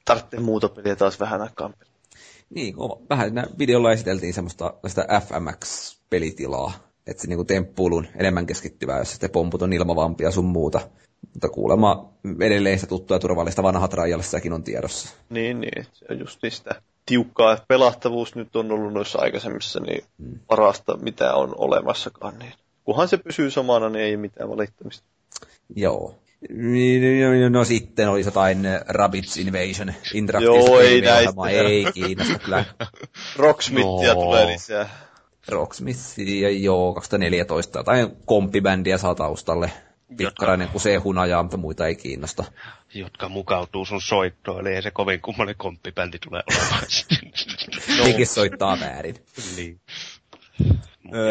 [0.05, 1.87] tarvitsee muuta peliä taas vähän pelata.
[2.51, 2.75] Niin,
[3.11, 6.73] vähän siinä videolla esiteltiin semmoista sitä FMX-pelitilaa,
[7.07, 10.81] että se niinku temppuilun enemmän keskittyvää, jos sitten pomput on ilmavampia sun muuta.
[11.33, 15.17] Mutta kuulemma edelleen sitä tuttua turvallista vanha Trialssakin on tiedossa.
[15.31, 20.05] Niin, niin, se on just sitä tiukkaa, että pelattavuus nyt on ollut noissa aikaisemmissa niin
[20.47, 22.39] parasta, mitä on olemassakaan.
[22.39, 22.53] Niin.
[22.85, 25.07] Kunhan se pysyy samana, niin ei mitään valittamista.
[25.77, 26.15] Joo.
[26.51, 31.49] Niin, No sitten oli jotain eh, Rabbids Invasion Interactive Joo, ei näistä.
[31.51, 32.65] Ei kiinnosta kyllä.
[33.36, 34.25] Rocksmithia Joo.
[34.25, 34.89] tulee lisää.
[35.49, 37.78] Rocksmithia, joo, 2014.
[37.78, 39.70] Jotain komppibändiä saa taustalle.
[40.16, 42.44] Pikkarainen kusee hunajaa, mutta muita ei kiinnosta.
[42.94, 46.83] Jotka mukautuu sun soittoon, eli ei se kovin kummonen komppibändi tulee olemaan.
[48.07, 49.16] Nekin soittaa väärin.
[49.57, 49.81] niin.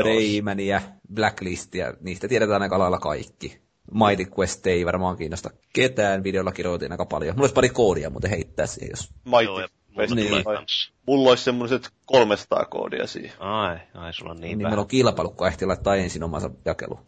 [0.03, 0.82] Raymania,
[1.14, 3.61] Blacklistia, niistä tiedetään aika lailla kaikki.
[3.92, 7.35] Mighty Quest ei varmaan kiinnosta ketään, videolla kirjoitin aika paljon.
[7.35, 9.14] Mulla olisi pari koodia muuten heittää siihen, jos...
[9.26, 10.16] Mighty Quest.
[10.16, 10.68] mulla Niin.
[11.08, 13.42] Mulla olisi semmoiset 300 koodia siihen.
[13.42, 16.50] Ai, ai, sulla on niin, Niin, niin meillä on kilpailu, kun ehti laittaa ensin omansa
[16.66, 17.00] jakelu.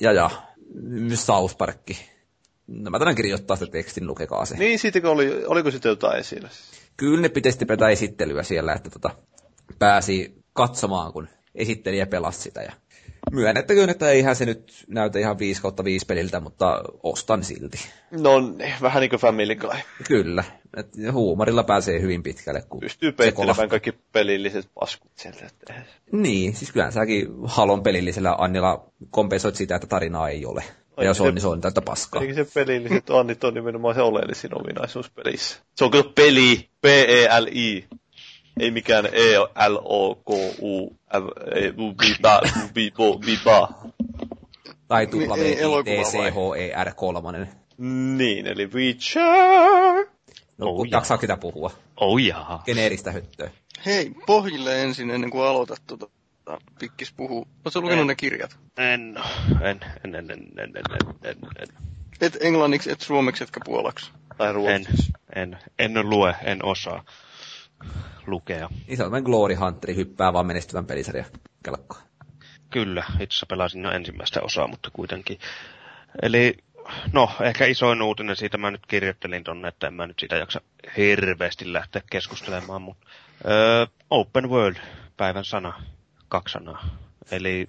[0.00, 0.30] Ja ja,
[1.14, 1.98] South Parkki.
[2.66, 4.56] No mä tänään kirjoittaa sitä tekstin, lukekaa se.
[4.56, 6.48] Niin, siitäkö oli, oliko sitten jotain esillä?
[6.96, 9.10] Kyllä ne pitäisi petä esittelyä siellä, että tota,
[9.78, 12.62] pääsi katsomaan, kun esittelijä pelasi sitä.
[12.62, 12.72] Ja
[13.30, 17.78] myönnettäköön, että eihän se nyt näytä ihan 5 kautta 5 peliltä, mutta ostan silti.
[18.10, 18.30] No,
[18.82, 19.70] vähän niin kuin Family Guy.
[20.08, 20.44] Kyllä.
[20.76, 22.62] Et huumorilla pääsee hyvin pitkälle.
[22.68, 23.68] Kun Pystyy peittelemään kolahtaa.
[23.68, 25.46] kaikki pelilliset paskut sieltä.
[25.46, 25.74] että
[26.12, 30.64] Niin, siis kyllähän säkin Halon pelillisellä Annilla kompensoit sitä, että tarinaa ei ole.
[30.96, 32.22] Ai, ja jos se- on, niin se on täyttä paskaa.
[32.22, 35.58] Eikä se pelilliset annit on nimenomaan se oleellisin ominaisuus pelissä.
[35.76, 37.84] Se on kyllä peli, P-E-L-I.
[38.60, 40.96] Ei mikään E E-L-O-K-U,
[41.54, 42.40] ei, u- biba,
[42.74, 43.68] bibo, biba.
[44.88, 47.46] Tai Niin, W ei I elokuva T C H E R 3.
[48.16, 50.06] Niin, eli Witcher.
[50.58, 51.70] No, Oh, jaksaa sitä puhua.
[51.96, 52.62] Oh jaa.
[52.66, 53.50] Geneeristä höttöä.
[53.86, 56.06] Hei, pohjille ensin ennen kuin aloitat tuota,
[56.78, 57.48] pikkis puhuu.
[57.64, 58.06] Oletko lukenut En.
[58.06, 58.56] ne kirjat?
[58.76, 59.16] En,
[59.62, 60.76] en, en, en, en, en, en,
[61.24, 61.68] en, en,
[62.20, 64.10] Et englanniksi, et suomeksi, etkä puolaksi.
[64.38, 65.12] Tai en, ruotsiksi.
[65.36, 67.04] en, en lue, en osaa
[68.26, 68.68] lukea.
[68.86, 71.24] Niin se on Glory Hunteri, hyppää vaan menestyvän pelisarja
[71.64, 72.02] kelkkaan.
[72.70, 75.38] Kyllä, itse asiassa pelasin jo ensimmäistä osaa, mutta kuitenkin.
[76.22, 76.56] Eli,
[77.12, 80.60] no, ehkä isoin uutinen siitä mä nyt kirjoittelin tonne, että en mä nyt siitä jaksa
[80.96, 83.06] hirveästi lähteä keskustelemaan, mutta
[83.46, 84.76] öö, Open World,
[85.16, 85.82] päivän sana,
[86.28, 86.84] kaksi sanaa.
[87.30, 87.68] Eli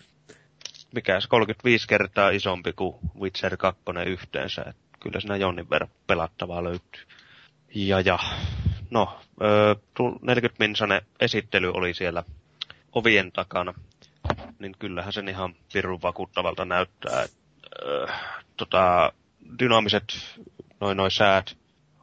[0.93, 4.61] mikä se 35 kertaa isompi kuin Witcher 2 yhteensä.
[4.67, 7.01] Et kyllä siinä jonnin verran pelattavaa löytyy.
[7.75, 8.19] Ja ja,
[8.94, 12.24] no, öö, tull- 40 minsanen esittely oli siellä
[12.94, 13.74] ovien takana
[14.60, 17.26] niin kyllähän sen ihan pirun vakuuttavalta näyttää.
[18.58, 19.14] Tota,
[19.60, 20.04] dynaamiset
[20.82, 21.58] noin noin säät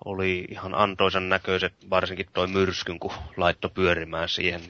[0.04, 4.60] oli ihan antoisan näköiset, varsinkin toi myrskyn, kun laitto pyörimään siihen.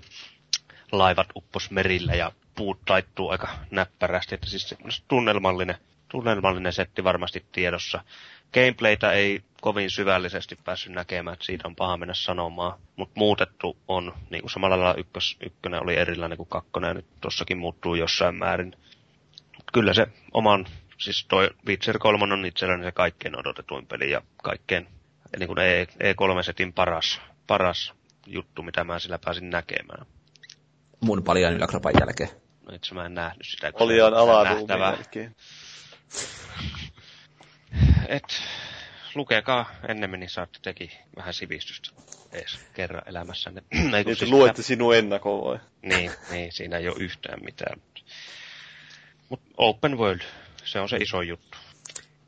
[0.93, 4.77] Laivat uppos merillä ja puut taittuu aika näppärästi, että siis
[5.09, 5.77] tunnelmallinen,
[6.09, 8.05] tunnelmallinen setti varmasti tiedossa.
[8.55, 14.15] Gameplaytä ei kovin syvällisesti päässyt näkemään, että siitä on paha mennä sanomaan, mutta muutettu on,
[14.31, 18.35] niin kuin samalla lailla ykkös, ykkönen oli erilainen kuin kakkonen, ja nyt tossakin muuttuu jossain
[18.35, 18.77] määrin.
[19.73, 20.67] Kyllä se oman,
[20.99, 24.89] siis toi Witcher 3 on itselläni se kaikkein odotetuin peli ja kaikkein,
[25.39, 27.95] niin kuin E- E3-setin paras, paras
[28.27, 30.07] juttu, mitä mä sillä pääsin näkemään.
[31.01, 32.31] Mun paljon yläkropan jälkeen.
[32.69, 33.73] No itse mä en nähnyt sitä.
[33.79, 35.37] se on alaruumiin jälkeen.
[38.09, 38.25] Et
[39.15, 41.91] lukekaa ennemmin, niin saatte teki vähän sivistystä
[42.33, 43.63] edes kerran elämässänne.
[43.73, 45.59] Ei, kun Niin, siis te luette sinun ennakon vai?
[45.83, 47.81] Niin, niin, siinä ei ole yhtään mitään.
[49.29, 50.21] Mutta open world,
[50.65, 51.59] se on se iso juttu.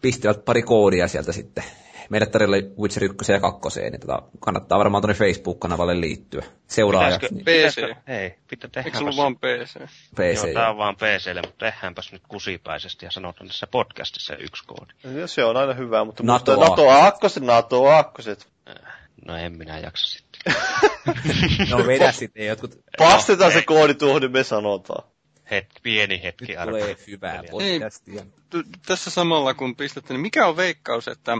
[0.00, 1.64] Pistivät pari koodia sieltä sitten.
[2.12, 6.42] Meille tarjolla Witcher 1 ja 2, niin tota, kannattaa varmaan tuonne Facebook-kanavalle liittyä.
[6.66, 7.44] Seuraaja Pitäisikö- PC.
[7.44, 9.00] pitäisikö- Hei, pitää Eikö se tehdäänpäs.
[9.02, 9.80] ollut vaan PC?
[10.14, 10.44] PC.
[10.44, 15.20] Joo, tää on vaan PClle, mutta tehdäänpäs nyt kusipäisesti ja sanotaan tässä podcastissa yksi koodi.
[15.20, 18.48] Ja se on aina hyvä, mutta NATO NATO, NATO akkoset, NATO akkoset.
[19.26, 20.54] No en minä jaksa sitten.
[21.70, 22.78] No vedä sitten jotkut.
[22.98, 23.64] Pastetaan se ei.
[23.64, 25.08] koodi tuohon, niin me sanotaan.
[25.50, 26.70] Het, pieni hetki Nyt arvo.
[26.78, 28.22] tulee hyvää podcastia.
[28.50, 31.38] t- tässä samalla kun pistätte, niin mikä on veikkaus, että,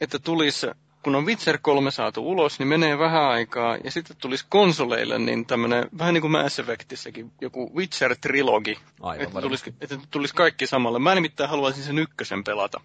[0.00, 0.66] että tulisi,
[1.02, 5.46] kun on Witcher 3 saatu ulos, niin menee vähän aikaa, ja sitten tulisi konsoleille niin
[5.46, 10.66] tämmönen, vähän niin kuin Mass Effectissäkin, joku Witcher Trilogi, Aivan että tulisi, että tulisi kaikki
[10.66, 10.98] samalle.
[10.98, 12.80] Mä nimittäin haluaisin sen ykkösen pelata.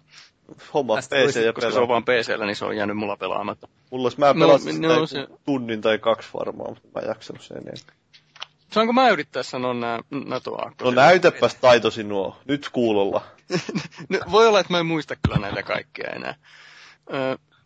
[0.74, 3.68] Homma Tästä PC ja Koska se on vaan PCllä, niin se on jäänyt mulla pelaamatta.
[3.90, 7.08] Mulla olisi, mä No, pelasin no, joku se- tunnin tai kaksi varmaan, mutta mä en
[7.08, 7.96] jaksanut sen enemmän.
[8.72, 13.22] Saanko mä yrittää sanoa nämä NATO No näytäpäs taitosi nuo, nyt kuulolla.
[14.08, 16.34] No, voi olla, että mä en muista kyllä näitä kaikkia enää.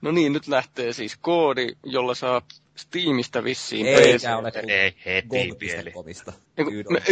[0.00, 2.42] No niin, nyt lähtee siis koodi, jolla saa
[2.76, 5.90] Steamista vissiin Eikä ole kuin Ei heti vielä.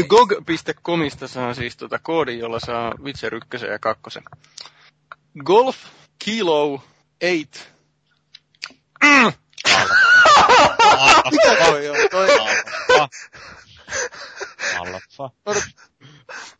[0.08, 1.28] Gog.comista.
[1.28, 4.20] Saa siis tota koodi, jolla saa Witcher 1 ja 2.
[5.44, 5.76] Golf
[6.24, 6.82] Kilo
[7.20, 7.76] 8.
[9.04, 9.32] Mm.
[11.66, 11.96] Toi on?
[12.10, 12.28] Toi,
[14.78, 15.30] Alfa.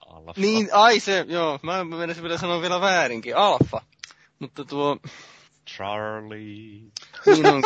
[0.07, 0.41] Alfa.
[0.41, 3.83] niin, ai se, joo, mä menisin vielä sanoa vielä väärinkin, alfa.
[4.39, 4.99] Mutta tuo,
[5.71, 6.83] Charlie.
[7.27, 7.63] niin on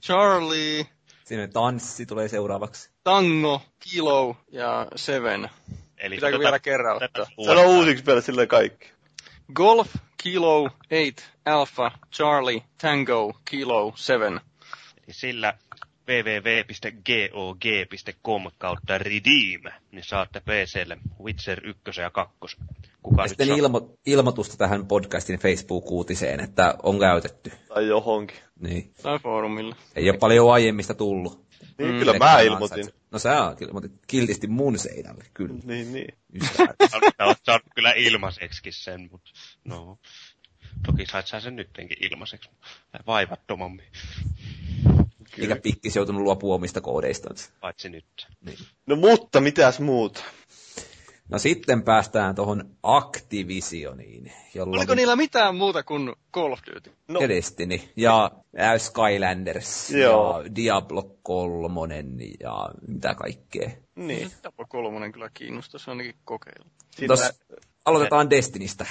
[0.00, 0.86] Charlie,
[1.24, 2.90] Siinä tanssi tulee seuraavaksi.
[3.04, 5.50] Tango, Kilo ja Seven.
[5.98, 7.26] Eli Pitääkö vielä kerran ottaa?
[7.46, 8.92] Sano uusiksi vielä silleen kaikki.
[9.54, 10.78] Golf, Kilo, 8,
[11.44, 14.40] Alpha, Charlie, Tango, Kilo, 7.
[15.06, 15.54] Eli sillä
[16.10, 19.62] www.gog.com kautta redeem,
[19.92, 22.56] niin saatte PClle Witcher 1 ja 2.
[23.02, 23.56] Kuka Ja sitten saa?
[23.56, 27.52] ilmo- ilmoitusta tähän podcastin Facebook-uutiseen, että on käytetty.
[27.68, 28.36] Tai johonkin.
[28.60, 28.94] Niin.
[29.02, 29.76] Tai foorumilla.
[29.96, 31.46] Ei ole paljon aiemmista tullut.
[31.78, 31.98] Niin, Mm.
[31.98, 32.78] kyllä mä ilmoitin.
[32.78, 33.00] ansaitse.
[33.10, 35.54] No sä ilmoitit kiltisti mun seinälle, kyllä.
[35.64, 36.14] Niin, niin.
[36.90, 39.30] Sä oot saanut kyllä ilmaiseksikin sen, mutta
[39.64, 39.98] no.
[40.86, 42.50] Toki sait sä sen nyttenkin ilmaiseksi.
[43.06, 43.84] Vaivattomammin,
[45.38, 47.36] Eikä pikkis joutunut luopua omista koodeistaan.
[47.60, 48.26] paitsi nyt.
[48.40, 48.58] Niin.
[48.86, 50.22] No mutta, mitäs muuta?
[51.30, 56.92] No sitten päästään tuohon Activisioniin, jolla Oliko oli niillä mitään muuta kuin Call of Duty?
[57.08, 58.30] No, Destiny ja
[58.78, 60.40] Skylanders Joo.
[60.40, 62.04] ja Diablo 3
[62.40, 63.70] ja mitä kaikkea.
[63.94, 64.30] niin.
[64.42, 66.70] Diablo 3 kyllä kiinnostaisi ainakin kokeilla.
[66.90, 67.40] Siinä, Tos,
[67.84, 68.86] aloitetaan Destinistä.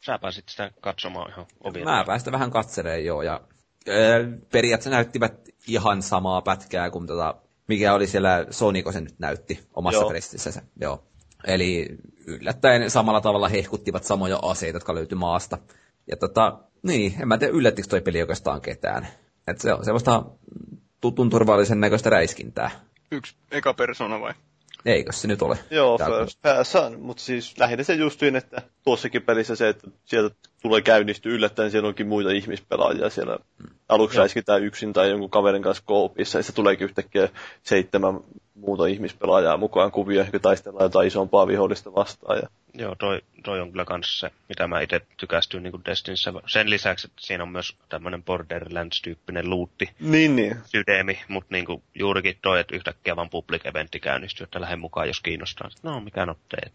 [0.00, 3.40] Sä pääsit sitä katsomaan ihan ovien Mä päästä vähän katseleen joo ja
[3.88, 7.34] öö, periaatteessa näyttivät ihan samaa pätkää kuin tota,
[7.68, 10.08] mikä oli siellä Soniko se nyt näytti omassa Joo.
[10.08, 10.62] prestissä.
[10.80, 11.04] Joo.
[11.46, 11.88] Eli
[12.26, 15.58] yllättäen samalla tavalla hehkuttivat samoja aseita, jotka löytyi maasta.
[16.10, 19.06] Ja tota, niin, en mä tiedä yllättikö toi peli oikeastaan ketään.
[19.46, 20.24] Et se on semmoista
[21.00, 22.70] tutun turvallisen näköistä räiskintää.
[23.10, 24.34] Yksi eka persona vai?
[24.86, 25.58] Eikö se nyt ole?
[25.70, 30.82] Joo, first person, mutta siis lähinnä se justiin, että tuossakin pelissä se, että sieltä tulee
[30.82, 33.38] käynnistyä yllättäen, siellä onkin muita ihmispelaajia siellä.
[33.88, 37.28] Aluksi räiskitään yksin tai jonkun kaverin kanssa koopissa, ja se tuleekin yhtäkkiä
[37.62, 38.20] seitsemän
[38.54, 42.38] muuta ihmispelaajaa mukaan kuvia, jotka taistellaan jotain isompaa vihollista vastaan.
[42.38, 42.48] Ja
[42.78, 46.32] Joo, toi, toi on kyllä kans se, mitä mä itse tykästyin niin Destinissä.
[46.46, 50.56] Sen lisäksi, että siinä on myös tämmönen Borderlands-tyyppinen luutti Niin, niin.
[50.64, 55.20] sydämi, mutta niinku juurikin toi, että yhtäkkiä vaan public eventti käynnistyy, että lähden mukaan, jos
[55.20, 55.68] kiinnostaa.
[55.82, 56.72] No, mikä not teet.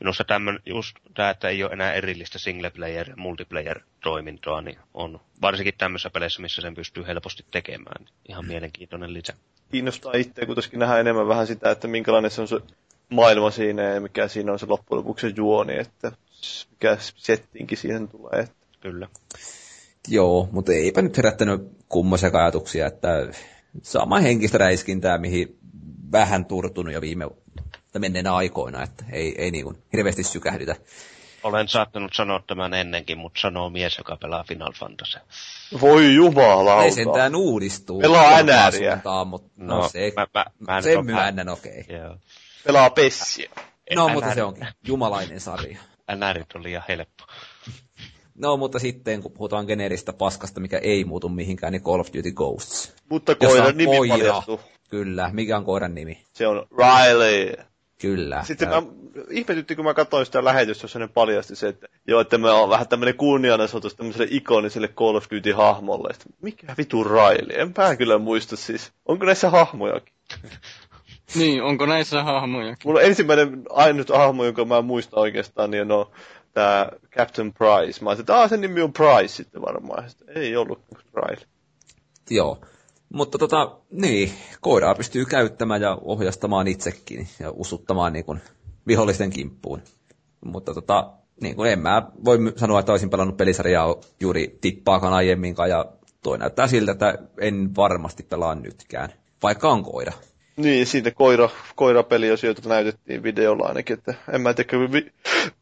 [0.00, 4.78] Minusta tämmön, just tämä, että ei ole enää erillistä single player ja multiplayer toimintoa, niin
[4.94, 8.04] on varsinkin tämmöisissä peleissä, missä sen pystyy helposti tekemään.
[8.04, 9.34] niin Ihan mielenkiintoinen lisä.
[9.70, 12.60] Kiinnostaa itseä kuitenkin nähdä enemmän vähän sitä, että minkälainen se on se
[13.08, 16.12] maailma siinä ja mikä siinä on se loppujen lopuksi se juoni, että
[16.70, 18.48] mikä settinki siihen tulee.
[18.80, 19.08] Kyllä.
[20.08, 23.08] Joo, mutta eipä nyt herättänyt kummoisia ajatuksia, että
[23.82, 25.58] sama henkistä räiskintää, mihin
[26.12, 27.28] vähän turtunut jo viime
[27.92, 30.76] tai menneenä aikoina, että ei, ei niin kuin hirveästi sykähdytä.
[31.44, 35.18] Olen saattanut sanoa tämän ennenkin, mutta sanoo mies, joka pelaa Final Fantasy.
[35.80, 36.84] Voi jumalauta.
[36.84, 38.00] Ei sentään uudistuu.
[38.00, 38.70] Pelaa NRiä.
[38.90, 41.80] suuntaan, Mutta no, No, se, mä- mä- mä en sen myönnän, okei.
[41.80, 41.96] Okay.
[41.96, 42.16] Joo.
[42.66, 43.50] Pelaa pessiä.
[43.94, 45.78] No, NR mutta se onkin jumalainen sarja.
[46.16, 47.24] NRit on liian helppo.
[48.34, 52.32] No, mutta sitten kun puhutaan geneeristä paskasta, mikä ei muutu mihinkään, niin Call of Duty
[52.32, 52.94] Ghosts.
[53.08, 54.16] Mutta koiran nimi koira.
[54.16, 54.60] paljastuu.
[54.90, 55.30] Kyllä.
[55.32, 56.24] Mikä on koiran nimi?
[56.32, 57.56] Se on Riley.
[58.00, 58.42] Kyllä.
[58.44, 58.82] Sitten mä
[59.30, 62.68] ihmetytti, kun mä katsoin sitä lähetystä, jossa ne paljasti se, että joo, että me on
[62.70, 66.12] vähän tämmöinen kunnianosoitus tämmöiselle ikoniselle Call of Duty-hahmolle.
[66.12, 67.60] Sitten, mikä vitu Riley?
[67.60, 68.92] Enpä kyllä muista siis.
[69.06, 70.14] Onko näissä hahmojakin?
[71.34, 72.76] Niin, onko näissä hahmoja?
[72.84, 76.06] Mulla on ensimmäinen ainut hahmo, jonka mä muistan oikeastaan, niin on
[76.52, 78.04] tämä Captain Price.
[78.04, 80.10] Mä ajattelin, että "Aa, sen nimi on Price sitten varmaan.
[80.10, 80.80] Sitten, ei ollut
[81.14, 81.44] Riley.
[82.30, 82.58] Joo.
[83.14, 88.40] Mutta tota, niin, koiraa pystyy käyttämään ja ohjastamaan itsekin ja usuttamaan niin kuin
[88.86, 89.82] vihollisten kimppuun.
[90.44, 91.10] Mutta tota,
[91.40, 95.84] niin kuin en mä voi sanoa, että olisin pelannut pelisarjaa juuri tippaakaan aiemminkaan ja
[96.22, 99.12] toi näyttää siltä, että en varmasti pelaa nytkään,
[99.42, 100.12] vaikka on koira.
[100.56, 105.12] Niin, siitä koira, koirapeliosioita näytettiin videolla ainakin, että en mä tiedä, vi-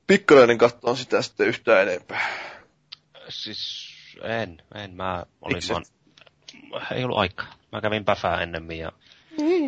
[0.06, 2.28] pikkarainen katsoa sitä sitten yhtään enempää.
[3.28, 4.94] Siis en, en.
[4.94, 5.84] Mä olin vaan...
[6.94, 7.54] Ei ollut aikaa.
[7.72, 8.92] Mä kävin päfää ennemmin ja...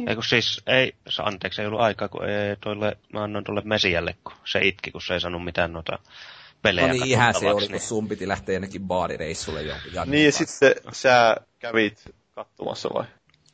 [0.07, 3.63] Ei kun siis, ei, sa- anteeksi, ei ollut aikaa, kun ei, toille, mä annoin tuolle
[3.65, 5.99] Mesiälle, kun se itki, kun se ei saanut mitään noita
[6.63, 10.33] pelejä No niin, ihan se oli, kun sun piti lähteä jonnekin baarireissulle jonkun Niin, ja
[10.33, 13.05] sitten sä kävit katsomassa vai?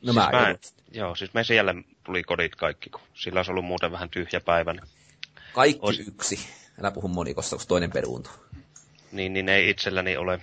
[0.01, 0.51] No mä, siis mä en.
[0.51, 0.57] en,
[0.91, 4.73] joo, siis Mesiälle tuli kodit kaikki, kun sillä olisi ollut muuten vähän tyhjä päivä.
[4.73, 4.83] Niin,
[5.53, 6.39] Kaikki Ois- yksi.
[6.79, 8.33] Älä puhu monikossa, kun toinen peruuntuu.
[9.11, 10.39] Niin, niin ei itselläni ole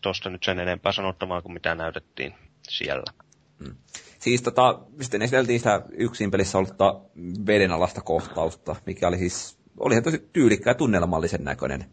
[0.00, 2.34] tosta nyt sen enempää sanottavaa kuin mitä näytettiin
[2.68, 3.04] siellä.
[4.18, 7.00] Siis tota, sitten esiteltiin sitä yksin pelissä ollutta
[7.46, 11.84] vedenalasta kohtausta, mikä oli siis, olihan tosi tyylikkä ja tunnelmallisen näköinen.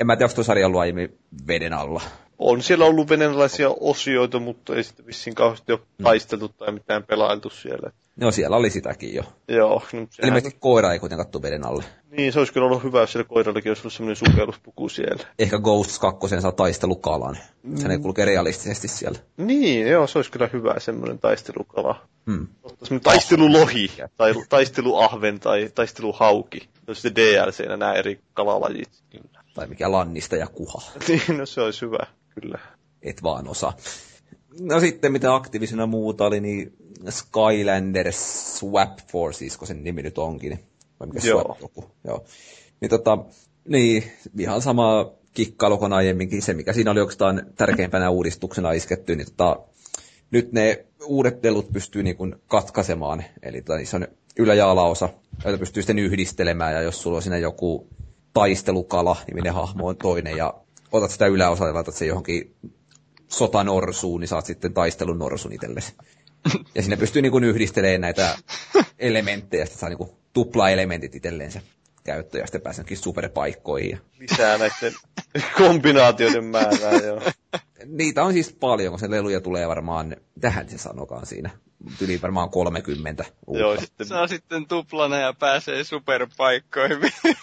[0.00, 1.18] En mä tiedä, onko tuo sarja ollut aiemmin
[1.48, 2.00] veden alla.
[2.38, 7.50] On siellä ollut venäläisiä osioita, mutta ei sitten vissiin kauheasti ole taisteltu tai mitään pelailtu
[7.50, 7.90] siellä.
[8.20, 9.22] No siellä oli sitäkin jo.
[9.48, 11.84] Joo, no, sehän, Ilmeisesti koira ei kuitenkaan tule veden alle.
[12.10, 15.24] niin se olisi kyllä ollut hyvä, jos siellä koirallakin olisi ollut semmoinen sukelluspuku siellä.
[15.38, 17.38] Ehkä Ghosts 2 saa taistelukalan.
[17.74, 19.18] Sehän ei kulkee realistisesti siellä.
[19.36, 22.08] Niin, joo, se olisi kyllä hyvä semmoinen taistelukala.
[22.30, 22.46] Hmm.
[22.82, 26.68] Semmoinen taistelulohi, tai taisteluahven, tai taisteluhauki.
[26.86, 28.90] Se sitten DLCnä nämä eri kalalajit.
[29.54, 30.82] Tai mikä lannista ja kuha.
[31.08, 32.58] Niin, no se olisi hyvä, kyllä.
[33.02, 33.76] Et vaan osaa.
[34.60, 36.72] No sitten mitä aktiivisena muuta oli, niin
[37.10, 40.58] Skylander Swap Forces, kun sen nimi nyt onkin.
[41.00, 41.42] Vai mikä Joo.
[41.42, 41.84] Swap joku.
[42.04, 42.24] Joo.
[42.80, 43.18] Niin tota,
[43.68, 46.42] niin, ihan sama kikkailu kuin aiemminkin.
[46.42, 49.60] Se, mikä siinä oli oikeastaan tärkeimpänä uudistuksena isketty, niin tota,
[50.30, 53.24] nyt ne uudet lelut pystyy niin kuin katkaisemaan.
[53.42, 54.08] Eli tota, niissä on
[54.38, 55.08] ylä- ja alaosa,
[55.44, 56.74] joita pystyy sitten yhdistelemään.
[56.74, 57.88] Ja jos sulla on siinä joku
[58.32, 60.54] taistelukala, niminen hahmo on toinen, ja
[60.92, 62.54] otat sitä yläosaa ja laitat sen johonkin
[63.28, 65.94] sotanorsuun, niin saat sitten taistelun norsun itsellesi.
[66.74, 68.38] Ja sinne pystyy niin kuin yhdistelemään näitä
[68.98, 71.60] elementtejä, sitten saa niin kuin tupla-elementit itselleensä
[72.04, 73.90] käyttöön, ja sitten pääsee superpaikkoihin.
[73.90, 74.92] Ja Lisää näiden
[75.58, 77.22] kombinaatioiden määrää, joo.
[77.86, 81.50] niitä on siis paljon, kun se leluja tulee varmaan, tähän se sanokaan siinä,
[82.00, 83.60] yli varmaan 30 uutta.
[83.60, 86.98] Joo, sitten Saa sitten tuplana ja pääsee superpaikkoihin.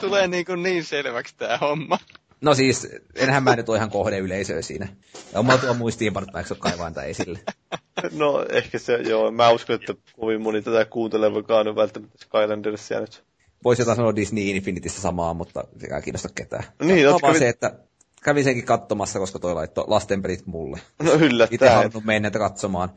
[0.00, 1.98] Tulee niin, kuin niin selväksi tää homma.
[2.42, 4.88] No siis, enhän mä nyt ole ihan kohde yleisöä siinä.
[5.32, 7.38] Ja on tuo muistiinpanot, mä kaivaa tätä esille.
[8.12, 9.30] No ehkä se, joo.
[9.30, 13.24] Mä uskon, että kovin moni tätä kuuntelevakaan on välttämättä Skylandersia nyt.
[13.64, 16.64] Voisi jotain sanoa Disney Infinitystä samaa, mutta se ei kiinnosta ketään.
[16.82, 17.78] Niin, no, vi- se, että
[18.22, 20.80] kävin senkin katsomassa, koska toi laittoi lastenpelit mulle.
[21.02, 21.74] No Itse yllättäen.
[21.74, 22.88] halunnut mennä katsomaan.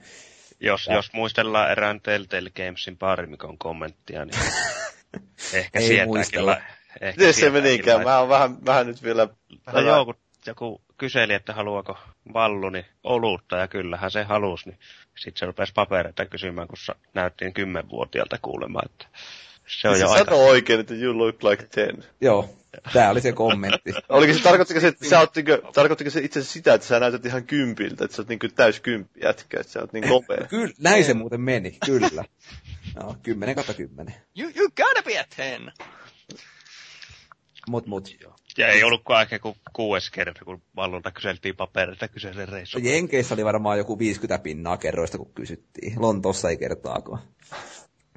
[0.59, 4.39] Jos, jos muistellaan erään Telltale Gamesin Parimikon kommenttia, niin
[5.53, 6.61] ehkä Ei sieltäkin la-
[7.01, 9.27] ehkä Miten se lait- Mä oon vähän, vähän nyt vielä...
[9.73, 10.15] No joo, kun
[10.45, 11.97] joku kyseli, että haluaako
[12.33, 14.79] Valluni olutta, ja kyllähän se halusi, niin
[15.15, 16.77] sitten se rupesi papereita kysymään, kun
[17.13, 19.05] näyttiin kymmenvuotiaalta kuulemma, että
[19.67, 20.25] se on Se jo aika...
[20.31, 22.03] sanoo oikein, että you look like ten.
[22.21, 22.49] Joo,
[22.93, 23.93] tää oli se kommentti.
[24.09, 26.99] Oliko se, tarkoittiko se, että sä oot niinku, tarkoittiko se itse asiassa sitä, että sä
[26.99, 30.47] näytät ihan kympiltä, että sä oot niinku täys kymppi jätkä, että sä oot niin nopea.
[30.49, 32.23] Kyllä, näin se muuten meni, kyllä.
[33.03, 34.15] No, 10 kautta 10.
[34.37, 35.71] You, you gotta be a ten.
[37.69, 38.15] Mut, mut.
[38.57, 42.83] Ja ei ollutkaan ehkä kuin kuudes kerta, kun Vallulta kyseltiin papereita kyseisen reissun.
[42.83, 46.01] Jenkeissä oli varmaan joku 50 pinnaa kerroista, kun kysyttiin.
[46.01, 47.21] Lontoossa ei kertaakaan.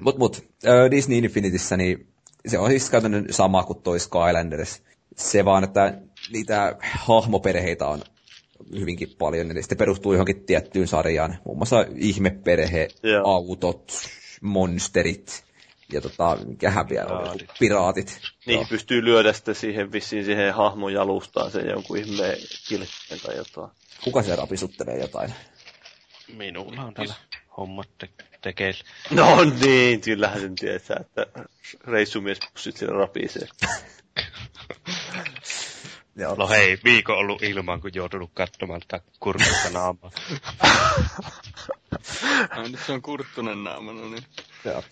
[0.01, 0.45] Mut, mut.
[0.91, 2.07] Disney Infinityssä, niin
[2.47, 4.83] se on siis käytännön sama kuin toi Skylanders.
[5.15, 8.01] Se vaan, että niitä hahmoperheitä on
[8.79, 11.37] hyvinkin paljon, ja sitten perustuu johonkin tiettyyn sarjaan.
[11.45, 13.27] Muun muassa ihmeperhe, Joo.
[13.27, 13.91] autot,
[14.41, 15.43] monsterit,
[15.91, 18.19] ja tota, mikähän vielä oli, joku piraatit.
[18.45, 18.65] Niin Joo.
[18.69, 22.37] pystyy lyödä sitten siihen vissiin siihen hahmon jalustaan sen jonkun ihmeen
[22.67, 23.71] kilkkeen tai jotain.
[24.03, 25.33] Kuka se rapisuttelee jotain?
[26.33, 27.13] Minulla on täällä
[27.57, 28.09] hommat te-
[28.41, 28.79] tekeillä.
[29.11, 31.25] No niin, kyllähän sen tietää, että
[31.87, 33.47] reissumies pussit siellä rapisee.
[36.15, 36.35] Joo.
[36.35, 40.09] No hei, viikon ollut ilman, kun joutunut katsomaan tätä kurkasta naamaa.
[42.49, 44.23] Ai, nyt se on kurttunen naama, no niin.
[44.65, 44.83] Joo.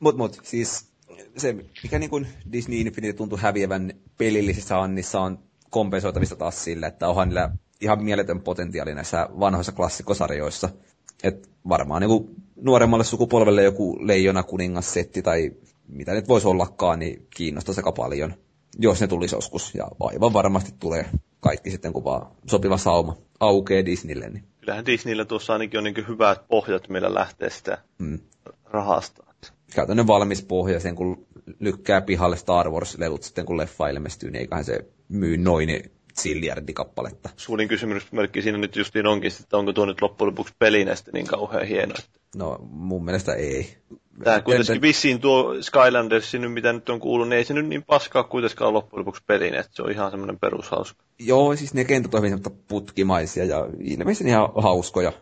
[0.00, 0.88] Mut, mut, siis
[1.36, 5.38] se, mikä niin kuin Disney Infinity tuntui häviävän pelillisessä annissa on
[5.70, 7.50] kompensoitavista taas sillä, että onhan niillä
[7.80, 10.68] ihan mieletön potentiaali näissä vanhoissa klassikkosarjoissa.
[11.22, 15.50] Et varmaan niin nuoremmalle sukupolvelle joku Leijona kuningassetti tai
[15.88, 18.34] mitä nyt voisi ollakaan, niin kiinnostaisi aika paljon,
[18.78, 19.74] jos ne tulisi joskus.
[19.74, 21.06] Ja aivan varmasti tulee
[21.40, 24.30] kaikki sitten, kun vaan sopiva sauma aukeaa Disneylle.
[24.30, 24.44] Niin.
[24.60, 28.18] Kyllähän Disneyllä tuossa ainakin on niin hyvät pohjat, millä lähtee sitä Mm.
[28.64, 29.25] rahasta.
[29.74, 31.26] Käytännön valmis pohja sen, kun
[31.60, 37.28] lykkää pihalle Star Wars-lelut sitten, kun leffa ilmestyy, niin eiköhän se myy noin siljardikappaletta.
[37.36, 41.66] Suurin kysymysmerkki siinä nyt justiin onkin, että onko tuo nyt loppujen lopuksi pelinästä niin kauhean
[41.66, 41.94] hieno.
[42.36, 43.76] No, mun mielestä ei.
[44.24, 47.66] Tämä kuitenkin Entä- vissiin tuo Skylandersin, nyt mitä nyt on kuullut, niin ei se nyt
[47.66, 51.04] niin paskaa kuitenkaan loppujen lopuksi pelinä, että se on ihan semmoinen perushauska.
[51.18, 55.12] Joo, siis ne kentät on hyvin putkimaisia ja ilmeisesti ihan hauskoja.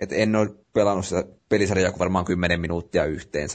[0.00, 3.48] Et en ole pelannut sitä pelisarjaa kuin varmaan 10 minuuttia yhteen.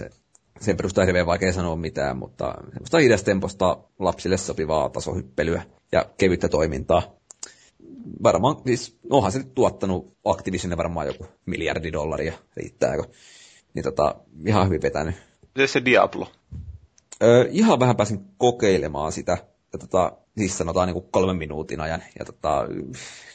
[0.59, 6.49] Se, sen perusteella hirveän vaikea sanoa mitään, mutta semmoista hidastemposta lapsille sopivaa tasohyppelyä ja kevyttä
[6.49, 7.01] toimintaa.
[8.23, 13.03] Varmaan, siis onhan se nyt tuottanut Activisionille varmaan joku miljardi dollaria, riittääkö?
[13.73, 15.15] Niin tota, ihan hyvin vetänyt.
[15.55, 16.27] Miten se Diablo?
[17.23, 19.37] Öö, ihan vähän pääsin kokeilemaan sitä,
[19.73, 22.03] ja tota, siis sanotaan niin kuin kolmen minuutin ajan.
[22.19, 22.67] Ja tota,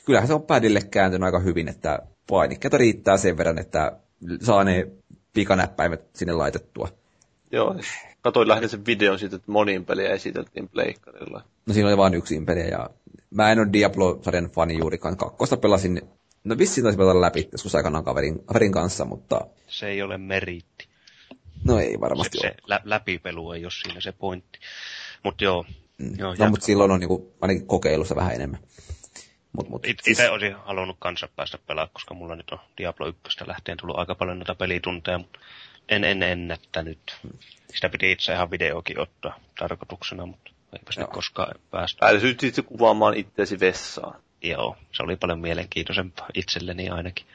[0.04, 1.98] kyllähän se on padille kääntynyt aika hyvin, että
[2.30, 4.00] painikkeita riittää sen verran, että
[4.42, 4.86] saa ne
[5.32, 6.88] pikanäppäimet sinne laitettua.
[7.54, 7.74] Joo,
[8.22, 11.42] katoin lähinnä sen videon siitä, että monin peliä esiteltiin pleikkarilla.
[11.66, 12.90] No siinä oli vain yksi peliä, ja
[13.30, 15.16] mä en ole Diablo-sarjan fani juurikaan.
[15.16, 16.02] Kakkosta pelasin,
[16.44, 20.86] no vissiin taisi pelata läpi joskus aikanaan kaverin, kaverin kanssa, mutta Se ei ole meriitti.
[21.64, 22.48] no ei Se, varmasti ole.
[22.50, 24.58] se lä- läpipelu ei ole siinä se pointti.
[25.22, 25.64] Mutta joo,
[25.98, 26.14] Mm.
[26.18, 28.60] joo no, mutta silloin on niinku, ainakin kokeilussa vähän enemmän.
[29.52, 33.06] Mut, mut, It, siis- Itse olisin halunnut kanssa päästä pelaamaan, koska mulla nyt on Diablo
[33.08, 35.38] 1 lähtien tullut aika paljon noita pelitunteja, mutta
[35.88, 37.16] en, en ennättänyt.
[37.74, 41.98] Sitä piti itse ihan videokin ottaa tarkoituksena, mutta eipä sitä koskaan päästy.
[41.98, 44.20] Pääsit sitten kuvaamaan itseäsi vessaan.
[44.42, 47.26] Joo, se oli paljon mielenkiintoisempaa itselleni ainakin.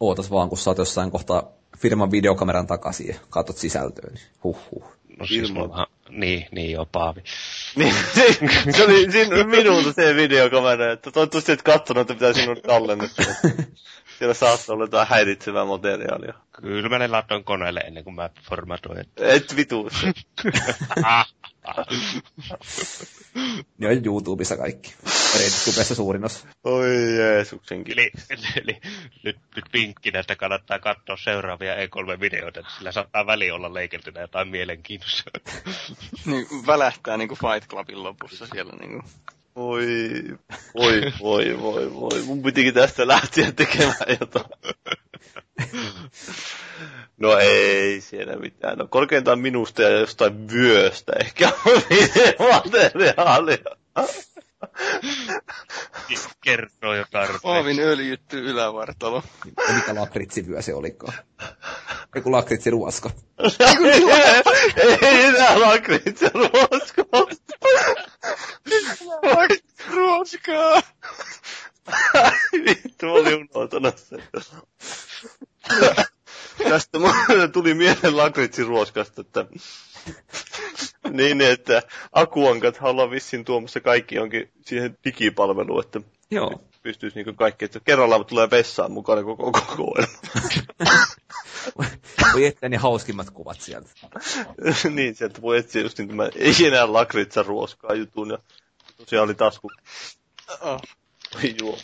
[0.00, 4.14] ootas vaan, kun sä oot jossain kohtaa firman videokameran takaisin ja katsot sisältöön.
[4.14, 4.84] Niin huh.
[5.18, 5.62] No siis Ilman.
[5.62, 7.22] mullahan, niin, niin joo, Paavi.
[7.76, 8.38] Niin, se,
[8.76, 13.22] se oli siinä minulta se videokamera, että toivottavasti et katsonut, että mitä sinun tallennettu.
[14.22, 16.34] Siellä saattaa olla jotain häiritsevää materiaalia.
[16.60, 19.06] Kyllä mä ne laitoin koneelle ennen kuin mä formatoin.
[19.16, 19.92] Et vituus.
[23.78, 24.94] Ne on YouTubessa kaikki.
[25.34, 26.46] RedTubessa suurin osa.
[26.64, 27.92] Oi Jeesuksenkin.
[27.92, 28.80] Eli, eli, eli
[29.22, 34.48] nyt, nyt vinkkinä, että kannattaa katsoa seuraavia E3-videoita, että sillä saattaa väli olla leikeltynä jotain
[34.48, 35.30] mielenkiintoista.
[36.26, 39.08] niin välähtää niinku Fight Clubin lopussa siellä niinku.
[39.56, 39.88] Voi,
[40.74, 42.22] voi, voi, voi, voi.
[42.26, 44.44] Mun pitikin tästä lähteä tekemään jotain.
[47.16, 48.78] No ei siellä mitään.
[48.78, 51.82] No korkeintaan minusta ja jostain vyöstä ehkä on
[52.52, 53.58] materiaalia.
[56.44, 57.42] Kertoo jo tarpeeksi.
[57.42, 59.22] Paavin öljytty ylävartalo.
[59.68, 61.14] Ja mikä lakritsivyö se olikaan.
[62.14, 63.10] Joku lakritsiruosko.
[65.02, 67.54] ei enää lakritse ruoskosta.
[69.94, 70.82] Ruoskaa!
[72.64, 74.22] Vittu, mä olin unohtanut sen.
[76.58, 76.98] Tästä
[77.52, 79.46] tuli mieleen lakritsiruoskasta, että
[81.10, 81.82] niin, että
[82.12, 86.00] akuankat ollaan vissiin tuomassa kaikki jonkin siihen digipalveluun, että
[86.30, 86.62] Joo.
[86.82, 90.18] pystyisi niin kaikki, että kerralla tulee vessaan mukana koko kokoelma.
[92.32, 93.90] Voi että ne hauskimmat kuvat sieltä.
[94.94, 98.38] niin, sieltä voi etsiä just niin tämä ei enää lakritsa ruoskaa jutun ja
[98.96, 99.70] tosiaan oli tasku.
[100.60, 100.80] Oh.
[101.60, 101.78] Juo.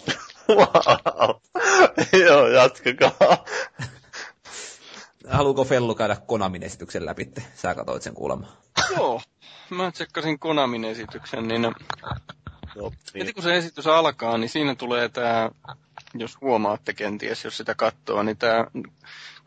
[0.49, 1.35] wow.
[2.27, 3.45] Joo, jatkakaa.
[5.31, 7.33] Haluuko Fellu käydä Konamin esityksen läpi?
[7.55, 8.47] Sä katsoit sen kuulemma.
[8.97, 9.21] Joo.
[9.71, 11.63] Mä tsekkasin Konamin esityksen, niin
[12.75, 13.35] Joo, heti niin.
[13.35, 15.51] kun se esitys alkaa, niin siinä tulee tää,
[16.15, 18.67] jos huomaatte kenties, jos sitä katsoo, niin tää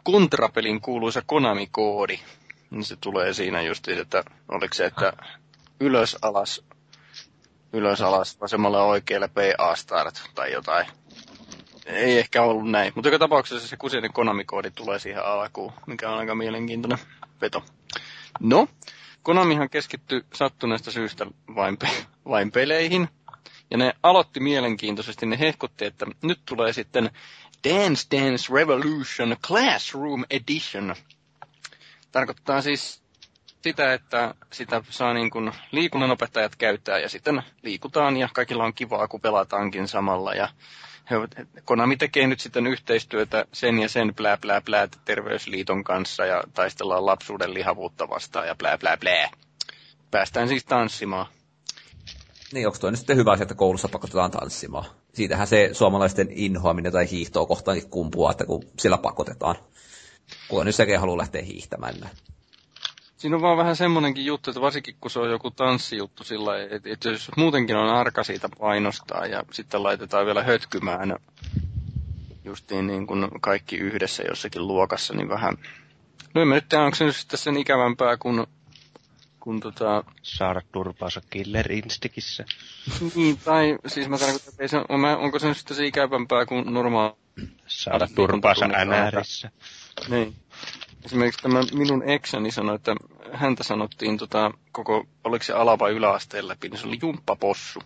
[0.03, 2.19] kontrapelin kuuluisa Konami-koodi.
[2.69, 5.13] niin se tulee siinä justiin, että oliko se, että
[5.79, 6.63] ylös alas,
[7.73, 10.85] ylös alas, vasemmalle oikealle PA start tai jotain.
[11.85, 16.17] Ei ehkä ollut näin, mutta joka tapauksessa se kuseinen Konami-koodi tulee siihen alkuun, mikä on
[16.19, 16.97] aika mielenkiintoinen
[17.41, 17.63] veto.
[18.39, 18.67] No,
[19.23, 23.09] Konamihan keskittyy sattuneesta syystä vain, pe- vain peleihin.
[23.71, 27.09] Ja ne aloitti mielenkiintoisesti, ne hehkutti, että nyt tulee sitten
[27.69, 30.95] Dance Dance Revolution Classroom Edition.
[32.11, 33.01] Tarkoittaa siis
[33.61, 39.07] sitä, että sitä saa niin kuin liikunnanopettajat käyttää ja sitten liikutaan ja kaikilla on kivaa,
[39.07, 40.33] kun pelataankin samalla.
[40.33, 40.49] Ja
[41.65, 47.05] Konami tekee nyt sitten yhteistyötä sen ja sen plää plää plää terveysliiton kanssa ja taistellaan
[47.05, 49.29] lapsuuden lihavuutta vastaan ja plää plää plää.
[50.11, 51.25] Päästään siis tanssimaan.
[52.53, 54.85] Niin, onko toi nyt sitten hyvä asia, että koulussa pakotetaan tanssimaan?
[55.13, 59.55] Siitähän se suomalaisten inhoaminen tai hiihtoa kohtaankin kumpuaa, että kun sillä pakotetaan.
[60.47, 61.95] Kuka nyt sekin haluaa lähteä hiihtämään.
[63.21, 66.89] Siinä on vaan vähän semmonenkin juttu, että varsinkin kun se on joku tanssijuttu sillä että,
[66.89, 71.15] että jos muutenkin on arka siitä painostaa ja sitten laitetaan vielä hötkymään
[72.45, 75.57] justiin niin kuin kaikki yhdessä jossakin luokassa, niin vähän...
[76.33, 78.47] No en mä nyt tiedä, onko se nyt sitten sen ikävämpää kuin,
[79.39, 80.03] kuin tota...
[80.21, 82.45] Saada turpaansa Killer Instikissä.
[83.15, 86.45] Niin, tai siis mä tarkoitan, että ei se, on, onko se nyt sitten se ikävämpää
[86.45, 87.13] kuin normaali...
[87.67, 88.67] Saada turpaansa.
[88.67, 89.51] NRissä.
[90.09, 90.35] Niin.
[91.05, 92.95] Esimerkiksi tämä minun eksäni sanoi, että
[93.33, 97.79] häntä sanottiin tota, koko, oliko se ala- vai yläasteen läpi, niin se oli jumppapossu.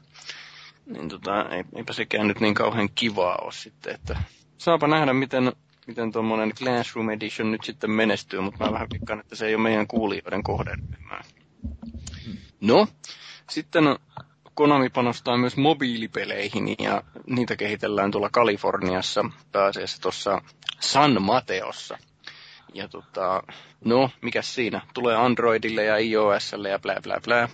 [0.85, 4.17] Niin tota, ei, eipä sekään nyt niin kauhean kivaa ole sitten, että
[4.57, 5.51] saapa nähdä, miten,
[5.87, 9.63] miten tuommoinen Classroom Edition nyt sitten menestyy, mutta mä vähän pikkaan, että se ei ole
[9.63, 11.23] meidän kuulijoiden kohderyhmää.
[12.61, 12.87] No,
[13.49, 13.83] sitten
[14.55, 20.41] Konami panostaa myös mobiilipeleihin ja niitä kehitellään tuolla Kaliforniassa, pääasiassa tuossa
[20.79, 21.97] San Mateossa.
[22.75, 23.43] Ja tota,
[23.85, 24.81] no, mikä siinä?
[24.93, 27.47] Tulee Androidille ja iOSlle ja blää blää blää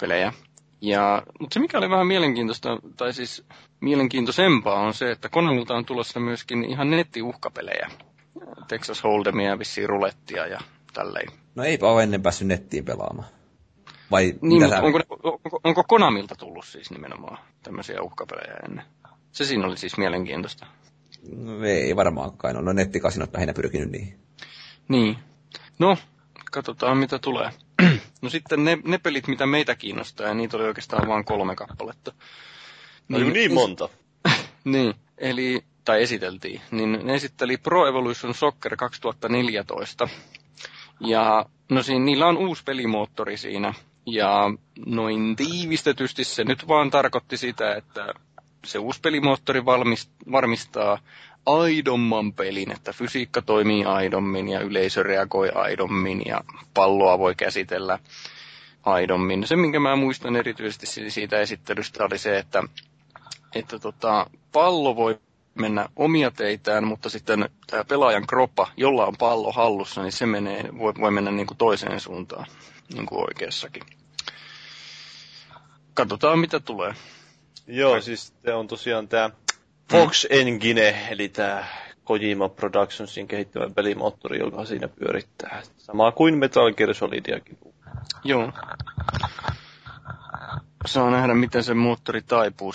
[0.00, 0.32] pelejä.
[0.80, 3.44] Ja, mutta se mikä oli vähän mielenkiintoista, tai siis
[3.80, 7.90] mielenkiintoisempaa on se, että Konamilta on tulossa myöskin ihan nettiuhkapelejä.
[8.68, 10.60] Texas Hold'emia, vissiin rulettia ja
[10.92, 11.28] tälleen.
[11.54, 13.28] No eipä ole ennen päässyt nettiin pelaamaan.
[14.10, 18.84] Vai Niin, mitä onko, onko, onko Konamilta tullut siis nimenomaan tämmöisiä uhkapelejä ennen?
[19.32, 20.66] Se siinä oli siis mielenkiintoista.
[21.28, 24.18] No, ei varmaankaan, no nettikasinot lähinnä pyrkinyt niihin.
[24.88, 25.16] Niin.
[25.78, 25.96] No,
[26.50, 27.50] katsotaan mitä tulee.
[28.22, 32.12] no sitten ne, ne pelit, mitä meitä kiinnostaa, ja niitä oli oikeastaan vain kolme kappaletta.
[33.08, 33.88] No niin, niin monta.
[34.64, 40.08] Niin, eli, tai esiteltiin, niin ne esitteli Pro Evolution Soccer 2014.
[41.00, 43.74] Ja no siinä, niillä on uusi pelimoottori siinä.
[44.06, 44.52] Ja
[44.86, 48.14] noin tiivistetysti se nyt vaan tarkoitti sitä, että
[48.64, 50.98] se uusi pelimoottori valmis, varmistaa
[51.46, 56.40] aidomman pelin, että fysiikka toimii aidommin ja yleisö reagoi aidommin ja
[56.74, 57.98] palloa voi käsitellä
[58.82, 59.46] aidommin.
[59.46, 62.62] Se, minkä mä muistan erityisesti si- siitä esittelystä, oli se, että,
[63.54, 65.18] että tota, pallo voi
[65.54, 70.64] mennä omia teitään, mutta sitten tämä pelaajan kroppa, jolla on pallo hallussa, niin se menee,
[70.78, 72.46] voi, voi mennä niin kuin toiseen suuntaan,
[72.94, 73.82] niin kuin oikeassakin.
[75.94, 76.94] Katsotaan, mitä tulee.
[77.70, 79.30] Joo, siis se on tosiaan tämä
[79.92, 81.64] Fox Engine, eli tämä
[82.04, 85.62] Kojima Productionsin kehittämä pelimoottori, joka siinä pyörittää.
[85.76, 87.58] Sama kuin Metal Gear Solidiakin.
[88.24, 88.52] Joo.
[90.86, 92.72] Saa nähdä, miten se moottori taipuu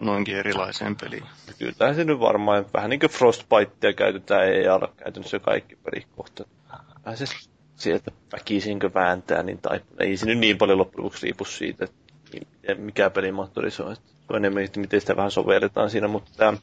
[0.00, 1.24] noinkin erilaiseen peliin.
[1.58, 6.48] Kyllähän se nyt varmaan, vähän niin kuin Frostbitea käytetään EA käytännössä kaikki pelikohtat.
[7.04, 7.24] Vähän se
[7.76, 12.03] sieltä väkisinkö vääntää, niin tai ei se nyt niin paljon loppujen lopuksi riipu siitä, että
[12.64, 13.92] miten- mikä pelimoottori se on.
[13.92, 16.58] Että Se on enemmän, että miten sitä vähän sovelletaan siinä, mutta tämä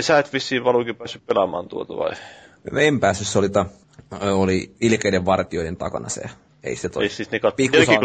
[0.00, 2.12] Sä et vissiin valuikin päässyt pelaamaan tuota vai?
[2.78, 3.66] En päässyt, se oli, ta,
[4.20, 6.22] oli ilkeiden vartioiden takana se.
[6.64, 7.54] Ei se toi Ei siis ne kat...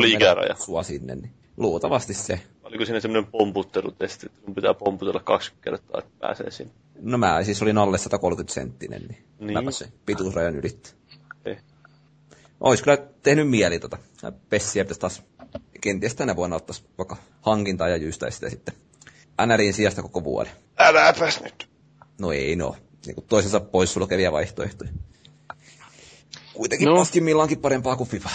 [0.07, 0.55] ikäraja.
[0.55, 2.39] Sua sinne, niin luultavasti se.
[2.63, 6.73] Oliko siinä semmoinen pomputtelutesti, että sun pitää pomputella 20 kertaa, että pääsee sinne?
[7.01, 9.53] No mä siis olin alle 130 senttinen, niin, Niin.
[9.53, 10.93] mäpä se pituusrajan ylitti.
[11.45, 11.57] Ei.
[12.59, 13.97] Ois kyllä tehnyt mieli tota.
[14.49, 15.23] Pessiä pitäisi taas
[15.81, 18.73] kenties tänä vuonna ottaa vaikka hankintaa ja jyystäisi sitä sitten
[19.45, 20.51] NRin sijasta koko vuoden.
[20.77, 21.69] Äläpäs nyt!
[22.19, 24.89] No ei no, niin kuin toisensa poissulkevia vaihtoehtoja.
[26.53, 26.91] Kuitenkin No.
[26.93, 26.99] no.
[26.99, 28.29] paskimmillaankin parempaa kuin FIFA.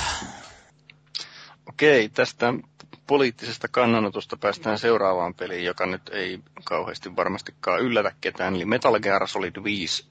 [1.68, 2.54] Okei, tästä
[3.06, 9.28] poliittisesta kannanotosta päästään seuraavaan peliin, joka nyt ei kauheasti varmastikaan yllätä ketään, eli Metal Gear
[9.28, 10.04] Solid 5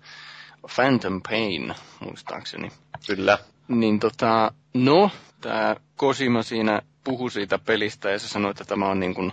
[0.75, 2.71] Phantom Pain, muistaakseni.
[3.07, 3.37] Kyllä.
[3.67, 8.99] Niin tota, no, tämä Kosima siinä puhui siitä pelistä ja se sanoi, että tämä on
[8.99, 9.31] niin kuin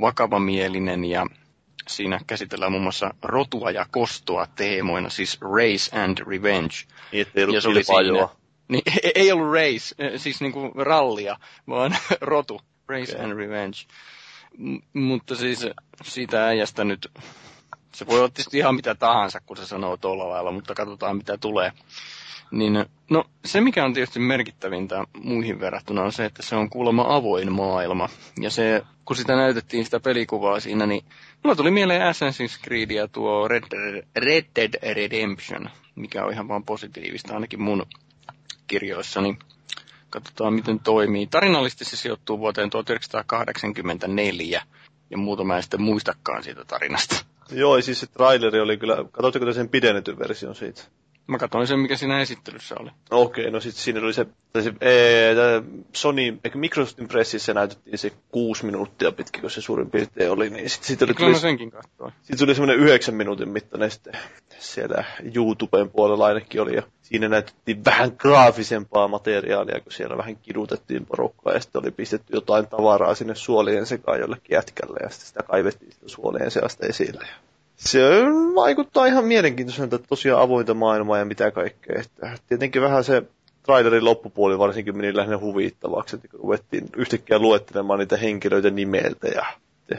[0.00, 1.26] vakavamielinen ja
[1.88, 6.74] siinä käsitellään muun muassa rotua ja kostoa teemoina, siis race and revenge.
[7.12, 8.28] Niin, ettei ollut Ja se oli siinä.
[8.68, 8.82] Niin
[9.14, 11.36] ei- ollut race, eh, siis niinku rallia,
[11.68, 12.60] vaan rotu.
[12.88, 13.24] Race okay.
[13.24, 13.76] and revenge.
[14.58, 15.66] M- mutta siis
[16.02, 17.10] siitä äijästä nyt,
[17.94, 21.38] se voi olla tietysti ihan mitä tahansa, kun se sanoo tuolla lailla, mutta katsotaan mitä
[21.38, 21.72] tulee.
[22.50, 27.04] Niin, no se mikä on tietysti merkittävintä muihin verrattuna on se, että se on kuulemma
[27.08, 28.08] avoin maailma.
[28.40, 31.04] Ja se, kun sitä näytettiin sitä pelikuvaa siinä, niin
[31.44, 33.62] mulla tuli mieleen Assassin's Creed ja tuo Red,
[34.16, 37.86] Red Dead Redemption, mikä on ihan vaan positiivista ainakin mun
[38.66, 39.38] kirjoissani.
[40.10, 41.26] Katsotaan miten toimii.
[41.26, 44.62] Tarinallisesti se sijoittuu vuoteen 1984
[45.10, 47.24] ja muuta mä en sitten muistakaan siitä tarinasta.
[47.52, 50.82] Joo, siis se traileri oli kyllä, katsotteko te sen pidennetyn version siitä?
[51.30, 52.90] Mä katsoin sen, mikä siinä esittelyssä oli.
[53.10, 54.26] Okei, no sitten siinä oli se,
[54.60, 55.34] se ee,
[55.92, 60.70] Sony, eikä Microsoftin pressissä näytettiin se kuusi minuuttia pitkä, kun se suurin piirtein oli, niin
[60.70, 62.12] sitten sit oli, Kyllä tuli, senkin katsoin.
[62.22, 64.12] sit tuli semmoinen yhdeksän minuutin mittainen sitten
[64.58, 71.06] siellä YouTuben puolella ainakin oli, ja siinä näytettiin vähän graafisempaa materiaalia, kun siellä vähän kidutettiin
[71.06, 75.42] porukkaa, ja sitten oli pistetty jotain tavaraa sinne suolien sekaan jollekin jätkälle, ja sitten sitä
[75.42, 77.26] kaivettiin sitä suolien seasta esille.
[77.80, 78.00] Se
[78.54, 82.00] vaikuttaa ihan mielenkiintoiselta, että tosiaan avointa maailmaa ja mitä kaikkea.
[82.00, 83.22] Että tietenkin vähän se
[83.62, 89.46] trailerin loppupuoli varsinkin meni lähinnä huvittavaksi, että kun ruvettiin yhtäkkiä luettelemaan niitä henkilöitä nimeltä ja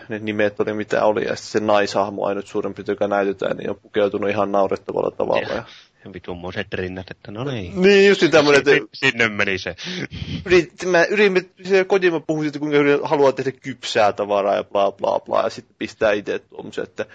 [0.10, 3.70] ne nimet oli mitä oli, ja sitten se naishahmo ainut suurin piirtein, joka näytetään, niin
[3.70, 5.54] on pukeutunut ihan naurettavalla tavalla.
[5.54, 5.64] Ja...
[6.14, 7.82] Vitummoiset rinnat, että no niin.
[7.82, 9.76] Niin, just tämmöinen, että Sin- Sinne meni se.
[10.46, 14.92] yrit, mä yritin, se Kojima puhui siitä, kuinka yrit- haluaa tehdä kypsää tavaraa ja bla
[14.92, 17.06] bla bla, ja sitten pistää itse tuommoisen, että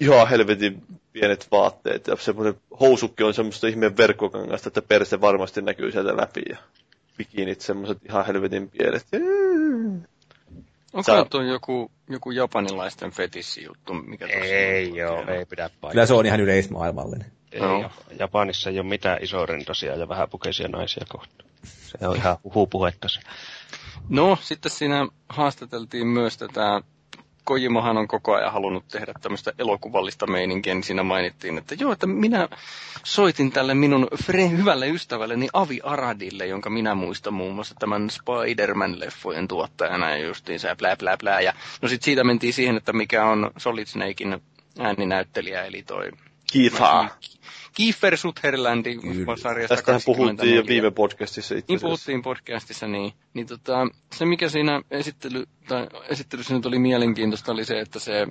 [0.00, 0.82] ihan helvetin
[1.12, 6.42] pienet vaatteet, ja semmoinen housukki on semmoista ihmeen verkkokangasta, että perse varmasti näkyy sieltä läpi,
[6.50, 6.56] ja
[7.16, 9.06] bikinit semmoiset ihan helvetin pienet.
[10.92, 14.96] Onko Sä- tuo joku, joku japanilaisten fetissijuttu, mikä tuossa Ei on?
[14.96, 16.06] joo, ei pidä Kyllä paikkaa.
[16.06, 17.32] se on ihan yleismaailmallinen.
[17.52, 21.50] Ei, ja- Japanissa ei ole mitään isorintaisia ja vähäpukeisia naisia kohtaan.
[21.64, 23.20] Se on ihan huhupuhetta se.
[24.08, 26.80] No, sitten siinä haastateltiin myös tätä,
[27.44, 32.06] Kojimahan on koko ajan halunnut tehdä tämmöistä elokuvallista meininkiä, niin siinä mainittiin, että joo, että
[32.06, 32.48] minä
[33.04, 39.48] soitin tälle minun fre- hyvälle ystävälleni Avi Aradille, jonka minä muistan muun muassa tämän Spider-Man-leffojen
[39.48, 41.40] tuottajana ja justiin se blää blää blää.
[41.40, 44.42] Ja no sit siitä mentiin siihen, että mikä on Solid Snakein
[44.78, 46.10] ääninäyttelijä, eli toi
[46.52, 47.08] Kiithaa.
[47.74, 48.98] Kiefer Sutherlandi
[49.42, 50.66] sarjasta Tästähän puhuttiin jo 24.
[50.66, 56.54] viime podcastissa itse Niin puhuttiin podcastissa, niin, niin tota, se mikä siinä esittely, tai esittelyssä
[56.54, 58.26] nyt oli mielenkiintoista oli se, että se,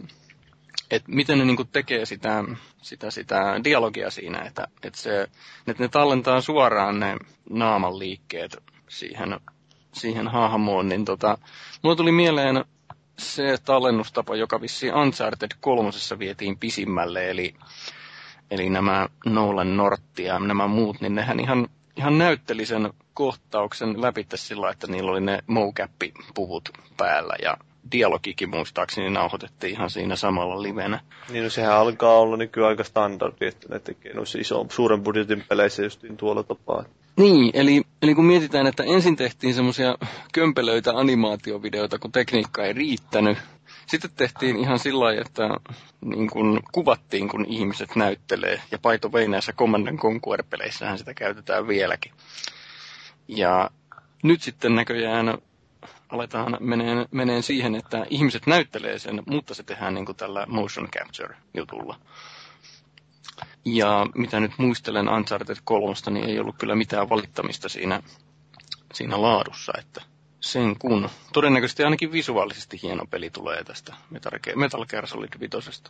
[0.92, 2.44] että miten ne niinku tekee sitä,
[2.82, 5.22] sitä, sitä dialogia siinä, että, että, se,
[5.68, 7.18] että ne tallentaa suoraan ne
[7.50, 8.58] naaman liikkeet
[8.88, 9.40] siihen,
[9.94, 11.38] siihen hahmoon, niin tota,
[11.82, 12.66] mulla tuli mieleen
[13.18, 17.56] se tallennustapa, joka vissiin Uncharted kolmosessa vietiin pisimmälle, eli,
[18.52, 24.28] eli nämä Nolan Nortti ja nämä muut, niin nehän ihan, ihan näytteli sen kohtauksen läpi
[24.36, 27.58] sillä, että niillä oli ne mocap-puvut päällä ja
[27.92, 31.00] dialogikin muistaakseni nauhoitettiin ihan siinä samalla livenä.
[31.30, 35.44] Niin no sehän alkaa olla nykyään aika standardi, että ne tekee noissa iso, suuren budjetin
[35.50, 36.84] peleissä justiin tuolla tapaa.
[37.18, 39.98] Niin, eli, eli kun mietitään, että ensin tehtiin semmoisia
[40.34, 43.38] kömpelöitä animaatiovideoita, kun tekniikka ei riittänyt.
[43.88, 45.50] Sitten tehtiin ihan sillä lailla, että
[46.06, 48.62] niin kun kuvattiin, kun ihmiset näyttelee.
[48.72, 52.12] Ja paito vei näissä Command Conquer-peleissähän sitä käytetään vieläkin.
[53.28, 53.70] Ja
[54.24, 55.38] nyt sitten näköjään
[56.10, 60.88] aletaan meneen, meneen siihen, että ihmiset näyttelee sen, mutta se tehdään niin kuin tällä motion
[60.98, 62.00] capture-jutulla.
[63.66, 68.04] Ja mitä nyt muistelen Uncharted 3, niin ei ollut kyllä mitään valittamista siinä,
[68.94, 70.02] siinä laadussa, että
[70.44, 71.10] sen kun.
[71.34, 73.94] Todennäköisesti ainakin visuaalisesti hieno peli tulee tästä
[74.56, 75.84] Metal Gear, Solid 5.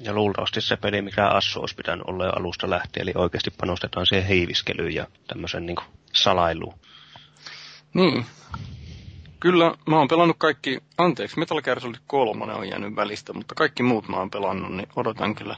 [0.00, 4.06] Ja luultavasti se peli, mikä Assu olisi pitänyt olla jo alusta lähtien, eli oikeasti panostetaan
[4.06, 5.76] siihen heiviskelyyn ja tämmöisen niin
[6.12, 6.74] salailuun.
[7.94, 8.26] Niin.
[9.40, 13.82] Kyllä, mä oon pelannut kaikki, anteeksi, Metal Gear Solid 3 on jäänyt välistä, mutta kaikki
[13.82, 15.56] muut mä oon pelannut, niin odotan kyllä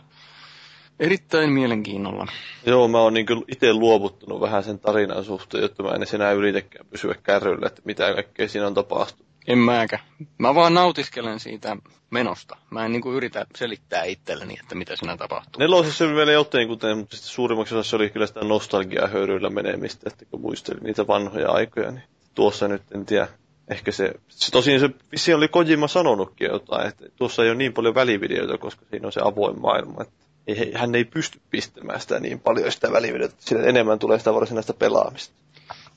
[1.01, 2.27] erittäin mielenkiinnolla.
[2.67, 6.87] Joo, mä oon niin itse luovuttanut vähän sen tarinan suhteen, jotta mä en enää yritäkään
[6.91, 9.33] pysyä kärryllä, että mitä kaikkea siinä on tapahtunut.
[9.47, 9.99] En mäkä.
[10.39, 11.77] Mä vaan nautiskelen siitä
[12.11, 12.57] menosta.
[12.71, 15.59] Mä en niinku yritä selittää itselleni, että mitä siinä tapahtuu.
[15.59, 20.11] Nelosessa oli vielä jotain, kuten, mutta sitten suurimmaksi osassa oli kyllä sitä nostalgiaa höyryillä menemistä,
[20.11, 22.05] että kun muistelin niitä vanhoja aikoja, niin
[22.35, 23.29] tuossa nyt en tiedä.
[23.69, 27.73] Ehkä se, se tosiaan se vissiin oli Kojima sanonutkin jotain, että tuossa ei ole niin
[27.73, 32.21] paljon välivideoita, koska siinä on se avoin maailma, että ei, hän ei pysty pistämään sitä
[32.21, 35.35] niin paljon sitä välivideota, sillä enemmän tulee sitä varsinaista pelaamista.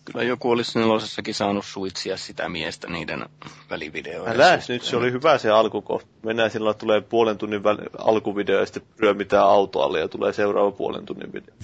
[0.06, 3.26] Kyllä joku olisi nelosessakin saanut suitsia sitä miestä niiden
[3.70, 4.76] välivideoiden Älä, suhteen.
[4.80, 6.10] nyt se oli hyvä se alkukohta.
[6.24, 11.06] Mennään sillä tulee puolen tunnin väl- alkuvideo ja sitten ryömitään autoalle ja tulee seuraava puolen
[11.06, 11.56] tunnin video.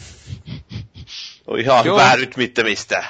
[1.48, 1.96] On ihan Joo.
[1.96, 3.04] hyvää rytmittämistä.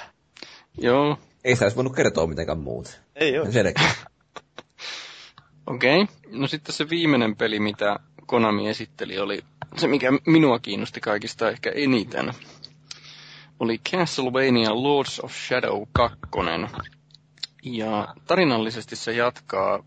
[0.78, 2.92] Joo, Ei sitä olisi voinut kertoa mitenkään muuta.
[3.16, 3.52] Ei oo.
[3.52, 3.92] Selkeä.
[5.68, 6.02] okei.
[6.02, 6.16] Okay.
[6.32, 9.44] No sitten se viimeinen peli, mitä Konami esitteli, oli
[9.78, 12.34] se, mikä minua kiinnosti kaikista ehkä eniten.
[13.60, 16.18] Oli Castlevania Lords of Shadow 2.
[17.64, 19.84] Ja tarinallisesti se jatkaa,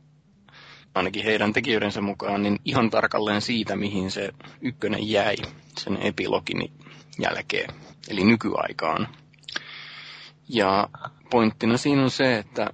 [0.94, 4.30] ainakin heidän tekijöidensä mukaan, niin ihan tarkalleen siitä, mihin se
[4.60, 5.36] ykkönen jäi
[5.78, 6.72] sen epilogin
[7.18, 7.74] jälkeen,
[8.08, 9.08] eli nykyaikaan.
[10.48, 10.88] Ja
[11.30, 12.70] pointtina siinä on se, että,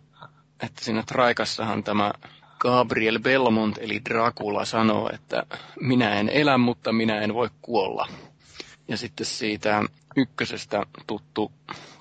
[0.62, 2.12] että siinä Traikassahan tämä
[2.60, 5.42] Gabriel Belmont, eli Dracula, sanoo, että
[5.80, 8.08] minä en elä, mutta minä en voi kuolla.
[8.89, 9.82] Ja sitten siitä
[10.16, 11.52] ykkösestä tuttu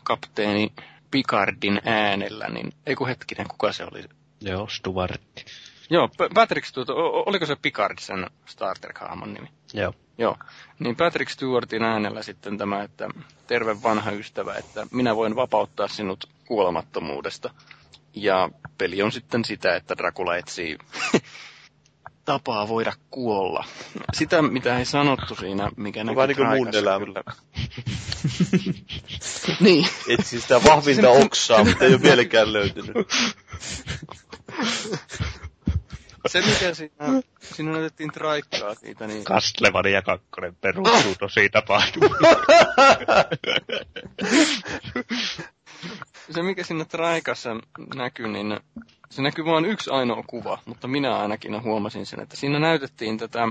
[0.03, 0.73] kapteeni
[1.11, 4.03] Picardin äänellä, niin ei kun hetkinen, kuka se oli?
[4.41, 5.45] Joo, Stuartti.
[5.89, 6.89] Joo, Patrick Stewart,
[7.25, 9.47] oliko se Picard sen Star Trek-hahmon nimi?
[9.73, 9.93] Joo.
[10.17, 10.37] Joo,
[10.79, 13.09] niin Patrick Stewartin äänellä sitten tämä, että
[13.47, 17.49] terve vanha ystävä, että minä voin vapauttaa sinut kuolemattomuudesta.
[18.21, 20.77] Ja peli on sitten sitä, että Dracula etsii
[22.25, 23.65] tapaa voida kuolla.
[24.13, 27.05] Sitä, mitä ei sanottu siinä, mikä näkyy vähän niin kuin mun elämä.
[29.59, 29.87] niin.
[30.09, 33.07] Etsi sitä vahvinta oksaa, mutta ei ole vieläkään löytynyt.
[36.27, 40.25] Se, mikä siinä, siinä näytettiin traikkaa siitä, niin Castlevania 2
[40.61, 42.35] perustuu tosi tapahtumaan.
[46.31, 47.55] se, mikä siinä traikassa
[47.95, 48.59] näkyy, niin
[49.09, 53.47] se näkyy vain yksi ainoa kuva, mutta minä ainakin huomasin sen, että siinä näytettiin tätä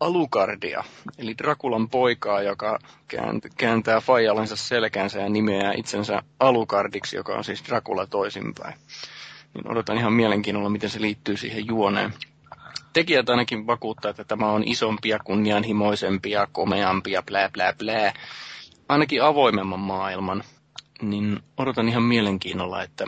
[0.00, 0.84] Alucardia,
[1.18, 2.78] eli Drakulan poikaa, joka
[3.14, 8.74] käänt- kääntää faijalensa selkänsä ja nimeää itsensä Alucardiksi, joka on siis Dracula toisinpäin.
[9.54, 12.14] Niin odotan ihan mielenkiinnolla, miten se liittyy siihen juoneen.
[12.92, 18.12] Tekijät ainakin vakuuttaa, että tämä on isompia, kunnianhimoisempia, komeampia, blää blää blää.
[18.88, 20.44] Ainakin avoimemman maailman.
[21.02, 23.04] Niin odotan ihan mielenkiinnolla, että,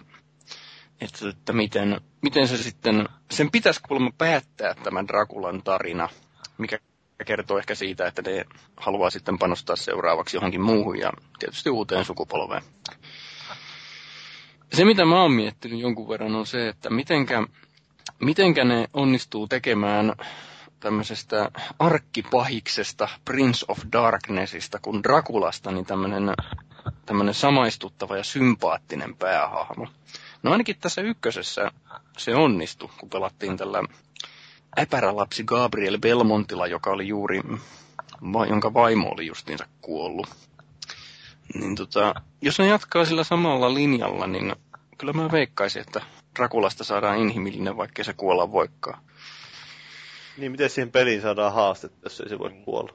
[1.00, 6.08] että, että miten, miten se sitten, sen pitäisi kuulemma päättää tämän Drakulan tarina,
[6.58, 6.78] mikä
[7.26, 8.44] kertoo ehkä siitä, että ne
[8.76, 12.62] haluaa sitten panostaa seuraavaksi johonkin muuhun ja tietysti uuteen sukupolveen.
[14.72, 17.46] Se, mitä mä oon miettinyt jonkun verran, on se, että mitenkä,
[18.20, 20.12] mitenkä ne onnistuu tekemään
[20.80, 26.34] tämmöisestä arkkipahiksesta, Prince of Darknessista, kun Drakulasta, niin tämmöinen
[27.06, 29.88] tämmöinen samaistuttava ja sympaattinen päähahmo.
[30.42, 31.70] No ainakin tässä ykkösessä
[32.16, 33.82] se onnistui, kun pelattiin tällä
[34.78, 37.40] äpärälapsi Gabriel Belmontilla, joka oli juuri,
[38.48, 40.28] jonka vaimo oli justiinsa kuollut.
[41.54, 44.56] Niin tota, jos ne jatkaa sillä samalla linjalla, niin
[44.98, 46.00] kyllä mä veikkaisin, että
[46.36, 49.02] Drakulasta saadaan inhimillinen, vaikkei se kuolla voikaan.
[50.36, 52.92] Niin miten siihen peliin saadaan haastetta, jos ei se voi kuolla?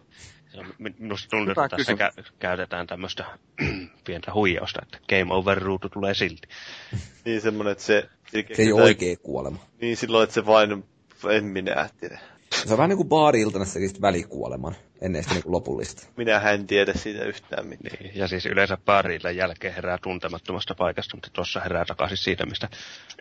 [0.51, 3.25] Se on- Minusta tuntuu, että tässä kä- käytetään tämmöistä
[4.07, 6.47] pientä huijausta, että game over ruutu tulee silti.
[7.25, 8.09] Niin semmonen, että se...
[8.31, 9.57] Se ei ole oikea kuolema.
[9.81, 10.83] Niin silloin, että se vain...
[11.29, 12.19] En minä tiedä.
[12.53, 16.07] Se on vähän niin kuin baari-iltana se välikuoleman ennen sitä niin kuin lopullista.
[16.17, 17.97] Minähän en tiedä siitä yhtään mitään.
[18.03, 22.69] Niin, ja siis yleensä baari jälkeen herää tuntemattomasta paikasta, mutta tuossa herää takaisin siitä, mistä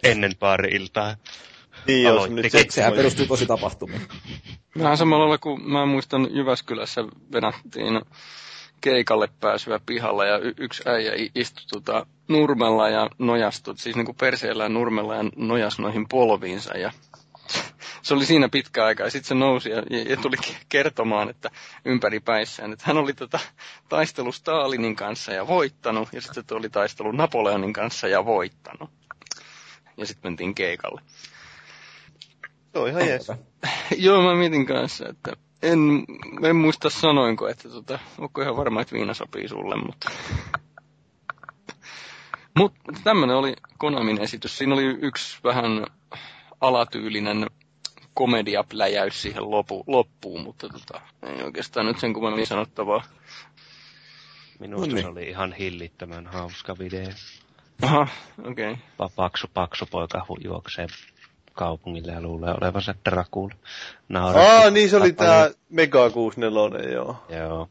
[0.04, 1.16] ennen baari-iltaa
[1.86, 2.66] Niin, jos nyt se...
[2.68, 4.02] Sehän perustuu tosi tapahtumiin.
[4.78, 8.00] Vähän samalla lailla kuin mä muistan Jyväskylässä venattiin
[8.80, 14.16] keikalle pääsyä pihalla ja y- yksi äijä istui tota nurmella ja nojastui, siis niin kuin
[14.20, 16.92] perseellään nurmella ja nojas noihin polviinsa ja
[18.02, 21.30] se oli siinä pitkä aika ja sitten se nousi ja, ja, ja tuli ke- kertomaan,
[21.30, 21.50] että
[21.84, 23.38] ympäri päissään, että hän oli tota
[23.88, 28.90] taistelu Stalinin kanssa ja voittanut ja sitten oli taistelu Napoleonin kanssa ja voittanut.
[29.96, 31.00] Ja sitten mentiin keikalle.
[32.76, 33.32] Se on ihan jees.
[33.96, 35.32] Joo, mä mietin kanssa, että
[35.62, 36.04] en,
[36.42, 40.10] en muista sanoinko, että tota, onko ihan varma, että viina sopii sulle, mutta...
[42.58, 44.58] Mutta tämmönen oli Konamin esitys.
[44.58, 45.86] Siinä oli yksi vähän
[46.60, 47.46] alatyylinen
[48.14, 53.02] komediapläjäys siihen lopu, loppuun, mutta tota, ei oikeastaan nyt sen kummemmin sanottavaa.
[54.58, 55.02] Minusta No niin.
[55.04, 57.08] se oli ihan hillittömän hauska video.
[57.82, 58.06] Aha,
[58.44, 58.70] okei.
[58.70, 58.82] Okay.
[58.98, 60.86] Pa- Paksu, paksu poika hu- juoksee
[61.56, 63.54] kaupungille ja luulee olevansa Dracula.
[64.08, 67.16] Nauratti Aa, niin se oli tää Mega 64, joo.
[67.28, 67.68] Joo.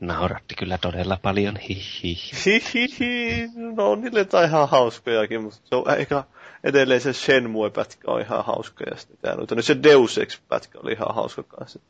[0.00, 2.16] Nauratti kyllä todella paljon, hihi.
[2.46, 6.24] Hihihi, no niille jotain ihan hauskojakin, mutta se on ehkä
[6.64, 11.14] edelleen se Shenmue-pätkä on ihan hauska ja sitten tää no se Deus Ex-pätkä oli ihan
[11.14, 11.80] hauska kanssa.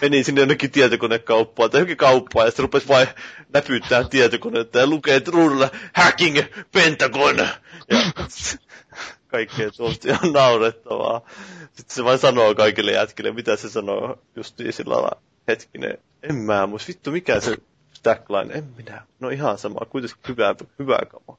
[0.00, 3.08] Menin sinne jonnekin tietokonekauppaan tai johonkin kauppaan ja sitten rupesi vain
[3.54, 6.38] näpyttää tietokonetta ja lukee ruudulla Hacking
[6.72, 7.36] Pentagon!
[7.90, 7.98] Ja
[9.30, 11.20] kaikkea tuosta ihan naurettavaa.
[11.72, 15.98] Sitten se vain sanoo kaikille jätkille, mitä se sanoo justiin sillä lailla hetkinen.
[16.22, 17.56] En mä muista, vittu mikä se
[17.92, 19.06] stackline, en minä.
[19.20, 21.38] No ihan sama, kuitenkin hyvää, hyvää kamaa.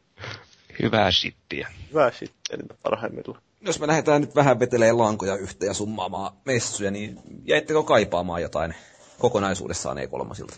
[0.81, 1.67] Hyvää sittiä.
[1.89, 3.41] Hyvää sitten niitä parhaimmillaan.
[3.61, 8.75] Jos me lähdetään nyt vähän vetelee lankoja yhteen ja summaamaan messuja, niin jäittekö kaipaamaan jotain
[9.19, 10.55] kokonaisuudessaan E3?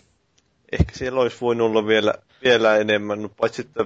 [0.72, 2.14] Ehkä siellä olisi voinut olla vielä,
[2.44, 3.84] vielä enemmän, no paitsi että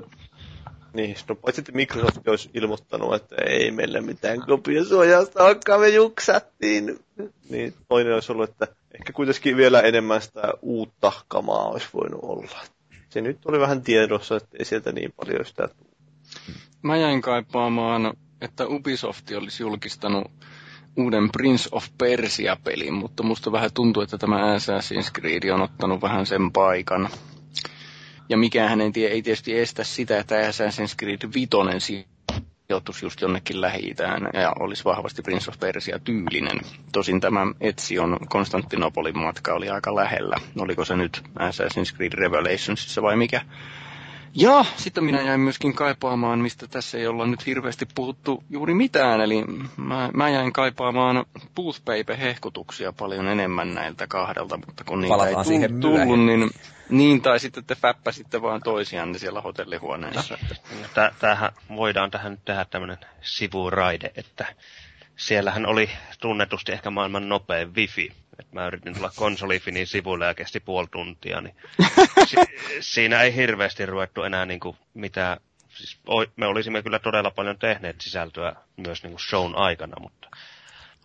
[0.92, 6.98] niin, no paitsi että Microsoft olisi ilmoittanut, että ei meillä mitään kopiosuojausta olekaan, me juksattiin.
[7.50, 12.60] Niin toinen olisi ollut, että ehkä kuitenkin vielä enemmän sitä uutta kamaa olisi voinut olla.
[13.08, 15.96] Se nyt oli vähän tiedossa, että ei sieltä niin paljon sitä tullut.
[16.82, 20.30] Mä jäin kaipaamaan, että Ubisoft olisi julkistanut
[20.96, 26.26] uuden Prince of Persia-pelin, mutta musta vähän tuntuu, että tämä Assassin's Creed on ottanut vähän
[26.26, 27.08] sen paikan.
[28.28, 32.06] Ja mikään ei, tie, ei tietysti estä sitä, että Assassin's Creed 5
[32.68, 33.94] sijoittuisi just jonnekin lähi
[34.32, 36.60] ja olisi vahvasti Prince of Persia tyylinen.
[36.92, 40.36] Tosin tämä Etsion Konstantinopolin matka oli aika lähellä.
[40.58, 43.40] Oliko se nyt Assassin's Creed Revelationsissa vai mikä?
[44.34, 49.20] Ja sitten minä jäin myöskin kaipaamaan, mistä tässä ei olla nyt hirveästi puhuttu juuri mitään,
[49.20, 49.44] eli
[49.76, 51.24] mä, mä jäin kaipaamaan
[51.54, 56.26] Boothpaper-hehkutuksia paljon enemmän näiltä kahdelta, mutta kun niitä Palataan ei siihen tullut, myöhemmin.
[56.40, 56.50] niin,
[56.88, 60.38] niin, tai sitten te fäppäsitte vaan toisianne siellä hotellihuoneessa.
[60.94, 64.46] Tä- Tämähän voidaan tähän nyt tehdä tämmöinen sivuraide, että
[65.16, 65.90] siellähän oli
[66.20, 68.12] tunnetusti ehkä maailman nopein wifi.
[68.38, 71.54] Et mä yritin tulla konsolifinin sivuille ja kesti puoli tuntia, niin
[72.28, 72.36] si-
[72.80, 75.98] siinä ei hirveästi ruvettu enää niinku mitään, siis
[76.36, 80.28] me olisimme kyllä todella paljon tehneet sisältöä myös niinku shown aikana, mutta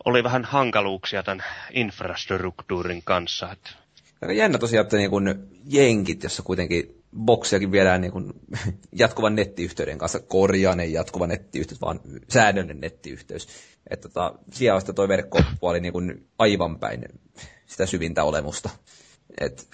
[0.04, 3.52] oli vähän hankaluuksia tämän infrastruktuurin kanssa.
[3.52, 3.70] Että
[4.32, 8.34] jännä tosiaan, että niin kun jenkit, jossa kuitenkin boksiakin viedään niin kun
[8.92, 13.48] jatkuvan nettiyhteyden kanssa, korjaanen jatkuva nettiyhteys, vaan säännöllinen nettiyhteys.
[13.90, 17.04] Että tota, siellä toi verkkopuoli niin kun aivan päin
[17.66, 18.70] sitä syvintä olemusta.
[19.40, 19.68] Et,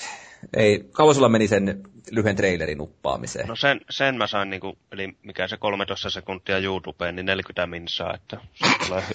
[0.56, 3.48] ei, kauan sulla meni sen lyhyen trailerin uppaamiseen.
[3.48, 8.14] No sen, sen mä sain, niinku, eli mikä se 13 sekuntia YouTubeen, niin 40 minsaa,
[8.14, 8.40] että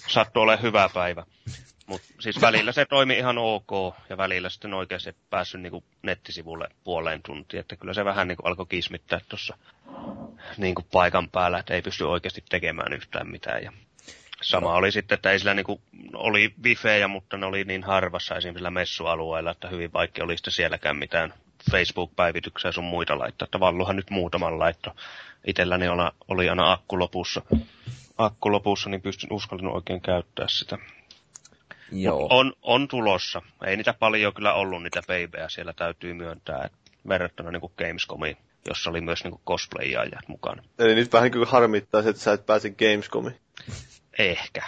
[0.08, 1.26] sattui ole, hyvä päivä.
[1.88, 7.22] Mutta siis välillä se toimi ihan ok, ja välillä sitten oikeasti päässyt niinku nettisivulle puoleen
[7.26, 9.58] tuntiin, että kyllä se vähän niinku alkoi kismittää tuossa
[10.58, 13.64] niinku paikan päällä, että ei pysty oikeasti tekemään yhtään mitään.
[13.64, 13.72] Ja
[14.42, 15.82] sama oli sitten, että ei sillä niinku,
[16.14, 20.54] oli wifejä, mutta ne oli niin harvassa esimerkiksi sillä messualueella, että hyvin vaikea oli sitten
[20.54, 21.34] sielläkään mitään
[21.72, 24.96] Facebook-päivityksiä sun muita laittaa, että Valluhan nyt muutaman laitto.
[25.48, 27.42] Itelläni oli, oli aina akku lopussa.
[28.18, 30.78] Akku lopussa, niin pystyn uskaltanut oikein käyttää sitä.
[31.92, 32.28] Joo.
[32.30, 33.42] On, on tulossa.
[33.66, 38.90] Ei niitä paljon kyllä ollut niitä peibejä siellä täytyy myöntää, että verrattuna niin Gamescomiin, jossa
[38.90, 40.64] oli myös niin cosplayaajat mukana.
[40.80, 43.36] Eli nyt vähän kyllä harmittaa että sä et pääse Gamescomiin.
[44.20, 44.62] Ehkä.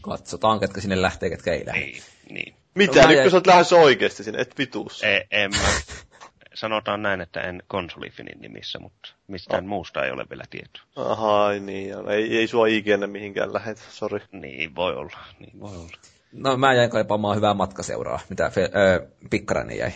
[0.00, 1.80] Katsotaan, ketkä sinne lähtee, ketkä ei lähde.
[1.80, 2.54] Niin, niin.
[2.74, 3.02] Mitä?
[3.02, 5.02] mä nyt kun sä oot lähdössä oikeasti sinne, et vituus.
[5.02, 5.68] E, en mä,
[6.54, 10.82] sanotaan näin, että en konsolifinin nimissä, mutta mistään muusta ei ole vielä tietoa.
[10.96, 11.94] Aha, niin.
[12.10, 14.20] Ei, ei sua ikinä mihinkään lähetä, sori.
[14.32, 15.96] Niin voi olla, niin voi olla.
[16.32, 18.20] No mä jäin kaipaamaan hyvää matkaseuraa.
[18.28, 19.92] Mitä ö, Pikkarainen jäi?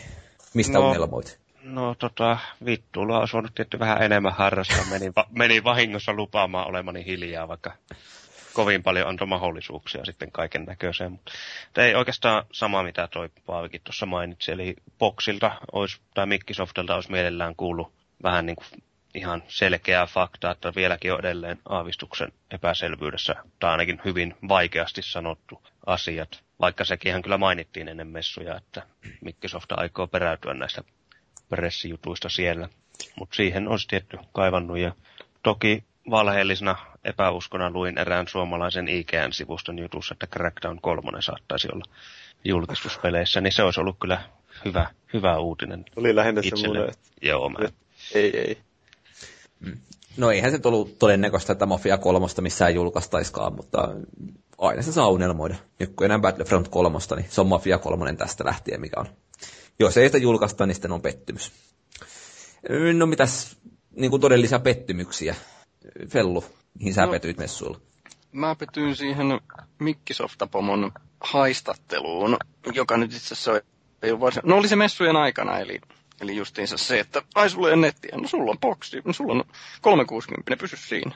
[0.55, 0.91] Mistä No.
[0.91, 1.39] unelmoit?
[1.63, 4.85] No tota, vittuilla olisi voinut tietty vähän enemmän harrastaa.
[4.91, 7.73] Menin, va- menin vahingossa lupaamaan olemani hiljaa, vaikka
[8.59, 11.13] kovin paljon antoi mahdollisuuksia sitten kaiken näköiseen.
[11.13, 11.33] Mutta
[11.77, 14.53] ei oikeastaan sama, mitä toi Paavikin tuossa mainitsi.
[14.53, 18.67] Eli Boxilta olisi, tai Mikkisoftilta olisi mielellään kuullut vähän niin kuin
[19.15, 26.43] ihan selkeää faktaa, että vieläkin on edelleen aavistuksen epäselvyydessä, tai ainakin hyvin vaikeasti sanottu asiat.
[26.61, 28.83] Vaikka sekin ihan kyllä mainittiin ennen messuja, että
[29.21, 30.83] Microsoft aikoo peräytyä näistä
[31.49, 32.69] pressijutuista siellä.
[33.19, 34.93] Mutta siihen olisi tietty kaivannut ja
[35.43, 36.77] toki valheellisena
[37.09, 41.85] epäuskona luin erään suomalaisen IGN-sivuston jutussa, että Crackdown 3 saattaisi olla
[42.45, 44.21] julkistuspeleissä, niin se olisi ollut kyllä
[44.65, 45.85] hyvä, hyvä uutinen.
[45.97, 47.59] Oli lähinnä semmoinen, että Joo, mä,
[48.15, 48.59] ei, ei.
[50.17, 53.89] No eihän se ollut todennäköistä, että Mafia 3 missään julkaistaiskaan, mutta
[54.59, 55.55] aina se saa unelmoida.
[55.79, 59.07] Nyt kun enää Battlefront 3, niin se on Mafia 3 tästä lähtien, mikä on.
[59.79, 61.53] Jos ei sitä julkaista, niin sitten on pettymys.
[62.95, 63.57] No mitäs
[63.91, 65.35] niin kuin todellisia pettymyksiä?
[66.09, 66.45] Fellu,
[66.79, 67.13] mihin sä No.
[67.13, 67.81] petyit messuilla?
[68.33, 69.41] Mä petyin siihen
[69.79, 72.37] Mikkisofta-pomon haistatteluun,
[72.75, 73.61] joka nyt itse asiassa
[74.03, 74.43] ei ole varsin...
[74.47, 75.81] No oli se messujen aikana, eli,
[76.21, 79.33] eli justiinsa se, että ai sulla ei ole nettiä, no sulla on boksi, no sulla
[79.33, 79.45] on
[79.81, 81.13] 360, pysy siinä.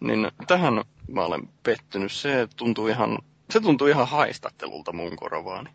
[0.00, 0.74] Niin tähän
[1.08, 3.18] mä olen pettynyt, se tuntuu ihan,
[3.50, 5.70] se tuntuu ihan haistattelulta mun korvaani.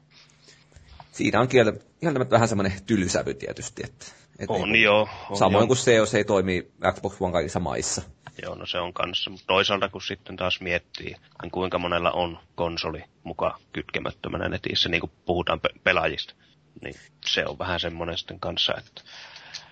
[1.11, 3.82] Siinä on kieltä, kieltämättä vähän semmoinen tylysävy tietysti.
[3.85, 4.06] Että,
[4.40, 5.09] että on niin, joo.
[5.30, 5.68] On samoin joo.
[5.68, 8.01] kuin se, jos ei toimi Xbox One kaikissa maissa.
[8.42, 9.30] Joo, no se on kanssa.
[9.30, 15.01] Mutta toisaalta kun sitten taas miettii, niin kuinka monella on konsoli mukaan kytkemättömänä netissä, niin
[15.01, 16.34] kuin puhutaan pe- pelaajista,
[16.82, 16.95] Niin
[17.26, 19.01] se on vähän semmoinen sitten kanssa, että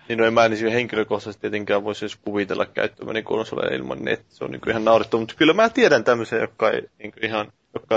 [0.10, 4.26] Niin no en mä en niin henkilökohtaisesti tietenkään voisi edes kuvitella käyttämäni konsoleja ilman nettiä.
[4.30, 7.54] Se on niin ihan naurettava, mutta kyllä mä tiedän tämmöisiä, jotka ei niin ihan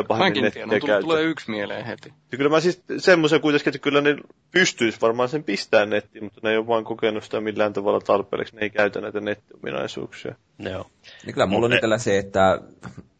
[0.08, 1.00] pahemmin Mäkin tiedän, tulee, käytä.
[1.02, 2.12] tulee yksi mieleen heti.
[2.32, 4.16] Ja kyllä mä siis semmoisen kuitenkin, että kyllä ne
[4.50, 8.56] pystyisi varmaan sen pistää nettiin, mutta ne ei ole vaan kokenut sitä millään tavalla tarpeelliseksi.
[8.56, 10.34] Ne ei käytä näitä nettiominaisuuksia.
[10.58, 10.86] joo.
[11.26, 12.60] Niin kyllä mulla on itsellä se, että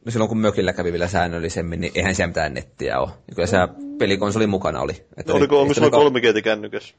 [0.05, 3.11] no silloin kun mökillä kävi vielä säännöllisemmin, niin eihän siellä mitään nettiä ole.
[3.29, 3.57] Ja kyllä se
[3.99, 4.93] pelikonsoli mukana oli.
[5.17, 6.95] Että No, oliko, ei onko sulla niinku- 3G kännykäs?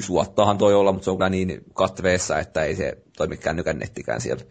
[0.00, 4.20] Suottaahan toi olla, mutta se on kyllä niin katveessa, että ei se toimi kännykän nettikään
[4.20, 4.44] siellä.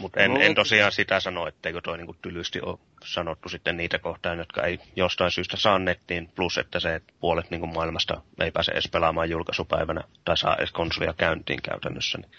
[0.00, 3.98] Mutta en, No, en tosiaan sitä sano, etteikö toi niinku tylysti ole sanottu sitten niitä
[3.98, 8.50] kohtaan, jotka ei jostain syystä saa nettiin, plus että se että puolet niinku maailmasta ei
[8.50, 12.18] pääse edes pelaamaan julkaisupäivänä tai saa edes konsolia käyntiin käytännössä.
[12.18, 12.30] Niin.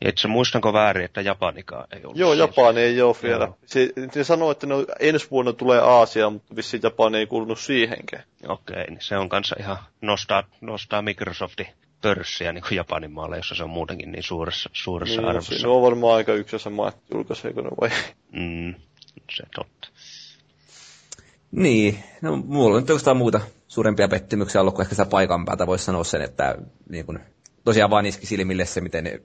[0.00, 2.42] Ja itse muistanko väärin, että Japanikaan ei ollut Joo, siinä?
[2.42, 3.44] Japani ei ole vielä.
[3.44, 3.58] Joo.
[3.66, 7.58] Se, se sanoo, että ne on, ensi vuonna tulee Aasia, mutta vissiin Japani ei kuulunut
[7.58, 8.22] siihenkään.
[8.48, 11.66] Okei, niin se on kanssa ihan nostaa, nostaa Microsoftin
[12.02, 15.54] pörssiä niin kuin Japanin maalle, jossa se on muutenkin niin suuressa, suuressa Niin, no, arvossa.
[15.54, 17.90] siinä on varmaan aika yksi ja sama, että julkaiseeko ne vai.
[18.32, 18.74] Mm,
[19.36, 19.88] se totta.
[21.50, 25.66] Niin, no mulla on nyt oikeastaan muuta suurempia pettymyksiä ollut kuin ehkä sitä paikan päältä
[25.66, 26.56] voisi sanoa sen, että
[26.88, 27.20] niin kun,
[27.64, 29.20] tosiaan vaan iski silmille se, miten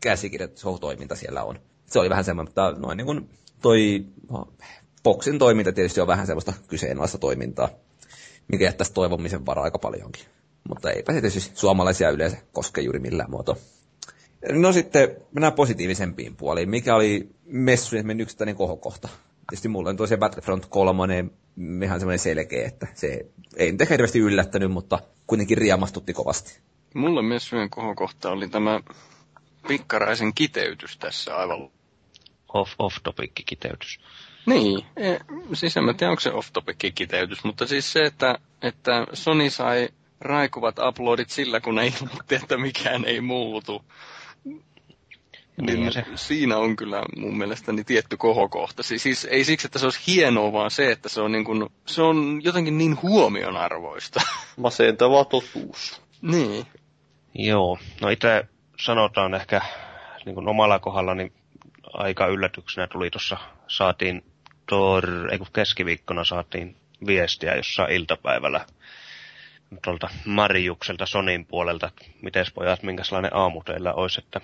[0.00, 1.58] käsikirjoitustoiminta siellä on.
[1.86, 3.30] Se oli vähän semmoinen, mutta noin niin kuin
[3.62, 4.06] toi
[5.04, 7.68] Boxin toiminta tietysti on vähän semmoista kyseenalaista toimintaa,
[8.48, 10.24] mikä jättäisi toivomisen varaa aika paljonkin.
[10.68, 13.56] Mutta eipä se tietysti suomalaisia yleensä koske juuri millään muotoa.
[14.52, 16.70] No sitten mennään positiivisempiin puoliin.
[16.70, 19.08] Mikä oli messujen semmoinen yksittäinen kohokohta?
[19.48, 21.24] Tietysti mulla on tosiaan Battlefront 3
[21.84, 26.60] ihan semmoinen selkeä, että se ei nyt ehkä hirveästi yllättänyt, mutta kuitenkin riemastutti kovasti.
[26.94, 28.80] Mulle messujen kohokohta oli tämä
[29.68, 31.70] pikkaraisen kiteytys tässä aivan.
[32.48, 34.00] Off, off-topic kiteytys.
[34.46, 35.18] Niin, e,
[35.54, 39.88] siis en mä tiedä, onko se off-topic kiteytys, mutta siis se, että, että Sony sai
[40.20, 43.84] raikuvat uploadit sillä, kun ne ilmoitti, että mikään ei muutu.
[44.44, 46.04] Niin Niinhän se.
[46.14, 48.82] siinä on kyllä mun mielestäni tietty kohokohta.
[48.82, 51.68] Siis, siis ei siksi, että se olisi hienoa, vaan se, että se on, niin kuin,
[51.86, 54.20] se on jotenkin niin huomionarvoista.
[54.56, 56.02] Masentava totuus.
[56.22, 56.66] niin.
[57.34, 58.44] Joo, no itse
[58.80, 59.60] sanotaan ehkä
[60.26, 61.32] niin kuin omalla kohdalla, niin
[61.92, 63.36] aika yllätyksenä tuli tuossa,
[63.68, 64.24] saatiin
[64.66, 68.66] tor, ei kun keskiviikkona saatiin viestiä jossain iltapäivällä
[69.84, 74.40] tuolta Marjukselta Sonin puolelta, että mites pojat, minkälainen aamu teillä olisi, että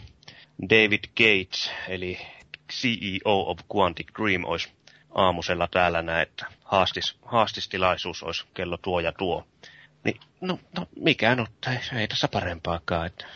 [0.63, 2.19] David Gates, eli
[2.73, 4.73] CEO of Quantic Dream, olisi
[5.15, 9.47] aamusella täällä näin, että haastis, haastistilaisuus olisi kello tuo ja tuo.
[10.05, 13.07] Niin, no, no mikään ottaa, ei, ei tässä parempaakaan.
[13.07, 13.27] Että,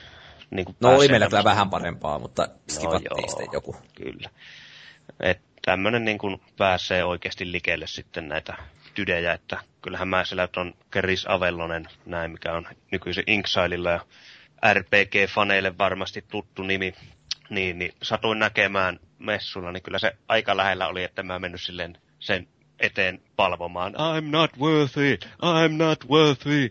[0.50, 3.28] niin kuin No oli meillä kyllä vähän parempaa, mutta skipattiin joo.
[3.28, 3.76] sitten joku.
[3.94, 4.30] Kyllä.
[5.20, 8.56] Että tämmöinen niin kuin pääsee oikeasti likelle sitten näitä
[8.98, 14.00] tydejä, että kyllähän mä siellä on Keris Avellonen, näin mikä on nykyisin Inksilella ja
[14.74, 16.94] RPG-faneille varmasti tuttu nimi,
[17.50, 21.98] niin, niin satuin näkemään messulla, niin kyllä se aika lähellä oli, että mä mennyt silleen
[22.18, 22.48] sen
[22.80, 26.70] eteen palvomaan, I'm not worthy, I'm not worthy.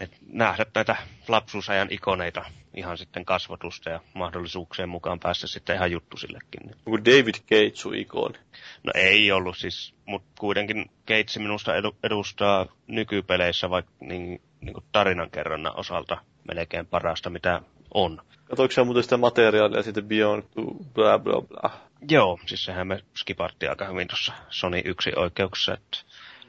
[0.00, 0.96] Et nähdä näitä
[1.28, 2.44] lapsuusajan ikoneita
[2.74, 6.60] ihan sitten kasvatusta ja mahdollisuuksien mukaan päästä sitten ihan juttusillekin.
[6.64, 8.38] niin David Cage ikoni?
[8.82, 14.84] No ei ollut siis, mutta kuitenkin Gates minusta edu, edustaa nykypeleissä vaikka niin, niin kuin
[14.92, 16.18] tarinankerronnan osalta
[16.48, 17.62] melkein parasta mitä
[17.94, 18.22] on.
[18.44, 20.62] Katoiko sä muuten sitä materiaalia sitten Beyond to
[20.94, 21.70] bla bla bla?
[22.10, 25.98] Joo, siis sehän me skipattiin aika hyvin tuossa Sony yksi oikeuksessa, että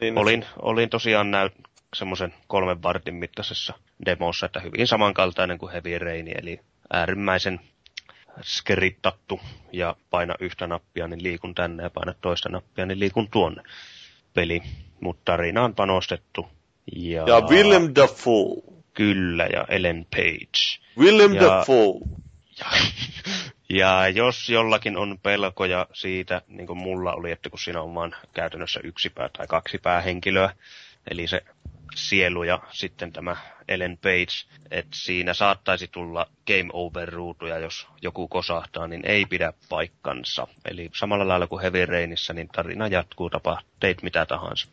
[0.01, 1.49] Niin, olin, olin tosiaan näy
[1.93, 3.73] semmoisen kolmen vartin mittaisessa
[4.05, 6.59] demossa, että hyvin samankaltainen kuin Heavy Rain, eli
[6.93, 7.59] äärimmäisen
[8.41, 9.39] skrittattu
[9.71, 13.63] ja paina yhtä nappia, niin liikun tänne ja paina toista nappia, niin liikun tuonne
[14.33, 14.61] peli.
[15.01, 16.47] Mutta tarina on panostettu.
[16.95, 18.79] Ja, Ja Willem Dafoe.
[18.93, 20.79] Kyllä, ja Ellen Page.
[20.97, 21.99] Willem Ja- Dafoe.
[22.59, 22.67] Ja,
[23.69, 28.15] ja jos jollakin on pelkoja siitä, niin kuin mulla oli, että kun siinä on vain
[28.33, 30.53] käytännössä yksi pää tai kaksi päähenkilöä,
[31.11, 31.43] eli se
[31.95, 33.35] sielu ja sitten tämä
[33.67, 39.53] Ellen Page, että siinä saattaisi tulla game over ruutuja, jos joku kosahtaa, niin ei pidä
[39.69, 40.47] paikkansa.
[40.65, 44.67] Eli samalla lailla kuin Heavy Rainissa, niin tarina jatkuu, tapa teit mitä tahansa.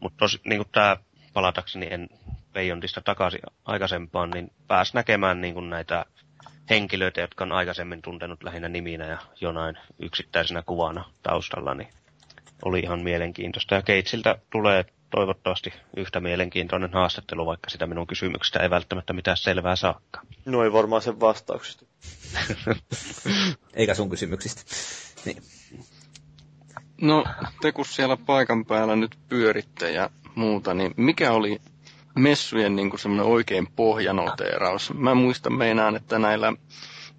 [0.00, 0.96] Mutta niin tämä
[1.32, 2.08] palatakseni en
[2.52, 6.06] Beyondista takaisin aikaisempaan, niin pääs näkemään niin kuin näitä
[6.70, 11.88] henkilöitä, jotka on aikaisemmin tuntenut lähinnä niminä ja jonain yksittäisenä kuvana taustalla, niin
[12.64, 13.74] oli ihan mielenkiintoista.
[13.74, 19.76] Ja Keitsiltä tulee toivottavasti yhtä mielenkiintoinen haastattelu, vaikka sitä minun kysymyksestä ei välttämättä mitään selvää
[19.76, 20.20] saakka.
[20.44, 21.84] No ei varmaan sen vastauksista.
[23.74, 24.62] Eikä sun kysymyksistä.
[25.24, 25.42] Niin.
[27.00, 27.24] No,
[27.62, 31.60] te kun siellä paikan päällä nyt pyöritte ja muuta, niin mikä oli
[32.18, 34.94] messujen niin kuin semmoinen oikein pohjanoteeraus.
[34.94, 36.52] Mä muistan meinaan, että näillä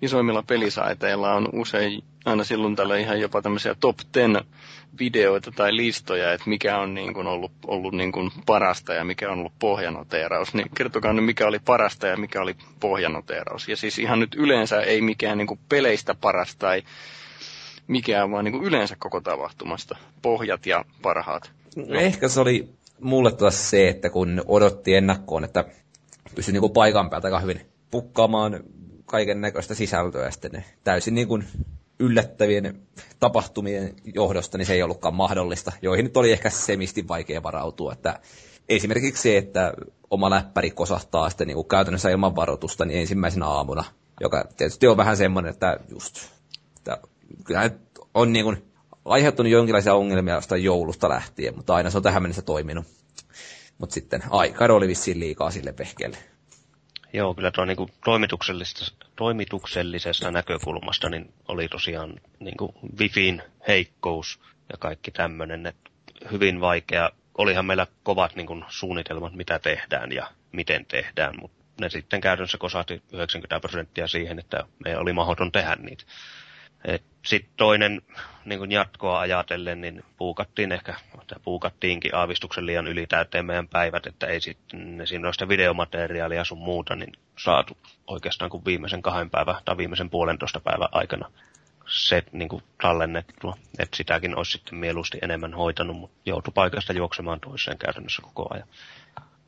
[0.01, 4.43] isoimmilla pelisaiteilla on usein aina silloin tällä ihan jopa tämmöisiä top 10
[4.99, 9.31] videoita tai listoja, että mikä on niin kuin ollut, ollut niin kuin parasta ja mikä
[9.31, 10.53] on ollut pohjanoteeraus.
[10.53, 13.67] Niin kertokaa nyt, mikä oli parasta ja mikä oli pohjanoteeraus.
[13.67, 16.83] Ja siis ihan nyt yleensä ei mikään niin kuin peleistä paras tai
[17.87, 19.97] mikään, vaan niin kuin yleensä koko tapahtumasta.
[20.21, 21.51] Pohjat ja parhaat.
[21.75, 21.99] No.
[21.99, 25.65] Ehkä se oli mulle taas se, että kun odotti ennakkoon, että
[26.35, 28.59] pystyi niin kuin paikan päältä aika hyvin pukkaamaan
[29.05, 31.43] kaiken näköistä sisältöä ja sitten ne täysin niin kuin
[31.99, 32.81] yllättävien
[33.19, 37.93] tapahtumien johdosta, niin se ei ollutkaan mahdollista, joihin nyt oli ehkä semisti vaikea varautua.
[37.93, 38.19] Että
[38.69, 39.73] esimerkiksi se, että
[40.09, 43.83] oma läppäri kosahtaa sitten niin kuin käytännössä ilman varoitusta niin ensimmäisenä aamuna,
[44.21, 46.17] joka tietysti on vähän semmoinen, että just,
[46.77, 46.97] että
[47.43, 47.79] kyllähän
[48.13, 48.71] on niin kuin
[49.05, 52.85] aiheuttanut jonkinlaisia ongelmia jostain joulusta lähtien, mutta aina se on tähän mennessä toiminut.
[53.77, 56.17] Mutta sitten aika oli vissiin liikaa sille pehkeelle.
[57.15, 64.39] Joo, kyllä tuo niin toimituksellisesta, toimituksellisesta näkökulmasta niin oli tosiaan niin kuin Wifin heikkous
[64.71, 65.89] ja kaikki tämmöinen, että
[66.31, 67.09] hyvin vaikea.
[67.37, 72.57] Olihan meillä kovat niin kuin, suunnitelmat, mitä tehdään ja miten tehdään, mutta ne sitten käytännössä
[72.57, 76.03] kosahti 90 prosenttia siihen, että me oli mahdoton tehdä niitä.
[77.25, 78.01] Sitten toinen
[78.45, 80.93] niin kuin jatkoa ajatellen, niin puukattiin ehkä,
[81.27, 86.57] tai puukattiinkin aavistuksen liian yli täyteen meidän päivät, että ei sitten siinä sitä videomateriaalia sun
[86.57, 91.31] muuta, niin saatu oikeastaan kuin viimeisen kahden päivän tai viimeisen puolentoista päivän aikana
[91.87, 93.57] se niin kuin tallennettua.
[93.79, 98.67] Että sitäkin olisi sitten mieluusti enemmän hoitanut, mutta joutui paikasta juoksemaan toiseen käytännössä koko ajan.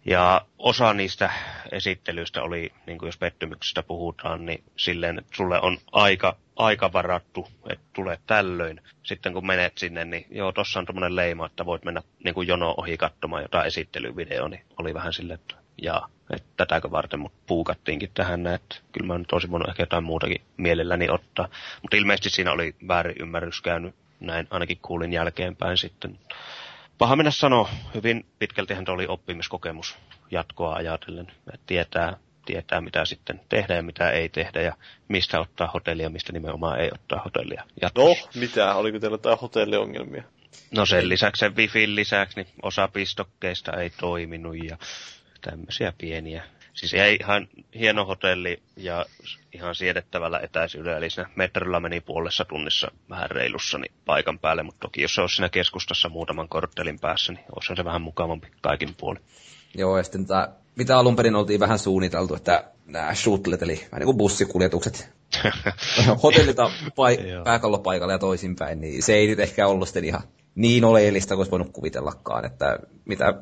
[0.06, 1.32] Ja osa niistä
[1.72, 7.48] esittelyistä oli, niin kuin jos pettymyksestä puhutaan, niin silleen, että sulle on aika, aika varattu,
[7.70, 8.82] että tulee tällöin.
[9.04, 12.48] Sitten kun menet sinne, niin joo, tossa on tommonen leima, että voit mennä niin kuin
[12.48, 17.34] jono ohi katsomaan jotain esittelyvideo, niin oli vähän silleen, että jaa, että tätäkö varten mut
[17.48, 21.48] puukattiinkin tähän, että kyllä mä nyt olisin voinut ehkä jotain muutakin mielelläni ottaa.
[21.82, 26.20] Mutta ilmeisesti siinä oli väärin ymmärrys käynyt, näin ainakin kuulin jälkeenpäin sitten
[26.98, 29.98] paha mennä sanoa, hyvin pitkältihän tuo oli oppimiskokemus
[30.32, 31.28] jatkoa ajatellen.
[31.54, 34.74] Että tietää, tietää, mitä sitten tehdä ja mitä ei tehdä ja
[35.08, 37.64] mistä ottaa hotellia, mistä nimenomaan ei ottaa hotellia.
[37.82, 38.26] Jatkossa.
[38.26, 38.76] No, mitä?
[38.76, 40.24] Oliko teillä jotain hotelliongelmia?
[40.72, 44.78] No sen lisäksi, sen Wifin lisäksi, niin osa pistokkeista ei toiminut ja
[45.42, 46.44] tämmöisiä pieniä
[46.78, 49.06] Siis ei ihan hieno hotelli ja
[49.54, 54.80] ihan siedettävällä etäisyydellä, eli siinä metrolla meni puolessa tunnissa vähän reilussa niin paikan päälle, mutta
[54.80, 58.96] toki jos se olisi siinä keskustassa muutaman korttelin päässä, niin olisi se vähän mukavampi kaikin
[58.96, 59.22] puolin.
[59.76, 60.48] Joo, ja sitten tämä,
[60.78, 65.10] mitä alun perin oltiin vähän suunniteltu, että nämä shuttlet, eli vähän niin kuin bussikuljetukset,
[66.24, 70.24] hotellita pai- pääkallopaikalle ja toisinpäin, niin se ei nyt ehkä ollut sitten ihan
[70.56, 73.34] niin oleellista kuin olisi voinut kuvitellakaan, että mitä,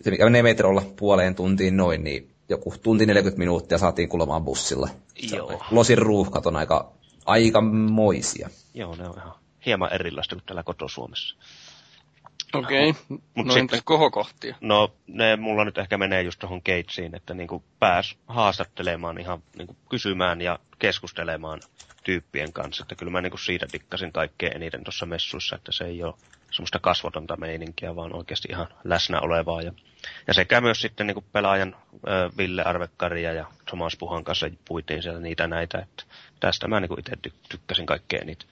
[0.00, 4.88] se mikä menee metrolla puoleen tuntiin noin, niin joku tunti 40 minuuttia saatiin kuulemaan bussilla.
[5.32, 5.62] Joo.
[5.70, 6.92] Losin ruuhkat on aika,
[7.26, 8.48] aika moisia.
[8.74, 9.32] Joo, ne on ihan
[9.66, 11.36] hieman erilaista kuin täällä koto-Suomessa.
[12.54, 13.02] Okei, okay.
[13.34, 14.56] Mut no sitten, kohokohtia?
[14.60, 19.76] No ne mulla nyt ehkä menee just tuohon Gatesiin, että niinku pääs haastattelemaan ihan niinku
[19.90, 21.60] kysymään ja keskustelemaan
[22.04, 22.84] tyyppien kanssa.
[22.84, 26.14] Että kyllä mä niinku siitä dikkasin kaikkein eniten tuossa messuissa, että se ei ole
[26.50, 29.62] semmoista kasvotonta meininkiä, vaan oikeasti ihan läsnä olevaa.
[29.62, 29.72] Ja,
[30.26, 35.02] ja sekä myös sitten niin kuin pelaajan ö, Ville Arvekkaria ja Thomas Puhan kanssa puitiin
[35.02, 36.04] siellä niitä näitä, että
[36.40, 37.12] tästä mä niin itse
[37.48, 38.44] tykkäsin kaikkea niitä.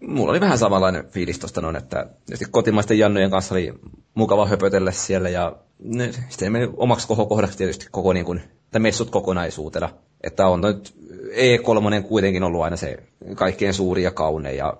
[0.00, 2.06] Mulla oli vähän samanlainen fiilis tuosta noin, että
[2.50, 3.74] kotimaisten jannojen kanssa oli
[4.14, 8.42] mukava höpötellä siellä ja ne, sitten meni omaksi kohokohdaksi tietysti koko niin kuin,
[8.78, 9.90] messut kokonaisuutena.
[10.22, 10.94] Että on nyt
[11.30, 12.98] E3 kuitenkin ollut aina se
[13.34, 14.76] kaikkein suuri ja kaunein ja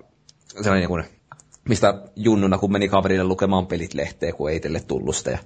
[0.49, 1.05] sellainen niin kuin
[1.69, 5.31] mistä junnuna, kun meni kaverille lukemaan pelit lehteen, kun ei teille tullut sitä.
[5.31, 5.39] Ja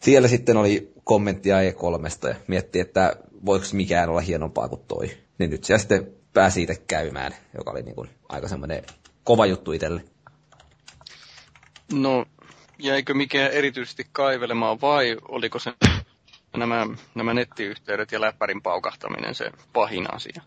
[0.00, 3.16] siellä sitten oli kommenttia E3 ja mietti, että
[3.46, 5.10] voiko mikään olla hienompaa kuin toi.
[5.38, 8.84] Niin nyt siellä sitten pääsi itse käymään, joka oli niin kuin aika semmoinen
[9.24, 10.04] kova juttu itselle.
[11.92, 12.24] No,
[12.78, 15.72] jäikö mikään erityisesti kaivelemaan vai oliko se
[16.56, 20.42] nämä, nämä nettiyhteydet ja läppärin paukahtaminen se pahin asia?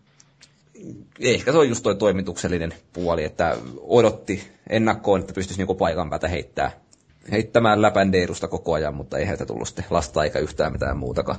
[1.20, 6.28] ehkä se on just tuo toimituksellinen puoli, että odotti ennakkoon, että pystyisi niinku paikan päätä
[6.28, 6.70] heittää,
[7.30, 8.12] heittämään läpän
[8.50, 11.38] koko ajan, mutta ei heitä tullut sitten lasta eikä yhtään mitään muutakaan.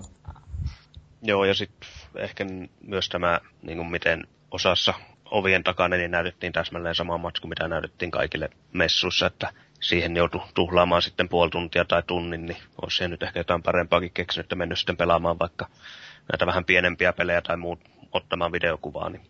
[1.22, 2.45] Joo, ja sitten ehkä
[2.82, 4.93] myös tämä, niin kuin miten osassa
[5.32, 11.01] ovien takana niin näytettiin täsmälleen sama matsku, mitä näytettiin kaikille messuissa, että siihen joutui tuhlaamaan
[11.01, 14.80] sitten puoli tuntia tai tunnin, niin olisi se nyt ehkä jotain parempaakin keksinyt, että mennyt
[14.80, 15.67] sitten pelaamaan vaikka
[16.32, 17.80] näitä vähän pienempiä pelejä tai muut
[18.11, 19.22] ottamaan videokuvaa, niin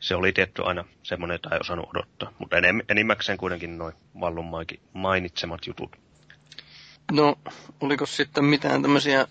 [0.00, 2.32] se oli tietty aina semmoinen, jota ei osannut odottaa.
[2.38, 2.56] Mutta
[2.88, 5.96] enimmäkseen kuitenkin noin Vallunmaikin mainitsemat jutut.
[7.12, 7.38] No,
[7.80, 9.26] oliko sitten mitään tämmöisiä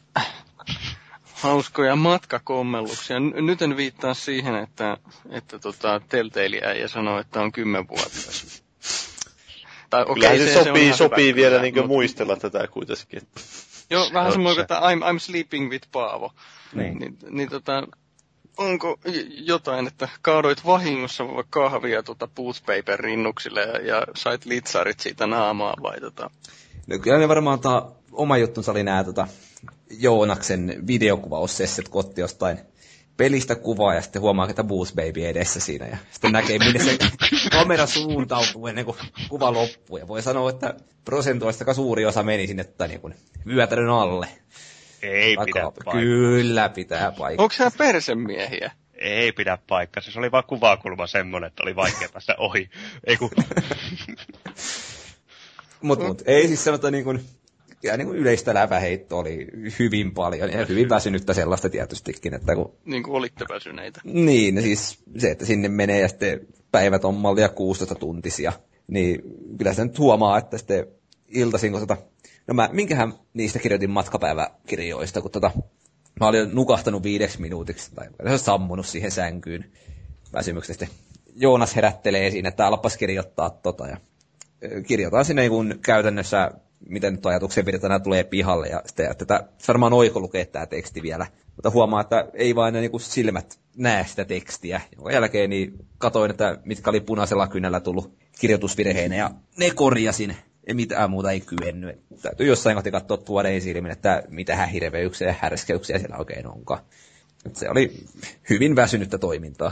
[1.40, 3.20] hauskoja matkakommelluksia.
[3.20, 4.98] N- nyt en viittaa siihen, että,
[5.30, 8.64] että tota, Telltale ja sanoo, että on kymmenvuotias.
[9.90, 13.22] Tai okei, Kyllähän se, on sopii, ihan sopii hyvä vielä niin mut- muistella tätä kuitenkin.
[13.90, 14.68] Joo, vähän Se semmoinen se.
[14.68, 16.34] kuin, että I'm, I'm sleeping with Paavo.
[16.74, 16.98] Niin.
[17.00, 17.88] Niin, niin tota,
[18.58, 22.28] onko jotain, että kaadoit vahingossa kahvia tota
[22.66, 26.30] Paper rinnuksille ja, ja sait litsarit siitä naamaa vai tota?
[26.88, 29.28] No kyllä ne varmaan ta, oma juttunsa oli nämä tota,
[29.90, 32.60] Joonaksen videokuvaussessiot, kun otti jostain
[33.18, 35.88] pelistä kuvaa ja sitten huomaa, että Boost Baby edessä siinä.
[35.88, 36.98] Ja sitten näkee, minne se
[37.52, 38.98] kamera suuntautuu ennen kuin
[39.30, 39.98] kuva loppuu.
[39.98, 40.74] Ja voi sanoa, että
[41.06, 44.28] prosentuaalista suuri osa meni sinne tai niin kuin vyötärön alle.
[45.02, 45.94] Ei pidä Taka- paikkaa.
[45.94, 47.44] Kyllä pitää paikkaa.
[47.44, 48.72] Onko nämä persemiehiä?
[48.94, 50.04] Ei pidä paikkaa.
[50.04, 52.70] Se oli vaan kuvakulma semmonen, että oli vaikea päästä ohi.
[53.04, 53.30] Ei kun...
[55.82, 57.26] Mutta mut, ei siis sanota niin kuin,
[57.82, 59.48] kyllä niin kuin yleistä läpäheitto oli
[59.80, 64.02] hyvin paljon ja hyvin väsynyttä sellaista tietystikin, että kun Niin kuin olitte väsyneitä.
[64.04, 68.54] Niin, no siis se, että sinne menee ja sitten päivät on mallia 16 tuntisia,
[68.88, 69.22] niin
[69.58, 70.88] kyllä sitä nyt huomaa, että sitten
[71.28, 71.98] iltaisin, kun tota,
[72.48, 75.52] no mä, minkähän niistä kirjoitin matkapäiväkirjoista, kun tota,
[76.20, 79.72] mä olin nukahtanut viideksi minuutiksi, tai se on sammunut siihen sänkyyn
[80.34, 80.88] väsymyksestä.
[81.36, 83.98] Joonas herättelee siinä, että alapas kirjoittaa tota, ja
[84.88, 86.52] kirjoitan sinne niin kun käytännössä,
[86.88, 91.28] miten nyt ajatuksia pidetään, tulee pihalle, ja sitten tätä, varmaan oiko lukea tämä teksti vielä,
[91.56, 96.32] mutta huomaa, että ei vain ne niin silmät näe sitä tekstiä, jonka jälkeen niin katoin,
[96.32, 100.36] että mitkä oli punaisella kynällä tullut kirjoitusvirheinä, ja ne korjasin,
[100.68, 102.00] ja mitään muuta ei kyennyt.
[102.22, 106.80] Täytyy jossain kohti katsoa tuorein silmin, että mitähän hirveyksiä ja härskeyksiä siellä oikein onkaan.
[107.54, 107.92] Se oli
[108.50, 109.72] hyvin väsynyttä toimintaa.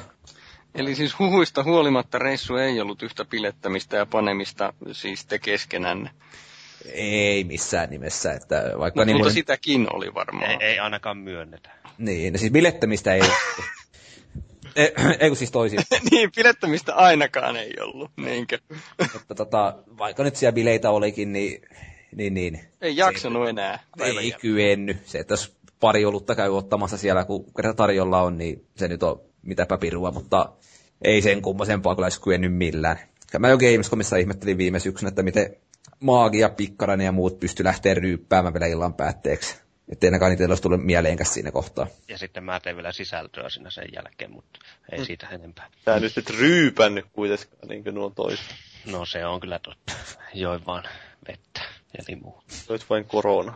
[0.76, 6.10] Eli siis huhuista huolimatta reissu ei ollut yhtä pilettämistä ja panemista siis te keskenänne.
[6.94, 10.52] Ei missään nimessä, että vaikka No, niin mutta kuin, sitäkin oli varmaan.
[10.52, 11.70] ei, ei ainakaan myönnetä.
[11.98, 13.22] niin, no siis bilettämistä ei
[14.76, 15.80] ei, ei kun siis toisin.
[16.12, 18.58] niin, pilettämistä ainakaan ei ollut, niinkö?
[19.14, 21.62] Mutta tota, vaikka nyt siellä bileitä olikin, niin,
[22.16, 23.80] niin, niin Ei jaksanut enää.
[24.04, 24.98] ei kyennyt.
[25.06, 29.22] Se, että jos pari olutta käy ottamassa siellä, kun tarjolla on, niin se nyt on
[29.42, 30.50] mitäpä pirua, mutta
[31.02, 32.98] ei sen kummosempaa kyllä olisi kyennyt millään.
[33.40, 35.56] Mä jo Gamescomissa ihmettelin viime syksynä, että miten
[36.00, 39.62] Maagia, Pikkarainen ja muut pysty lähteä ryyppäämään vielä illan päätteeksi.
[39.90, 41.88] Että ainakaan niitä olisi tullut mieleenkäs siinä kohtaa.
[42.08, 44.60] Ja sitten mä tein vielä sisältöä siinä sen jälkeen, mutta
[44.92, 45.70] ei siitä enempää.
[45.86, 48.46] Tää nyt et ryypännyt kuitenkaan niin kuin nuo toiset.
[48.86, 49.94] No se on kyllä totta.
[50.34, 50.84] Join vaan
[51.28, 51.62] vettä
[51.98, 52.44] ja limua.
[52.70, 53.54] Olet vain korona.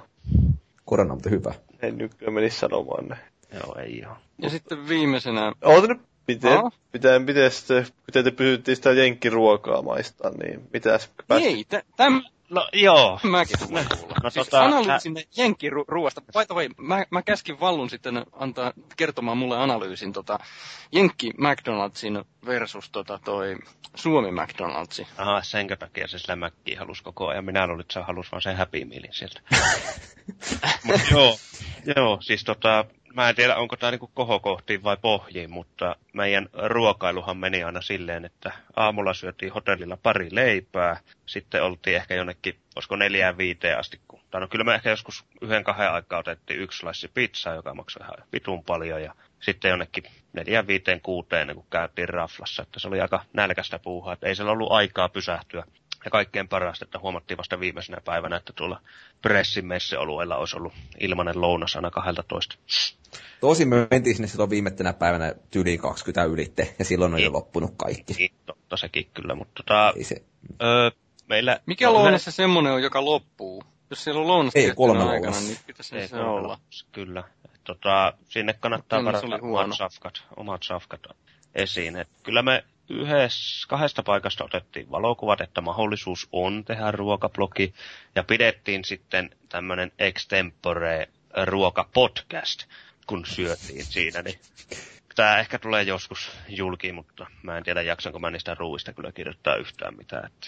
[0.85, 1.53] Korona on mutta hyvä.
[1.81, 3.17] En nykyään menisi sanomaan ne.
[3.53, 4.17] Joo, ei oo.
[4.37, 6.71] Ja sitten viimeisenä, Oota nyt, miten, Aa.
[6.93, 11.47] miten, miten, sitten, miten te pysyttiin sitä jenkkiruokaa maistaa, niin mitäs päästi?
[11.47, 13.19] ei, tä- täm, No joo.
[13.23, 14.15] mäkin haluan kuulla.
[14.23, 15.21] No siis tota, analyysin ä...
[15.37, 16.21] jenkkiruuasta.
[16.21, 20.39] By the way, mä, mä käskin Vallun sitten antaa kertomaan mulle analyysin tota
[20.91, 23.57] Jenkki McDonaldsin versus tota toi
[23.95, 25.07] Suomi McDonaldsi.
[25.17, 27.45] Aha, senkö takia se sillä mäkkiä halusi koko ajan.
[27.45, 29.41] Minä luulin, että se halusi vaan sen Happy Mealin sieltä.
[30.83, 31.37] Mut joo,
[31.95, 37.37] joo, siis tota, mä en tiedä, onko tämä niinku kohokohtiin vai pohjiin, mutta meidän ruokailuhan
[37.37, 43.37] meni aina silleen, että aamulla syötiin hotellilla pari leipää, sitten oltiin ehkä jonnekin, olisiko neljään
[43.37, 47.07] viiteen asti, kun, tai no kyllä me ehkä joskus yhden kahden aikaa otettiin yksi slice
[47.13, 52.09] pizzaa, joka maksoi ihan vitun paljon, ja sitten jonnekin neljään viiteen kuuteen, niin kun käytiin
[52.09, 55.63] raflassa, että se oli aika nälkästä puuhaa, että ei siellä ollut aikaa pysähtyä.
[56.05, 58.81] Ja kaikkein parasta, että huomattiin vasta viimeisenä päivänä, että tuolla
[59.21, 62.55] pressimesseolueella olisi ollut ilmanen lounas aina 12.
[63.41, 67.33] Tosin me mentiin sinne silloin viimeisenä päivänä yli 20 ylitte, ja silloin on jo Niin.
[67.33, 68.13] loppunut kaikki.
[68.13, 70.23] Niin, totta sekin kyllä, mutta tota, Ei se,
[70.61, 70.91] öö,
[71.27, 71.59] meillä...
[71.65, 73.63] Mikä no, lounas se semmonen on, joka loppuu?
[73.89, 75.47] Jos siellä on lounas Ei, kolme aikana, lounasta.
[75.47, 76.59] niin pitäisi Ei, se kolme olla.
[76.91, 77.23] Kyllä.
[77.63, 81.01] Tota, sinne kannattaa varata omat safkat, omat safkat
[81.55, 81.95] esiin.
[81.95, 87.73] Et kyllä me yhdessä, kahdesta paikasta otettiin valokuvat, että mahdollisuus on tehdä ruokablogi,
[88.15, 91.09] ja pidettiin sitten tämmöinen extempore
[91.45, 92.65] ruokapodcast,
[93.07, 94.39] kun syötiin siinä, niin
[95.15, 99.55] Tämä ehkä tulee joskus julkiin, mutta mä en tiedä jaksanko mä niistä ruuista kyllä kirjoittaa
[99.55, 100.25] yhtään mitään.
[100.25, 100.47] Että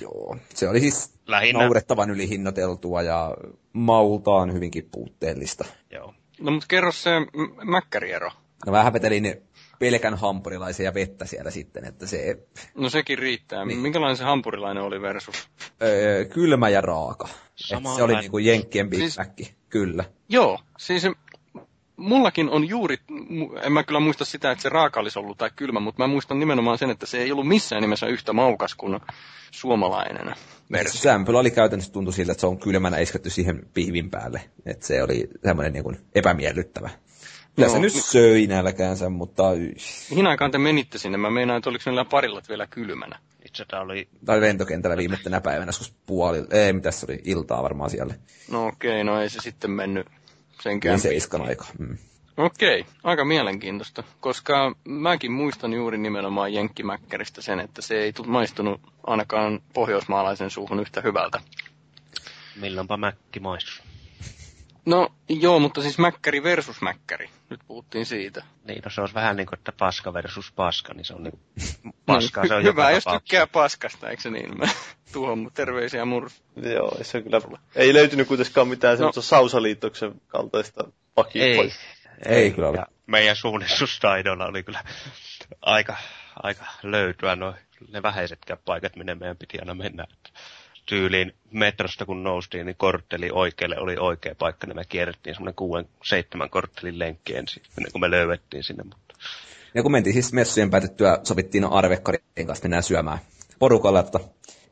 [0.00, 0.36] joo.
[0.54, 3.34] Se oli siis lähinnä, naurettavan ylihinnoiteltua ja
[3.72, 5.64] maultaan hyvinkin puutteellista.
[5.90, 6.14] joo.
[6.40, 8.30] No mut kerro se m- mäkkäriero.
[8.66, 9.42] No vähän vetelin
[9.78, 12.38] pelkän hampurilaisen ja vettä siellä sitten, että se
[12.74, 13.64] No sekin riittää.
[13.64, 13.78] Niin.
[13.78, 15.48] Minkälainen se hampurilainen oli versus?
[15.82, 17.28] öö, kylmä ja raaka.
[17.56, 20.04] Se oli niinku jenkkien Big Siis- Mac, kyllä.
[20.28, 21.02] Joo, siis
[21.96, 22.96] mullakin on juuri,
[23.62, 26.38] en mä kyllä muista sitä, että se raaka olisi ollut tai kylmä, mutta mä muistan
[26.38, 29.00] nimenomaan sen, että se ei ollut missään nimessä yhtä maukas kuin
[29.50, 30.34] suomalainen
[30.72, 31.00] versio.
[31.00, 34.40] Sämpylä oli käytännössä tuntui siltä, että se on kylmänä isketty siihen pihvin päälle.
[34.66, 36.90] Että se oli semmoinen niin epämiellyttävä.
[37.58, 37.82] Kyllä se Joo.
[37.82, 39.42] nyt söi nälkäänsä, mutta
[40.10, 41.18] Mihin aikaan te menitte sinne?
[41.18, 43.18] Mä meinaan, että oliko niillä parillat vielä kylmänä.
[43.46, 47.62] Itse tää oli tai oli lentokentällä viimeisenä päivänä, joskus puoli, ei, mitä se oli, iltaa
[47.62, 48.14] varmaan siellä.
[48.50, 50.06] No okei, no ei se sitten mennyt
[50.62, 50.92] senkään.
[50.92, 51.64] Niin seiskan aika.
[51.78, 51.98] Mm.
[52.36, 58.80] Okei, aika mielenkiintoista, koska mäkin muistan juuri nimenomaan Jenkkimäkkäristä sen, että se ei tu- maistunut
[59.06, 61.40] ainakaan pohjoismaalaisen suuhun yhtä hyvältä.
[62.56, 63.87] milloinpa mäkki maistus.
[64.86, 67.30] No joo, mutta siis mäkkäri versus mäkkäri.
[67.50, 68.44] Nyt puhuttiin siitä.
[68.64, 71.38] Niin, no se olisi vähän niin kuin, että paska versus paska, niin se on niin
[72.06, 74.58] paskaa, se on Hyvä, joka jos tykkää paskasta, eikö se niin?
[74.58, 74.68] Mä
[75.12, 76.42] tuohon mun terveisiä murs.
[76.56, 77.40] Joo, ei se kyllä...
[77.74, 78.96] Ei löytynyt kuitenkaan mitään No.
[78.96, 80.84] semmoista Sausaliitoksen kaltaista
[81.14, 81.44] pakia.
[81.44, 81.72] Ei,
[82.26, 82.76] Ei kyllä ole.
[82.76, 84.84] Ja meidän suunnistustaidolla oli kyllä
[85.62, 85.96] aika,
[86.42, 87.54] aika löytyä noin
[87.92, 90.06] ne vähäisetkään paikat, minne meidän piti aina mennä.
[90.88, 95.88] Tyyliin metrosta kun noustiin, niin kortteli oikealle oli oikea paikka, niin me kierrettiin semmoinen kuuden,
[96.04, 98.84] seitsemän korttelin lenkki ensin, ennen kuin me löydettiin sinne.
[98.84, 99.14] Mutta
[99.74, 103.18] Ja kun mentiin siis messujen päätettyä, sovittiin Arvekkarin kanssa mennään syömään
[103.58, 104.20] porukalla, että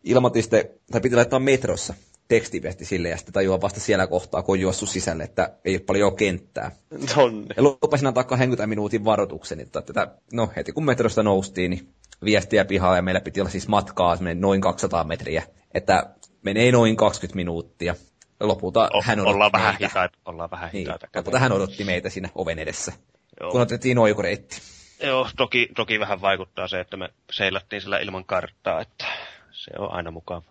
[0.04, 1.94] ilmoitin sitten, tai piti laittaa metrossa
[2.28, 5.82] tekstiviesti sille, ja sitten tajua vasta siellä kohtaa, kun on juossut sisälle, että ei ole
[5.86, 6.70] paljon kenttää.
[7.14, 7.54] Tonne.
[7.56, 11.88] Ja lupasin antaa 20 minuutin varoituksen, että tätä, no heti kun metrosta noustiin, niin
[12.24, 15.42] viestiä pihaa ja meillä piti olla siis matkaa noin 200 metriä,
[15.76, 16.06] että
[16.42, 17.94] menee noin 20 minuuttia.
[18.40, 19.86] Lopulta o- hän odotti ollaan vähän meitä.
[19.88, 21.06] hitaita, ollaan vähän Niin, hitaita.
[21.16, 22.92] lopulta hän odotti meitä siinä oven edessä,
[23.40, 23.50] Joo.
[23.50, 24.60] kun otettiin oikoreitti.
[25.02, 29.04] Joo, toki, toki vähän vaikuttaa se, että me seilattiin sillä ilman karttaa, että
[29.52, 30.42] se on aina mukava.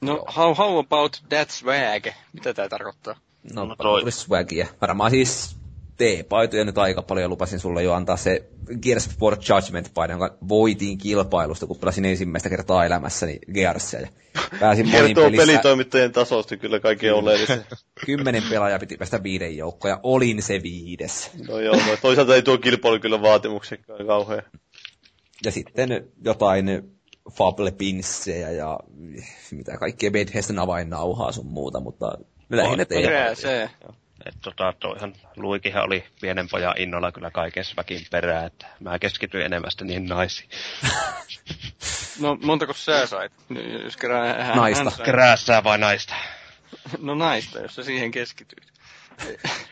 [0.00, 2.06] No, how, how about that swag?
[2.32, 3.16] Mitä tää tarkoittaa?
[3.54, 4.66] No, No toi- swagia.
[4.80, 5.56] Varmaan siis
[6.00, 7.30] T-paitoja nyt aika paljon.
[7.30, 8.44] Lupasin sulle jo antaa se
[8.82, 14.00] Gears of War Judgment-paino, jonka voitiin kilpailusta, kun pelasin ensimmäistä kertaa elämässäni Gearsia.
[14.00, 14.08] Ja
[14.60, 15.46] pääsin Kertoo pelissä.
[15.46, 17.64] pelitoimittajien tasosta kyllä kaikkein oleellisen.
[18.06, 21.30] Kymmenen pelaajaa piti päästä viiden joukkoon, ja olin se viides.
[21.48, 24.42] No joo, no toisaalta ei tuo kilpailu kyllä vaatimuksenkaan kauhean.
[25.44, 26.66] Ja sitten jotain
[27.30, 28.80] Fable-pinssejä ja
[29.50, 32.18] mitä kaikkea Bethesdan avainnauhaa sun muuta, mutta
[32.50, 33.36] lähinnä teidän.
[33.36, 33.70] se.
[34.26, 39.44] Et tota, toihan Luikihan oli pienen pojan innolla kyllä kaiken väkin perään, että mä keskityin
[39.44, 40.48] enemmän sitten niihin naisiin.
[42.20, 43.32] No, montako sä sait?
[43.84, 44.84] Jos kerran hän, Naista.
[44.84, 45.04] Hän sai.
[45.04, 46.14] Kräässää vai naista?
[46.98, 48.72] No naista, jos sä siihen keskityit.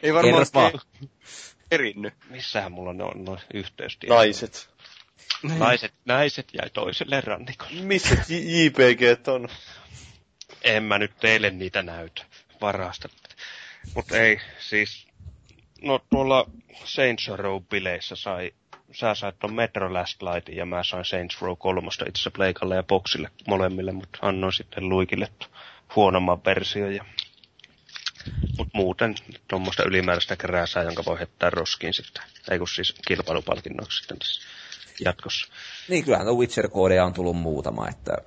[0.02, 0.72] Ei- varmaan
[1.70, 2.12] erinny.
[2.30, 4.16] Missähän mulla ne on noin yhteystiedot?
[4.16, 4.70] Naiset.
[5.42, 7.80] Naiset, naiset jäi toiselle rannikolle.
[7.82, 9.48] Missä JPG on?
[10.62, 12.22] En mä nyt teille niitä näytä.
[12.60, 13.08] Varasta.
[13.94, 15.06] Mut ei, siis...
[15.82, 16.50] No tuolla
[16.84, 18.52] Saints Row-bileissä sai...
[18.92, 22.76] Sä sait ton Metro Last Lightin ja mä sain Saints Row 3 itse asiassa Pleikalle
[22.76, 25.28] ja Boxille molemmille, mutta annoin sitten Luikille
[25.96, 27.04] huonomman version ja...
[28.58, 29.14] Mut muuten
[29.48, 32.22] tuommoista ylimääräistä krääsää, jonka voi heittää roskiin sitten.
[32.50, 34.42] Ei kun siis kilpailupalkinnoksi sitten tässä
[35.04, 35.52] jatkossa.
[35.88, 38.18] Niin, kyllähän tuo Witcher-koodeja on tullut muutama, että,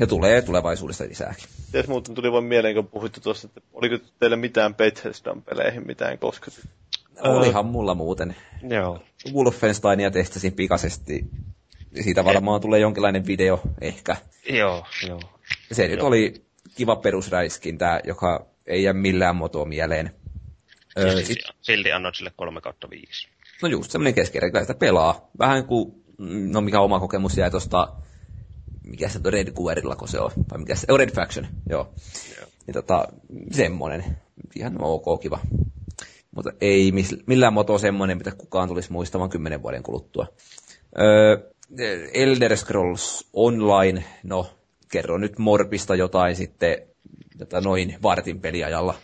[0.00, 1.44] ja tulee tulevaisuudesta lisääkin.
[1.72, 6.18] Ties muuten tuli vain mieleen, kun puhuitte tuosta, että oliko teillä mitään Bethesdan peleihin mitään
[6.18, 6.68] kosketusta?
[7.20, 8.36] Olihan mulla muuten.
[8.68, 9.02] Joo.
[9.32, 11.24] Wolfensteinia testasin pikaisesti.
[12.00, 14.16] Siitä varmaan tulee jonkinlainen video, ehkä.
[14.50, 15.20] Joo, joo.
[15.72, 16.34] Se nyt oli
[16.74, 20.14] kiva perusräiskintä, joka ei jää millään muotoa mieleen.
[20.98, 23.28] Öö, Silti, sit, silti annoit sille 3 kautta 5.
[23.62, 25.30] no just semmoinen keskeinen, sitä pelaa.
[25.38, 27.88] Vähän kuin, no mikä oma kokemus jäi tosta,
[28.84, 31.92] mikä se on Red Guerilla, kun se on, vai mikä se, oh, Red Faction, joo.
[32.38, 32.48] Joo.
[32.66, 33.08] Niin tota,
[33.50, 34.04] semmonen,
[34.56, 35.38] ihan ok, kiva.
[36.34, 36.92] Mutta ei
[37.26, 40.26] millään muotoa semmoinen, mitä kukaan tulisi muistamaan kymmenen vuoden kuluttua.
[41.00, 41.52] Öö,
[42.14, 44.50] Elder Scrolls Online, no
[44.92, 46.78] kerro nyt Morbista jotain sitten
[47.38, 48.94] tätä noin vartin peliajalla.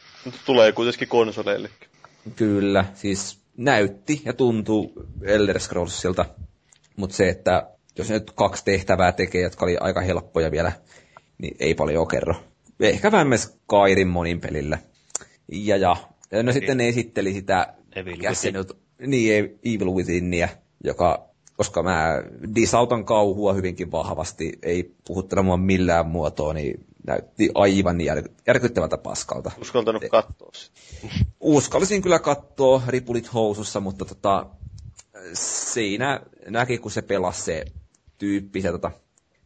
[0.46, 1.88] Tulee kuitenkin konsoleillekin.
[2.36, 6.24] Kyllä, siis näytti ja tuntuu Elder Scrollsilta,
[6.98, 10.72] mutta se, että jos nyt kaksi tehtävää tekee, jotka oli aika helppoja vielä,
[11.38, 12.34] niin ei paljon kerro.
[12.80, 14.78] Ehkä vähemmän Skyrim monin pelillä.
[15.52, 15.96] Ja, ja.
[16.42, 17.74] No sitten ne esitteli sitä,
[18.52, 20.48] nyt, niin Evil Withinia,
[20.84, 22.22] joka, koska mä
[22.54, 29.50] disautan kauhua hyvinkin vahvasti, ei puhuttele mua millään muotoa, niin näytti aivan jär, järkyttävältä paskalta
[29.60, 30.78] Uskaltanut katsoa sitä.
[31.40, 34.46] uskallisin kyllä katsoa ripulit housussa, mutta tota,
[35.32, 37.64] siinä näki, kun se pelasi se
[38.18, 38.90] tyyppi se tota,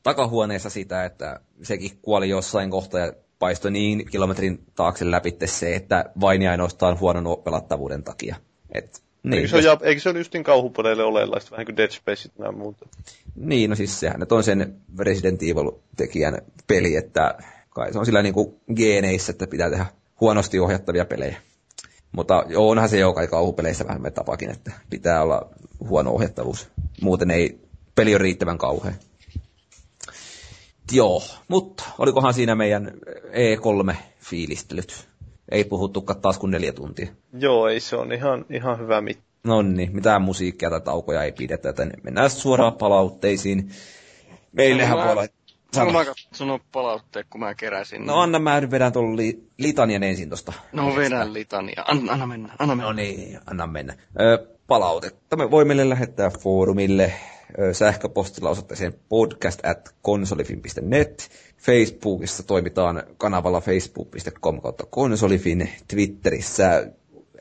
[0.02, 6.05] takahuoneessa sitä, että sekin kuoli jossain kohtaa ja paistoi niin kilometrin taakse läpi se, että
[6.20, 8.36] vain ja ainoastaan huonon pelattavuuden takia.
[8.73, 11.76] Et, niin, Eikö se, on, ja, eikö se ole just niin kauhupeleille oleellista, vähän kuin
[11.76, 12.89] Dead Space ja muuta?
[13.34, 17.34] Niin, no siis sehän on sen Resident Evil-tekijän peli, että
[17.70, 19.86] kai se on sillä niin kuin geeneissä, että pitää tehdä
[20.20, 21.36] huonosti ohjattavia pelejä.
[22.12, 25.49] Mutta joo, onhan se jo kai kauhupeleissä vähän me tapakin, että pitää olla
[25.89, 26.68] huono ohjattavuus.
[27.00, 27.60] Muuten ei
[27.94, 28.92] peli ole riittävän kauhea.
[30.92, 32.92] Joo, mutta olikohan siinä meidän
[33.31, 35.07] E3-fiilistelyt?
[35.50, 37.07] Ei puhuttukaan taas kuin neljä tuntia.
[37.39, 39.24] Joo, ei se on ihan, ihan hyvä mitta.
[39.44, 43.70] No niin, mitään musiikkia tai taukoja ei pidetä, joten mennään suoraan palautteisiin.
[44.52, 45.26] Meillehän voi olla...
[45.75, 48.07] Sano mä sanoa palautteet, kun mä keräsin.
[48.07, 50.52] No anna mä nyt vedän tuon li, litanian ensin tosta.
[50.73, 51.84] No vedän litania.
[51.89, 52.84] Anna, anna mennä, anna mennä.
[52.84, 53.94] No niin, anna mennä.
[54.20, 57.12] Ö, palautetta me voi meille lähettää foorumille
[57.59, 61.31] ö, sähköpostilla osoitteeseen podcast at konsolifin.net.
[61.59, 65.70] Facebookissa toimitaan kanavalla facebook.com kautta konsolifin.
[65.89, 66.86] Twitterissä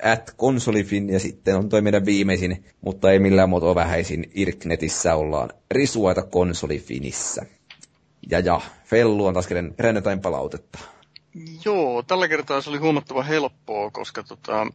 [0.03, 5.50] at konsolifin ja sitten on toi meidän viimeisin, mutta ei millään muotoa vähäisin Irknetissä ollaan
[5.72, 7.45] risuaita konsolifinissä.
[8.30, 10.80] Ja ja, Fellu on taas kerännyt jotain palautetta.
[11.66, 14.67] Joo, tällä kertaa se oli huomattavan helppoa, koska tota,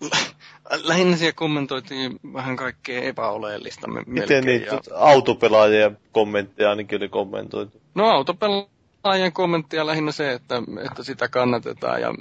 [0.84, 4.44] lähinnä siellä kommentoitiin vähän kaikkea epäoleellista Miten melkein.
[4.46, 7.80] niitä ja- autopelaajien kommentteja ainakin oli kommentoitu?
[7.94, 12.14] No autopelaajien kommenttia lähinnä se, että, että sitä kannatetaan ja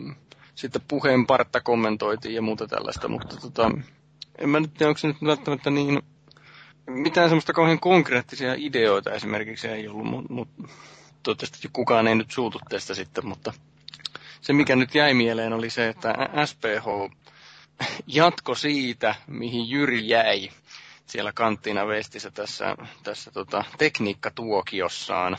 [0.55, 3.71] sitten puheen partta kommentoitiin ja muuta tällaista, mutta tota,
[4.37, 6.01] en mä nyt tiedä, onko se nyt välttämättä niin,
[6.93, 10.49] mitään semmoista kauhean konkreettisia ideoita esimerkiksi ei ollut, mutta mut,
[11.23, 13.53] toivottavasti kukaan ei nyt suutu tästä sitten, mutta
[14.41, 16.13] se mikä nyt jäi mieleen oli se, että
[16.45, 17.15] SPH
[18.07, 20.49] jatko siitä, mihin Jyri jäi
[21.05, 25.37] siellä kanttina vestissä tässä, tässä tota, tekniikkatuokiossaan.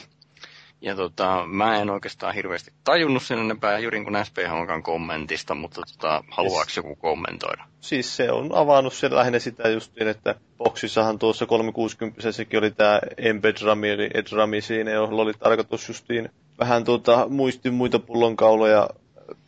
[0.83, 6.25] Ja tota, mä en oikeastaan hirveästi tajunnut sen enempää Jyrin kuin SPH:nkaan kommentista, mutta tota,
[6.31, 7.65] haluaako joku kommentoida?
[7.81, 12.20] Siis se on avannut sen lähinnä sitä justiin, että boksissahan tuossa 360
[12.59, 16.28] oli tämä embed rami, eli edrami siinä, jolla oli tarkoitus justiin
[16.59, 18.89] vähän tuota, muisti muita pullonkauloja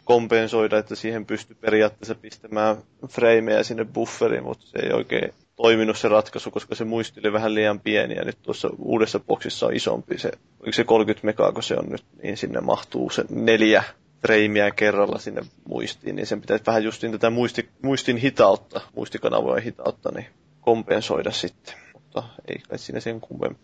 [0.04, 2.76] kompensoida, että siihen pystyi periaatteessa pistämään
[3.08, 7.54] frameja sinne bufferiin, mutta se ei oikein toiminut se ratkaisu, koska se muisti oli vähän
[7.54, 11.62] liian pieni ja nyt tuossa uudessa boksissa on isompi se, oliko se 30 megaa, kun
[11.62, 13.84] se on nyt, niin sinne mahtuu se neljä
[14.20, 20.10] freimiä kerralla sinne muistiin, niin sen pitäisi vähän justiin tätä muisti, muistin hitautta, muistikanavojen hitautta,
[20.10, 20.26] niin
[20.60, 21.74] kompensoida sitten.
[21.94, 23.58] Mutta ei kai siinä sen kummemmin.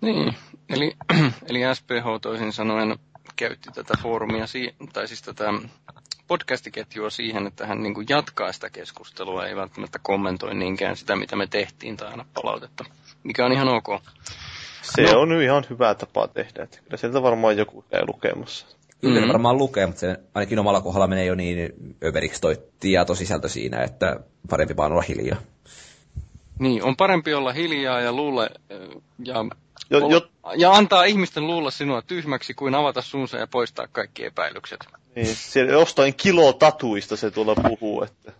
[0.00, 0.34] Niin,
[0.68, 0.92] eli,
[1.50, 2.98] eli SPH toisin sanoen
[3.36, 4.44] käytti tätä foorumia,
[4.92, 5.52] tai siis tätä
[6.32, 11.36] podcastiketjua siihen, että hän niin kuin jatkaa sitä keskustelua, ei välttämättä kommentoi niinkään sitä, mitä
[11.36, 12.84] me tehtiin tai aina palautetta,
[13.24, 13.86] mikä on ihan ok.
[14.82, 15.20] Se No.
[15.20, 18.66] on ihan hyvä tapa tehdä, että kyllä sieltä varmaan joku käy lukemassa.
[19.00, 19.26] Kyllä Mm.
[19.26, 19.28] mm.
[19.28, 21.72] varmaan lukee, mutta se ainakin omalla kohdalla menee jo niin
[22.04, 24.20] överiksi toi tietosisältö siinä, että
[24.50, 25.38] parempi vaan olla hiljaa.
[26.58, 28.78] Niin, on parempi olla hiljaa ja luulle, äh,
[29.24, 29.44] ja,
[29.90, 34.86] Jo, jo, ja antaa ihmisten luulla sinua tyhmäksi kuin avata suunsa ja poistaa kaikki epäilykset.
[35.16, 38.32] Niin, siellä jostain kilotatuista se tuolla puhuu, että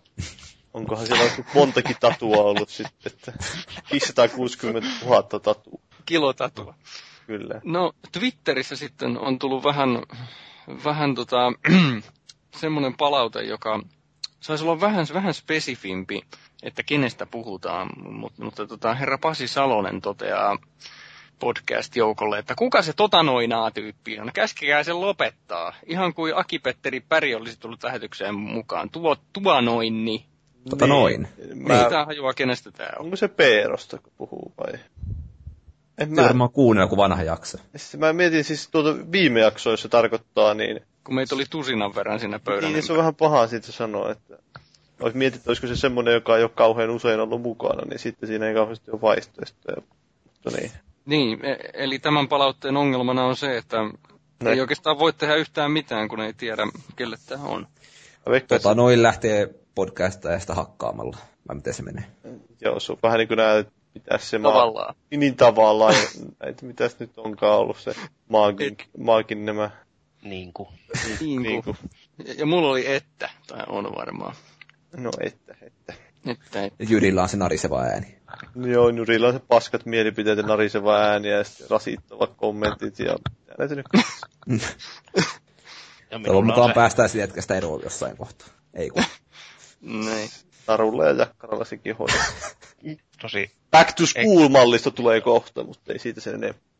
[0.73, 3.33] onkohan siellä montakin tatua ollut sitten, että
[3.91, 6.75] 560 000 tatua, Kilotatua.
[7.27, 7.61] kyllä.
[7.63, 9.89] No, Twitterissä sitten on tullut vähän,
[10.83, 11.53] vähän tota,
[12.61, 13.79] semmoinen palaute, joka
[14.39, 16.21] saisi olla vähän, vähän spesifimpi,
[16.63, 20.57] että kenestä puhutaan, mutta, mutta tota, herra Pasi Salonen toteaa
[21.43, 25.73] podcast-joukolle, että kuka se tota noinaa tyyppi on, käskekää sen lopettaa.
[25.85, 28.89] Ihan kuin Aki-Petteri Päri olisi tullut lähetykseen mukaan.
[28.89, 30.25] Tuo, tuo noinni.
[30.69, 31.27] Tota noin.
[31.55, 33.05] Mä, Mitä hajua, kenestä tämä on?
[33.05, 34.79] onko se Peerosta, kun puhuu vai?
[35.97, 37.57] En mä, varmaan kuunnella kuin vanha jakso.
[37.75, 41.95] siis mä mietin siis tuota viime jaksoa, jos se tarkoittaa, niin, Kun meitä oli tusinan
[41.95, 44.37] verran siinä pöydän niin se on vähän pahaa siitä sanoa, että
[44.99, 48.47] olisi mietitty, olisiko se semmoinen, joka ei ole kauhean usein ollut mukana, niin sitten siinä
[48.47, 49.81] ei kauheasti ole vaihtoehtoja.
[50.23, 50.71] Mutta niin.
[51.05, 53.77] Niin, e- eli tämän palautteen ongelmana on se, että
[54.43, 54.51] Ne.
[54.51, 56.63] ei oikeastaan voi tehdä yhtään mitään, kun ei tiedä,
[56.95, 57.67] kelle tämä on.
[58.47, 61.17] Tota noin lähtee podcastajasta hakkaamalla.
[61.47, 62.05] Vai miten se menee?
[62.61, 64.95] joo, se on vähän niin kuin näet, pitäisi se Tavallaan.
[64.95, 65.95] Maa, niin tavallaan,
[66.49, 67.95] että mitäs nyt onkaan ollut se
[68.29, 69.69] maagin, maagin nämä.
[70.23, 70.69] Niin kuin.
[71.19, 71.77] Niin, Niin kuin.
[72.25, 74.35] Ja, ja mulla oli että, tai on varmaan.
[74.97, 75.93] No että, että.
[76.25, 76.83] Että, että.
[76.89, 78.17] Jyrillä on se nariseva ääni.
[78.55, 83.15] Joo, Nurilla on se paskat mielipiteet ja nariseva ääni ja sitten rasittavat kommentit ja
[83.57, 83.85] näitä nyt
[86.11, 88.47] Ja Toivon mukaan se, päästään siitä jätkästä eroon jossain kohtaa.
[88.73, 89.03] Ei kun.
[89.81, 90.29] Niin.
[90.65, 92.25] tarulla ja jakkaralla sekin hoidaa.
[93.21, 96.72] tosi Back to school-mallisto tulee kohta, mutta ei siitä sen enempää.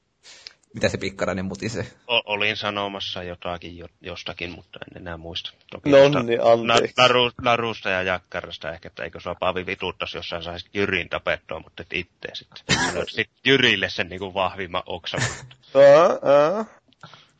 [0.73, 1.85] Mitä se pikkarainen mutisee?
[2.07, 5.51] O- olin sanomassa jotakin jo- jostakin, mutta en enää muista.
[5.71, 6.93] Toki No niin, anteeksi.
[6.97, 11.09] Na- naru, narusta ja jakkarasta ehkä, että eikö sua Paavi vituttas, jos sä saisit Jyrin
[11.09, 12.75] tapettua, mutta et itse sitten.
[12.87, 15.21] Sanoit sit Jyrille sen niinku vahvimman oksan.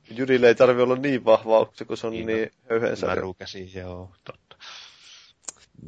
[0.10, 3.08] Jyrille ei tarvi olla niin vahva oksa, kun se on Niin, niin höyhensä.
[3.08, 4.56] Narukäsi, joo, totta.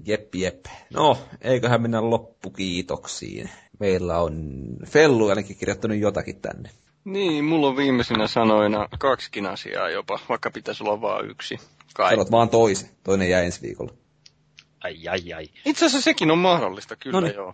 [0.05, 0.65] Jep, jep.
[0.93, 3.49] No, eiköhän mennä loppukiitoksiin.
[3.79, 6.69] Meillä on Fellu ainakin kirjoittanut jotakin tänne.
[7.05, 11.57] Niin, mulla on viimeisinä sanoina kaksikin asiaa jopa, vaikka pitäisi olla vain yksi.
[11.93, 12.09] Kai.
[12.09, 12.89] Sanot vaan toisen.
[13.03, 13.93] Toinen jää ensi viikolla.
[14.83, 15.49] Ai, ai, ai.
[15.65, 17.35] Itse asiassa sekin on mahdollista, kyllä Noniin.
[17.35, 17.53] joo.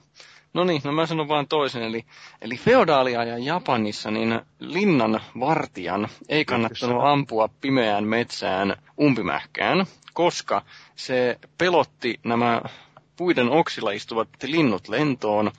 [0.53, 2.05] No niin, no mä sanon vaan toisen, eli,
[2.41, 10.61] eli feodaaliajan Japanissa niin linnan vartijan ei kannattanut ampua pimeään metsään umpimähkään, koska
[10.95, 12.61] se pelotti nämä
[13.15, 15.51] puiden oksilla istuvat linnut lentoon,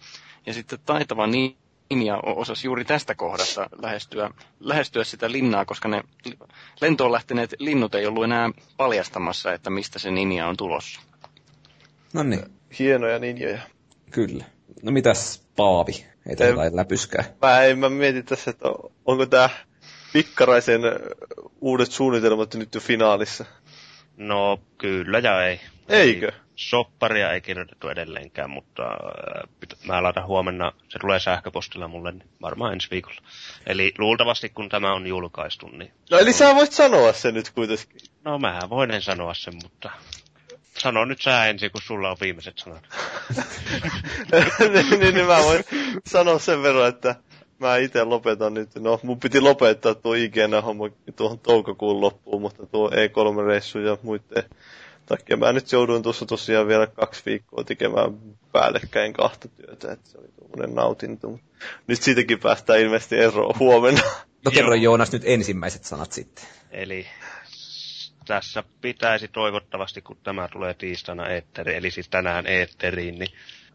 [0.47, 1.62] ja sitten taitava ninja
[2.01, 4.31] o- osasi juuri tästä kohdasta lähestyä,
[4.61, 6.03] lähestyä sitä linnaa, koska ne
[6.81, 11.01] lentoon lähteneet linnut ei ollut enää paljastamassa, että mistä se ninja on tulossa.
[12.13, 12.43] No niin,
[12.79, 13.59] Hienoja ninjoja.
[14.11, 14.45] kyllä.
[14.83, 16.07] No mitäs Paavi?
[16.27, 17.25] Ei jotain läpyskää.
[17.43, 18.69] Mä, en, mä mietin tässä, että
[19.05, 19.51] onko tää
[20.13, 20.81] Pikkaraisen
[21.61, 23.45] uudet suunnitelmat nyt jo finaalissa.
[24.17, 25.61] No, kyllä ja ei.
[25.89, 26.27] Eikö?
[26.27, 32.13] Ei, Sopparia ei kirjoitettu edelleenkään, mutta äh, pitä- mä laitan huomenna, se tulee sähköpostilla mulle
[32.13, 33.21] niin varmaan ensi viikolla.
[33.67, 35.93] Eli luultavasti kun tämä on julkaistu, niin...
[36.11, 38.01] No eli sä voit sanoa sen nyt kuitenkin.
[38.25, 39.91] No mähän voin sanoa sen, mutta
[40.79, 42.89] sano nyt sä ensin, kun sulla on viimeiset sanat.
[44.73, 45.65] niin, niin, niin mä voin
[46.07, 47.15] sanoa sen verran, että
[47.63, 48.75] mä itse lopetan nyt.
[48.75, 50.85] No, mun piti lopettaa tuo IGN-homma
[51.17, 54.45] tuohon toukokuun loppuun, mutta tuo E3-reissu ja muiden
[55.07, 58.19] takia mä nyt jouduin tuossa tosiaan vielä kaksi viikkoa tekemään
[58.53, 61.39] päällekkäin kahta työtä, että se oli tuommoinen nautinto.
[61.87, 64.03] Nyt siitäkin päästään ilmeisesti eroon huomenna.
[64.45, 66.45] No kerro Joonas nyt ensimmäiset sanat sitten.
[66.71, 67.07] Eli
[68.27, 73.31] tässä pitäisi toivottavasti, kun tämä tulee tiistaina eetteri, eli siis tänään eetteriin, niin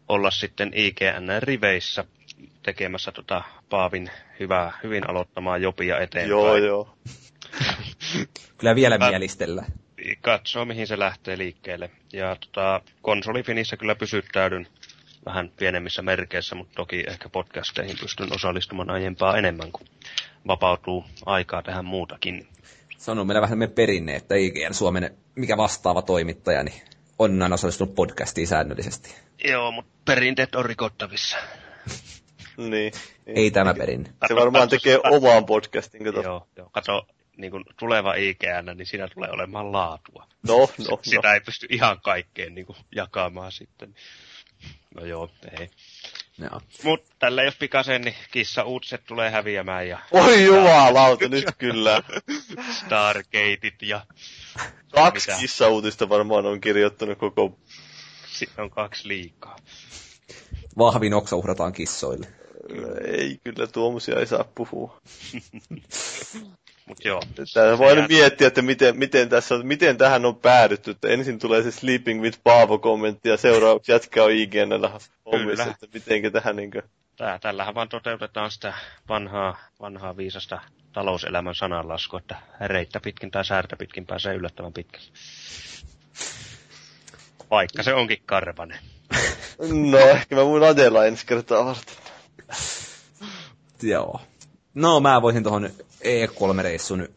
[0.08, 2.04] olla sitten IGN-riveissä
[2.62, 4.10] tekemässä tota Paavin
[4.40, 6.30] hyvää, hyvin aloittamaa jopia eteenpäin.
[6.30, 6.96] joo, joo.
[8.58, 9.64] Kyllä vielä Mä- mielistellä.
[10.20, 11.90] katsoo, mihin se lähtee liikkeelle.
[12.12, 14.66] Ja tota, konsolifinissä kyllä pysyttäydyn
[15.26, 19.86] vähän pienemmissä merkeissä, mutta toki ehkä podcasteihin pystyn osallistumaan aiempaa enemmän, kun
[20.46, 22.48] vapautuu aikaa tähän muutakin.
[22.98, 26.82] Se on meillä vähän meidän perinne, että IGN Suomen mikä vastaava toimittaja, niin
[27.18, 29.14] on aina osallistunut podcastiin säännöllisesti.
[29.44, 31.36] Joo, mutta perinteet on rikottavissa.
[32.58, 32.70] Niin.
[32.70, 32.92] niin.
[33.26, 34.10] Ei tämä perinne.
[34.28, 36.22] Se varmaan tekee omaan podcastin, kato.
[36.22, 36.68] Joo, joo.
[36.72, 37.06] Kato,
[37.36, 40.26] niin kun tuleva IGN, niin siinä tulee olemaan laatua.
[40.46, 40.98] No, no, no.
[41.02, 43.94] Sitä ei pysty ihan kaikkeen niin kuin, jakamaan sitten.
[44.94, 45.30] No joo,
[45.60, 45.70] ei.
[46.38, 46.60] Joo.
[46.84, 52.02] Mut tällä jos pikasen, niin kissa uutiset tulee häviämään ja Oi jumalauta, nyt kyllä.
[52.80, 54.06] Stargateit ja
[54.94, 55.40] Kaksi Mitä?
[55.40, 57.58] kissauutista varmaan on kirjoittanut koko...
[58.26, 59.56] sitten on kaksi liikaa.
[60.78, 62.26] Vahvin oksa uhrataan kissoille.
[63.04, 65.00] Ei, kyllä tuommoisia ei saa puhua.
[66.86, 67.22] Mut joo.
[67.54, 70.90] Tää voi nyt miettiä, että miten, miten, tässä miten tähän on päädytty.
[70.90, 74.88] Että ensin tulee se Sleeping with Paavo-kommentti ja seuraavaksi jätkä on IGNllä
[75.32, 75.76] hommissa, Kyllä.
[75.82, 76.82] että mitenkä tähän niinkö...
[77.16, 78.74] Tää, tällähän vaan toteutetaan sitä
[79.08, 80.60] vanhaa, vanhaa viisasta
[80.92, 85.06] talouselämän sananlaskua, että reittä pitkin tai säärtä pitkin pääsee yllättävän pitkälle.
[87.50, 88.78] Vaikka se onkin karvanen.
[89.90, 92.07] No, ehkä mä voin adella ensi kertaa varten.
[93.82, 94.20] Joo.
[94.74, 95.70] No mä voisin tuohon
[96.04, 97.08] E3-reissun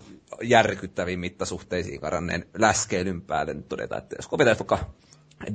[0.41, 4.79] järkyttäviin mittasuhteisiin karanneen läskeilyn päälle nyt todeta, että jos kopitaan vaikka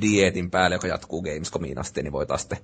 [0.00, 2.58] dietin päälle, joka jatkuu Gamescomiin asti, niin voi taas sitten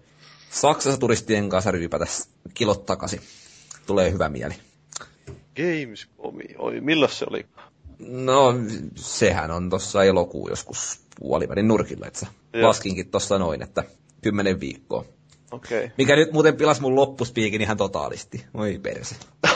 [0.50, 2.06] Saksassa turistien kanssa ryypätä
[2.54, 3.20] kilot takaisin.
[3.86, 4.54] Tulee hyvä mieli.
[5.56, 7.46] Gamescomi, oi, milloin se oli?
[7.98, 8.54] No,
[8.96, 12.26] sehän on tuossa elokuun joskus puolivälin nurkilla, että
[12.62, 13.84] laskinkin tuossa noin, että
[14.22, 15.04] kymmenen viikkoa.
[15.52, 15.90] Okei.
[15.98, 18.44] Mikä nyt muuten pilas mun loppuspiikin ihan totaalisti.
[18.54, 19.16] Oi perse.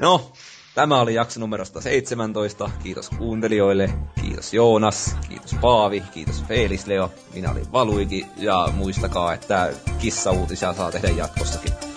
[0.00, 0.32] No,
[0.74, 2.70] tämä oli jakso numerosta 17.
[2.82, 3.90] Kiitos kuuntelijoille,
[4.20, 10.92] kiitos Joonas, kiitos Paavi, kiitos Felis Leo, minä olin Valuigi ja muistakaa, että kissauutisia saa
[10.92, 11.87] tehdä jatkossakin.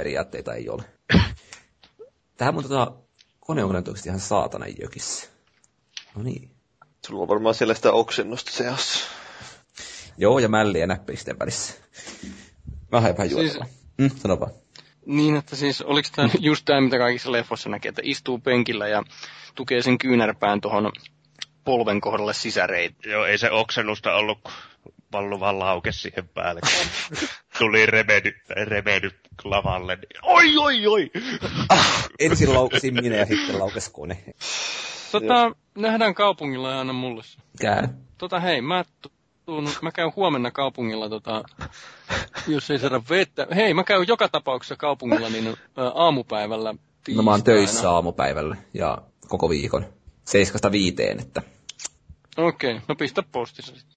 [0.00, 0.82] Periaatteita ei ole.
[2.36, 2.92] Tähän mun tota
[3.40, 5.28] kone on ihan saatanan jökissä.
[6.14, 6.50] No niin.
[7.06, 9.08] Sulla on varmaan siellä sitä oksennusta seassa.
[10.18, 11.74] Joo, ja mälliä näppisten välissä.
[12.92, 13.30] Vähän vähän.
[13.30, 13.58] Siis...
[13.98, 14.52] Mm, sano vaan.
[15.06, 19.02] Niin, että siis oliko tämä just tämä, mitä kaikissa leffoissa näkee, että istuu penkillä ja
[19.54, 20.92] tukee sen kyynärpään tuohon
[21.64, 23.08] polven kohdalle sisäreitä.
[23.08, 24.52] Joo, ei se oksennusta ollut, kun
[25.10, 26.60] pallu vaan laukesi siihen päälle.
[26.60, 28.32] kun Tuli remedy,
[28.64, 29.10] remedy
[29.44, 29.96] lavalle.
[29.96, 31.10] Niin, oi, oi, oi!
[32.18, 34.24] Ensin laukasin minä ja sitten laukes kone.
[35.12, 37.22] Tota, nähdään kaupungilla ja aina mulle.
[37.60, 37.88] Käy.
[38.18, 38.84] Tota hei, mä
[39.46, 41.42] tuun, mä käyn huomenna kaupungilla, tota,
[42.46, 43.46] jos ei saada vettä.
[43.54, 45.54] Hei, mä käyn joka tapauksessa kaupungilla niin ä,
[45.94, 46.74] aamupäivällä
[47.14, 47.58] No mä oon tiistaina.
[47.58, 48.98] töissä aamupäivällä ja
[49.28, 49.86] koko viikon.
[50.24, 51.42] Seiskasta viiteen, että
[52.36, 53.88] Okei, no pistä postissa sitten.